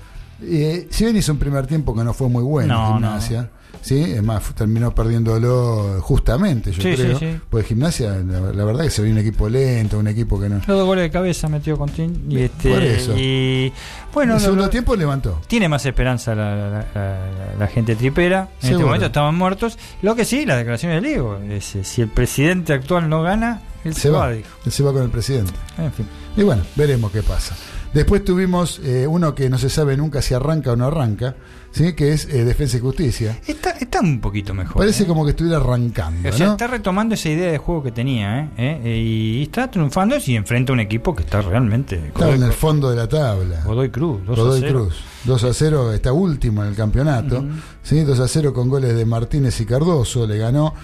Eh, 0.42 0.86
si 0.90 1.04
bien 1.04 1.14
hizo 1.18 1.30
un 1.32 1.38
primer 1.38 1.66
tiempo 1.66 1.94
que 1.94 2.02
no 2.02 2.14
fue 2.14 2.30
muy 2.30 2.42
bueno, 2.42 2.72
No, 2.72 2.94
Gimnasia. 2.94 3.50
¿Sí? 3.82 4.02
Es 4.02 4.22
más, 4.22 4.42
terminó 4.54 4.94
perdiéndolo 4.94 6.00
justamente, 6.00 6.72
yo 6.72 6.82
Sí, 6.82 6.94
creo. 6.94 7.18
sí, 7.18 7.26
sí. 7.32 7.40
Pues 7.48 7.66
Gimnasia, 7.66 8.16
la, 8.26 8.52
la 8.52 8.64
verdad 8.64 8.84
que 8.84 8.90
se 8.90 9.02
ve 9.02 9.10
un 9.10 9.18
equipo 9.18 9.48
lento, 9.48 9.98
un 9.98 10.08
equipo 10.08 10.40
que 10.40 10.48
no. 10.48 10.56
Los 10.56 10.66
dos 10.66 10.86
goles 10.86 11.02
de 11.04 11.10
cabeza 11.10 11.48
metió 11.48 11.76
Contín. 11.78 12.26
Y 12.28 12.40
este, 12.42 12.70
Por 12.72 12.82
eso. 12.82 13.14
Y 13.16 13.72
bueno, 14.12 14.34
el 14.34 14.40
segundo 14.40 14.64
lo- 14.64 14.70
tiempo 14.70 14.96
levantó. 14.96 15.40
tiene 15.46 15.68
más 15.68 15.84
esperanza 15.86 16.34
la, 16.34 17.66
gente 17.72 17.96
tripera. 17.96 18.48
En 18.62 18.70
este 18.72 18.82
momento 18.84 19.06
estaban 19.06 19.34
muertos. 19.34 19.78
Lo 20.02 20.14
que 20.14 20.24
sí, 20.24 20.44
la 20.46 20.56
declaración 20.56 20.92
del. 20.92 21.52
Es, 21.52 21.74
eh, 21.76 21.84
si 21.84 22.02
el 22.02 22.08
presidente 22.08 22.72
actual 22.72 23.08
no 23.08 23.22
gana, 23.22 23.60
él 23.84 23.94
se, 23.94 24.02
Se 24.02 24.10
va, 24.10 24.30
dijo. 24.30 24.48
él 24.64 24.72
se 24.72 24.82
va 24.82 24.92
con 24.92 25.02
el 25.02 25.10
presidente. 25.10 25.52
En 25.78 25.92
fin. 25.92 26.06
Y 26.36 26.42
bueno, 26.42 26.62
veremos 26.76 27.10
qué 27.12 27.22
pasa. 27.22 27.56
Después 27.92 28.24
tuvimos 28.24 28.80
eh, 28.84 29.06
uno 29.08 29.34
que 29.34 29.50
no 29.50 29.58
se 29.58 29.68
sabe 29.68 29.96
nunca 29.96 30.22
si 30.22 30.32
arranca 30.34 30.72
o 30.72 30.76
no 30.76 30.86
arranca, 30.86 31.34
¿sí? 31.70 31.92
que 31.94 32.12
es 32.12 32.26
eh, 32.26 32.44
Defensa 32.44 32.76
y 32.76 32.80
Justicia. 32.80 33.38
Está, 33.46 33.70
está 33.70 34.00
un 34.00 34.20
poquito 34.20 34.54
mejor. 34.54 34.78
Parece 34.78 35.04
¿eh? 35.04 35.06
como 35.06 35.24
que 35.24 35.30
estuviera 35.30 35.58
arrancando. 35.58 36.28
O 36.28 36.32
sea, 36.32 36.46
¿no? 36.46 36.52
está 36.52 36.66
retomando 36.66 37.14
esa 37.14 37.28
idea 37.28 37.50
de 37.50 37.58
juego 37.58 37.82
que 37.82 37.92
tenía, 37.92 38.50
¿eh? 38.56 38.98
Y 38.98 39.42
está 39.42 39.70
triunfando 39.70 40.16
y 40.24 40.36
enfrenta 40.36 40.72
a 40.72 40.74
un 40.74 40.80
equipo 40.80 41.14
que 41.14 41.22
está 41.22 41.42
realmente. 41.42 41.96
Estaba 42.08 42.34
en 42.34 42.42
el 42.42 42.52
fondo 42.52 42.90
de 42.90 42.96
la 42.96 43.08
tabla. 43.08 43.62
Godoy 43.64 43.90
Cruz, 43.90 44.20
2 44.26 44.38
a 44.38 44.42
Godoy 44.42 44.60
0. 44.60 44.72
Cruz. 44.72 45.04
2 45.24 45.44
a 45.44 45.54
0, 45.54 45.92
está 45.92 46.12
último 46.12 46.62
en 46.62 46.70
el 46.70 46.74
campeonato. 46.74 47.44
¿sí? 47.82 48.02
2 48.02 48.20
a 48.20 48.28
0 48.28 48.52
con 48.52 48.68
goles 48.68 48.94
de 48.94 49.04
Martínez 49.04 49.60
y 49.60 49.66
Cardoso. 49.66 50.26
Le 50.26 50.38
ganó 50.38 50.74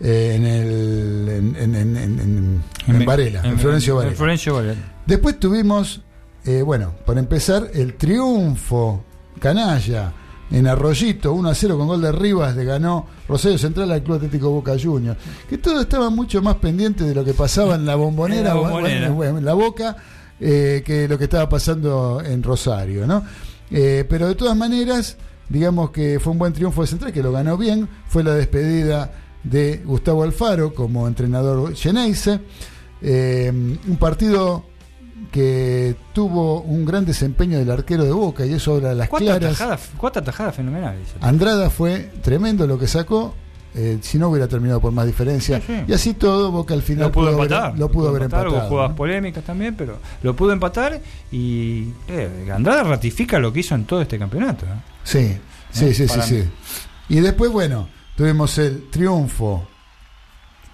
en 0.00 0.44
el 0.44 1.54
en, 1.56 1.74
en, 2.88 3.04
Varela, 3.06 3.40
en, 3.44 3.58
Florencio 3.58 3.96
Varela. 3.96 4.10
en 4.10 4.16
Florencio 4.16 4.54
Varela. 4.54 4.74
Después 5.06 5.38
tuvimos, 5.38 6.02
bueno, 6.64 6.92
para 7.06 7.20
empezar, 7.20 7.70
el 7.72 7.94
triunfo 7.94 9.04
canalla 9.42 10.12
en 10.52 10.66
Arroyito, 10.66 11.32
1 11.32 11.48
a 11.48 11.54
0 11.54 11.76
con 11.78 11.88
gol 11.88 12.00
de 12.02 12.12
Rivas, 12.12 12.54
le 12.54 12.64
ganó 12.64 13.06
Rosario 13.26 13.58
Central 13.58 13.90
al 13.90 14.02
Club 14.02 14.16
Atlético 14.16 14.50
Boca 14.50 14.74
Juniors. 14.80 15.18
Que 15.48 15.58
todo 15.58 15.80
estaba 15.80 16.10
mucho 16.10 16.40
más 16.42 16.56
pendiente 16.56 17.04
de 17.04 17.14
lo 17.14 17.24
que 17.24 17.34
pasaba 17.34 17.74
en 17.74 17.84
la 17.86 17.96
bombonera, 17.96 18.40
En 18.40 18.44
la 18.46 18.54
bueno, 18.54 18.70
Bombonera. 18.74 19.10
bueno, 19.10 19.38
en 19.38 19.44
la 19.44 19.54
Boca, 19.54 19.96
eh, 20.38 20.82
que 20.84 21.08
lo 21.08 21.18
que 21.18 21.24
estaba 21.24 21.48
pasando 21.48 22.22
en 22.24 22.42
Rosario, 22.42 23.06
¿no? 23.06 23.24
Eh, 23.70 24.04
pero 24.08 24.28
de 24.28 24.34
todas 24.34 24.56
maneras, 24.56 25.16
digamos 25.48 25.90
que 25.90 26.20
fue 26.20 26.32
un 26.32 26.38
buen 26.38 26.52
triunfo 26.52 26.82
de 26.82 26.86
Central, 26.86 27.12
que 27.12 27.22
lo 27.22 27.32
ganó 27.32 27.56
bien. 27.56 27.88
Fue 28.06 28.22
la 28.22 28.34
despedida 28.34 29.10
de 29.42 29.78
Gustavo 29.84 30.22
Alfaro 30.22 30.74
como 30.74 31.08
entrenador 31.08 31.74
Geneise. 31.74 32.40
Eh, 33.00 33.50
un 33.50 33.96
partido 33.96 34.66
que 35.30 35.96
tuvo 36.12 36.60
un 36.60 36.84
gran 36.84 37.04
desempeño 37.04 37.58
del 37.58 37.70
arquero 37.70 38.04
de 38.04 38.12
Boca 38.12 38.44
y 38.44 38.52
eso 38.54 38.74
habla 38.76 38.90
de 38.90 38.94
las 38.96 39.08
Cuatro 39.08 39.26
claras. 39.28 39.44
atajadas, 39.54 39.90
cuatro 39.96 40.22
atajadas 40.22 40.54
fenomenales. 40.56 41.08
Andrada 41.20 41.70
fue 41.70 42.10
tremendo 42.22 42.66
lo 42.66 42.78
que 42.78 42.86
sacó. 42.86 43.34
eh, 43.74 43.96
si 44.02 44.18
no 44.18 44.28
hubiera 44.28 44.46
terminado 44.48 44.80
por 44.82 44.92
más 44.92 45.06
diferencia. 45.06 45.56
Sí, 45.60 45.64
sí. 45.68 45.84
Y 45.88 45.92
así 45.94 46.12
todo, 46.12 46.50
Boca 46.50 46.74
al 46.74 46.82
final 46.82 47.04
Lo 47.06 47.12
pudo 47.12 47.28
haber- 47.28 47.42
empatar. 47.44 47.78
lo 47.78 47.88
pudo 47.90 48.08
haber 48.10 48.22
empatar, 48.24 48.46
empatado. 48.46 48.64
Hubo 48.66 48.68
jugadas 48.70 48.90
¿no? 48.90 48.96
polémicas 48.96 49.44
también, 49.44 49.74
pero 49.76 49.98
lo 50.22 50.36
pudo 50.36 50.52
empatar 50.52 51.00
y 51.30 51.88
eh, 52.08 52.50
Andrada 52.54 52.82
ratifica 52.82 53.38
lo 53.38 53.50
que 53.50 53.60
hizo 53.60 53.74
en 53.74 53.86
todo 53.86 54.02
este 54.02 54.18
campeonato. 54.18 54.66
¿eh? 54.66 54.68
Sí, 55.04 55.38
sí, 55.70 55.86
¿Eh? 55.86 55.94
sí, 55.94 56.06
sí, 56.06 56.20
sí. 56.22 56.44
Y 57.08 57.20
después, 57.20 57.50
bueno, 57.50 57.88
tuvimos 58.14 58.58
el 58.58 58.90
triunfo, 58.90 59.66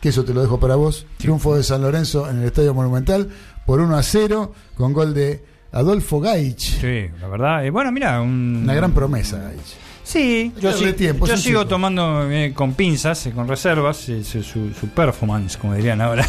que 0.01 0.09
eso 0.09 0.25
te 0.25 0.35
lo 0.35 0.41
dejo 0.43 0.59
para 0.59 0.75
vos, 0.75 1.07
triunfo 1.19 1.57
de 1.57 1.63
San 1.63 1.83
Lorenzo 1.83 2.29
en 2.29 2.39
el 2.41 2.47
Estadio 2.47 2.75
Monumental 2.75 3.29
por 3.69 3.81
1 3.81 3.99
a 3.99 4.03
0 4.03 4.51
con 4.79 4.95
gol 4.95 5.13
de 5.13 5.45
Adolfo 5.73 6.21
Gaich. 6.21 6.81
Sí, 6.81 7.11
la 7.21 7.29
verdad. 7.29 7.67
eh, 7.67 7.71
bueno, 7.71 7.93
mira, 7.93 8.19
un- 8.23 8.61
Una 8.65 8.73
gran 8.75 8.93
promesa, 8.93 9.37
Gaich. 9.39 9.77
Sí, 10.03 10.55
yo, 10.59 10.73
sí- 10.73 10.95
tiempo, 10.95 11.27
sigo 11.27 11.37
chico. 11.37 11.67
tomando 11.67 12.31
eh, 12.31 12.53
con 12.55 12.73
pinzas, 12.73 13.27
eh, 13.27 13.33
con 13.33 13.47
reservas, 13.47 14.09
eh, 14.09 14.25
su, 14.25 14.43
su- 14.43 14.73
su 14.73 14.89
performance, 14.89 15.59
como 15.59 15.75
dirían 15.75 16.01
ahora, 16.01 16.23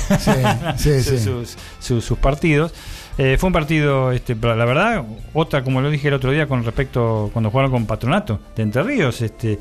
sí, 0.78 1.02
sí. 1.02 1.18
Sus, 1.18 1.56
sus- 1.80 2.04
sus 2.04 2.18
partidos. 2.18 2.74
Eh, 3.18 3.38
fue 3.40 3.48
un 3.48 3.54
partido, 3.54 4.12
este, 4.12 4.36
la 4.36 4.66
verdad, 4.66 5.06
otra, 5.34 5.64
como 5.64 5.80
lo 5.80 5.90
dije 5.90 6.10
el 6.10 6.16
otro 6.16 6.32
día 6.32 6.46
con 6.48 6.66
respecto 6.66 7.30
cuando 7.32 7.52
jugaron 7.52 7.72
con 7.72 7.86
Patronato 7.86 8.40
de 8.54 8.64
Entre 8.64 8.84
Ríos, 8.84 9.22
este, 9.22 9.58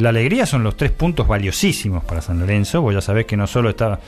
la 0.00 0.08
alegría 0.08 0.46
son 0.46 0.62
los 0.64 0.74
tres 0.76 0.90
puntos 0.92 1.28
valiosísimos 1.28 2.04
para 2.04 2.22
San 2.22 2.38
Lorenzo, 2.40 2.80
vos 2.80 2.94
ya 2.94 3.00
sabés 3.02 3.26
que 3.26 3.36
no 3.36 3.46
solo 3.46 3.68
está, 3.70 4.00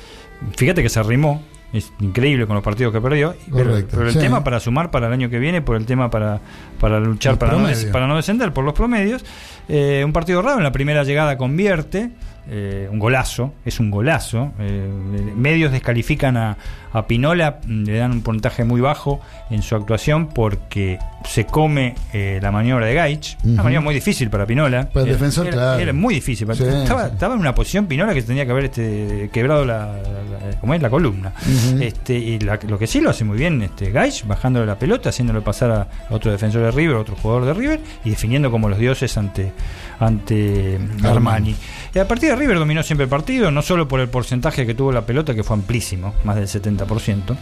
fíjate 0.56 0.82
que 0.82 0.88
se 0.90 0.98
arrimó, 1.00 1.42
es 1.72 1.92
increíble 2.00 2.46
con 2.46 2.54
los 2.54 2.64
partidos 2.64 2.92
que 2.92 3.00
perdió, 3.00 3.34
pero, 3.52 3.70
Correcto, 3.70 3.96
pero 3.96 4.08
el 4.08 4.12
sí. 4.14 4.18
tema 4.18 4.42
para 4.42 4.58
sumar 4.60 4.90
para 4.90 5.06
el 5.06 5.12
año 5.12 5.30
que 5.30 5.38
viene, 5.38 5.62
por 5.62 5.76
el 5.76 5.86
tema 5.86 6.10
para, 6.10 6.40
para 6.80 6.98
luchar 7.00 7.38
para 7.38 7.52
no, 7.52 7.68
para 7.92 8.06
no 8.06 8.16
descender 8.16 8.52
por 8.52 8.64
los 8.64 8.74
promedios, 8.74 9.24
eh, 9.68 10.02
un 10.04 10.12
partido 10.12 10.42
raro, 10.42 10.58
en 10.58 10.64
la 10.64 10.72
primera 10.72 11.04
llegada 11.04 11.36
convierte, 11.36 12.10
eh, 12.48 12.88
un 12.90 12.98
golazo, 12.98 13.52
es 13.64 13.80
un 13.80 13.90
golazo. 13.90 14.52
eh, 14.58 14.88
medios 15.36 15.72
descalifican 15.72 16.36
a, 16.36 16.56
a 16.92 17.06
Pinola, 17.06 17.60
le 17.66 17.96
dan 17.98 18.12
un 18.12 18.22
puntaje 18.22 18.64
muy 18.64 18.80
bajo 18.80 19.20
en 19.50 19.62
su 19.62 19.74
actuación 19.76 20.28
porque 20.28 20.98
se 21.24 21.44
come 21.44 21.94
eh, 22.12 22.38
la 22.42 22.50
maniobra 22.50 22.86
de 22.86 22.94
Gaich, 22.94 23.36
una 23.44 23.62
maniobra 23.62 23.84
muy 23.84 23.94
difícil 23.94 24.30
para 24.30 24.46
Pinola. 24.46 24.88
Para 24.90 25.06
el 25.06 25.12
defensor, 25.12 25.46
era, 25.46 25.54
claro. 25.56 25.80
era 25.80 25.92
muy 25.92 26.14
difícil. 26.14 26.46
para- 26.46 26.58
Sí, 26.58 26.64
estaba, 26.64 27.06
sí. 27.06 27.10
estaba 27.14 27.34
en 27.34 27.40
una 27.40 27.54
posición 27.54 27.86
Pinola 27.86 28.14
que 28.14 28.22
tenía 28.22 28.44
que 28.46 28.52
haber 28.52 28.64
este, 28.66 29.30
quebrado 29.32 29.64
la, 29.64 29.86
la- 29.86 30.48
la- 30.50 30.60
¿cómo 30.60 30.74
es? 30.74 30.82
la 30.82 30.90
columna. 30.90 31.32
Este, 31.80 32.14
y 32.18 32.38
la- 32.40 32.58
lo 32.68 32.78
que 32.78 32.86
sí 32.86 33.00
lo 33.00 33.10
hace 33.10 33.24
muy 33.24 33.36
bien 33.38 33.62
este 33.62 33.90
Gaich, 33.90 34.26
bajándole 34.26 34.66
la 34.66 34.76
pelota, 34.78 35.10
haciéndolo 35.10 35.42
pasar 35.44 35.70
a 35.70 35.86
otro 36.10 36.32
defensor 36.32 36.62
de 36.62 36.70
River, 36.70 36.96
otro 36.96 37.14
jugador 37.16 37.44
de 37.44 37.54
River, 37.54 37.80
y 38.04 38.10
definiendo 38.10 38.50
como 38.50 38.68
los 38.68 38.78
dioses 38.78 39.16
ante, 39.18 39.52
ante 39.98 40.78
Armani. 41.04 41.54
Y 41.94 41.98
a 41.98 42.06
partir 42.06 42.30
de 42.30 42.36
River 42.36 42.58
dominó 42.58 42.82
siempre 42.82 43.04
el 43.04 43.10
partido, 43.10 43.50
no 43.50 43.62
solo 43.62 43.88
por 43.88 44.00
el 44.00 44.08
porcentaje 44.08 44.66
que 44.66 44.74
tuvo 44.74 44.92
la 44.92 45.06
pelota, 45.06 45.34
que 45.34 45.42
fue 45.42 45.56
amplísimo, 45.56 46.14
más 46.24 46.36
del 46.36 46.46
70%, 46.46 47.36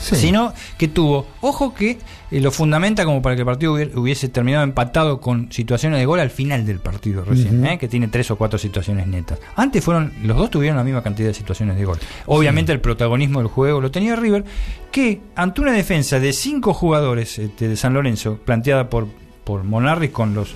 sino 0.00 0.52
que 0.78 0.88
tuvo, 0.88 1.26
ojo 1.40 1.74
que 1.74 1.98
eh, 2.30 2.40
lo 2.40 2.50
fundamenta 2.50 3.04
como 3.04 3.22
para 3.22 3.34
que 3.34 3.42
el 3.42 3.46
partido 3.46 3.74
hubiese 3.74 4.28
terminado 4.28 4.64
empatado 4.64 5.20
con 5.20 5.50
situaciones 5.52 5.98
de 5.98 6.06
gol 6.06 6.20
al 6.20 6.30
final 6.30 6.66
del 6.66 6.80
partido 6.80 7.24
recién. 7.24 7.64
¿eh? 7.66 7.78
que 7.78 7.88
tiene 7.88 8.08
tres 8.08 8.30
o 8.30 8.36
cuatro 8.36 8.58
situaciones 8.58 9.06
netas. 9.06 9.38
Antes 9.56 9.84
fueron, 9.84 10.12
los 10.22 10.36
dos 10.36 10.50
tuvieron 10.50 10.76
la 10.76 10.84
misma 10.84 11.02
cantidad 11.02 11.28
de 11.28 11.34
situaciones 11.34 11.76
de 11.76 11.84
gol. 11.84 11.98
Obviamente 12.26 12.72
el 12.72 12.80
protagonismo 12.80 13.40
del 13.40 13.48
juego 13.48 13.80
lo 13.80 13.90
tenía 13.90 14.16
River, 14.16 14.44
que 14.90 15.20
ante 15.34 15.60
una 15.60 15.72
defensa 15.72 16.20
de 16.20 16.32
cinco 16.32 16.74
jugadores 16.74 17.38
este, 17.38 17.68
de 17.68 17.76
San 17.76 17.94
Lorenzo, 17.94 18.38
planteada 18.44 18.90
por, 18.90 19.08
por 19.46 19.62
Monarris 19.62 20.10
con 20.10 20.34
los 20.34 20.54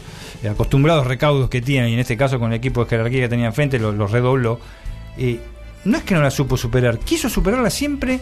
acostumbrados 0.51 1.07
recaudos 1.07 1.49
que 1.49 1.63
tiene, 1.63 1.91
y 1.91 1.95
en 1.95 2.01
este 2.01 2.17
caso 2.17 2.41
con 2.41 2.53
el 2.53 2.59
equipo 2.59 2.83
de 2.83 2.91
jerarquía 2.91 3.21
que 3.21 3.29
tenía 3.29 3.47
enfrente, 3.47 3.79
los 3.79 3.95
lo 3.95 4.09
redobló. 4.09 4.59
Eh, 5.17 5.39
no 5.85 5.97
es 5.97 6.03
que 6.03 6.15
no 6.17 6.23
la 6.23 6.31
supo 6.33 6.57
superar, 6.57 6.99
quiso 6.99 7.29
superarla 7.29 7.71
siempre 7.71 8.19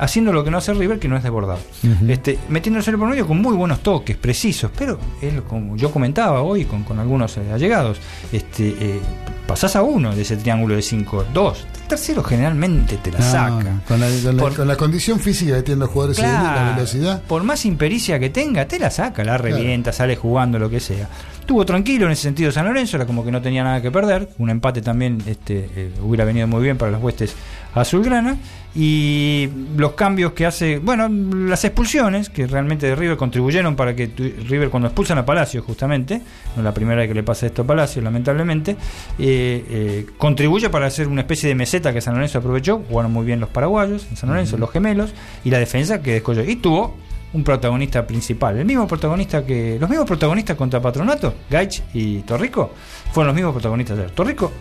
haciendo 0.00 0.32
lo 0.32 0.42
que 0.42 0.50
no 0.50 0.58
hace 0.58 0.72
River, 0.74 0.98
que 0.98 1.06
no 1.08 1.16
es 1.16 1.22
desbordado. 1.22 1.60
Ujú. 1.84 2.10
este, 2.10 2.38
metiéndose 2.48 2.90
por 2.96 3.08
medio 3.08 3.26
con 3.26 3.40
muy 3.40 3.54
buenos 3.54 3.80
toques, 3.80 4.16
precisos, 4.16 4.70
pero 4.76 4.98
él, 5.22 5.42
como 5.44 5.76
yo 5.76 5.90
comentaba 5.92 6.42
hoy 6.42 6.64
con, 6.64 6.82
con 6.82 6.98
algunos 6.98 7.36
eh, 7.36 7.42
allegados, 7.52 7.98
este, 8.32 8.68
eh, 8.80 9.00
pasás 9.46 9.76
a 9.76 9.82
uno 9.82 10.14
de 10.14 10.22
ese 10.22 10.36
triángulo 10.36 10.74
de 10.74 10.82
5, 10.82 11.26
dos, 11.32 11.66
el 11.82 11.88
tercero 11.88 12.22
generalmente 12.22 12.96
te 12.98 13.10
la 13.12 13.18
No, 13.18 13.24
saca. 13.30 13.80
Con 13.86 14.00
la, 14.00 14.08
con 14.24 14.36
la- 14.36 14.42
Por- 14.42 14.54
con 14.56 14.68
la 14.68 14.76
condición 14.76 15.20
física 15.20 15.56
que 15.56 15.62
tienen 15.62 15.80
los 15.80 15.90
jugadores 15.90 16.18
la 16.18 16.72
velocidad. 16.76 17.22
Por 17.22 17.42
más 17.42 17.64
impericia 17.66 18.18
que 18.18 18.30
tenga, 18.30 18.66
te 18.66 18.78
la 18.78 18.90
saca, 18.90 19.22
la 19.24 19.36
revienta, 19.38 19.92
sale 19.92 20.16
jugando, 20.16 20.58
lo 20.58 20.70
que 20.70 20.80
sea. 20.80 21.08
Estuvo 21.40 21.66
tranquilo 21.66 22.06
en 22.06 22.12
ese 22.12 22.22
sentido 22.22 22.52
San 22.52 22.64
Lorenzo, 22.66 22.96
era 22.96 23.06
como 23.06 23.24
que 23.24 23.32
no 23.32 23.42
tenía 23.42 23.64
nada 23.64 23.82
que 23.82 23.90
perder. 23.90 24.28
Un 24.38 24.50
empate 24.50 24.82
también 24.82 25.20
este, 25.26 25.68
eh, 25.74 25.90
hubiera 26.00 26.24
venido 26.24 26.46
muy 26.46 26.62
bien 26.62 26.78
para 26.78 26.92
las 26.92 27.02
huestes 27.02 27.34
azulgrana. 27.74 28.36
Y 28.72 29.48
los 29.76 29.94
cambios 29.94 30.32
que 30.32 30.46
hace, 30.46 30.78
bueno, 30.78 31.08
las 31.08 31.64
expulsiones, 31.64 32.30
que 32.30 32.46
realmente 32.46 32.86
de 32.86 32.94
River 32.94 33.16
contribuyeron 33.16 33.74
para 33.74 33.96
que 33.96 34.06
River 34.06 34.70
cuando 34.70 34.86
expulsan 34.86 35.18
a 35.18 35.26
Palacio, 35.26 35.60
justamente, 35.62 36.18
no 36.54 36.58
es 36.58 36.64
la 36.64 36.72
primera 36.72 37.00
vez 37.00 37.08
que 37.08 37.14
le 37.14 37.24
pasa 37.24 37.46
esto 37.46 37.62
a 37.62 37.66
Palacio, 37.66 38.00
lamentablemente, 38.00 38.76
eh, 39.18 39.64
eh, 39.68 40.06
contribuye 40.16 40.70
para 40.70 40.86
hacer 40.86 41.08
una 41.08 41.22
especie 41.22 41.48
de 41.48 41.56
meseta 41.56 41.92
que 41.92 42.00
San 42.00 42.14
Lorenzo 42.14 42.38
aprovechó. 42.38 42.82
Jugaron 42.88 43.12
muy 43.12 43.26
bien 43.26 43.40
los 43.40 43.48
paraguayos 43.48 44.06
en 44.08 44.16
San 44.16 44.30
Lorenzo, 44.30 44.56
los 44.56 44.70
gemelos, 44.70 45.12
y 45.42 45.50
la 45.50 45.58
defensa 45.58 46.00
que 46.00 46.12
descolló. 46.12 46.44
Y 46.44 46.54
tuvo 46.54 46.94
un 47.32 47.42
protagonista 47.42 48.06
principal, 48.06 48.56
el 48.56 48.66
mismo 48.66 48.86
protagonista 48.86 49.44
que. 49.44 49.78
Los 49.80 49.90
mismos 49.90 50.06
protagonistas 50.06 50.56
contra 50.56 50.80
Patronato, 50.80 51.34
Gaich 51.50 51.82
y 51.92 52.20
Torrico, 52.20 52.72
fueron 53.12 53.28
los 53.28 53.34
mismos 53.34 53.52
protagonistas 53.52 53.96
de 53.96 54.04
ayer. 54.04 54.14
Torrico 54.14 54.52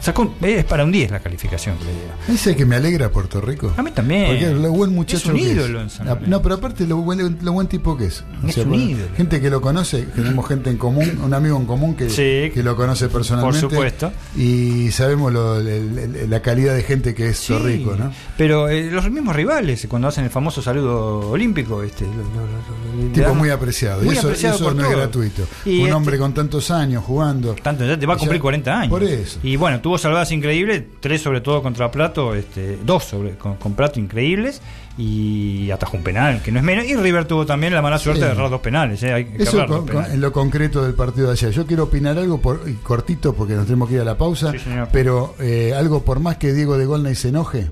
Sacó 0.00 0.34
es 0.42 0.64
para 0.64 0.84
un 0.84 0.92
10 0.92 1.10
la 1.10 1.20
calificación 1.20 1.76
que 1.78 1.84
le 1.84 1.92
dieron. 1.92 2.10
Dice 2.26 2.56
que 2.56 2.64
me 2.64 2.76
alegra 2.76 3.10
Puerto 3.10 3.40
Rico. 3.40 3.72
A 3.76 3.82
mí 3.82 3.90
también. 3.90 4.26
Porque 4.28 4.50
lo 4.54 4.72
buen 4.72 4.94
muchacho 4.94 5.18
Es 5.18 5.26
un 5.26 5.36
que 5.36 5.42
ídolo 5.52 5.80
en 5.82 5.90
San. 5.90 6.08
No, 6.26 6.40
pero 6.42 6.54
aparte 6.56 6.86
lo 6.86 6.96
buen, 6.98 7.38
lo 7.42 7.52
buen 7.52 7.66
tipo 7.68 7.96
que 7.96 8.06
es. 8.06 8.24
Es 8.48 8.56
un 8.58 8.74
ídolo. 8.74 9.04
Gente 9.16 9.40
que 9.40 9.50
lo 9.50 9.60
conoce, 9.60 10.02
tenemos 10.02 10.46
gente 10.48 10.70
en 10.70 10.78
común, 10.78 11.20
un 11.22 11.34
amigo 11.34 11.56
en 11.58 11.66
común 11.66 11.94
que, 11.94 12.08
Sí, 12.08 12.50
que 12.52 12.62
lo 12.62 12.76
conoce 12.76 13.08
personalmente. 13.08 13.60
por 13.60 13.70
supuesto. 13.70 14.12
Y 14.36 14.90
sabemos 14.90 15.32
lo- 15.32 15.58
el- 15.60 15.98
el- 15.98 16.30
la 16.30 16.40
calidad 16.42 16.74
de 16.74 16.82
gente 16.82 17.14
que 17.14 17.28
es 17.28 17.38
Sí, 17.38 17.52
Zorrico, 17.52 17.94
¿no? 17.96 18.10
Pero 18.38 18.68
eh, 18.68 18.90
los 18.90 19.10
mismos 19.10 19.36
rivales, 19.36 19.86
cuando 19.88 20.08
hacen 20.08 20.24
el 20.24 20.30
famoso 20.30 20.62
saludo 20.62 21.30
olímpico, 21.30 21.82
este, 21.82 22.04
lo- 22.06 22.12
lo- 22.12 23.12
Tipo 23.12 23.28
dan- 23.28 23.36
muy 23.38 23.50
apreciado. 23.50 24.02
muy 24.02 24.14
y 24.14 24.18
eso, 24.18 24.28
apreciado 24.28 24.56
eso 24.56 24.64
por 24.64 24.74
no 24.74 24.82
es 24.82 24.88
todos. 24.88 25.00
gratuito. 25.00 25.42
Y 25.64 25.76
un 25.76 25.80
este- 25.82 25.92
hombre 25.92 26.18
con 26.18 26.32
tantos 26.34 26.70
años 26.70 27.04
jugando. 27.04 27.54
Tanto, 27.62 27.84
ya 27.86 27.98
te 27.98 28.06
va 28.06 28.14
a 28.14 28.16
cumplir 28.16 28.38
ya- 28.38 28.42
40 28.42 28.78
años. 28.80 28.90
Por 28.90 29.02
eso. 29.02 29.38
Y 29.42 29.56
bueno, 29.56 29.80
tuvo 29.90 29.98
salvadas 29.98 30.30
increíbles, 30.30 30.84
tres 31.00 31.20
sobre 31.20 31.40
todo 31.40 31.62
contra 31.64 31.90
Plato, 31.90 32.32
este, 32.36 32.78
dos 32.84 33.02
sobre, 33.02 33.32
con, 33.36 33.56
con 33.56 33.74
Plato 33.74 33.98
increíbles 33.98 34.62
y 34.96 35.68
atajó 35.72 35.96
un 35.96 36.04
penal, 36.04 36.40
que 36.44 36.52
no 36.52 36.58
es 36.60 36.64
menos. 36.64 36.84
Y 36.84 36.94
River 36.94 37.24
tuvo 37.24 37.44
también 37.44 37.74
la 37.74 37.82
mala 37.82 37.98
suerte 37.98 38.20
Sí. 38.20 38.26
de 38.26 38.32
errar 38.32 38.50
dos 38.50 38.60
penales. 38.60 39.02
eh, 39.02 39.12
hay 39.12 39.24
que 39.24 39.42
Eso 39.42 39.66
con- 39.66 39.86
penales. 39.86 40.14
en 40.14 40.20
lo 40.20 40.30
concreto 40.32 40.84
del 40.84 40.94
partido 40.94 41.26
de 41.26 41.32
ayer. 41.32 41.50
Yo 41.50 41.66
quiero 41.66 41.82
opinar 41.84 42.16
algo 42.18 42.40
por, 42.40 42.62
y 42.68 42.74
cortito 42.74 43.34
porque 43.34 43.54
nos 43.54 43.64
tenemos 43.66 43.88
que 43.88 43.96
ir 43.96 44.00
a 44.00 44.04
la 44.04 44.16
pausa, 44.16 44.52
Sí, 44.52 44.58
pero 44.92 45.34
eh, 45.40 45.74
algo 45.76 46.04
por 46.04 46.20
más 46.20 46.36
que 46.36 46.52
Diego 46.52 46.78
de 46.78 46.86
Golnay 46.86 47.16
se 47.16 47.30
enoje, 47.30 47.68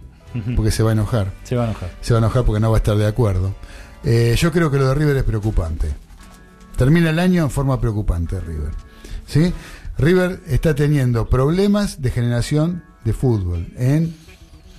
porque 0.57 0.73
se 0.73 0.83
va 0.83 0.91
a 0.91 0.95
enojar. 0.95 1.31
Se 1.45 1.55
va 1.55 1.63
a 1.63 1.67
enojar. 1.67 1.91
Se 2.01 2.15
va 2.15 2.19
a 2.19 2.23
enojar 2.23 2.43
porque 2.45 2.59
no 2.59 2.71
va 2.73 2.79
a 2.79 2.81
estar 2.81 2.97
de 2.97 3.07
acuerdo. 3.07 3.55
Eh, 4.03 4.35
yo 4.37 4.51
creo 4.51 4.73
que 4.73 4.79
lo 4.79 4.89
de 4.89 4.95
River 4.97 5.17
es 5.19 5.23
preocupante. 5.25 5.87
Termina 6.77 7.11
el 7.11 7.21
año 7.21 7.45
en 7.45 7.51
forma 7.51 7.81
preocupante 7.81 8.41
River. 8.41 8.73
¿Sí? 9.27 9.53
River 9.99 10.41
está 10.47 10.75
teniendo 10.75 11.29
problemas 11.29 12.01
de 12.01 12.11
generación 12.11 12.85
de 13.05 13.13
fútbol 13.13 13.67
en 13.77 14.15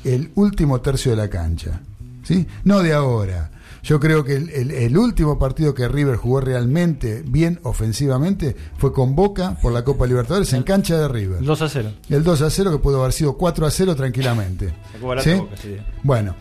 el 0.03 0.31
último 0.35 0.81
tercio 0.81 1.11
de 1.11 1.17
la 1.17 1.29
cancha. 1.29 1.81
¿Sí? 2.23 2.45
No 2.63 2.79
de 2.83 2.93
ahora. 2.93 3.51
Yo 3.81 3.99
creo 3.99 4.23
que 4.25 4.35
el, 4.35 4.49
el- 4.49 4.71
el 4.71 4.97
último 4.97 5.39
partido 5.39 5.73
que 5.73 5.87
River 5.87 6.15
jugó 6.17 6.41
realmente 6.41 7.23
bien 7.25 7.59
ofensivamente 7.63 8.55
fue 8.77 8.91
con 8.93 9.15
Boca 9.15 9.57
por 9.61 9.71
la 9.71 9.83
Copa 9.83 10.05
Libertadores 10.05 10.51
en 10.53 10.63
cancha 10.63 10.97
de 10.97 11.07
River. 11.07 11.41
2 11.41 11.61
a 11.61 11.69
0. 11.69 11.91
El 12.09 12.23
2 12.23 12.41
a 12.41 12.49
0 12.49 12.71
que 12.71 12.77
pudo 12.79 12.99
haber 13.01 13.13
sido 13.13 13.37
4 13.37 13.65
a 13.65 13.71
0 13.71 13.95
tranquilamente. 13.95 14.73
Boca, 15.01 15.21
sí. 15.57 15.77
Bueno, 16.03 16.35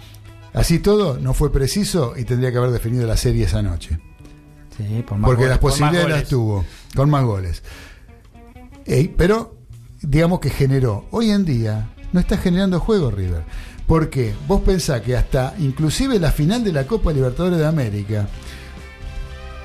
así 0.52 0.80
todo 0.80 1.18
no 1.18 1.32
fue 1.32 1.50
preciso 1.52 2.14
y 2.16 2.24
tendría 2.24 2.50
que 2.52 2.58
haber 2.58 2.70
definido 2.70 3.06
la 3.06 3.16
serie 3.16 3.44
esa 3.44 3.62
noche. 3.62 3.98
Sí, 4.76 5.02
por 5.06 5.18
más 5.18 5.26
Porque 5.28 5.42
goles, 5.44 5.50
las 5.50 5.58
por 5.58 5.70
posibilidades 5.70 6.10
las 6.10 6.28
tuvo, 6.28 6.64
con 6.94 7.08
más 7.10 7.24
goles. 7.24 7.62
Ey, 8.88 9.14
pero, 9.16 9.56
digamos 10.02 10.40
que 10.40 10.50
generó. 10.50 11.06
Hoy 11.12 11.30
en 11.30 11.44
día 11.44 11.90
no 12.12 12.18
está 12.20 12.36
generando 12.38 12.80
juego 12.80 13.10
River. 13.10 13.44
Porque 13.86 14.34
vos 14.46 14.60
pensás 14.62 15.00
que 15.02 15.16
hasta 15.16 15.54
inclusive 15.58 16.18
la 16.18 16.30
final 16.32 16.62
de 16.64 16.72
la 16.72 16.86
Copa 16.86 17.12
Libertadores 17.12 17.58
de 17.58 17.66
América, 17.66 18.28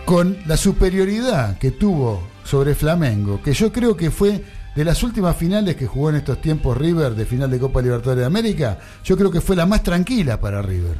con 0.06 0.38
la 0.46 0.58
superioridad 0.58 1.58
que 1.58 1.72
tuvo 1.72 2.22
sobre 2.44 2.76
Flamengo, 2.76 3.42
que 3.42 3.54
yo 3.54 3.72
creo 3.72 3.96
que 3.98 4.12
fue 4.12 4.44
de 4.76 4.84
las 4.86 5.04
últimas 5.04 5.36
finales 5.38 5.76
que 5.76 5.88
jugó 5.88 6.10
en 6.10 6.16
estos 6.18 6.42
tiempos 6.42 6.78
River 6.78 7.16
de 7.16 7.26
final 7.26 7.50
de 7.52 7.60
Copa 7.60 7.82
Libertadores 7.82 8.22
de 8.22 8.26
América, 8.26 8.80
yo 9.04 9.16
creo 9.18 9.30
que 9.32 9.42
fue 9.42 9.56
la 9.56 9.66
más 9.66 9.84
tranquila 9.84 10.40
para 10.40 10.62
River, 10.62 10.98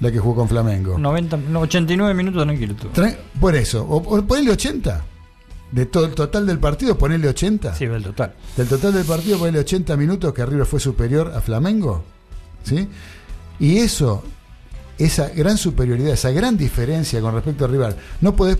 la 0.00 0.10
que 0.10 0.18
jugó 0.18 0.36
con 0.36 0.48
Flamengo. 0.48 0.98
90, 0.98 1.36
no, 1.36 1.60
89 1.60 2.14
minutos 2.14 2.42
tranquilo 2.44 2.74
tuvo. 2.74 2.92
Tra- 2.92 3.16
Por 3.40 3.54
eso, 3.54 3.82
o, 3.84 3.96
o 3.96 4.22
ponele 4.24 4.50
80. 4.52 5.04
De 5.72 5.86
todo 5.86 6.04
el 6.04 6.14
total 6.14 6.46
del 6.46 6.58
partido, 6.58 6.96
ponele 6.98 7.28
80. 7.28 7.74
Sí, 7.74 7.86
del 7.86 8.02
total. 8.02 8.34
Del 8.56 8.68
total 8.68 8.92
del 8.92 9.04
partido, 9.06 9.38
ponele 9.38 9.58
80 9.60 9.96
minutos 9.96 10.32
que 10.34 10.44
River 10.44 10.66
fue 10.66 10.78
superior 10.78 11.32
a 11.34 11.40
Flamengo. 11.40 12.04
¿Sí? 12.62 12.86
Y 13.58 13.78
eso, 13.78 14.22
esa 14.98 15.30
gran 15.30 15.56
superioridad, 15.56 16.12
esa 16.12 16.30
gran 16.30 16.56
diferencia 16.58 17.20
con 17.22 17.34
respecto 17.34 17.64
a 17.64 17.68
River, 17.68 17.96
no 18.20 18.36
podés 18.36 18.58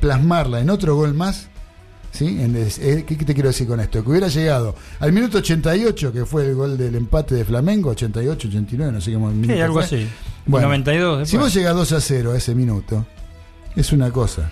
plasmarla 0.00 0.60
en 0.60 0.70
otro 0.70 0.96
gol 0.96 1.14
más. 1.14 1.48
¿Sí? 2.10 2.26
En 2.40 2.56
eh, 2.56 3.04
¿Qué 3.06 3.14
te 3.14 3.34
quiero 3.34 3.50
decir 3.50 3.68
con 3.68 3.78
esto? 3.78 4.02
Que 4.02 4.10
hubiera 4.10 4.28
llegado 4.28 4.74
al 5.00 5.12
minuto 5.12 5.38
88, 5.38 6.12
que 6.12 6.24
fue 6.24 6.46
el 6.46 6.54
gol 6.54 6.76
del 6.78 6.94
empate 6.94 7.34
de 7.34 7.44
Flamengo, 7.44 7.90
88, 7.90 8.48
89, 8.48 8.92
no 8.92 9.00
sé 9.00 9.10
qué 9.10 9.18
minuto 9.18 9.52
Sí, 9.54 9.60
algo 9.60 9.74
fue. 9.74 9.84
así. 9.84 10.08
Bueno, 10.46 10.68
92 10.68 11.18
después. 11.18 11.30
Si 11.30 11.36
vos 11.36 11.54
llegás 11.54 11.74
2 11.74 11.92
a 11.92 12.00
0 12.00 12.32
a 12.32 12.36
ese 12.38 12.54
minuto, 12.54 13.06
es 13.76 13.92
una 13.92 14.10
cosa. 14.10 14.50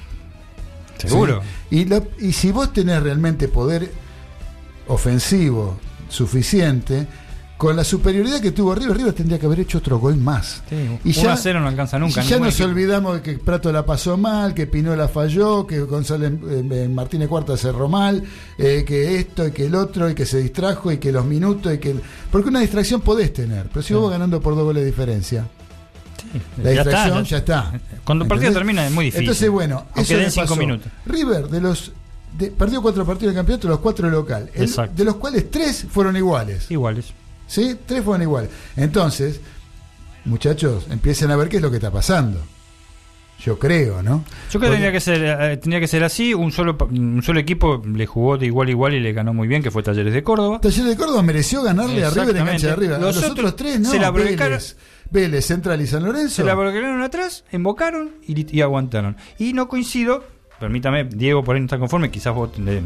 Seguro. 0.99 1.43
¿Sí? 1.71 1.77
Y, 1.79 1.85
lo- 1.87 2.07
y 2.19 2.33
si 2.33 2.51
vos 2.53 2.73
tenés 2.73 3.03
realmente 3.03 3.49
poder 3.49 3.91
ofensivo 4.89 5.77
suficiente, 6.09 7.07
con 7.57 7.77
la 7.77 7.85
superioridad 7.85 8.41
que 8.41 8.51
tuvo 8.51 8.75
River, 8.75 8.97
River 8.97 9.13
tendría 9.13 9.39
que 9.39 9.47
haber 9.47 9.61
hecho 9.61 9.79
otro 9.79 9.99
gol 9.99 10.17
más. 10.17 10.63
Sí, 10.69 10.99
Y 11.05 11.19
1 11.19 11.31
a 11.31 11.37
0 11.37 11.61
no 11.61 11.69
alcanza 11.69 11.99
nunca. 11.99 12.23
y 12.23 12.27
ya 12.27 12.39
nos 12.39 12.55
equipo. 12.55 12.69
olvidamos 12.69 13.15
de 13.15 13.23
que 13.23 13.39
Prato 13.39 13.73
la 13.73 13.87
pasó 13.87 14.17
mal, 14.17 14.53
que 14.55 14.67
Pinola 14.67 15.09
falló, 15.09 15.67
que 15.67 15.81
González 15.81 16.33
eh, 16.49 16.65
eh, 16.71 16.89
Martínez 16.93 17.29
Cuarta 17.29 17.57
cerró 17.57 17.89
mal, 17.89 18.23
eh, 18.59 18.85
que 18.87 19.19
esto 19.19 19.47
y 19.47 19.53
que 19.53 19.67
el 19.67 19.75
otro, 19.77 20.11
y 20.11 20.15
que 20.15 20.27
se 20.27 20.39
distrajo, 20.39 20.91
y 20.93 20.99
que 20.99 21.13
los 21.13 21.25
minutos, 21.25 21.73
y 21.73 21.79
que. 21.79 21.95
Porque 22.31 22.49
una 22.51 22.61
distracción 22.61 23.01
podés 23.01 23.33
tener, 23.33 23.69
pero 23.73 23.83
si 23.83 23.95
vos 23.95 24.03
vas 24.05 24.13
ganando 24.13 24.41
por 24.41 24.55
dos 24.57 24.65
goles 24.65 24.83
de 24.83 24.87
diferencia. 24.91 25.47
La 26.59 26.65
Ya 26.65 26.71
está, 26.71 26.83
distracción 26.83 27.25
ya- 27.25 27.31
ya 27.31 27.37
está. 27.39 27.81
Cuando 28.05 28.25
el 28.25 28.29
partido 28.29 28.49
¿Entendés? 28.49 28.55
termina 28.55 28.87
es 28.87 28.93
muy 28.93 29.05
difícil. 29.07 29.25
Entonces, 29.25 29.51
bueno, 29.51 29.87
eso 29.97 30.17
le 30.17 30.31
cinco 30.31 30.47
pasó. 30.47 30.57
minutos. 30.57 30.93
River, 31.07 31.49
de 31.49 31.61
los. 31.61 31.93
De, 32.39 32.51
perdió 32.51 32.83
cuatro 32.83 33.05
partidos 33.07 33.33
del 33.33 33.39
campeonato, 33.41 33.69
los 33.69 33.79
cuatro 33.79 34.07
de 34.09 34.13
local. 34.13 34.51
El- 34.55 34.63
Exacto. 34.65 34.95
de 34.97 35.05
los 35.05 35.17
cuales 35.17 35.51
tres 35.51 35.87
fueron 35.91 36.17
iguales. 36.17 36.71
Iguales. 36.71 37.07
¿Sí? 37.47 37.77
Tres 37.87 38.03
fueron 38.03 38.23
iguales. 38.23 38.51
Entonces, 38.77 39.41
muchachos, 40.25 40.87
empiecen 40.91 41.31
a 41.31 41.37
ver 41.37 41.49
qué 41.49 41.57
es 41.57 41.63
lo 41.63 41.71
que 41.71 41.77
está 41.77 41.91
pasando. 41.91 42.41
Yo 43.45 43.59
creo, 43.59 44.03
¿no? 44.03 44.25
Yo 44.51 44.59
creo 44.59 44.61
que 44.61 44.67
Porque- 44.69 44.77
tenía 44.77 44.93
que 44.93 45.01
ser, 45.01 45.23
eh, 45.23 45.57
tenía 45.59 45.81
que 45.81 45.89
ser 45.89 46.03
así. 46.05 46.33
Un 46.33 46.51
solo, 46.53 46.79
un 46.91 47.23
solo 47.23 47.41
equipo 47.41 47.83
le 47.85 48.07
jugó 48.07 48.39
de 48.39 48.47
igual 48.47 48.69
a 48.69 48.71
igual 48.71 48.95
y 48.95 49.01
le 49.01 49.13
ganó 49.13 49.35
muy 49.35 49.49
bien, 49.49 49.63
que 49.63 49.71
fue 49.71 49.83
Talleres 49.83 50.15
de 50.15 50.23
Córdoba. 50.23 50.61
Talleres 50.61 50.87
de 50.87 50.97
Córdoba 50.97 51.23
mereció 51.23 51.63
ganarle 51.63 52.05
a 52.05 52.11
River 52.11 52.37
en 52.37 52.47
cancha 52.47 52.69
de 52.69 52.73
arriba. 52.73 52.97
Los 52.99 53.17
Los, 53.17 53.19
otros 53.19 53.31
otros 53.33 53.57
tres 53.57 53.81
no. 53.81 53.91
se 53.91 53.99
la 53.99 54.13
Vélez, 55.11 55.47
Central 55.47 55.81
y 55.81 55.87
San 55.87 56.03
Lorenzo. 56.05 56.35
Se 56.37 56.45
la 56.45 56.55
bloquearon 56.55 57.03
atrás, 57.03 57.45
embocaron 57.53 58.11
y, 58.27 58.57
y 58.57 58.61
aguantaron. 58.63 59.17
Y 59.39 59.53
no 59.53 59.69
coincido, 59.69 60.25
permítame, 60.61 61.05
Diego 61.05 61.45
por 61.45 61.55
ahí 61.57 61.61
no 61.61 61.67
está 61.67 61.79
conforme, 61.79 62.11
quizás 62.11 62.35
vos 62.35 62.51
eh, 62.67 62.83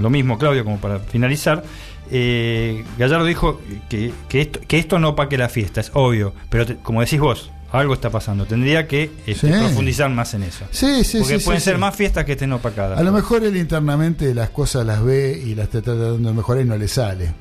lo 0.00 0.10
mismo, 0.10 0.38
Claudio, 0.38 0.64
como 0.64 0.78
para 0.78 0.98
finalizar. 0.98 1.64
Eh, 2.10 2.84
Gallardo 2.98 3.24
dijo 3.24 3.60
que, 3.88 4.12
que 4.28 4.42
esto, 4.42 4.60
que 4.66 4.78
esto 4.78 4.98
no 4.98 5.16
paque 5.16 5.36
la 5.38 5.48
fiesta, 5.48 5.80
es 5.80 5.90
obvio, 5.94 6.32
pero 6.50 6.64
te- 6.66 6.76
como 6.76 7.00
decís 7.00 7.18
vos, 7.18 7.50
algo 7.72 7.94
está 7.94 8.10
pasando. 8.10 8.44
Tendría 8.46 8.86
que 8.86 9.10
este, 9.26 9.48
Sí. 9.52 9.58
profundizar 9.58 10.08
más 10.10 10.32
en 10.34 10.44
eso. 10.44 10.64
Sí, 10.70 11.02
sí, 11.02 11.18
Porque 11.18 11.38
sí, 11.40 11.44
pueden 11.44 11.60
sí, 11.60 11.64
ser 11.64 11.78
más 11.78 11.96
fiestas 11.96 12.24
que 12.24 12.32
estén 12.32 12.52
opacadas. 12.52 12.98
A 12.98 13.02
lo 13.02 13.10
mejor 13.10 13.42
él 13.44 13.56
internamente 13.56 14.32
las 14.34 14.50
cosas 14.50 14.86
las 14.86 15.02
ve 15.02 15.42
y 15.44 15.54
las 15.56 15.64
está 15.66 15.82
tratando 15.82 16.28
de 16.28 16.32
mejorar 16.34 16.62
y 16.64 16.68
no 16.68 16.76
le 16.76 16.86
sale. 16.86 17.32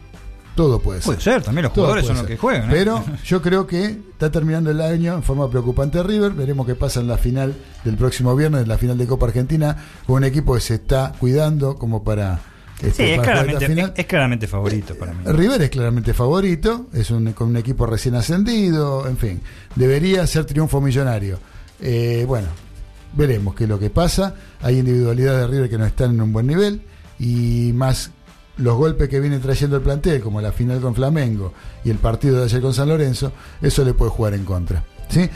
Todo 0.56 0.80
puede 0.80 1.02
ser. 1.02 1.06
Puede 1.06 1.22
ser, 1.22 1.44
también 1.44 1.64
los 1.64 1.74
Todo 1.74 1.86
jugadores 1.86 2.08
son 2.08 2.18
los 2.18 2.26
que 2.26 2.38
juegan. 2.38 2.70
¿eh? 2.70 2.74
Pero 2.74 3.04
yo 3.26 3.42
creo 3.42 3.68
que 3.68 3.86
está 3.86 4.32
terminando 4.32 4.72
el 4.72 4.80
año 4.80 5.16
en 5.16 5.24
forma 5.24 5.50
preocupante 5.50 6.02
River. 6.02 6.32
Veremos 6.32 6.66
qué 6.66 6.76
pasa 6.76 7.02
en 7.02 7.08
la 7.08 7.18
final 7.18 7.54
del 7.84 7.98
próximo 7.98 8.36
viernes, 8.36 8.64
en 8.64 8.70
la 8.70 8.78
final 8.78 8.98
de 8.98 9.06
Copa 9.06 9.28
Argentina, 9.28 9.76
con 10.08 10.18
un 10.18 10.24
equipo 10.24 10.56
que 10.56 10.62
se 10.62 10.76
está 10.76 11.12
cuidando 11.20 11.76
como 11.76 12.04
para. 12.04 12.40
sí, 12.80 12.88
este, 12.88 13.16
es 13.16 13.20
jugar 13.20 13.20
esta 13.20 13.22
claramente, 13.22 13.68
final. 13.68 13.94
es, 13.94 14.00
es 14.00 14.06
claramente 14.06 14.48
favorito 14.48 14.96
para 14.96 15.14
mí. 15.14 15.20
River 15.26 15.62
es 15.62 15.70
claramente 15.70 16.14
favorito, 16.14 16.88
es 16.94 17.12
un, 17.12 17.34
con 17.34 17.50
un 17.50 17.58
equipo 17.58 17.86
recién 17.86 18.16
ascendido, 18.16 19.08
en 19.08 19.18
fin, 19.18 19.42
debería 19.76 20.26
ser 20.26 20.46
triunfo 20.46 20.80
millonario. 20.80 21.38
Eh, 21.82 22.24
bueno, 22.26 22.48
veremos 23.14 23.56
qué 23.56 23.66
es 23.66 23.70
lo 23.70 23.78
que 23.78 23.90
pasa. 23.90 24.36
Hay 24.62 24.80
individualidades 24.80 25.42
de 25.42 25.48
River 25.48 25.70
que 25.70 25.78
no 25.78 25.86
están 25.86 26.12
en 26.12 26.22
un 26.22 26.32
buen 26.32 26.48
nivel 26.48 26.82
y 27.20 27.72
más 27.74 28.12
los 28.58 28.76
golpes 28.78 29.10
que 29.10 29.20
viene 29.20 29.40
trayendo 29.40 29.76
el 29.78 29.82
plantel, 29.82 30.22
como 30.22 30.42
la 30.42 30.52
final 30.52 30.80
con 30.82 30.96
Flamengo 30.96 31.54
y 31.84 31.90
el 31.90 31.98
partido 31.98 32.38
de 32.40 32.46
ayer 32.46 32.62
con 32.62 32.74
San 32.74 32.88
Lorenzo, 32.90 33.32
eso 33.62 33.84
le 33.84 33.94
puede 33.94 34.12
jugar 34.12 34.34
en 34.34 34.46
contra. 34.46 34.84
¿sí? 35.10 35.30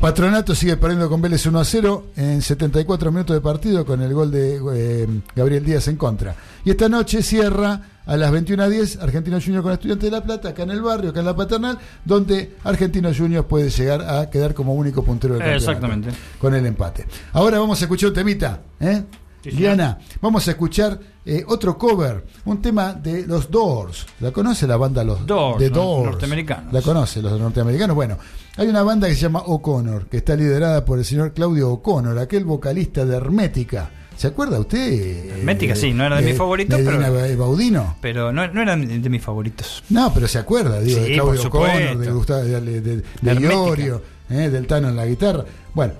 Patronato 0.00 0.54
sigue 0.56 0.76
perdiendo 0.76 1.08
con 1.08 1.22
Vélez 1.22 1.46
1 1.46 1.60
a 1.60 1.64
0 1.64 2.06
en 2.16 2.42
74 2.42 3.12
minutos 3.12 3.34
de 3.36 3.40
partido 3.40 3.86
con 3.86 4.02
el 4.02 4.12
gol 4.12 4.32
de 4.32 4.60
eh, 4.74 5.06
Gabriel 5.36 5.64
Díaz 5.64 5.86
en 5.86 5.94
contra. 5.96 6.34
Y 6.64 6.70
esta 6.70 6.88
noche 6.88 7.22
cierra 7.22 7.80
a 8.04 8.16
las 8.16 8.32
21 8.32 8.64
a 8.64 8.68
10 8.68 8.96
Argentino 8.98 9.38
Junior 9.40 9.62
con 9.62 9.70
Estudiantes 9.72 10.10
de 10.10 10.16
La 10.16 10.24
Plata, 10.24 10.48
acá 10.48 10.64
en 10.64 10.70
el 10.72 10.82
barrio, 10.82 11.10
acá 11.10 11.20
en 11.20 11.26
la 11.26 11.36
paternal, 11.36 11.78
donde 12.04 12.56
Argentino 12.64 13.10
Junior 13.16 13.46
puede 13.46 13.70
llegar 13.70 14.02
a 14.02 14.28
quedar 14.28 14.54
como 14.54 14.74
único 14.74 15.04
puntero 15.04 15.34
del 15.34 15.42
Eh, 15.42 15.44
campeonato. 15.52 15.70
exactamente. 15.72 16.10
Con 16.40 16.52
el 16.56 16.66
empate. 16.66 17.06
Ahora 17.32 17.60
vamos 17.60 17.80
a 17.80 17.84
escuchar 17.84 18.08
un 18.08 18.14
temita, 18.16 18.60
¿eh? 18.80 19.04
Diana, 19.42 19.98
vamos 20.20 20.46
a 20.46 20.52
escuchar 20.52 20.98
eh, 21.24 21.44
otro 21.46 21.76
cover, 21.76 22.24
un 22.44 22.60
tema 22.62 22.92
de 22.94 23.26
los 23.26 23.50
Doors. 23.50 24.06
¿La 24.20 24.30
conoce 24.30 24.66
la 24.66 24.76
banda 24.76 25.02
Los 25.04 25.26
Doors, 25.26 25.60
no- 25.62 25.68
Doors? 25.70 26.10
norteamericanos. 26.12 26.72
¿La 26.72 26.82
conoce 26.82 27.20
los 27.22 27.38
norteamericanos? 27.40 27.94
Bueno, 27.96 28.18
hay 28.56 28.68
una 28.68 28.82
banda 28.82 29.08
que 29.08 29.14
se 29.14 29.22
llama 29.22 29.40
O'Connor, 29.46 30.06
que 30.06 30.18
está 30.18 30.36
liderada 30.36 30.84
por 30.84 30.98
el 30.98 31.04
señor 31.04 31.32
Claudio 31.32 31.70
O'Connor, 31.70 32.18
aquel 32.18 32.44
vocalista 32.44 33.04
de 33.04 33.16
Hermética. 33.16 33.90
¿Se 34.16 34.28
acuerda 34.28 34.60
usted? 34.60 35.38
Hermética, 35.38 35.74
sí, 35.74 35.92
no 35.92 36.04
era 36.04 36.20
de 36.20 36.26
mis 36.28 36.36
favoritos, 36.36 36.78
Medina 36.78 37.08
pero- 37.10 37.38
Baudino. 37.38 37.96
Pero 38.00 38.30
no, 38.32 38.46
no 38.46 38.62
eran 38.62 39.02
de 39.02 39.08
mis 39.10 39.22
favoritos. 39.22 39.82
No, 39.88 40.12
pero 40.14 40.28
se 40.28 40.38
acuerda, 40.38 40.80
digo, 40.80 40.98
Sí, 41.00 41.04
de 41.08 41.14
Claudio 41.14 41.32
por 41.34 41.38
supuesto. 41.42 41.78
Connor, 41.88 41.98
de 41.98 42.12
Gustavo, 42.12 42.40
de, 42.42 42.60
de, 42.60 42.80
de- 42.80 43.02
de. 43.22 43.34
Iorio, 43.40 44.02
eh, 44.30 44.50
del 44.50 44.66
Tano 44.66 44.90
en 44.90 44.96
la 44.96 45.06
guitarra. 45.06 45.44
Bueno, 45.74 45.94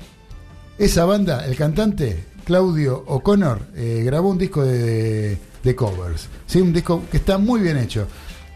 esa 0.78 1.04
banda, 1.04 1.44
el 1.46 1.56
cantante 1.56 2.24
Claudio 2.44 3.04
O'Connor, 3.06 3.60
eh, 3.76 4.02
grabó 4.04 4.30
un 4.30 4.38
disco 4.38 4.64
de, 4.64 5.38
de 5.62 5.74
covers. 5.74 6.28
¿sí? 6.46 6.60
Un 6.60 6.72
disco 6.72 7.02
que 7.10 7.18
está 7.18 7.38
muy 7.38 7.60
bien 7.60 7.78
hecho. 7.78 8.06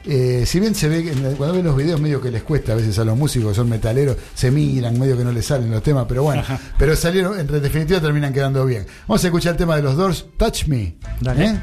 Eh, 0.09 0.45
si 0.47 0.61
bien 0.61 0.75
se 0.75 0.89
ve, 0.89 1.03
que 1.03 1.13
cuando 1.13 1.55
ven 1.55 1.65
los 1.65 1.77
videos, 1.77 2.01
medio 2.01 2.21
que 2.21 2.31
les 2.31 2.45
cuesta 2.45 2.73
a 2.73 2.77
veces 2.77 2.97
a 2.99 3.05
los 3.05 3.17
músicos 3.17 3.51
que 3.51 3.57
son 3.57 3.69
metaleros, 3.69 4.17
se 4.35 4.53
miran, 4.53 4.99
medio 4.99 5.17
que 5.17 5.25
no 5.25 5.33
les 5.33 5.45
salen 5.45 5.71
los 5.71 5.83
temas, 5.83 6.07
pero 6.09 6.23
bueno, 6.23 6.45
pero 6.79 6.95
salieron, 6.95 7.39
en 7.39 7.47
definitiva 7.47 8.01
terminan 8.01 8.33
quedando 8.33 8.65
bien. 8.65 8.87
Vamos 9.09 9.25
a 9.25 9.27
escuchar 9.27 9.53
el 9.53 9.59
tema 9.59 9.75
de 9.77 9.83
los 9.83 9.97
Doors, 9.97 10.27
Touch 10.37 10.67
Me. 10.67 10.95
Dale. 11.21 11.47
¿eh? 11.47 11.61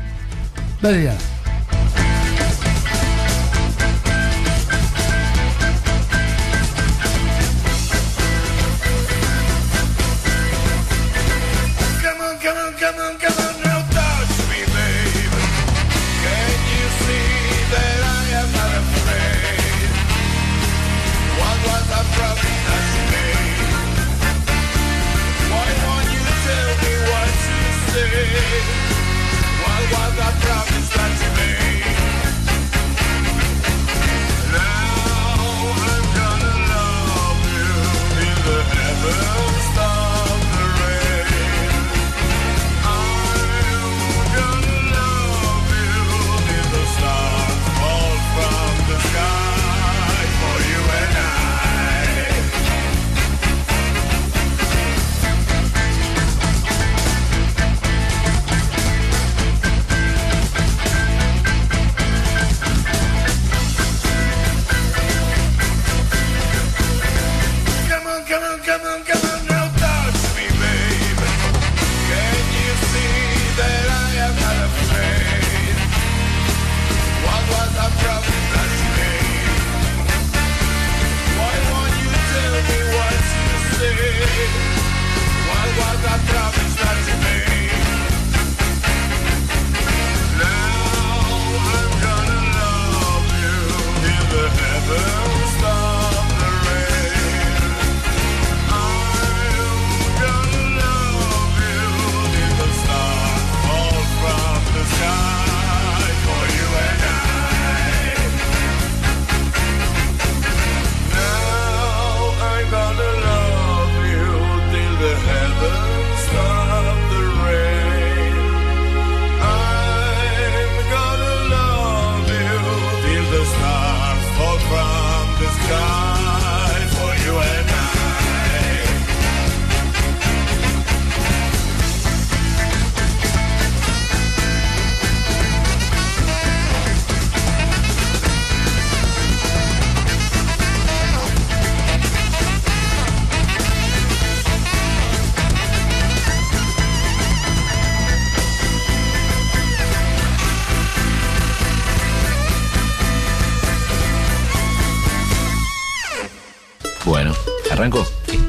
Dale, 0.81 0.99
Diana. 0.99 1.42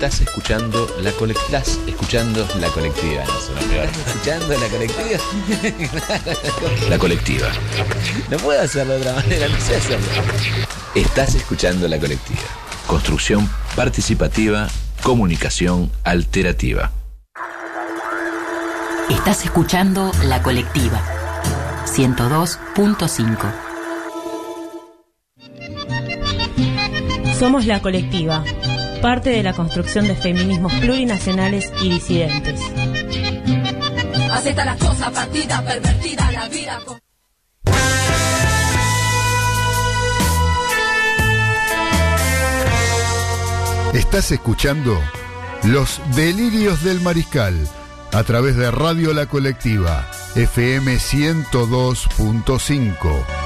Estás 0.05 0.21
escuchando 0.21 0.87
la 1.01 1.13
colectiva. 1.13 1.47
Estás 1.61 1.79
escuchando 1.87 2.47
la 2.61 2.69
colectiva. 2.69 3.25
No, 3.25 3.41
suena 3.41 3.61
peor. 3.63 3.89
¿Escuchando 4.07 4.59
la 4.59 4.69
colectiva? 4.69 5.19
La 6.91 6.99
colectiva. 6.99 7.49
No 8.31 8.37
puedo 8.37 8.61
hacerlo 8.61 8.93
de 8.93 9.01
otra 9.01 9.15
manera, 9.15 9.49
no 9.49 9.59
sé 9.59 9.77
hacerlo. 9.77 10.07
Estás 10.95 11.35
escuchando 11.37 11.89
la 11.89 11.99
colectiva. 11.99 12.43
Construcción 12.87 13.49
participativa, 13.75 14.69
comunicación 15.03 15.91
alterativa. 16.03 16.93
Estás 19.09 19.47
escuchando 19.47 20.13
La 20.25 20.43
Colectiva 20.43 21.01
102.5. 21.87 23.75
Somos 27.39 27.65
la 27.65 27.81
colectiva, 27.81 28.45
parte 29.05 29.29
de 29.29 29.43
la 29.43 29.53
construcción 29.53 30.09
de 30.09 30.17
feminismos 30.17 30.73
plurinacionales 30.81 31.71
y 31.83 31.91
disidentes. 31.91 32.59
Acepta 34.33 34.65
la 34.65 34.79
cosa 34.79 35.11
partida, 35.11 35.63
pervertida, 35.63 36.33
la 36.33 36.49
vida. 36.49 36.81
con- 36.87 36.99
Estás 43.93 44.33
escuchando 44.33 44.99
Los 45.65 46.01
Delirios 46.17 46.83
del 46.83 47.01
Mariscal 47.01 47.55
a 48.13 48.23
través 48.25 48.57
de 48.57 48.71
Radio 48.71 49.13
La 49.15 49.27
Colectiva, 49.27 50.09
FM 50.35 50.99
102.5. 50.99 53.44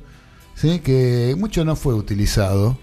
¿sí? 0.54 0.78
que 0.80 1.36
mucho 1.40 1.66
no 1.66 1.76
fue 1.76 1.96
utilizado 1.96 2.78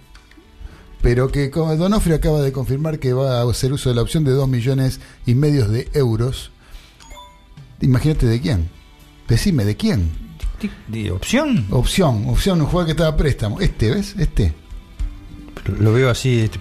pero 1.03 1.29
que 1.29 1.49
Donofrio 1.49 2.17
acaba 2.17 2.41
de 2.43 2.53
confirmar 2.53 2.99
que 2.99 3.13
va 3.13 3.41
a 3.41 3.51
hacer 3.51 3.73
uso 3.73 3.89
de 3.89 3.95
la 3.95 4.03
opción 4.03 4.25
de 4.25 4.33
2 4.33 4.49
millones 4.49 5.01
y 5.27 5.35
medio 5.35 5.69
de 5.69 5.89
euros. 5.95 6.51
Imagínate 7.81 8.27
de 8.27 8.41
quién. 8.41 8.69
Decime, 9.29 9.65
¿de 9.65 9.77
quién? 9.77 10.11
¿De 10.89 11.11
opción? 11.11 11.67
Opción, 11.71 12.29
opción, 12.29 12.61
un 12.61 12.67
jugador 12.67 12.87
que 12.87 12.93
estaba 12.93 13.11
a 13.11 13.17
préstamo. 13.17 13.61
Este, 13.61 13.91
¿ves? 13.91 14.15
Este. 14.19 14.53
Lo 15.79 15.93
veo 15.93 16.11
así 16.11 16.41
este. 16.41 16.59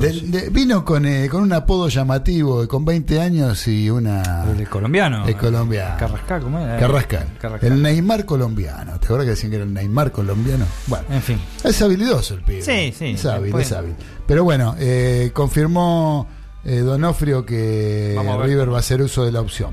De- 0.00 0.20
de- 0.20 0.50
vino 0.50 0.84
con, 0.84 1.04
eh, 1.04 1.28
con 1.28 1.42
un 1.42 1.52
apodo 1.52 1.88
llamativo, 1.88 2.66
con 2.68 2.84
20 2.84 3.20
años 3.20 3.66
y 3.68 3.90
una... 3.90 4.44
El 4.56 4.68
colombiano. 4.68 5.26
El 5.26 5.36
colombiano. 5.36 5.96
Carrascal, 5.98 6.42
¿cómo 6.42 6.58
era? 6.60 6.78
Carrascal. 6.78 7.26
Carrascal. 7.40 7.72
El 7.72 7.82
Neymar 7.82 8.24
colombiano. 8.24 8.98
¿Te 8.98 9.06
acuerdas 9.06 9.24
que 9.26 9.30
decían 9.30 9.50
que 9.50 9.56
era 9.56 9.64
el 9.64 9.74
Neymar 9.74 10.12
colombiano? 10.12 10.64
Bueno, 10.86 11.04
En 11.10 11.22
fin. 11.22 11.38
es 11.64 11.82
habilidoso 11.82 12.34
el 12.34 12.42
pibe. 12.42 12.62
Sí, 12.62 12.94
sí. 12.96 13.06
Es 13.10 13.26
hábil, 13.26 13.44
Después- 13.46 13.66
es 13.66 13.72
hábil. 13.72 13.94
Pero 14.26 14.44
bueno, 14.44 14.74
eh, 14.78 15.30
confirmó 15.34 16.26
eh, 16.64 16.78
Donofrio 16.78 17.44
que. 17.44 18.16
River 18.42 18.72
va 18.72 18.76
a 18.76 18.80
hacer 18.80 19.02
uso 19.02 19.24
de 19.24 19.32
la 19.32 19.40
opción. 19.40 19.72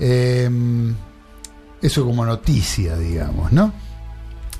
Eh, 0.00 0.48
eso 1.80 2.04
como 2.04 2.24
noticia, 2.24 2.96
digamos, 2.96 3.52
¿no? 3.52 3.72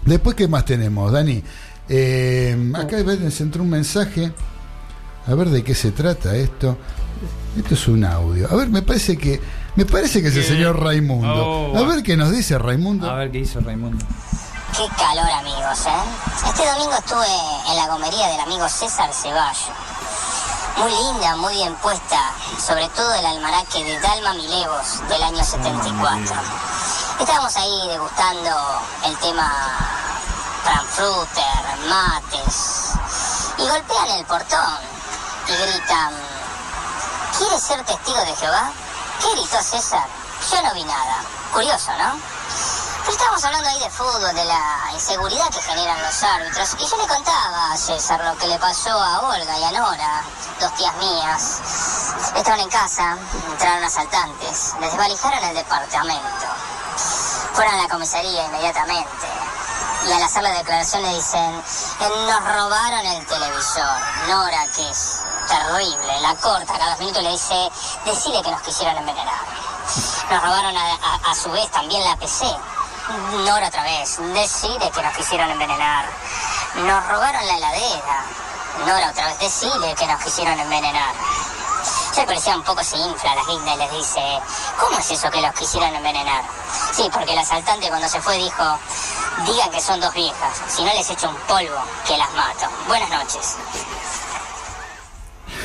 Después, 0.05 0.35
¿qué 0.37 0.49
más 0.49 0.65
tenemos, 0.65 1.13
Dani? 1.13 1.43
Eh, 1.89 2.73
acá 2.75 3.03
nos 3.03 3.41
entró 3.41 3.63
un 3.63 3.71
mensaje. 3.71 4.33
A 5.27 5.35
ver 5.35 5.51
de 5.51 5.63
qué 5.63 5.75
se 5.75 5.93
trata 5.93 6.35
esto. 6.37 6.77
Esto 7.57 7.75
es 7.75 7.89
un 7.89 8.05
audio. 8.05 8.49
A 8.51 8.57
ver, 8.57 8.69
me 8.69 8.83
parece 8.83 9.17
que 9.17 9.41
me 9.75 9.87
parece 9.87 10.21
que 10.21 10.29
es 10.29 10.37
el 10.37 10.45
señor 10.45 10.83
Raimundo. 10.83 11.73
Oh. 11.73 11.79
A 11.79 11.83
ver 11.83 12.03
qué 12.03 12.17
nos 12.17 12.31
dice 12.31 12.59
Raimundo. 12.59 13.09
A 13.09 13.15
ver 13.15 13.31
qué 13.31 13.39
hizo 13.39 13.61
Raimundo. 13.61 14.05
Qué 14.77 14.87
calor, 14.97 15.31
amigos, 15.31 15.87
¿eh? 15.87 16.49
Este 16.49 16.67
domingo 16.67 16.93
estuve 16.99 17.27
en 17.71 17.77
la 17.77 17.87
gomería 17.89 18.29
del 18.29 18.41
amigo 18.41 18.69
César 18.69 19.13
Ceballos. 19.13 19.71
Muy 20.79 20.91
linda, 20.91 21.37
muy 21.37 21.55
bien 21.55 21.75
puesta, 21.77 22.33
sobre 22.59 22.89
todo 22.89 23.15
el 23.15 23.27
almanaque 23.27 23.85
de 23.85 24.01
Dalma 24.01 24.35
Milevos 24.35 25.07
del 25.09 25.23
año 25.23 25.45
74. 25.45 26.35
Estábamos 27.21 27.57
ahí 27.57 27.89
degustando 27.89 28.51
el 29.07 29.17
tema 29.19 30.12
Frankfurter, 30.65 31.79
mates, 31.89 32.93
y 33.59 33.69
golpean 33.69 34.09
el 34.11 34.25
portón 34.27 34.79
y 35.49 35.53
gritan, 35.53 36.15
¿quieres 37.37 37.63
ser 37.63 37.85
testigo 37.85 38.19
de 38.19 38.37
Jehová? 38.37 38.71
¿Qué 39.21 39.31
gritó 39.33 39.63
César? 39.63 40.07
Yo 40.51 40.63
no 40.63 40.75
vi 40.75 40.85
nada. 40.85 41.17
Curioso, 41.53 41.93
¿no? 41.99 42.19
Pero 43.01 43.13
estábamos 43.13 43.45
hablando 43.45 43.69
ahí 43.69 43.81
de 43.81 43.91
fútbol, 43.91 44.35
de 44.35 44.45
la 44.45 44.91
inseguridad 44.93 45.51
que 45.51 45.61
generan 45.61 46.01
los 46.03 46.23
árbitros. 46.23 46.77
Y 46.79 46.87
yo 46.87 46.97
le 46.97 47.09
contaba 47.09 47.73
a 47.73 47.77
César 47.77 48.25
lo 48.25 48.39
que 48.39 48.47
le 48.47 48.59
pasó 48.59 48.91
a 48.91 49.21
Olga 49.21 49.59
y 49.59 49.65
a 49.65 49.73
Nora, 49.73 50.23
dos 50.61 50.75
tías 50.77 50.95
mías. 50.97 51.61
Estaban 52.37 52.61
en 52.61 52.71
casa, 52.71 53.17
entraron 53.51 53.85
asaltantes, 53.85 54.75
les 54.81 54.91
desvalijaron 54.91 55.45
el 55.45 55.55
departamento. 55.57 56.47
Fueron 57.55 57.75
a 57.75 57.83
la 57.83 57.89
comisaría 57.89 58.47
inmediatamente. 58.47 59.42
Y 60.07 60.13
al 60.13 60.23
hacer 60.23 60.43
la 60.43 60.51
declaración 60.51 61.03
le 61.03 61.15
dicen, 61.15 61.63
"Eh, 62.01 62.09
nos 62.27 62.45
robaron 62.55 63.07
el 63.07 63.27
televisor. 63.27 63.97
Nora, 64.29 64.67
que 64.75 64.89
es 64.91 65.21
terrible, 65.49 66.21
la 66.21 66.35
corta 66.37 66.73
cada 66.73 66.91
dos 66.91 66.99
minutos 67.01 67.23
le 67.23 67.31
dice, 67.31 67.71
decide 68.05 68.43
que 68.43 68.51
nos 68.51 68.61
quisieron 68.63 68.97
envenenar. 68.97 69.35
Nos 70.31 70.43
robaron 70.43 70.77
a, 70.77 70.81
a- 70.95 71.31
a 71.31 71.35
su 71.35 71.51
vez 71.51 71.71
también 71.71 72.03
la 72.05 72.17
PC. 72.17 72.47
Nora 73.45 73.69
otra 73.69 73.83
vez, 73.83 74.17
decide 74.33 74.91
que 74.91 75.03
nos 75.03 75.15
quisieron 75.17 75.51
envenenar. 75.51 76.07
Nos 76.75 77.09
robaron 77.09 77.47
la 77.47 77.57
heladera. 77.57 78.25
Nora 78.87 79.11
otra 79.11 79.27
vez, 79.27 79.39
decide 79.41 79.95
que 79.95 80.07
nos 80.07 80.23
quisieron 80.23 80.59
envenenar. 80.59 81.15
Ya 82.15 82.27
parecía 82.27 82.55
un 82.57 82.63
poco 82.63 82.83
se 82.85 82.97
infla 82.97 83.35
la 83.35 83.43
guinda 83.45 83.75
y 83.75 83.77
les 83.79 83.91
dice, 83.93 84.41
¿cómo 84.79 84.99
es 84.99 85.11
eso 85.11 85.31
que 85.31 85.41
los 85.41 85.53
quisieron 85.55 85.95
envenenar? 85.95 86.45
Sí, 86.93 87.09
porque 87.13 87.33
el 87.33 87.39
asaltante 87.39 87.89
cuando 87.89 88.09
se 88.09 88.21
fue 88.21 88.37
dijo, 88.37 88.79
digan 89.47 89.71
que 89.73 89.81
son 89.81 90.01
dos 90.01 90.15
viejas, 90.15 90.63
si 90.69 90.83
no 90.85 90.93
les 90.95 91.09
echo 91.11 91.29
un 91.31 91.37
polvo, 91.49 91.81
que 92.07 92.17
las 92.17 92.33
mato. 92.35 92.67
Buenas 92.87 93.11
noches. 93.11 93.57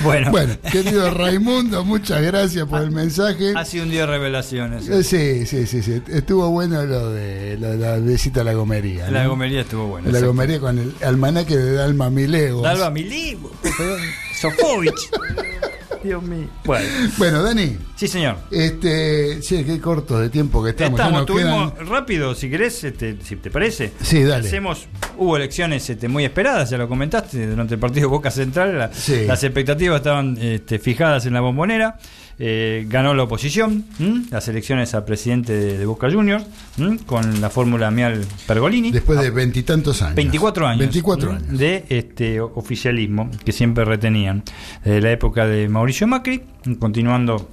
Bueno. 0.04 0.30
Bueno, 0.32 0.56
querido 0.72 1.10
Raimundo, 1.12 1.84
muchas 1.84 2.22
gracias 2.22 2.68
por 2.68 2.82
el 2.82 2.92
mensaje. 2.92 3.54
Ha 3.56 3.66
sido 3.66 3.84
un 3.86 3.90
día 3.90 4.02
de 4.02 4.08
revelaciones. 4.08 4.88
Eh, 4.88 5.04
Sí, 5.04 5.46
sí, 5.48 5.66
sí, 5.66 5.82
sí. 5.82 6.04
Estuvo 6.08 6.50
bueno 6.50 6.84
lo 6.84 7.10
de, 7.10 7.58
lo 7.58 7.70
de 7.70 7.78
la 7.78 7.96
visita 7.98 8.42
a 8.42 8.44
la 8.44 8.54
gomería. 8.54 9.10
La 9.10 9.26
gomería 9.26 9.62
estuvo 9.62 9.88
buena. 9.88 10.12
La 10.12 10.20
gomería 10.20 10.60
con 10.60 10.78
el 10.78 10.96
almanaque 11.04 11.58
de 11.58 11.74
Dalma 11.74 12.10
Milego. 12.12 12.62
Dalva 12.62 12.92
Milivo. 12.92 13.52
Sofovich. 14.40 15.10
Dios 16.08 16.24
mío. 16.24 16.48
Bueno. 16.66 16.88
Bueno, 17.18 17.44
Dani. 17.44 17.78
Sí, 17.96 18.08
señor. 18.08 18.38
Este, 18.52 19.42
sí, 19.42 19.64
qué 19.64 19.80
cortos 19.80 20.20
de 20.22 20.30
tiempo 20.30 20.64
que 20.64 20.72
estamos. 20.72 20.98
ya 20.98 21.06
Estamos, 21.06 21.26
tuvimos 21.26 21.74
quedan- 21.74 21.88
rápido, 21.88 22.36
si 22.36 22.50
querés, 22.50 22.84
este, 22.84 23.18
si 23.24 23.36
te 23.38 23.50
parece. 23.52 23.92
Sí, 24.02 24.24
dale. 24.24 24.48
Hacemos, 24.48 24.88
hubo 25.18 25.36
elecciones 25.38 25.90
este, 25.90 26.08
muy 26.08 26.26
esperadas, 26.26 26.70
ya 26.70 26.78
lo 26.78 26.88
comentaste, 26.88 27.48
durante 27.48 27.74
el 27.76 27.80
partido 27.80 28.10
Boca 28.10 28.32
Central. 28.32 28.78
la- 28.78 28.94
Sí. 28.94 29.26
Las 29.26 29.44
expectativas 29.44 29.98
estaban 29.98 30.38
este, 30.42 30.80
fijadas 30.80 31.26
en 31.26 31.34
la 31.34 31.42
bombonera. 31.42 31.98
Eh, 32.40 32.86
ganó 32.88 33.16
la 33.16 33.24
oposición, 33.24 33.86
¿m? 34.00 34.26
las 34.30 34.48
elecciones 34.48 34.94
a 34.94 35.06
presidente 35.06 35.54
de, 35.54 35.78
de 35.78 35.86
Boca 35.88 36.10
Juniors, 36.12 36.46
¿m? 36.78 37.00
con 37.06 37.42
la 37.42 37.50
fórmula 37.50 37.90
Mial 37.90 38.24
Pergolini. 38.46 38.92
Después 38.92 39.20
de 39.20 39.32
veintitantos 39.32 40.02
años. 40.04 40.16
24 40.16 40.68
años. 40.68 40.80
24 40.80 41.30
¿m? 41.30 41.38
años. 41.38 41.58
De 41.58 41.86
este 41.90 42.40
oficialismo 42.40 43.32
que 43.44 43.52
siempre 43.52 43.86
retenían. 43.86 44.44
De 44.84 45.02
la 45.02 45.12
época 45.12 45.48
de 45.48 45.68
Mauricio 45.68 46.06
Macri, 46.06 46.44
continuando 46.80 47.50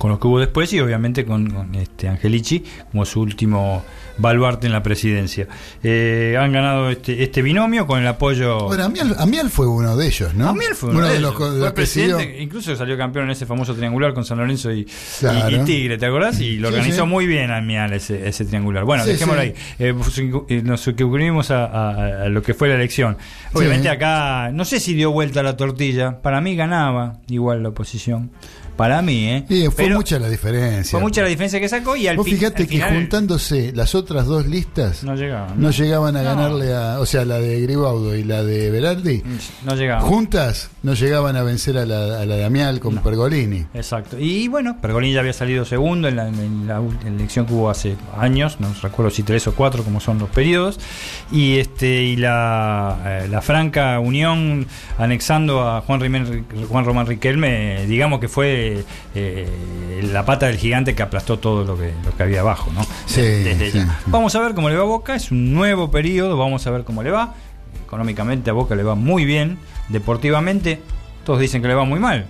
con 0.00 0.10
lo 0.10 0.18
que 0.18 0.26
hubo 0.28 0.40
después 0.40 0.72
y 0.72 0.80
obviamente 0.80 1.26
con, 1.26 1.50
con, 1.50 1.74
este 1.74 2.08
Angelici 2.08 2.64
como 2.90 3.04
su 3.04 3.20
último 3.20 3.84
baluarte 4.16 4.66
en 4.66 4.72
la 4.72 4.82
presidencia. 4.82 5.46
Eh, 5.82 6.36
han 6.40 6.52
ganado 6.52 6.88
este, 6.88 7.22
este 7.22 7.42
binomio 7.42 7.86
con 7.86 8.00
el 8.00 8.06
apoyo. 8.06 8.66
Bueno, 8.66 8.84
Amial 9.18 9.50
fue 9.50 9.66
uno 9.66 9.96
de 9.98 10.06
ellos, 10.06 10.32
¿no? 10.34 10.48
Amiel 10.48 10.74
fue 10.74 10.88
uno, 10.90 11.06
de, 11.06 11.20
los, 11.20 11.34
ellos. 11.34 11.54
los 11.56 11.72
presidente, 11.72 12.40
incluso 12.42 12.74
salió 12.76 12.96
campeón 12.96 13.26
en 13.26 13.32
ese 13.32 13.44
famoso 13.44 13.74
triangular 13.74 14.14
con 14.14 14.24
San 14.24 14.38
Lorenzo 14.38 14.72
y, 14.72 14.86
Claro. 15.20 15.50
y- 15.50 15.54
y 15.56 15.64
Tigre, 15.64 15.98
¿te 15.98 16.06
acordás? 16.06 16.40
Y 16.40 16.56
lo 16.56 16.68
Sí, 16.68 16.74
organizó 16.76 17.02
sí. 17.04 17.08
muy 17.08 17.26
bien 17.26 17.50
Amial 17.50 17.92
ese, 17.92 18.26
ese 18.26 18.46
triangular. 18.46 18.84
Bueno, 18.84 19.04
Sí, 19.04 19.10
dejémoslo 19.10 19.42
ahí. 19.42 19.54
Eh, 19.78 19.94
pues, 19.94 20.18
eh, 20.18 20.62
nos 20.64 20.80
suscribimos 20.80 21.50
a, 21.50 21.66
a- 21.66 22.22
a 22.24 22.28
lo 22.30 22.42
que 22.42 22.54
fue 22.54 22.68
la 22.68 22.74
elección. 22.76 23.18
Obviamente 23.52 23.90
acá, 23.90 24.50
no 24.52 24.64
sé 24.64 24.80
si 24.80 24.94
dio 24.94 25.10
vuelta 25.12 25.42
la 25.42 25.56
tortilla. 25.58 26.22
Para 26.22 26.40
mí 26.40 26.56
ganaba 26.56 27.18
igual 27.28 27.62
la 27.62 27.68
oposición. 27.70 28.30
Para 28.76 29.02
mí, 29.02 29.26
¿eh? 29.28 29.44
Sí, 29.48 29.64
fue 29.66 29.84
Pero 29.84 29.96
mucha 29.96 30.18
la 30.18 30.28
diferencia. 30.28 30.90
fue 30.92 31.00
mucha 31.00 31.22
la 31.22 31.28
diferencia 31.28 31.60
que 31.60 31.68
sacó 31.68 31.96
y 31.96 32.06
al 32.08 32.16
Vos 32.16 32.26
fijate 32.26 32.62
al 32.62 32.68
que 32.68 32.76
final 32.76 32.94
juntándose 32.94 33.72
las 33.74 33.94
otras 33.94 34.26
dos 34.26 34.46
listas 34.46 35.04
no 35.04 35.14
llegaban. 35.14 35.60
no 35.60 35.70
llegaban 35.70 36.16
a 36.16 36.22
No. 36.22 36.28
ganarle 36.30 36.74
a. 36.74 36.98
O 37.00 37.06
sea, 37.06 37.24
la 37.24 37.38
de 37.38 37.60
Gribaudo 37.60 38.16
y 38.16 38.24
la 38.24 38.42
de 38.42 38.70
Berardi. 38.70 39.22
No 39.64 39.74
llegaban. 39.74 40.04
Juntas 40.06 40.70
no 40.82 40.94
llegaban 40.94 41.36
a 41.36 41.42
vencer 41.42 41.76
a 41.78 41.84
la, 41.84 42.20
a 42.20 42.26
la 42.26 42.36
de 42.36 42.44
Amial 42.44 42.80
con 42.80 42.96
Pergolini. 42.98 43.66
Exacto. 43.74 44.16
Y 44.18 44.48
bueno, 44.48 44.78
Pergolini 44.80 45.12
ya 45.14 45.20
había 45.20 45.32
salido 45.32 45.64
segundo 45.64 46.10
la, 46.10 46.28
en 46.28 46.66
la 46.66 46.80
elección 47.06 47.46
que 47.46 47.52
hubo 47.54 47.68
hace 47.70 47.96
años, 48.18 48.56
no 48.60 48.72
recuerdo 48.82 49.10
si 49.10 49.22
tres 49.22 49.46
o 49.46 49.54
cuatro 49.54 49.82
como 49.84 50.00
son 50.00 50.18
los 50.18 50.30
periodos. 50.30 50.78
Y 51.30 51.58
este 51.58 52.02
y 52.02 52.16
la, 52.16 52.98
eh, 53.24 53.28
la 53.28 53.42
franca 53.42 53.98
unión 54.00 54.66
anexando 54.98 55.68
a 55.68 55.80
Juan, 55.82 56.00
Rimen- 56.00 56.44
Juan 56.68 56.84
Román 56.84 57.06
Riquelme, 57.06 57.86
digamos 57.86 58.20
que 58.20 58.28
fue 58.28 58.69
eh, 59.14 60.00
la 60.12 60.24
pata 60.24 60.46
del 60.46 60.56
gigante 60.56 60.94
que 60.94 61.02
aplastó 61.02 61.38
todo 61.38 61.64
lo 61.64 61.76
que, 61.76 61.92
lo 62.04 62.16
que 62.16 62.22
había 62.22 62.40
abajo, 62.40 62.70
¿no? 62.74 62.84
Sí, 63.06 63.20
Desde 63.20 63.70
sí. 63.70 63.82
Vamos 64.06 64.34
a 64.34 64.40
ver 64.40 64.54
cómo 64.54 64.68
le 64.68 64.76
va 64.76 64.82
a 64.82 64.86
Boca, 64.86 65.14
es 65.14 65.30
un 65.30 65.52
nuevo 65.52 65.90
periodo, 65.90 66.36
vamos 66.36 66.66
a 66.66 66.70
ver 66.70 66.84
cómo 66.84 67.02
le 67.02 67.10
va. 67.10 67.34
Económicamente 67.84 68.50
a 68.50 68.52
Boca 68.52 68.74
le 68.74 68.82
va 68.82 68.94
muy 68.94 69.24
bien, 69.24 69.58
deportivamente 69.88 70.80
todos 71.24 71.40
dicen 71.40 71.62
que 71.62 71.68
le 71.68 71.74
va 71.74 71.84
muy 71.84 72.00
mal. 72.00 72.26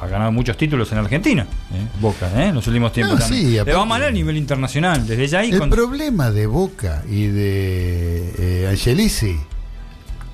Ha 0.00 0.06
ganado 0.06 0.32
muchos 0.32 0.56
títulos 0.56 0.90
en 0.92 0.98
Argentina, 0.98 1.42
¿eh? 1.74 1.86
Boca, 2.00 2.30
¿eh? 2.34 2.48
en 2.48 2.54
los 2.54 2.66
últimos 2.66 2.90
tiempos. 2.92 3.20
No, 3.20 3.26
sí, 3.26 3.58
le 3.62 3.74
va 3.74 3.84
mal 3.84 4.02
a 4.02 4.10
nivel 4.10 4.36
internacional, 4.38 5.06
desde 5.06 5.26
ya 5.26 5.44
y 5.44 5.52
El 5.52 5.68
problema 5.68 6.30
de 6.30 6.46
Boca 6.46 7.02
y 7.06 7.26
de 7.26 8.66
Angelici 8.70 9.38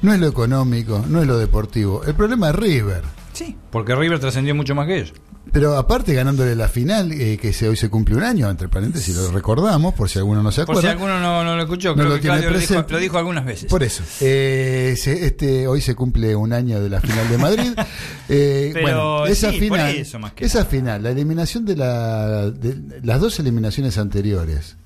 no 0.02 0.12
es 0.12 0.20
lo 0.20 0.28
económico, 0.28 1.04
no 1.08 1.20
es 1.20 1.26
lo 1.26 1.36
deportivo. 1.36 2.04
El 2.04 2.14
problema 2.14 2.50
es 2.50 2.54
River. 2.54 3.02
Sí, 3.32 3.56
porque 3.70 3.94
River 3.94 4.20
trascendió 4.20 4.54
mucho 4.54 4.74
más 4.74 4.86
que 4.86 4.98
ellos. 4.98 5.12
Pero 5.52 5.76
aparte 5.76 6.12
ganándole 6.12 6.54
la 6.56 6.68
final, 6.68 7.12
eh, 7.12 7.38
que 7.40 7.52
se, 7.52 7.68
hoy 7.68 7.76
se 7.76 7.88
cumple 7.88 8.16
un 8.16 8.22
año, 8.24 8.50
entre 8.50 8.68
paréntesis, 8.68 9.16
lo 9.16 9.30
recordamos, 9.30 9.94
por 9.94 10.08
si 10.10 10.18
alguno 10.18 10.42
no 10.42 10.50
se 10.52 10.64
Por 10.66 10.74
acuerda. 10.76 10.80
si 10.90 10.92
alguno 10.92 11.18
no, 11.20 11.44
no 11.44 11.56
lo 11.56 11.62
escuchó, 11.62 11.90
No 11.90 11.94
creo 11.96 12.08
lo 12.08 12.14
que 12.16 12.20
Claudio 12.22 12.50
lo 12.50 12.58
dijo, 12.58 12.68
presente. 12.68 12.92
lo 12.92 12.98
dijo 12.98 13.18
algunas 13.18 13.44
veces. 13.44 13.70
Por 13.70 13.82
eso. 13.82 14.02
Eh, 14.20 14.94
se- 14.98 15.24
este, 15.26 15.66
hoy 15.66 15.80
se 15.80 15.94
cumple 15.94 16.34
un 16.36 16.52
año 16.52 16.80
de 16.80 16.90
la 16.90 17.00
final 17.00 17.28
de 17.30 17.38
Madrid. 17.38 17.72
Eh, 18.28 18.70
Pero 18.74 18.82
bueno, 18.82 19.26
esa 19.26 19.52
sí, 19.52 19.68
por 19.68 19.78
final, 19.78 19.94
eso 19.94 20.18
más 20.18 20.32
que 20.32 20.44
esa 20.46 20.64
final, 20.64 21.00
la 21.04 21.10
eliminación 21.10 21.64
de, 21.64 21.76
la, 21.76 22.50
de 22.50 23.00
las 23.04 23.20
dos 23.20 23.38
eliminaciones 23.38 23.98
anteriores, 23.98 24.76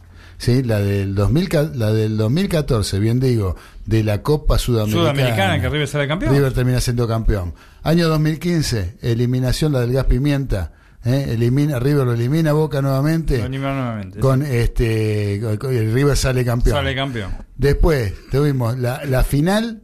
¿sí? 0.41 0.62
La 0.65 0.81
del, 0.81 1.15
2000, 1.15 1.49
ca- 1.49 1.71
la 1.75 1.93
del 1.93 2.17
2014, 2.17 2.99
bien 2.99 3.21
digo, 3.21 3.55
de 3.87 4.03
la 4.03 4.23
Copa 4.23 4.59
Sudamericana. 4.59 5.03
Sudamericana, 5.12 5.61
que 5.61 5.69
River 5.69 5.87
sale 5.89 6.09
campeón. 6.09 6.35
River 6.35 6.53
termina 6.53 6.81
siendo 6.81 7.07
campeón. 7.07 7.55
Año 7.83 8.09
2015, 8.09 8.97
eliminación 9.03 9.73
la 9.73 9.81
del 9.81 9.93
gas 9.93 10.07
pimienta. 10.07 10.73
¿eh? 11.05 11.27
Elimina, 11.31 11.79
River 11.79 12.05
lo 12.07 12.12
elimina 12.15 12.53
Boca 12.53 12.83
nuevamente. 12.83 13.39
Lo 13.39 13.45
animaron 13.45 13.79
nuevamente. 13.79 14.19
Con 14.21 14.43
este 14.43 15.39
con- 15.43 15.57
con- 15.59 15.75
el 15.77 15.93
River 15.93 16.17
sale 16.17 16.45
campeón. 16.45 16.77
Sale 16.77 16.95
campeón. 16.95 17.31
Después 17.57 18.12
tuvimos 18.31 18.79
la, 18.79 19.05
la 19.05 19.23
final 19.25 19.83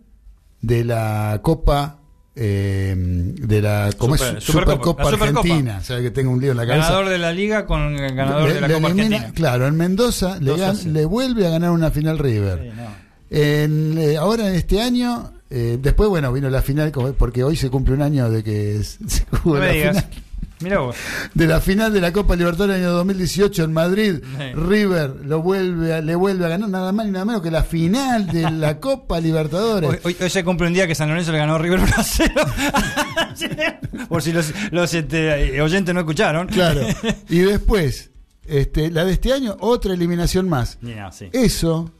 de 0.60 0.84
la 0.84 1.40
Copa 1.42 2.00
eh, 2.36 2.94
de 2.96 3.62
la 3.62 3.90
¿cómo 3.96 4.14
es? 4.14 4.20
Super- 4.20 4.42
Supercopa, 4.42 4.76
Supercopa. 4.76 5.04
La 5.04 5.10
Supercopa. 5.10 5.40
Argentina. 5.40 5.78
O 5.80 5.84
sea 5.84 6.00
que 6.00 6.10
tengo 6.10 6.30
un 6.30 6.40
lío 6.40 6.50
en 6.52 6.56
la 6.58 6.66
cabeza. 6.66 6.88
Ganador 6.88 7.08
de 7.08 7.18
la 7.18 7.32
liga 7.32 7.66
con 7.66 7.96
el 7.96 8.14
ganador 8.14 8.48
Le- 8.48 8.54
de 8.54 8.60
la 8.60 8.66
Copa 8.68 8.88
elimina- 8.88 9.04
Argentina. 9.16 9.32
Claro, 9.34 9.66
en 9.66 9.76
Mendoza 9.76 10.38
le, 10.38 10.50
2 10.50 10.60
a 10.60 10.72
gan- 10.72 10.76
0. 10.78 10.90
le 10.92 11.04
vuelve 11.06 11.46
a 11.46 11.50
ganar 11.50 11.70
una 11.70 11.90
final 11.90 12.18
River. 12.18 12.72
En, 13.30 13.98
eh, 13.98 14.16
ahora 14.16 14.48
en 14.48 14.54
este 14.54 14.80
año, 14.80 15.32
eh, 15.50 15.78
después 15.80 16.08
bueno, 16.08 16.32
vino 16.32 16.48
la 16.50 16.62
final, 16.62 16.92
como- 16.92 17.12
porque 17.14 17.42
hoy 17.42 17.56
se 17.56 17.70
cumple 17.70 17.94
un 17.94 18.02
año 18.02 18.30
de 18.30 18.44
que 18.44 18.80
se 19.06 19.24
jugó 19.42 19.56
No 19.56 19.64
la 19.64 19.72
digas. 19.72 19.96
final. 20.04 20.22
Mira 20.60 20.78
vos. 20.78 20.96
De 21.34 21.46
la 21.46 21.60
final 21.60 21.92
de 21.92 22.00
la 22.00 22.12
Copa 22.12 22.34
Libertadores 22.34 22.76
año 22.76 22.90
2018 22.92 23.64
en 23.64 23.72
Madrid, 23.74 24.14
Sí. 24.22 24.52
River 24.54 25.14
lo 25.24 25.42
vuelve 25.42 25.92
a- 25.92 26.00
le 26.00 26.14
vuelve 26.14 26.46
a 26.46 26.48
ganar 26.48 26.70
nada 26.70 26.92
más 26.92 27.04
ni 27.04 27.12
nada 27.12 27.26
menos 27.26 27.42
que 27.42 27.50
la 27.50 27.62
final 27.62 28.26
de 28.26 28.50
la 28.50 28.80
Copa 28.80 29.20
Libertadores. 29.20 29.90
Hoy, 29.90 29.98
hoy- 30.02 30.16
hoy 30.18 30.30
se 30.30 30.42
cumple 30.44 30.66
un 30.68 30.72
día 30.72 30.86
que 30.86 30.94
San 30.94 31.08
Lorenzo 31.10 31.32
le 31.32 31.38
ganó 31.38 31.56
a 31.56 31.58
River 31.58 31.80
1 31.80 31.92
a 31.96 32.02
0. 32.02 32.32
Por 34.08 34.22
si 34.22 34.32
los, 34.32 34.52
los, 34.72 34.94
este, 34.94 35.60
oyentes 35.60 35.92
no 35.94 36.00
escucharon. 36.00 36.46
Claro. 36.48 36.80
Y 37.28 37.40
después, 37.40 38.10
este, 38.46 38.90
la 38.90 39.04
de 39.04 39.12
este 39.12 39.32
año, 39.32 39.56
otra 39.60 39.92
eliminación 39.94 40.48
más. 40.48 40.78
Sí. 41.12 41.26
Eso 41.32 41.90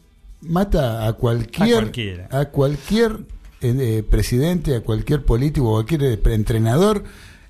mata 0.40 1.06
a 1.06 1.12
cualquier 1.14 1.68
A 1.76 1.80
cualquiera. 1.80 2.28
a 2.30 2.44
cualquier, 2.46 3.12
eh, 3.60 3.74
eh, 3.78 4.02
presidente, 4.08 4.76
a 4.76 4.80
cualquier 4.80 5.24
político, 5.24 5.70
a 5.78 5.84
cualquier 5.84 6.04
eh, 6.04 6.20
entrenador. 6.34 7.04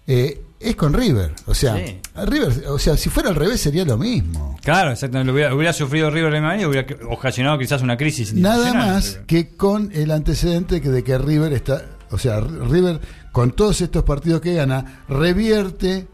eh, 0.08 0.40
es 0.58 0.74
con 0.76 0.92
River, 0.94 1.32
o 1.46 1.54
sea, 1.54 1.76
Sí. 1.76 1.98
River, 2.26 2.64
o 2.68 2.78
sea, 2.78 2.96
si 2.96 3.10
fuera 3.10 3.28
al 3.28 3.34
revés 3.36 3.60
sería 3.60 3.84
lo 3.84 3.98
mismo. 3.98 4.56
Claro, 4.62 4.90
exactamente. 4.92 5.26
Lo 5.28 5.34
Hubiera, 5.34 5.54
hubiera 5.54 5.72
sufrido 5.72 6.10
River 6.10 6.32
de 6.32 6.40
manera 6.40 6.68
hubiera 6.68 6.86
ocasionado 7.08 7.58
quizás 7.58 7.82
una 7.82 7.96
crisis. 7.96 8.32
Nada 8.34 8.72
más 8.74 9.20
que 9.26 9.54
con 9.56 9.90
el 9.92 10.10
antecedente 10.10 10.80
que 10.80 10.88
de 10.88 11.04
que 11.04 11.18
River 11.18 11.52
está, 11.52 11.84
o 12.10 12.18
sea, 12.18 12.40
River 12.40 13.00
con 13.32 13.52
todos 13.52 13.80
estos 13.82 14.02
partidos 14.04 14.40
que 14.40 14.54
gana 14.54 15.04
revierte 15.08 16.08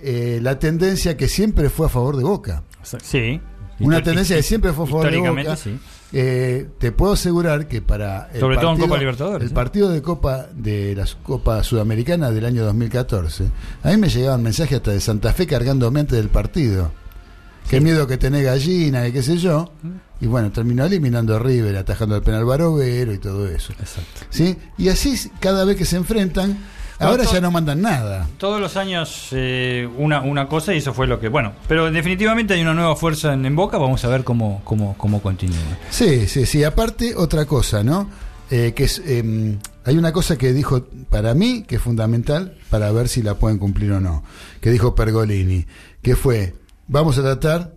eh, 0.00 0.38
la 0.42 0.58
tendencia 0.58 1.16
que 1.16 1.26
siempre 1.28 1.70
fue 1.70 1.86
a 1.86 1.88
favor 1.88 2.16
de 2.16 2.24
Boca. 2.24 2.62
Sí. 3.02 3.40
Una 3.80 4.02
tendencia 4.02 4.36
que 4.36 4.42
siempre 4.42 4.72
fue 4.72 4.84
a 4.84 4.88
favor 4.88 5.04
de 5.04 5.10
históricamente, 5.12 5.50
Boca. 5.50 5.62
sí. 5.62 5.78
Eh, 6.12 6.68
te 6.78 6.90
puedo 6.90 7.12
asegurar 7.12 7.68
que 7.68 7.82
para 7.82 8.30
el 8.32 8.40
Sobre 8.40 8.56
todo 8.56 8.70
en 8.70 8.76
partido- 8.78 8.86
Copa 8.88 8.98
Libertadores, 8.98 9.44
el 9.46 9.50
¿eh? 9.52 9.54
partido 9.54 9.88
de 9.90 10.00
Copa 10.02 10.46
de 10.54 10.94
la 10.94 11.04
Copa 11.22 11.62
Sudamericana 11.62 12.30
del 12.30 12.46
año 12.46 12.64
2014, 12.64 13.44
a 13.82 13.90
mí 13.90 13.96
me 13.98 14.08
llegaban 14.08 14.42
mensajes 14.42 14.78
hasta 14.78 14.90
de 14.92 15.00
Santa 15.00 15.32
Fe 15.34 15.46
cargándome 15.46 16.00
antes 16.00 16.16
del 16.16 16.30
partido. 16.30 16.90
Qué 17.68 17.82
miedo 17.82 18.06
que 18.06 18.16
tenés 18.16 18.44
gallina, 18.44 19.06
y 19.06 19.12
qué 19.12 19.22
sé 19.22 19.36
yo. 19.36 19.70
Y 20.22 20.26
bueno, 20.26 20.50
terminó 20.50 20.86
eliminando 20.86 21.36
a 21.36 21.38
River, 21.38 21.76
atajando 21.76 22.16
el 22.16 22.22
penal 22.22 22.46
Barovero 22.46 23.12
y 23.12 23.18
todo 23.18 23.46
eso. 23.46 23.74
Exacto. 23.74 24.22
¿Sí? 24.30 24.56
Y 24.78 24.88
así 24.88 25.30
cada 25.38 25.66
vez 25.66 25.76
que 25.76 25.84
se 25.84 25.96
enfrentan, 25.96 26.56
ahora 26.98 27.24
ya 27.24 27.40
no 27.40 27.50
mandan 27.50 27.82
nada. 27.82 28.26
Todos 28.38 28.60
los 28.60 28.76
años 28.76 29.28
eh, 29.32 29.88
una, 29.96 30.20
una 30.20 30.48
cosa 30.48 30.74
y 30.74 30.78
eso 30.78 30.92
fue 30.94 31.06
lo 31.06 31.20
que. 31.20 31.28
Bueno, 31.28 31.52
pero 31.66 31.90
definitivamente 31.90 32.54
hay 32.54 32.62
una 32.62 32.74
nueva 32.74 32.96
fuerza 32.96 33.32
en, 33.34 33.44
en 33.46 33.56
Boca. 33.56 33.78
Vamos 33.78 34.04
a 34.04 34.08
ver 34.08 34.24
cómo, 34.24 34.60
cómo, 34.64 34.96
cómo 34.96 35.22
continúa. 35.22 35.56
Sí, 35.90 36.26
sí, 36.26 36.46
sí. 36.46 36.64
Aparte, 36.64 37.14
otra 37.16 37.44
cosa, 37.46 37.82
¿no? 37.82 38.08
Eh, 38.50 38.72
que 38.74 38.84
es, 38.84 39.02
eh, 39.04 39.58
hay 39.84 39.98
una 39.98 40.12
cosa 40.12 40.38
que 40.38 40.54
dijo 40.54 40.86
para 41.10 41.34
mí 41.34 41.64
que 41.68 41.76
es 41.76 41.82
fundamental 41.82 42.56
para 42.70 42.90
ver 42.92 43.08
si 43.08 43.22
la 43.22 43.34
pueden 43.34 43.58
cumplir 43.58 43.92
o 43.92 44.00
no. 44.00 44.24
Que 44.60 44.70
dijo 44.70 44.94
Pergolini, 44.94 45.66
que 46.02 46.16
fue, 46.16 46.54
vamos 46.86 47.18
a 47.18 47.22
tratar 47.22 47.74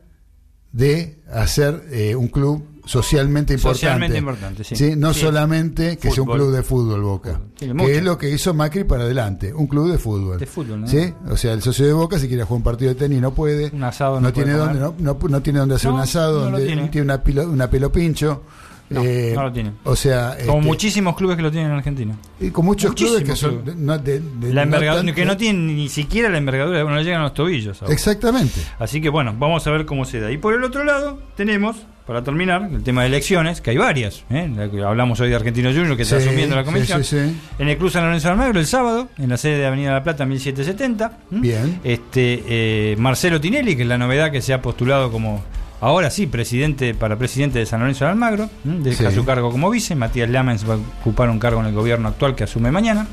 de 0.72 1.19
hacer 1.30 1.84
eh, 1.91 2.15
un 2.15 2.30
club 2.30 2.64
socialmente 2.92 3.54
importante. 3.54 3.80
Socialmente 3.80 4.18
importante, 4.18 4.64
sí. 4.64 4.96
No 4.98 5.14
Sí. 5.14 5.22
solamente 5.22 5.98
que 5.98 6.12
sea 6.12 6.24
un 6.24 6.28
Fútbol. 6.28 6.40
club 6.40 6.56
de 6.56 6.64
fútbol, 6.64 7.02
Boca. 7.02 7.42
Tiene 7.58 7.86
que 7.86 7.98
es 7.98 8.04
lo 8.04 8.18
que 8.18 8.30
hizo 8.30 8.54
Macri 8.54 8.84
para 8.84 9.04
adelante, 9.04 9.54
un 9.54 9.68
club 9.68 9.92
de 9.92 9.98
fútbol. 9.98 10.38
De 10.40 10.46
fútbol, 10.46 10.82
¿no? 10.82 10.88
¿Sí? 10.88 11.14
O 11.30 11.38
sea, 11.38 11.54
el 11.54 11.62
socio 11.62 11.86
de 11.86 11.94
Boca 11.94 12.20
si 12.20 12.28
quiere 12.28 12.44
jugar 12.44 12.58
un 12.58 12.64
partido 12.64 12.90
de 12.90 12.96
tenis 12.96 13.22
no 13.22 13.34
puede. 13.34 13.70
Un 13.74 13.84
asado 13.84 14.16
no, 14.16 14.28
no 14.28 14.34
tiene 14.34 14.52
puede 14.54 14.66
dónde, 14.66 14.80
no, 14.80 14.86
comer. 14.98 15.02
no, 15.04 15.30
no 15.38 15.42
tiene 15.42 15.60
dónde 15.60 15.76
hacer 15.76 15.92
un 15.92 16.00
asado, 16.00 16.40
no 16.40 16.46
lo 16.52 16.60
donde 16.60 16.66
tiene. 16.90 17.02
una, 17.02 17.24
pilo- 17.24 17.50
una 17.50 17.70
pelo 17.70 17.92
pincho. 17.92 18.44
No, 18.90 19.02
Eh, 19.06 19.32
no 19.34 19.44
lo 19.44 19.54
tiene. 19.54 19.72
O 19.86 19.96
sea, 19.96 20.36
Como 20.46 20.58
este, 20.58 20.68
muchísimos 20.68 21.16
clubes 21.16 21.38
que 21.38 21.44
lo 21.44 21.50
tienen 21.50 21.72
en 21.72 21.78
Argentina. 21.78 22.14
y 22.42 22.50
con 22.50 22.66
muchos 22.66 22.94
clubes 22.94 23.24
que 23.24 23.38
son 23.38 23.60
clubes. 23.62 23.78
no, 23.78 23.98
de- 23.98 24.20
de- 24.20 24.54
La 24.54 24.64
envergadura, 24.64 25.14
que 25.16 25.24
no 25.24 25.38
tienen 25.38 25.68
ni 25.78 25.88
siquiera 25.88 26.28
la 26.28 26.38
envergadura, 26.38 26.84
no 26.84 26.94
le 26.98 27.04
llegan 27.06 27.22
a 27.22 27.24
los 27.24 27.34
tobillos. 27.34 27.82
ahora. 27.82 27.94
Exactamente. 27.94 28.60
Así 28.80 29.00
que 29.00 29.08
bueno, 29.08 29.34
vamos 29.40 29.66
a 29.66 29.72
ver 29.72 29.86
cómo 29.86 30.04
se 30.04 30.20
da. 30.20 30.30
Y 30.30 30.38
por 30.38 30.54
el 30.56 30.64
otro 30.66 30.84
lado, 30.84 31.20
tenemos, 31.38 31.78
para 32.06 32.23
terminar, 32.23 32.69
el 32.73 32.84
tema 32.84 33.02
de 33.02 33.07
elecciones, 33.07 33.61
que 33.61 33.72
hay 33.72 33.78
varias. 33.78 34.23
¿eh? 34.30 34.49
Hablamos 34.86 35.19
hoy 35.19 35.30
de 35.30 35.36
Argentino 35.36 35.69
Junior, 35.69 35.95
que 35.95 36.03
está 36.03 36.18
asumiendo 36.18 36.56
la 36.56 36.64
sí, 36.64 37.03
sí. 37.03 37.40
En 37.60 37.69
el 37.69 37.78
Cruz 37.78 37.94
San 37.94 38.03
Lorenzo 38.06 38.30
Almagro, 38.30 38.60
el 38.60 38.65
sábado, 38.65 39.10
en 39.18 39.30
la 39.30 39.38
sede 39.38 39.57
de 39.60 39.65
Avenida 39.68 39.91
La 39.94 40.03
Plata, 40.03 40.26
1770. 40.26 41.18
¿m? 41.32 41.41
Bien. 41.41 41.80
Este, 41.84 42.44
eh, 42.48 42.95
Marcelo 42.98 43.40
Tinelli, 43.40 43.76
que 43.76 43.84
es 43.84 43.88
la 43.88 43.98
novedad 43.98 44.32
que 44.32 44.41
se 44.41 44.53
ha 44.53 44.61
postulado 44.61 45.11
como, 45.11 45.44
ahora 45.80 46.10
sí, 46.10 46.28
presidente 46.28 46.94
para 46.94 47.18
presidente 47.18 47.60
de 47.60 47.65
San 47.65 47.80
Lorenzo 47.82 48.06
de 48.06 48.11
Almagro. 48.11 48.49
Deja 48.64 49.10
Sí. 49.10 49.15
su 49.15 49.23
cargo 49.26 49.52
como 49.52 49.69
vice. 49.69 49.95
Matías 49.95 50.30
Lamens 50.30 50.68
va 50.69 50.76
a 50.76 50.78
ocupar 51.02 51.30
un 51.30 51.40
cargo 51.40 51.61
en 51.61 51.68
el 51.68 51.73
gobierno 51.73 52.07
actual 52.10 52.36
que 52.36 52.44
asume 52.44 52.72
mañana. 52.72 53.07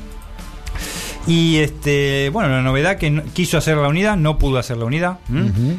Y 1.27 1.57
este, 1.57 2.29
bueno, 2.31 2.49
la 2.49 2.61
novedad 2.63 2.97
que 2.97 3.21
quiso 3.33 3.57
hacer 3.57 3.77
la 3.77 3.87
unidad, 3.87 4.17
no 4.17 4.39
pudo 4.39 4.57
hacer 4.57 4.77
la 4.77 4.85
unidad. 4.85 5.19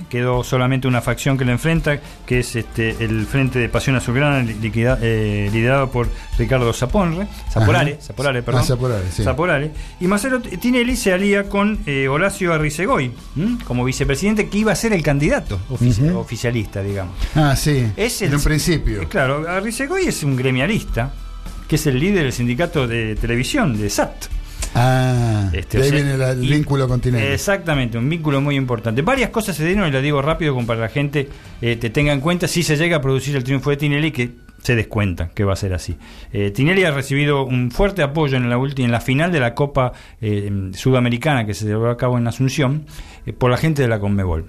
Quedó 0.08 0.44
solamente 0.44 0.86
una 0.86 1.00
facción 1.00 1.36
que 1.36 1.44
la 1.44 1.52
enfrenta, 1.52 1.98
que 2.26 2.40
es 2.40 2.54
este 2.54 2.94
el 3.02 3.26
Frente 3.26 3.58
de 3.58 3.68
Pasión 3.68 3.96
Azulgrana, 3.96 4.42
li- 4.42 4.54
liquida- 4.54 4.98
eh, 5.02 5.48
liderado 5.52 5.90
por 5.90 6.08
Ricardo 6.38 6.72
Zaponre. 6.72 7.26
Zaporare, 8.00 8.42
perdón. 8.42 8.62
Ah, 9.08 9.10
sí. 9.10 9.22
Y 9.98 10.06
Marcelo 10.06 10.40
Tinelli 10.40 10.94
se 10.94 11.12
alía 11.12 11.48
con 11.48 11.80
eh, 11.86 12.06
Horacio 12.06 12.52
Arrisegoy, 12.52 13.10
¿m? 13.36 13.58
como 13.64 13.82
vicepresidente, 13.84 14.48
que 14.48 14.58
iba 14.58 14.70
a 14.72 14.76
ser 14.76 14.92
el 14.92 15.02
candidato 15.02 15.58
ofici- 15.70 16.14
oficialista, 16.14 16.80
digamos. 16.82 17.14
Ah, 17.34 17.56
sí. 17.56 17.86
Es 17.96 18.22
el- 18.22 18.28
en 18.28 18.34
un 18.36 18.42
principio. 18.44 19.02
Eh, 19.02 19.06
Claro, 19.08 19.48
Arrisegoy 19.48 20.04
es 20.04 20.22
un 20.22 20.36
gremialista, 20.36 21.12
que 21.66 21.74
es 21.76 21.86
el 21.88 21.98
líder 21.98 22.22
del 22.24 22.32
sindicato 22.32 22.86
de 22.86 23.16
televisión, 23.16 23.76
de 23.76 23.90
SAT. 23.90 24.26
Ah, 24.74 25.50
Este, 25.52 25.78
de 25.78 25.84
ahí 25.84 25.88
o 25.90 25.92
sea, 25.92 26.02
viene 26.02 26.16
la- 26.18 26.30
el 26.32 26.44
y- 26.44 26.48
vínculo 26.48 26.86
con 26.88 27.00
Tinelli. 27.00 27.26
Exactamente, 27.26 27.98
un 27.98 28.08
vínculo 28.08 28.40
muy 28.40 28.56
importante. 28.56 29.02
Varias 29.02 29.30
cosas 29.30 29.56
se 29.56 29.66
dieron 29.66 29.88
y 29.88 29.90
las 29.90 30.02
digo 30.02 30.22
rápido 30.22 30.54
como 30.54 30.66
para 30.66 30.78
que 30.78 30.82
la 30.82 30.88
gente 30.88 31.28
eh, 31.60 31.76
te 31.76 31.90
tenga 31.90 32.12
en 32.12 32.20
cuenta 32.20 32.46
si 32.48 32.62
se 32.62 32.76
llega 32.76 32.98
a 32.98 33.00
producir 33.00 33.34
el 33.36 33.44
triunfo 33.44 33.70
de 33.70 33.76
Tinelli 33.76 34.12
que 34.12 34.30
se 34.62 34.76
descuenta 34.76 35.30
que 35.34 35.42
va 35.44 35.54
a 35.54 35.56
ser 35.56 35.72
así. 35.72 35.96
Eh, 36.32 36.50
Tinelli 36.50 36.84
ha 36.84 36.90
recibido 36.90 37.44
un 37.44 37.70
fuerte 37.70 38.02
apoyo 38.02 38.36
en 38.36 38.48
la 38.50 38.58
última 38.58 38.86
en 38.86 38.92
la 38.92 39.00
final 39.00 39.32
de 39.32 39.40
la 39.40 39.54
Copa 39.54 39.92
eh, 40.20 40.70
Sudamericana 40.74 41.46
que 41.46 41.54
se 41.54 41.64
llevó 41.66 41.88
a 41.88 41.96
cabo 41.96 42.18
en 42.18 42.26
Asunción 42.28 42.84
por 43.38 43.50
la 43.50 43.56
gente 43.56 43.82
de 43.82 43.88
la 43.88 43.98
Conmebol. 43.98 44.46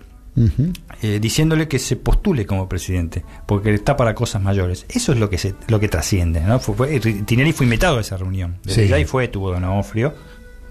Eh, 1.01 1.19
diciéndole 1.19 1.67
que 1.67 1.77
se 1.77 1.97
postule 1.97 2.45
como 2.45 2.69
presidente, 2.69 3.23
porque 3.45 3.73
está 3.73 3.97
para 3.97 4.15
cosas 4.15 4.41
mayores. 4.41 4.85
Eso 4.89 5.11
es 5.11 5.19
lo 5.19 5.29
que 5.29 5.37
se, 5.37 5.55
lo 5.67 5.79
que 5.79 5.89
trasciende. 5.89 6.39
¿no? 6.41 6.59
Fue- 6.59 6.75
fue- 6.75 6.99
Tinelli 6.99 7.51
fue 7.51 7.65
invitado 7.65 7.97
a 7.97 8.01
esa 8.01 8.15
reunión. 8.17 8.57
Desde 8.63 8.87
Sí. 8.87 8.93
ahí 8.93 9.03
fue, 9.05 9.27
tuvo 9.27 9.51
Donofrio. 9.51 10.13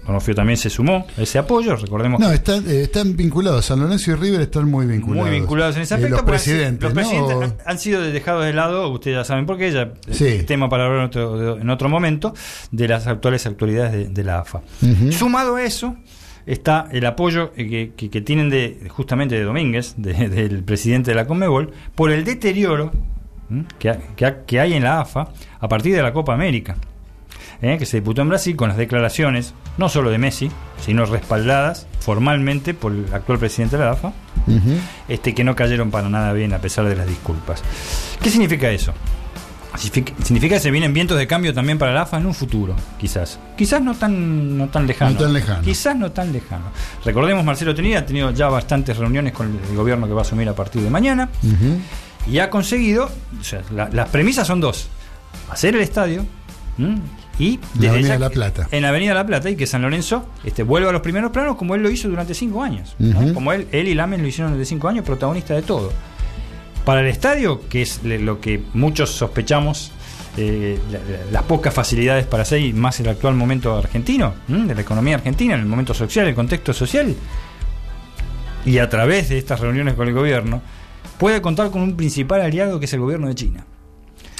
Donofrio 0.07 0.33
también 0.33 0.57
se 0.57 0.71
sumó 0.71 1.05
a 1.15 1.21
ese 1.21 1.37
apoyo, 1.37 1.75
recordemos 1.75 2.19
No, 2.19 2.31
están, 2.31 2.67
eh, 2.67 2.81
están 2.81 3.15
vinculados. 3.15 3.65
San 3.65 3.79
Lorenzo 3.79 4.09
y 4.11 4.15
River 4.15 4.41
están 4.41 4.67
muy 4.67 4.87
vinculados. 4.87 5.29
muy 5.29 5.39
vinculados 5.39 5.75
en 5.75 5.83
ese 5.83 5.93
Eh, 5.93 5.97
aspecto. 5.97 6.15
los 6.17 6.25
presidentes, 6.25 6.81
los 6.83 6.93
presidentes 6.93 7.37
han, 7.37 7.57
han 7.63 7.77
sido 7.79 8.01
dejados 8.01 8.43
de 8.45 8.53
lado, 8.53 8.89
ustedes 8.89 9.17
ya 9.17 9.23
saben 9.23 9.45
por 9.45 9.59
qué, 9.59 9.71
ya 9.71 9.93
tema 10.47 10.69
para 10.69 10.85
hablar 10.85 11.01
en 11.01 11.05
otro, 11.05 11.57
en 11.61 11.69
otro 11.69 11.87
momento, 11.87 12.33
de 12.71 12.87
las 12.87 13.05
actuales 13.05 13.45
autoridades 13.45 13.91
de, 13.91 14.05
de 14.09 14.23
la 14.23 14.39
AFA. 14.39 14.61
Sumado 15.11 15.57
a 15.57 15.63
eso, 15.63 15.95
está 16.45 16.87
el 16.91 17.05
apoyo 17.05 17.51
eh, 17.55 17.67
que, 17.69 17.91
que- 17.95 18.09
que 18.09 18.21
tienen 18.21 18.49
de 18.49 18.87
justamente 18.89 19.35
de 19.35 19.43
Domínguez, 19.43 19.95
de- 19.97 20.29
del 20.29 20.63
presidente 20.63 21.11
de 21.11 21.15
la 21.15 21.25
Conmebol, 21.27 21.71
por 21.95 22.11
el 22.11 22.23
deterioro 22.23 22.91
que, 23.79 23.89
ha- 23.89 23.99
que 24.15 24.25
ha- 24.25 24.45
que 24.45 24.59
hay 24.59 24.73
en 24.73 24.83
la 24.83 25.01
AFA 25.01 25.27
a 25.59 25.67
partir 25.67 25.93
de 25.95 26.01
la 26.01 26.13
Copa 26.13 26.33
América, 26.33 26.77
¿eh? 27.61 27.77
que 27.77 27.85
se 27.85 27.97
disputó 27.97 28.21
en 28.21 28.29
Brasil 28.29 28.55
con 28.55 28.69
las 28.69 28.77
declaraciones, 28.77 29.53
no 29.77 29.89
solo 29.89 30.09
de 30.09 30.17
Messi, 30.17 30.49
sino 30.79 31.05
respaldadas 31.05 31.85
formalmente 31.99 32.73
por 32.73 32.91
el 32.93 33.05
actual 33.13 33.39
presidente 33.39 33.77
de 33.77 33.83
la 33.85 33.91
AFA, 33.91 34.13
este, 35.07 35.33
que 35.35 35.43
no 35.43 35.55
cayeron 35.55 35.91
para 35.91 36.09
nada 36.09 36.33
bien 36.33 36.53
a 36.53 36.59
pesar 36.59 36.85
de 36.85 36.95
las 36.95 37.07
disculpas. 37.07 37.61
¿Qué 38.21 38.29
significa 38.29 38.69
eso? 38.71 38.93
Significa, 39.77 40.55
que 40.55 40.59
se 40.59 40.69
vienen 40.71 40.93
vientos 40.93 41.17
de 41.17 41.27
cambio 41.27 41.53
también 41.53 41.77
para 41.77 41.93
la 41.93 42.01
AFA 42.01 42.17
en 42.17 42.25
un 42.25 42.33
futuro, 42.33 42.75
quizás. 42.99 43.39
Quizás 43.57 43.81
no 43.81 43.93
tan, 43.95 44.57
no 44.57 44.67
tan 44.67 44.85
lejano. 44.85 45.11
No 45.11 45.17
tan 45.19 45.33
lejano. 45.33 45.61
Quizás 45.63 45.95
no 45.95 46.11
tan 46.11 46.33
lejano. 46.33 46.65
Recordemos, 47.05 47.43
Marcelo 47.45 47.73
Tinelli 47.73 47.95
ha 47.95 48.05
tenido 48.05 48.31
ya 48.31 48.49
bastantes 48.49 48.97
reuniones 48.97 49.33
con 49.33 49.59
el 49.69 49.75
gobierno 49.75 50.07
que 50.07 50.13
va 50.13 50.19
a 50.19 50.23
asumir 50.23 50.47
a 50.49 50.53
partir 50.55 50.81
de 50.81 50.89
mañana. 50.89 51.29
Y 52.29 52.39
ha 52.39 52.49
conseguido, 52.49 53.09
o 53.39 53.43
sea, 53.43 53.61
la- 53.73 53.89
las 53.89 54.09
premisas 54.09 54.45
son 54.45 54.59
dos, 54.61 54.89
hacer 55.49 55.75
el 55.75 55.81
estadio 55.81 56.25
¿m? 56.77 56.97
y 57.39 57.55
En 57.55 57.59
la 57.61 57.67
desde 57.73 57.89
Avenida 57.89 58.13
ya- 58.15 58.19
La 58.19 58.29
Plata. 58.29 58.67
en 58.71 58.81
la 58.83 58.89
Avenida 58.89 59.13
La 59.15 59.25
Plata 59.25 59.49
y 59.49 59.55
que 59.55 59.65
San 59.65 59.81
Lorenzo 59.81 60.25
este, 60.43 60.61
vuelva 60.63 60.89
a 60.89 60.93
los 60.93 61.01
primeros 61.01 61.31
planos 61.31 61.55
como 61.55 61.73
él 61.75 61.81
lo 61.81 61.89
hizo 61.89 62.07
durante 62.09 62.33
cinco 62.35 62.61
años. 62.61 62.95
Como 63.33 63.53
él, 63.53 63.67
él 63.71 63.87
y 63.87 63.95
Lamen 63.95 64.21
lo 64.21 64.27
hicieron 64.27 64.51
durante 64.51 64.67
cinco 64.69 64.87
años, 64.89 65.03
protagonista 65.05 65.55
de 65.55 65.61
todo. 65.63 65.91
Para 66.85 67.01
el 67.01 67.07
estadio, 67.07 67.61
que 67.69 67.81
es 67.83 68.01
lo 68.03 68.39
que 68.41 68.61
muchos 68.73 69.11
sospechamos, 69.11 69.91
eh, 70.37 70.79
la- 70.91 70.97
la- 70.99 71.31
las 71.31 71.43
pocas 71.43 71.73
facilidades 71.73 72.25
para 72.25 72.43
hacer, 72.43 72.59
y 72.61 72.73
más 72.73 72.99
el 72.99 73.09
actual 73.09 73.35
momento 73.35 73.77
argentino, 73.77 74.33
¿m? 74.49 74.65
de 74.67 74.75
la 74.75 74.81
economía 74.81 75.15
argentina, 75.15 75.55
el 75.55 75.65
momento 75.65 75.93
social, 75.93 76.27
el 76.27 76.35
contexto 76.35 76.73
social, 76.73 77.13
y 78.65 78.77
a 78.77 78.89
través 78.89 79.29
de 79.29 79.37
estas 79.37 79.59
reuniones 79.59 79.93
con 79.95 80.07
el 80.07 80.13
gobierno, 80.13 80.61
puede 81.17 81.41
contar 81.41 81.69
con 81.71 81.81
un 81.81 81.95
principal 81.95 82.41
aliado 82.41 82.79
que 82.79 82.85
es 82.85 82.93
el 82.93 82.99
gobierno 82.99 83.27
de 83.27 83.35
China. 83.35 83.65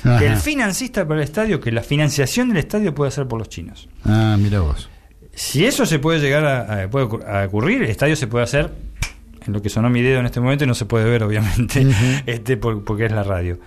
Ajá. 0.03 0.17
Que 0.19 0.27
el 0.27 0.37
financista 0.37 1.07
para 1.07 1.19
el 1.19 1.23
estadio, 1.23 1.59
que 1.59 1.71
la 1.71 1.83
financiación 1.83 2.49
del 2.49 2.57
estadio 2.57 2.95
puede 2.95 3.11
ser 3.11 3.27
por 3.27 3.37
los 3.39 3.49
chinos. 3.49 3.87
Ah, 4.03 4.35
mira 4.39 4.61
vos. 4.61 4.89
Si 5.33 5.65
eso 5.65 5.85
se 5.85 5.99
puede 5.99 6.19
llegar 6.19 6.43
a, 6.45 6.83
a- 6.83 6.89
puede 6.89 7.05
ocur- 7.05 7.23
a 7.25 7.45
ocurrir, 7.45 7.83
el 7.83 7.89
estadio 7.89 8.15
se 8.15 8.25
puede 8.27 8.43
hacer 8.43 8.71
en 9.45 9.53
lo 9.53 9.61
que 9.61 9.69
sonó 9.69 9.89
mi 9.89 10.01
dedo 10.01 10.19
en 10.19 10.25
este 10.25 10.39
momento 10.39 10.63
y 10.63 10.67
no 10.67 10.75
se 10.75 10.85
puede 10.85 11.09
ver, 11.09 11.23
obviamente, 11.23 11.85
este, 12.25 12.57
por- 12.57 12.83
porque 12.83 13.05
es 13.05 13.11
la 13.11 13.23
radio. 13.23 13.59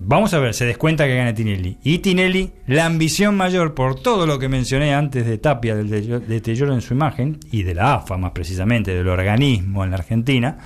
Vamos 0.00 0.32
a 0.32 0.38
ver, 0.38 0.54
se 0.54 0.64
descuenta 0.64 1.04
que 1.06 1.16
gane 1.16 1.32
Tinelli. 1.34 1.78
Y 1.84 1.98
Tinelli, 1.98 2.50
la 2.66 2.86
ambición 2.86 3.36
mayor 3.36 3.74
por 3.74 3.94
todo 4.00 4.26
lo 4.26 4.38
que 4.38 4.48
mencioné 4.48 4.94
antes 4.94 5.26
de 5.26 5.36
Tapia, 5.38 5.74
del 5.76 5.90
deterioro- 5.90 6.72
en 6.74 6.80
su 6.80 6.94
imagen, 6.94 7.38
y 7.50 7.62
de 7.62 7.74
la 7.74 7.94
AFA 7.94 8.16
más 8.16 8.30
precisamente, 8.32 8.94
del 8.94 9.08
organismo 9.08 9.84
en 9.84 9.90
la 9.90 9.96
Argentina, 9.96 10.58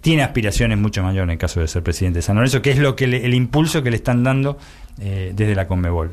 tiene 0.00 0.22
aspiraciones 0.22 0.78
mucho 0.78 1.02
mayores 1.02 1.24
en 1.24 1.30
el 1.30 1.38
caso 1.38 1.60
de 1.60 1.66
ser 1.68 1.82
presidente 1.82 2.18
de 2.18 2.22
San 2.22 2.36
Lorenzo, 2.36 2.62
que 2.62 2.70
es 2.70 2.78
lo 2.78 2.94
que 2.94 3.06
le- 3.06 3.24
el 3.24 3.34
impulso 3.34 3.82
que 3.82 3.90
le 3.90 3.96
están 3.96 4.22
dando 4.22 4.58
eh, 5.00 5.32
desde 5.34 5.54
la 5.54 5.66
Conmebol, 5.68 6.10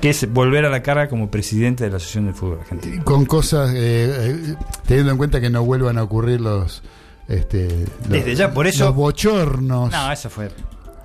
que 0.00 0.10
es 0.10 0.30
volver 0.32 0.66
a 0.66 0.70
la 0.70 0.82
cara 0.82 1.08
como 1.08 1.30
presidente 1.30 1.84
de 1.84 1.90
la 1.90 1.96
Asociación 1.96 2.26
del 2.26 2.34
Fútbol 2.34 2.58
Argentino. 2.60 3.02
Con 3.04 3.24
cosas, 3.26 3.72
eh, 3.74 3.76
eh, 3.78 4.54
teniendo 4.86 5.10
en 5.12 5.18
cuenta 5.18 5.40
que 5.40 5.48
no 5.50 5.64
vuelvan 5.64 5.96
a 5.98 6.02
ocurrir 6.02 6.40
los. 6.42 6.82
Este, 7.28 7.68
los- 8.02 8.08
Desde 8.08 8.34
ya, 8.34 8.52
por 8.52 8.66
eso- 8.66 8.84
Los 8.86 8.94
bochornos. 8.94 9.90
No, 9.90 10.12
eso 10.12 10.30
fue. 10.30 10.50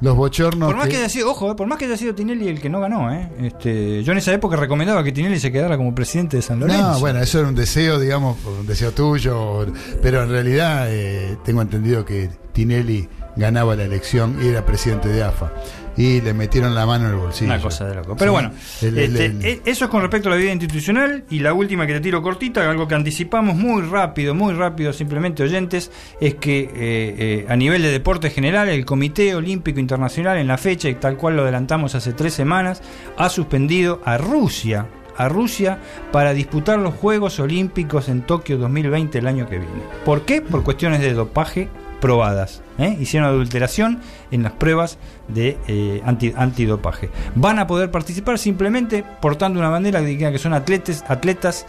Los 0.01 0.15
bochornos. 0.15 0.67
Por 0.67 0.75
más 0.77 0.85
que 0.87 0.93
que- 0.93 0.97
haya 0.97 1.09
sido, 1.09 1.29
ojo, 1.29 1.51
eh, 1.51 1.55
por 1.55 1.67
más 1.67 1.77
que 1.77 1.85
haya 1.85 1.95
sido 1.95 2.15
Tinelli 2.15 2.47
el 2.47 2.59
que 2.59 2.69
no 2.69 2.79
ganó, 2.79 3.13
¿eh? 3.13 3.29
Este, 3.39 4.03
yo 4.03 4.13
en 4.13 4.17
esa 4.17 4.33
época 4.33 4.55
recomendaba 4.55 5.03
que 5.03 5.11
Tinelli 5.11 5.39
se 5.39 5.51
quedara 5.51 5.77
como 5.77 5.93
presidente 5.93 6.37
de 6.37 6.41
San 6.41 6.59
Lorenzo. 6.59 6.93
No, 6.93 6.99
bueno, 6.99 7.19
eso 7.19 7.39
era 7.39 7.47
un 7.47 7.53
deseo, 7.55 7.99
digamos, 7.99 8.37
un 8.45 8.65
deseo 8.65 8.91
tuyo, 8.93 9.65
pero 10.01 10.23
en 10.23 10.29
realidad 10.29 10.87
eh, 10.89 11.37
tengo 11.45 11.61
entendido 11.61 12.03
que 12.03 12.31
Tinelli 12.51 13.07
ganaba 13.35 13.75
la 13.75 13.83
elección 13.83 14.37
y 14.43 14.47
era 14.47 14.65
presidente 14.65 15.07
de 15.07 15.23
AFA. 15.23 15.53
Y 15.97 16.21
le 16.21 16.33
metieron 16.33 16.73
la 16.73 16.85
mano 16.85 17.05
en 17.07 17.11
el 17.11 17.17
bolsillo. 17.17 17.51
Una 17.53 17.61
cosa 17.61 17.85
de 17.87 17.95
loco. 17.95 18.15
Pero 18.17 18.31
Sí. 18.31 18.33
bueno, 18.33 18.51
El- 18.81 18.97
este, 18.97 19.25
el- 19.25 19.45
e- 19.45 19.61
eso 19.65 19.85
es 19.85 19.91
con 19.91 20.01
respecto 20.01 20.29
a 20.29 20.31
la 20.31 20.37
vida 20.37 20.51
institucional. 20.51 21.25
Y 21.29 21.39
la 21.39 21.53
última 21.53 21.85
que 21.85 21.93
te 21.93 21.99
tiro 21.99 22.21
cortita, 22.21 22.69
algo 22.69 22.87
que 22.87 22.95
anticipamos 22.95 23.55
muy 23.55 23.81
rápido, 23.81 24.33
muy 24.33 24.53
rápido, 24.53 24.93
simplemente 24.93 25.43
oyentes, 25.43 25.91
es 26.21 26.35
que 26.35 26.61
eh, 26.61 26.69
eh, 26.75 27.45
a 27.49 27.55
nivel 27.55 27.81
de 27.81 27.91
deporte 27.91 28.29
general, 28.29 28.69
el 28.69 28.85
Comité 28.85 29.35
Olímpico 29.35 29.79
Internacional, 29.79 30.37
en 30.37 30.47
la 30.47 30.57
fecha, 30.57 30.87
y 30.89 30.95
tal 30.95 31.17
cual 31.17 31.35
lo 31.35 31.41
adelantamos 31.43 31.93
hace 31.95 32.13
tres 32.13 32.33
semanas, 32.33 32.81
ha 33.17 33.29
suspendido 33.29 34.01
a 34.05 34.17
Rusia. 34.17 34.87
A 35.17 35.27
Rusia 35.27 35.77
para 36.13 36.33
disputar 36.33 36.79
los 36.79 36.93
Juegos 36.95 37.39
Olímpicos 37.41 38.07
en 38.07 38.21
Tokio 38.21 38.57
2020 38.57 39.19
el 39.19 39.27
año 39.27 39.47
que 39.47 39.57
viene. 39.59 39.73
¿Por 40.05 40.21
qué? 40.21 40.41
Por 40.41 40.63
cuestiones 40.63 41.01
de 41.01 41.13
dopaje 41.13 41.67
probadas. 42.01 42.61
¿eh? 42.77 42.97
Hicieron 42.99 43.29
adulteración 43.29 44.01
en 44.31 44.43
las 44.43 44.51
pruebas 44.51 44.97
de 45.29 45.57
eh, 45.69 46.01
anti- 46.03 46.33
antidopaje. 46.35 47.09
Van 47.35 47.59
a 47.59 47.67
poder 47.67 47.89
participar 47.91 48.37
simplemente 48.37 49.05
portando 49.21 49.59
una 49.59 49.69
bandera 49.69 50.01
que 50.01 50.07
diga 50.07 50.31
que 50.33 50.39
son 50.39 50.53
atletas, 50.53 51.05
atletas 51.07 51.65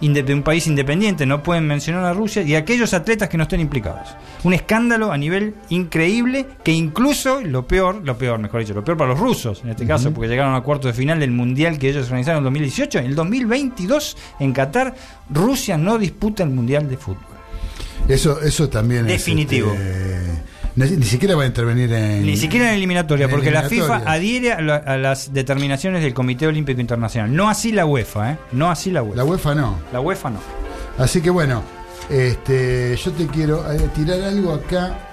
de 0.00 0.32
un 0.32 0.42
país 0.42 0.66
independiente, 0.66 1.26
no 1.26 1.42
pueden 1.42 1.66
mencionar 1.66 2.06
a 2.06 2.14
Rusia 2.14 2.40
y 2.40 2.54
aquellos 2.54 2.94
atletas 2.94 3.28
que 3.28 3.36
no 3.36 3.42
estén 3.42 3.60
implicados. 3.60 4.08
Un 4.44 4.54
escándalo 4.54 5.12
a 5.12 5.18
nivel 5.18 5.54
increíble 5.68 6.46
que 6.64 6.72
incluso 6.72 7.42
lo 7.42 7.66
peor, 7.66 8.00
lo 8.02 8.16
peor, 8.16 8.38
mejor 8.38 8.60
dicho, 8.60 8.72
lo 8.72 8.82
peor 8.82 8.96
para 8.96 9.10
los 9.10 9.20
rusos 9.20 9.60
en 9.62 9.68
este 9.68 9.86
caso, 9.86 10.10
porque 10.14 10.28
llegaron 10.30 10.54
a 10.54 10.62
cuartos 10.62 10.92
de 10.92 10.98
final 10.98 11.20
del 11.20 11.32
mundial 11.32 11.78
que 11.78 11.90
ellos 11.90 12.06
organizaron 12.06 12.38
en 12.38 12.44
2018, 12.44 12.98
en 12.98 13.04
el 13.04 13.14
2022 13.14 14.16
en 14.38 14.52
Qatar 14.54 14.94
Rusia 15.28 15.76
no 15.76 15.98
disputa 15.98 16.44
el 16.44 16.50
mundial 16.50 16.88
de 16.88 16.96
fútbol. 16.96 17.24
Eso, 18.08 18.40
eso 18.42 18.68
también 18.68 19.06
Definitivo. 19.06 19.72
es. 19.72 19.78
este, 19.80 20.42
ni, 20.76 20.90
ni 20.96 21.04
siquiera 21.04 21.36
va 21.36 21.44
a 21.44 21.46
intervenir 21.46 21.92
en. 21.92 22.24
Ni 22.26 22.36
siquiera 22.36 22.68
en 22.70 22.74
eliminatoria, 22.76 23.26
en 23.26 23.30
porque 23.30 23.50
la 23.50 23.62
FIFA 23.64 24.02
adhiere 24.06 24.52
a, 24.52 24.60
la- 24.60 24.76
a 24.76 24.96
las 24.96 25.32
determinaciones 25.32 26.02
del 26.02 26.14
Comité 26.14 26.46
Olímpico 26.46 26.80
Internacional. 26.80 27.34
No 27.34 27.48
así 27.48 27.72
la 27.72 27.86
UEFA, 27.86 28.32
¿eh? 28.32 28.38
No 28.52 28.70
así 28.70 28.90
la 28.90 29.02
UEFA. 29.02 29.16
La 29.16 29.24
UEFA 29.24 29.54
no. 29.54 29.78
La 29.92 30.00
UEFA 30.00 30.30
no. 30.30 30.40
Así 30.98 31.20
que 31.20 31.30
bueno, 31.30 31.62
este, 32.08 32.96
yo 32.96 33.10
te 33.12 33.26
quiero 33.26 33.70
eh, 33.72 33.78
tirar 33.94 34.20
algo 34.22 34.54
acá 34.54 35.09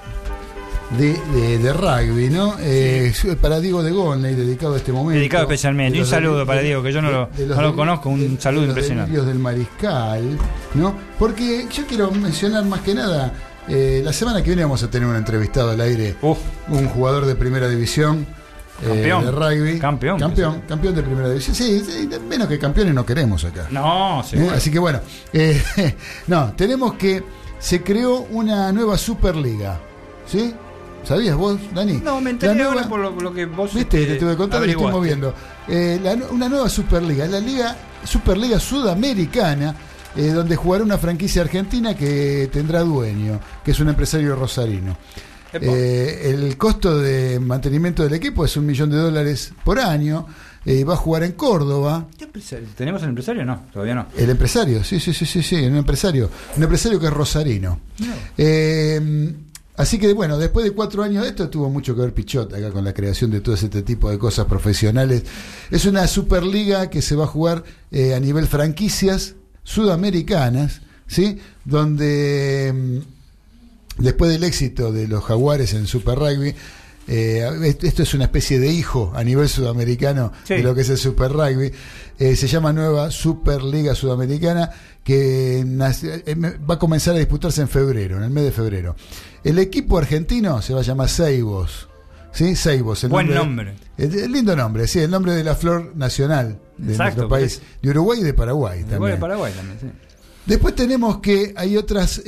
de, 0.97 1.13
de- 1.33 1.57
de 1.59 1.73
rugby, 1.73 2.29
¿no? 2.29 2.55
Eh, 2.59 3.13
para 3.41 3.59
Diego 3.59 3.83
de 3.83 3.91
Gonley, 3.91 4.35
dedicado 4.35 4.75
a 4.75 4.77
este 4.77 4.91
momento. 4.93 5.17
Dedicado 5.19 5.43
especialmente. 5.43 5.95
De 5.95 6.01
un 6.03 6.07
saludo 6.09 6.45
para 6.45 6.61
Diego, 6.61 6.81
que 6.81 6.93
yo 6.93 7.01
no 7.01 7.11
lo, 7.11 7.29
no 7.61 7.75
conozco. 7.75 8.09
Un 8.09 8.37
saludo 8.39 8.61
los 8.67 8.69
impresionante. 8.69 9.21
del 9.21 9.39
Mariscal, 9.39 10.37
¿no? 10.75 10.95
Porque 11.19 11.67
yo 11.73 11.85
quiero 11.87 12.09
mencionar 12.11 12.63
más 12.65 12.81
que 12.81 12.93
nada, 12.95 13.33
eh, 13.67 14.01
la 14.03 14.13
semana 14.13 14.41
que 14.41 14.49
viene 14.49 14.63
vamos 14.63 14.81
a 14.83 14.89
tener 14.89 15.07
un 15.09 15.15
entrevistado 15.17 15.71
al 15.71 15.81
aire, 15.81 16.15
un 16.21 16.87
jugador 16.87 17.25
de 17.25 17.35
primera 17.35 17.67
división. 17.67 18.25
eh, 18.81 18.85
Campeón. 18.87 19.25
de 19.25 19.31
rugby. 19.31 19.79
Campeón. 19.79 20.19
Campeón, 20.19 20.61
campeón 20.69 20.95
de 20.95 21.01
primera 21.03 21.27
división. 21.29 21.53
Sí, 21.55 21.83
sí, 21.85 22.07
menos 22.29 22.47
que 22.47 22.57
campeones 22.59 22.93
no 22.93 23.05
queremos 23.05 23.43
acá. 23.43 23.67
No, 23.71 24.21
¿Eh? 24.21 24.23
seguro. 24.23 24.55
Así 24.55 24.71
que 24.71 24.79
bueno, 24.79 25.01
eh, 25.33 25.61
no, 26.27 26.53
tenemos 26.55 26.93
que 26.93 27.23
se 27.59 27.81
creó 27.81 28.19
una 28.31 28.71
nueva 28.71 28.97
Superliga, 28.97 29.79
¿sí? 30.27 30.53
¿Sabías 31.07 31.35
vos, 31.37 31.57
Dani? 31.73 31.93
No, 32.03 32.19
me 32.19 32.31
enteré 32.31 32.53
La 32.55 32.65
ahora 32.65 32.81
nueva- 32.81 32.89
por 32.89 32.99
lo, 32.99 33.11
lo 33.21 33.33
que 33.33 33.45
vos. 33.45 33.73
Viste, 33.73 34.01
este, 34.01 34.13
te 34.15 34.19
tuve 34.19 34.31
que 34.31 34.37
contar 34.37 34.65
y 34.67 34.71
estoy 34.71 34.91
moviendo. 34.91 35.33
Eh, 35.67 35.99
la 36.03 36.15
una 36.31 36.49
nueva 36.49 36.67
Superliga, 36.69 37.25
la 37.27 37.39
Liga 37.39 37.75
Superliga 38.03 38.59
Sudamericana, 38.59 39.73
eh, 40.15 40.29
donde 40.31 40.55
jugará 40.55 40.83
una 40.83 40.97
franquicia 40.97 41.41
argentina 41.43 41.95
que 41.95 42.49
tendrá 42.51 42.81
dueño, 42.81 43.39
que 43.63 43.71
es 43.71 43.79
un 43.79 43.89
empresario 43.89 44.35
rosarino. 44.35 44.97
Eh, 45.53 46.33
el 46.33 46.57
costo 46.57 46.99
de 46.99 47.39
mantenimiento 47.39 48.03
del 48.03 48.13
equipo 48.13 48.43
es 48.43 48.57
un 48.57 48.65
millón 48.65 48.89
de 48.89 48.97
dólares 48.97 49.53
por 49.63 49.79
año. 49.79 50.25
eh, 50.69 50.83
va 50.83 50.95
a 50.95 50.97
jugar 50.97 51.23
en 51.23 51.31
Córdoba. 51.31 52.07
¿Tenemos 52.75 53.01
el 53.03 53.09
empresario? 53.09 53.45
No, 53.45 53.61
todavía 53.71 53.95
no. 53.95 54.07
El 54.17 54.29
empresario, 54.29 54.83
sí, 54.83 54.99
sí, 54.99 55.13
sí, 55.13 55.25
sí, 55.25 55.41
sí, 55.41 55.55
un 55.55 55.77
empresario, 55.77 56.29
un 56.57 56.61
empresario 56.63 56.99
que 56.99 57.05
es 57.05 57.13
rosarino. 57.13 57.79
Eh, 58.37 59.33
así 59.77 59.97
que 59.97 60.11
bueno, 60.13 60.37
después 60.37 60.65
de 60.65 60.71
cuatro 60.71 61.03
años 61.03 61.23
de 61.23 61.29
esto 61.29 61.49
tuvo 61.49 61.69
mucho 61.69 61.95
que 61.95 62.01
ver 62.01 62.13
Pichot 62.13 62.53
acá 62.53 62.71
con 62.71 62.83
la 62.83 62.93
creación 62.93 63.31
de 63.31 63.39
todo 63.39 63.55
este 63.55 63.81
tipo 63.83 64.09
de 64.09 64.17
cosas 64.17 64.45
profesionales. 64.45 65.23
Es 65.71 65.85
una 65.85 66.07
superliga 66.07 66.89
que 66.89 67.01
se 67.01 67.15
va 67.15 67.23
a 67.23 67.27
jugar 67.27 67.63
eh, 67.91 68.13
a 68.13 68.19
nivel 68.19 68.47
franquicias 68.47 69.35
sudamericanas, 69.63 70.81
¿sí? 71.07 71.39
Donde 71.63 72.73
mm, 72.75 74.03
después 74.03 74.31
del 74.31 74.43
éxito 74.43 74.91
de 74.91 75.07
los 75.07 75.23
jaguares 75.23 75.73
en 75.73 75.87
Super 75.87 76.17
Rugby, 76.19 76.55
eh, 77.07 77.49
est- 77.63 77.83
esto 77.83 78.03
es 78.03 78.13
una 78.13 78.25
especie 78.25 78.59
de 78.59 78.67
hijo 78.69 79.11
a 79.15 79.23
nivel 79.23 79.47
sudamericano 79.47 80.31
Sí. 80.43 80.55
de 80.55 80.63
lo 80.63 80.75
que 80.75 80.81
es 80.81 80.89
el 80.89 80.97
Super 80.97 81.31
Rugby. 81.31 81.71
Eh, 82.19 82.35
se 82.35 82.47
llama 82.47 82.73
Nueva 82.73 83.11
Superliga 83.11 83.95
Sudamericana 83.95 84.69
que 85.03 85.63
nace- 85.65 86.23
eh, 86.25 86.35
va 86.35 86.75
a 86.75 86.79
comenzar 86.79 87.15
a 87.15 87.19
disputarse 87.19 87.61
en 87.61 87.67
febrero, 87.69 88.17
en 88.17 88.23
el 88.23 88.29
mes 88.29 88.43
de 88.43 88.51
febrero. 88.51 88.95
El 89.43 89.59
equipo 89.59 89.97
argentino 89.97 90.61
se 90.61 90.73
va 90.73 90.81
a 90.81 90.83
llamar 90.83 91.09
Seibos. 91.09 91.87
¿Sí? 92.33 92.55
Seibos. 92.55 93.03
el 93.03 93.09
Buen 93.09 93.33
nombre. 93.33 93.73
el 93.97 94.31
lindo 94.31 94.55
nombre, 94.55 94.85
sí, 94.87 94.99
el 94.99 95.09
nombre 95.09 95.33
de 95.33 95.43
la 95.43 95.55
flor 95.55 95.93
nacional 95.95 96.59
de 96.77 96.91
Exacto, 96.91 97.21
nuestro 97.21 97.29
país, 97.29 97.61
de 97.81 97.89
Uruguay 97.89 98.19
y 98.19 98.23
de 98.23 98.33
Paraguay 98.35 98.83
también. 98.83 99.13
de 99.15 99.17
Paraguay 99.17 99.53
también, 99.55 99.79
sí. 99.79 99.87
Después 100.45 100.75
tenemos 100.75 101.17
que 101.19 101.53
hay 101.57 101.77
otras 101.77 102.21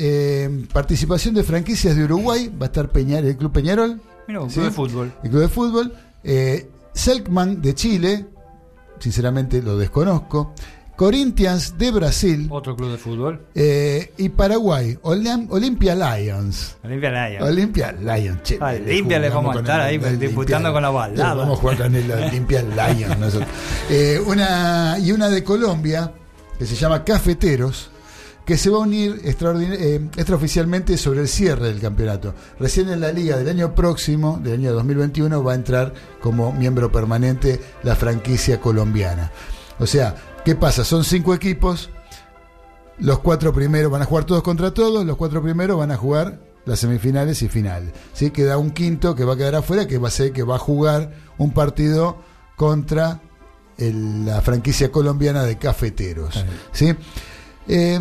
participación 0.73 1.35
de 1.35 1.43
franquicias 1.43 1.95
de 1.95 2.03
Uruguay, 2.05 2.49
va 2.59 2.65
a 2.65 2.67
estar 2.67 2.89
Peñar, 2.89 3.23
el 3.25 3.37
Club 3.37 3.51
Peñarol, 3.51 4.01
Mira, 4.29 4.41
un 4.41 4.49
¿sí? 4.49 4.55
club 4.59 4.65
de 4.65 4.71
fútbol. 4.71 5.11
el 5.23 5.29
Club 5.31 5.41
de 5.41 5.47
Fútbol, 5.49 5.93
eh, 6.23 6.69
Selkman 6.93 7.61
de 7.63 7.73
Chile, 7.73 8.25
sinceramente 8.99 9.59
lo 9.61 9.75
desconozco, 9.75 10.53
Corinthians 10.95 11.77
de 11.77 11.91
Brasil 11.91 12.47
Otro 12.51 12.75
club 12.75 12.91
de 12.91 12.97
fútbol. 12.97 13.47
eh, 13.55 14.11
y 14.17 14.29
Paraguay, 14.29 14.97
Olim- 15.03 15.47
Olympia 15.49 15.95
Lions. 15.95 16.75
Olimpia 16.83 17.09
Lions. 17.29 17.49
Olympia 17.49 17.91
Lions, 17.93 18.43
che, 18.43 18.57
Ah, 18.61 18.73
Olimpia 18.75 19.17
le 19.17 19.29
vamos 19.29 19.55
a 19.55 19.59
estar 19.59 19.79
el- 19.79 19.85
ahí 19.87 19.95
el 19.95 20.19
disputando 20.19 20.69
Olimpia- 20.69 20.73
con 20.73 20.81
la 20.83 20.89
balada. 20.91 21.33
Vamos 21.35 21.57
a 21.57 21.61
jugar 21.61 21.77
con 21.77 21.95
el 21.95 22.11
Olympia 22.11 22.61
Lions. 22.61 23.39
Eh, 23.89 24.21
una, 24.27 24.97
y 24.99 25.11
una 25.11 25.29
de 25.29 25.43
Colombia 25.43 26.11
que 26.59 26.65
se 26.67 26.75
llama 26.75 27.03
Cafeteros, 27.03 27.89
que 28.49 28.57
se 28.57 28.71
va 28.71 28.77
a 28.77 28.81
unir 28.81 29.21
eh, 29.23 30.01
extraoficialmente 30.17 30.97
sobre 30.97 31.21
el 31.21 31.27
cierre 31.27 31.67
del 31.67 31.79
campeonato. 31.79 32.33
Recién 32.59 32.89
en 32.89 32.99
la 32.99 33.11
liga 33.11 33.37
del 33.37 33.47
año 33.47 33.75
próximo, 33.75 34.39
del 34.43 34.53
año 34.53 34.73
2021, 34.73 35.43
va 35.43 35.51
a 35.51 35.55
entrar 35.55 35.93
como 36.19 36.51
miembro 36.51 36.91
permanente 36.91 37.61
la 37.83 37.95
franquicia 37.95 38.59
colombiana. 38.59 39.31
O 39.77 39.85
sea, 39.85 40.15
¿qué 40.43 40.55
pasa? 40.55 40.83
Son 40.83 41.03
cinco 41.03 41.35
equipos, 41.35 41.91
los 42.97 43.19
cuatro 43.19 43.53
primeros 43.53 43.91
van 43.91 44.01
a 44.01 44.05
jugar 44.05 44.25
todos 44.25 44.41
contra 44.41 44.73
todos, 44.73 45.05
los 45.05 45.15
cuatro 45.15 45.43
primeros 45.43 45.77
van 45.77 45.91
a 45.91 45.97
jugar 45.97 46.39
las 46.65 46.79
semifinales 46.79 47.43
y 47.43 47.49
finales. 47.49 47.91
¿sí? 48.13 48.31
Queda 48.31 48.57
un 48.57 48.71
quinto 48.71 49.13
que 49.15 49.25
va 49.25 49.33
a 49.33 49.37
quedar 49.37 49.53
afuera, 49.55 49.85
que 49.87 49.99
va 49.99 50.07
a 50.07 50.11
ser 50.11 50.33
que 50.33 50.41
va 50.41 50.55
a 50.55 50.59
jugar 50.59 51.13
un 51.37 51.51
partido 51.53 52.17
contra 52.55 53.21
el- 53.77 54.25
la 54.25 54.41
franquicia 54.41 54.91
colombiana 54.91 55.43
de 55.43 55.57
cafeteros. 55.59 56.43
¿sí? 56.71 56.95
Eh, 57.69 57.99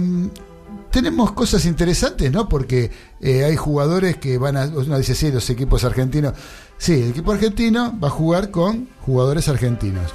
tenemos 0.90 1.32
cosas 1.32 1.64
interesantes, 1.66 2.32
¿no? 2.32 2.48
Porque 2.48 2.90
eh, 3.20 3.44
hay 3.44 3.56
jugadores 3.56 4.16
que 4.16 4.38
van 4.38 4.56
a. 4.56 4.64
Uno 4.64 4.98
dice, 4.98 5.14
sí, 5.14 5.30
los 5.30 5.48
equipos 5.50 5.84
argentinos. 5.84 6.34
Sí, 6.78 6.94
el 6.94 7.10
equipo 7.10 7.32
argentino 7.32 7.96
va 8.02 8.08
a 8.08 8.10
jugar 8.10 8.50
con 8.50 8.88
jugadores 9.00 9.48
argentinos. 9.48 10.12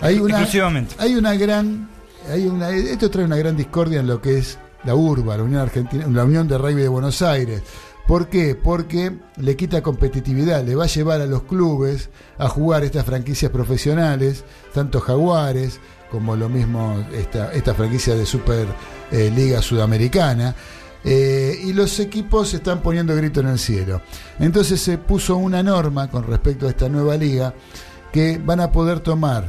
Hay 0.00 0.18
una, 0.18 0.38
Exclusivamente. 0.38 0.94
Hay 0.98 1.16
una 1.16 1.34
gran. 1.34 1.88
Hay 2.30 2.46
una, 2.46 2.70
esto 2.70 3.10
trae 3.10 3.24
una 3.24 3.36
gran 3.36 3.56
discordia 3.56 4.00
en 4.00 4.06
lo 4.06 4.20
que 4.20 4.38
es 4.38 4.58
la 4.84 4.94
URBA, 4.94 5.36
la 5.36 5.42
Unión 5.42 5.60
Argentina, 5.60 6.06
la 6.08 6.24
Unión 6.24 6.48
de 6.48 6.56
Rugby 6.56 6.82
de 6.82 6.88
Buenos 6.88 7.20
Aires. 7.20 7.62
¿Por 8.06 8.28
qué? 8.28 8.54
Porque 8.54 9.16
le 9.36 9.56
quita 9.56 9.82
competitividad, 9.82 10.62
le 10.62 10.74
va 10.74 10.84
a 10.84 10.88
llevar 10.88 11.22
a 11.22 11.26
los 11.26 11.42
clubes 11.44 12.10
a 12.36 12.48
jugar 12.48 12.84
estas 12.84 13.06
franquicias 13.06 13.50
profesionales, 13.50 14.44
tanto 14.74 15.00
Jaguares 15.00 15.80
como 16.14 16.36
lo 16.36 16.48
mismo 16.48 17.04
esta, 17.12 17.52
esta 17.52 17.74
franquicia 17.74 18.14
de 18.14 18.24
Super 18.24 18.68
eh, 19.10 19.32
Liga 19.34 19.60
Sudamericana. 19.60 20.54
eh, 21.04 21.58
y 21.60 21.72
los 21.72 21.98
equipos 21.98 22.54
están 22.54 22.80
poniendo 22.80 23.14
grito 23.16 23.40
en 23.40 23.48
el 23.48 23.58
cielo. 23.58 24.00
Entonces 24.38 24.80
se 24.80 24.96
puso 24.96 25.36
una 25.36 25.60
norma 25.62 26.08
con 26.08 26.24
respecto 26.24 26.66
a 26.66 26.70
esta 26.70 26.88
nueva 26.88 27.16
liga 27.16 27.52
que 28.12 28.40
van 28.42 28.60
a 28.60 28.70
poder 28.70 29.00
tomar 29.00 29.44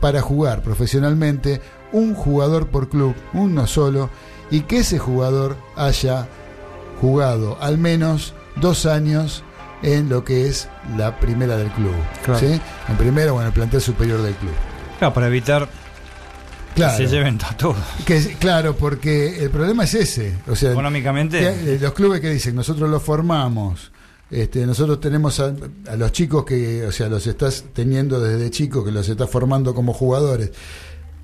para 0.00 0.20
jugar 0.20 0.62
profesionalmente 0.62 1.62
un 1.92 2.14
jugador 2.14 2.68
por 2.68 2.90
club, 2.90 3.14
uno 3.32 3.66
solo, 3.66 4.10
y 4.50 4.60
que 4.60 4.78
ese 4.80 4.98
jugador 4.98 5.56
haya 5.76 6.28
jugado 7.00 7.56
al 7.60 7.78
menos 7.78 8.34
dos 8.56 8.84
años 8.84 9.44
en 9.82 10.08
lo 10.08 10.24
que 10.24 10.46
es 10.46 10.68
la 10.96 11.18
primera 11.18 11.56
del 11.56 11.70
club. 11.70 11.94
Claro. 12.22 12.38
¿sí? 12.38 12.60
En 12.88 12.96
primera 12.96 13.32
o 13.32 13.40
en 13.40 13.46
el 13.46 13.52
plantel 13.52 13.80
superior 13.80 14.20
del 14.20 14.34
club. 14.34 14.52
Claro, 14.98 15.14
para 15.14 15.26
evitar 15.26 15.68
Claro. 16.74 16.96
que 16.98 17.06
se 17.06 17.14
lleven 17.14 17.38
a. 17.42 17.56
Que, 18.04 18.20
claro, 18.38 18.76
porque 18.76 19.42
el 19.44 19.50
problema 19.50 19.84
es 19.84 19.94
ese. 19.94 20.34
O 20.48 20.56
sea, 20.56 20.72
Económicamente. 20.72 21.38
eh, 21.74 21.78
los 21.80 21.92
clubes 21.92 22.20
que 22.20 22.30
dicen, 22.30 22.54
nosotros 22.54 22.88
los 22.88 23.02
formamos, 23.02 23.92
este, 24.30 24.64
nosotros 24.66 25.00
tenemos 25.00 25.38
a, 25.40 25.54
a 25.90 25.96
los 25.96 26.12
chicos 26.12 26.44
que, 26.44 26.86
o 26.86 26.92
sea, 26.92 27.08
los 27.08 27.26
estás 27.26 27.64
teniendo 27.74 28.18
desde 28.20 28.50
chicos, 28.50 28.84
que 28.84 28.90
los 28.90 29.08
estás 29.08 29.28
formando 29.28 29.74
como 29.74 29.92
jugadores, 29.92 30.50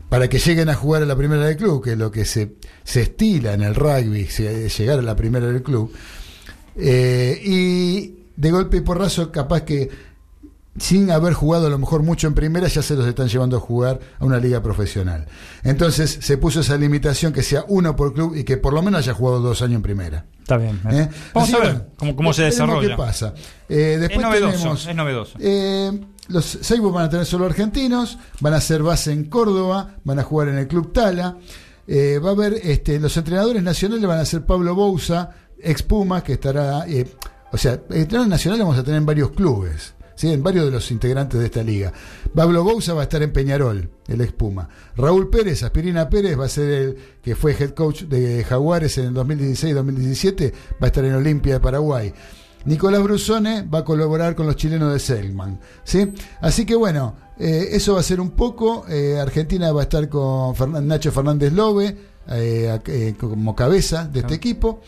para 0.08 0.28
que 0.28 0.38
lleguen 0.38 0.68
a 0.68 0.74
jugar 0.74 1.02
a 1.02 1.06
la 1.06 1.16
primera 1.16 1.44
del 1.46 1.56
club, 1.56 1.82
que 1.82 1.92
es 1.92 1.98
lo 1.98 2.10
que 2.10 2.24
se, 2.24 2.56
se 2.84 3.02
estila 3.02 3.54
en 3.54 3.62
el 3.62 3.74
rugby, 3.74 4.26
se- 4.26 4.68
llegar 4.68 4.98
a 4.98 5.02
la 5.02 5.16
primera 5.16 5.46
del 5.46 5.62
club. 5.62 5.92
Eh, 6.76 7.40
y 7.44 8.14
de 8.36 8.50
golpe 8.50 8.76
y 8.76 8.80
porrazo, 8.82 9.32
capaz 9.32 9.62
que 9.62 9.88
sin 10.78 11.10
haber 11.10 11.32
jugado 11.34 11.66
a 11.66 11.70
lo 11.70 11.78
mejor 11.78 12.02
mucho 12.02 12.26
en 12.26 12.34
primera, 12.34 12.68
ya 12.68 12.82
se 12.82 12.94
los 12.94 13.06
están 13.06 13.28
llevando 13.28 13.56
a 13.56 13.60
jugar 13.60 14.00
a 14.18 14.24
una 14.24 14.38
liga 14.38 14.62
profesional. 14.62 15.26
Entonces 15.64 16.18
se 16.20 16.38
puso 16.38 16.60
esa 16.60 16.76
limitación 16.76 17.32
que 17.32 17.42
sea 17.42 17.64
uno 17.68 17.94
por 17.96 18.14
club 18.14 18.34
y 18.36 18.44
que 18.44 18.56
por 18.56 18.72
lo 18.72 18.82
menos 18.82 19.00
haya 19.00 19.14
jugado 19.14 19.40
dos 19.40 19.62
años 19.62 19.76
en 19.76 19.82
primera. 19.82 20.24
Está 20.40 20.56
bien. 20.56 20.80
¿Eh? 20.90 21.08
Vamos 21.34 21.48
Así 21.48 21.56
a 21.56 21.58
ver 21.60 21.72
bueno, 21.74 21.86
cómo, 21.96 22.16
cómo 22.16 22.32
se 22.32 22.44
desarrolla. 22.44 22.88
¿Qué 22.88 22.96
pasa? 22.96 23.34
Eh, 23.68 23.96
después 24.00 24.18
es 24.18 24.22
novedoso, 24.22 24.52
tenemos, 24.56 24.86
es 24.86 24.96
novedoso. 24.96 25.38
eh, 25.40 26.00
los 26.28 26.44
Seibos 26.44 26.92
van 26.92 27.04
a 27.06 27.10
tener 27.10 27.26
solo 27.26 27.46
argentinos, 27.46 28.18
van 28.40 28.54
a 28.54 28.58
hacer 28.58 28.82
base 28.82 29.12
en 29.12 29.24
Córdoba, 29.24 29.96
van 30.04 30.18
a 30.18 30.22
jugar 30.22 30.48
en 30.48 30.58
el 30.58 30.68
Club 30.68 30.92
Tala. 30.92 31.36
Eh, 31.86 32.18
va 32.22 32.30
a 32.30 32.32
haber, 32.32 32.54
este, 32.62 33.00
los 33.00 33.16
entrenadores 33.16 33.62
nacionales 33.62 34.06
van 34.06 34.18
a 34.20 34.24
ser 34.26 34.44
Pablo 34.44 34.74
Bouza, 34.74 35.30
ex 35.58 35.82
Puma, 35.82 36.22
que 36.22 36.34
estará, 36.34 36.84
o 37.50 37.56
sea, 37.56 37.72
entrenadores 37.90 38.28
nacionales 38.28 38.64
vamos 38.66 38.78
a 38.78 38.82
tener 38.84 38.98
en 38.98 39.06
varios 39.06 39.30
clubes. 39.30 39.94
¿Sí? 40.18 40.32
en 40.32 40.42
varios 40.42 40.64
de 40.64 40.72
los 40.72 40.90
integrantes 40.90 41.38
de 41.38 41.46
esta 41.46 41.62
liga. 41.62 41.92
Pablo 42.34 42.64
Bouza 42.64 42.92
va 42.92 43.02
a 43.02 43.04
estar 43.04 43.22
en 43.22 43.32
Peñarol, 43.32 43.88
el 44.08 44.20
ex 44.20 44.32
Puma. 44.32 44.68
Raúl 44.96 45.30
Pérez, 45.30 45.62
Aspirina 45.62 46.08
Pérez, 46.10 46.36
va 46.38 46.46
a 46.46 46.48
ser 46.48 46.68
el 46.70 46.96
que 47.22 47.36
fue 47.36 47.52
head 47.52 47.70
coach 47.70 48.02
de 48.02 48.42
Jaguares 48.44 48.98
en 48.98 49.06
el 49.06 49.14
2016-2017, 49.14 50.52
va 50.74 50.76
a 50.82 50.86
estar 50.86 51.04
en 51.04 51.14
Olimpia 51.14 51.54
de 51.54 51.60
Paraguay. 51.60 52.12
Nicolás 52.64 53.02
Brusone 53.02 53.62
va 53.62 53.78
a 53.78 53.84
colaborar 53.84 54.34
con 54.34 54.46
los 54.46 54.56
chilenos 54.56 54.92
de 54.92 54.98
Selman. 54.98 55.60
¿sí? 55.84 56.12
Así 56.40 56.66
que 56.66 56.74
bueno, 56.74 57.14
eh, 57.38 57.68
eso 57.70 57.94
va 57.94 58.00
a 58.00 58.02
ser 58.02 58.20
un 58.20 58.30
poco. 58.32 58.84
eh, 58.88 59.18
Argentina 59.20 59.70
va 59.72 59.82
a 59.82 59.84
estar 59.84 60.08
con 60.08 60.54
Fernan- 60.56 60.84
Nacho 60.84 61.12
Fernández 61.12 61.52
Lobe 61.52 61.96
eh, 62.30 63.14
como 63.18 63.54
cabeza 63.54 64.06
de 64.12 64.20
este 64.20 64.34
equipo. 64.34 64.80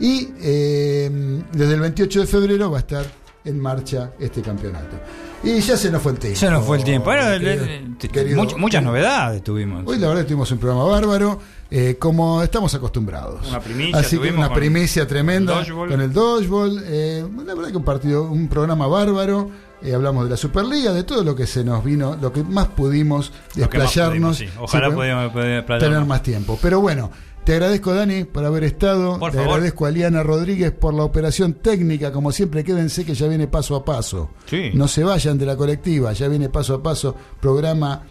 Y 0.00 0.24
desde 0.32 1.74
el 1.74 1.80
28 1.80 2.20
de 2.20 2.26
febrero 2.26 2.70
va 2.70 2.78
a 2.78 2.80
estar 2.80 3.04
en 3.44 3.58
marcha 3.58 4.12
este 4.18 4.42
campeonato. 4.42 4.96
Y 5.42 5.60
ya 5.60 5.76
se 5.76 5.90
nos 5.90 6.02
fue 6.02 6.12
el 6.12 6.18
tiempo. 6.18 6.38
Ya 6.38 6.50
no 6.50 6.60
fue 6.60 6.76
el 6.76 6.84
tiempo. 6.84 7.06
Bueno, 7.06 7.22
querido- 7.30 7.64
le- 7.64 7.80
le- 7.80 7.96
querido- 8.10 8.42
much- 8.42 8.56
muchas 8.58 8.82
novedades 8.82 9.42
tuvimos. 9.42 9.82
Hoy 9.86 9.98
la 9.98 10.08
verdad 10.08 10.24
tuvimos 10.26 10.50
un 10.52 10.58
programa 10.58 10.84
bárbaro, 10.84 11.38
eh, 11.70 11.96
como 11.98 12.42
estamos 12.42 12.74
acostumbrados. 12.74 13.48
Una 13.48 13.60
primicia 13.60 13.98
Así 13.98 14.18
que 14.18 14.30
una 14.30 14.52
primicia 14.52 15.06
tremenda 15.06 15.60
el 15.60 15.72
con 15.74 16.00
el 16.00 16.12
dodgeball. 16.12 16.82
eh, 16.84 17.24
la 17.46 17.54
verdad 17.54 17.70
que 17.70 17.76
un 17.78 17.84
partido, 17.84 18.24
un 18.24 18.48
programa 18.48 18.86
bárbaro. 18.86 19.50
eh, 19.82 19.94
hablamos 19.94 20.24
de 20.24 20.30
la 20.30 20.36
Superliga, 20.36 20.92
de 20.92 21.04
todo 21.04 21.24
lo 21.24 21.34
que 21.34 21.46
se 21.46 21.64
nos 21.64 21.82
vino, 21.82 22.14
lo 22.20 22.30
que 22.30 22.42
más 22.44 22.66
pudimos 22.68 23.30
más 23.32 23.54
desplayarnos. 23.56 24.36
pudimos, 24.36 24.36
sí. 24.36 24.46
Ojalá 24.60 24.88
Sí, 24.90 24.94
podíamos 24.94 25.32
tener 25.32 26.04
más 26.04 26.22
tiempo. 26.22 26.58
Pero 26.60 26.82
bueno, 26.82 27.10
te 27.44 27.52
agradezco 27.54 27.94
Dani 27.94 28.24
por 28.24 28.44
haber 28.44 28.64
estado. 28.64 29.18
Por 29.18 29.30
te 29.30 29.38
favor. 29.38 29.54
agradezco 29.54 29.86
a 29.86 29.90
Liana 29.90 30.22
Rodríguez 30.22 30.72
por 30.72 30.94
la 30.94 31.04
operación 31.04 31.54
técnica. 31.54 32.12
Como 32.12 32.32
siempre, 32.32 32.62
quédense 32.64 33.04
que 33.04 33.14
ya 33.14 33.26
viene 33.28 33.48
paso 33.48 33.76
a 33.76 33.84
paso. 33.84 34.30
Sí. 34.46 34.70
No 34.74 34.86
se 34.88 35.04
vayan 35.04 35.38
de 35.38 35.46
la 35.46 35.56
colectiva, 35.56 36.12
ya 36.12 36.28
viene 36.28 36.48
paso 36.48 36.74
a 36.74 36.82
paso. 36.82 37.14
Programa 37.40 38.02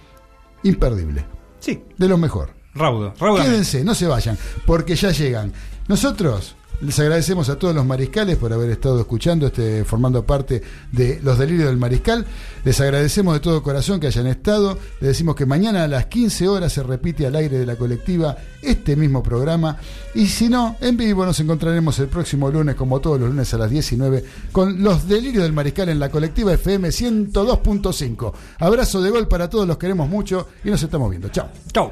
imperdible. 0.63 1.25
Sí. 1.59 1.83
De 1.97 2.07
lo 2.07 2.17
mejor. 2.17 2.53
Raudo. 2.73 3.13
Raudo. 3.19 3.43
Quédense, 3.43 3.83
no 3.83 3.93
se 3.95 4.07
vayan, 4.07 4.37
porque 4.65 4.95
ya 4.95 5.11
llegan. 5.11 5.51
Nosotros 5.87 6.55
les 6.81 6.97
agradecemos 6.99 7.49
a 7.49 7.57
todos 7.57 7.75
los 7.75 7.85
mariscales 7.85 8.37
por 8.37 8.53
haber 8.53 8.69
estado 8.69 8.99
escuchando, 8.99 9.47
este, 9.47 9.83
formando 9.83 10.25
parte 10.25 10.61
de 10.91 11.19
los 11.21 11.37
delirios 11.37 11.67
del 11.67 11.77
mariscal. 11.77 12.25
Les 12.63 12.79
agradecemos 12.79 13.33
de 13.33 13.39
todo 13.41 13.61
corazón 13.61 13.99
que 13.99 14.07
hayan 14.07 14.27
estado. 14.27 14.77
Les 15.01 15.09
decimos 15.09 15.35
que 15.35 15.45
mañana 15.45 15.83
a 15.83 15.87
las 15.87 16.05
15 16.05 16.47
horas 16.47 16.71
se 16.71 16.83
repite 16.83 17.25
al 17.27 17.35
aire 17.35 17.57
de 17.57 17.65
la 17.65 17.75
colectiva 17.75 18.37
este 18.61 18.95
mismo 18.95 19.21
programa. 19.21 19.77
Y 20.15 20.27
si 20.27 20.47
no, 20.47 20.77
en 20.79 20.95
vivo 20.95 21.25
nos 21.25 21.39
encontraremos 21.39 21.99
el 21.99 22.07
próximo 22.07 22.49
lunes, 22.49 22.75
como 22.75 22.99
todos 22.99 23.19
los 23.19 23.29
lunes 23.29 23.53
a 23.53 23.57
las 23.57 23.69
19, 23.69 24.23
con 24.51 24.81
los 24.81 25.07
delirios 25.07 25.43
del 25.43 25.53
mariscal 25.53 25.89
en 25.89 25.99
la 25.99 26.09
colectiva 26.09 26.53
FM 26.53 26.89
102.5. 26.89 28.33
Abrazo 28.59 29.01
de 29.01 29.09
gol 29.09 29.27
para 29.27 29.49
todos, 29.49 29.67
los 29.67 29.77
queremos 29.77 30.07
mucho 30.07 30.47
y 30.63 30.69
nos 30.69 30.81
estamos 30.81 31.09
viendo. 31.09 31.29
Chao. 31.29 31.49
Chao. 31.73 31.91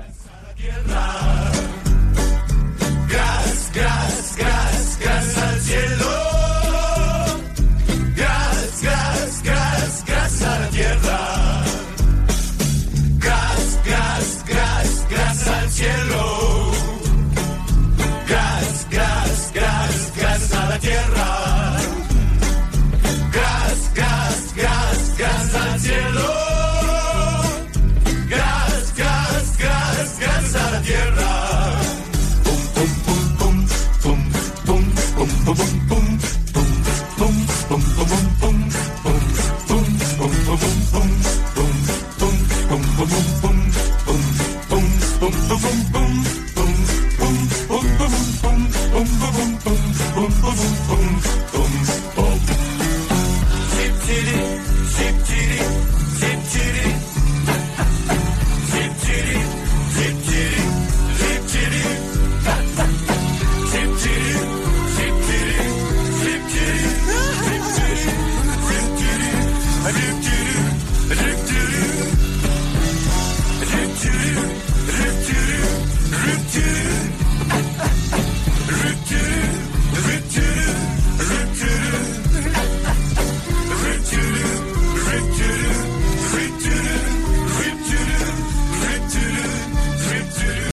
Gas, 3.10 3.72
gas, 3.74 4.38
gas, 4.38 4.38
gas 4.38 4.48
al 4.48 4.57
cielo. 5.68 6.07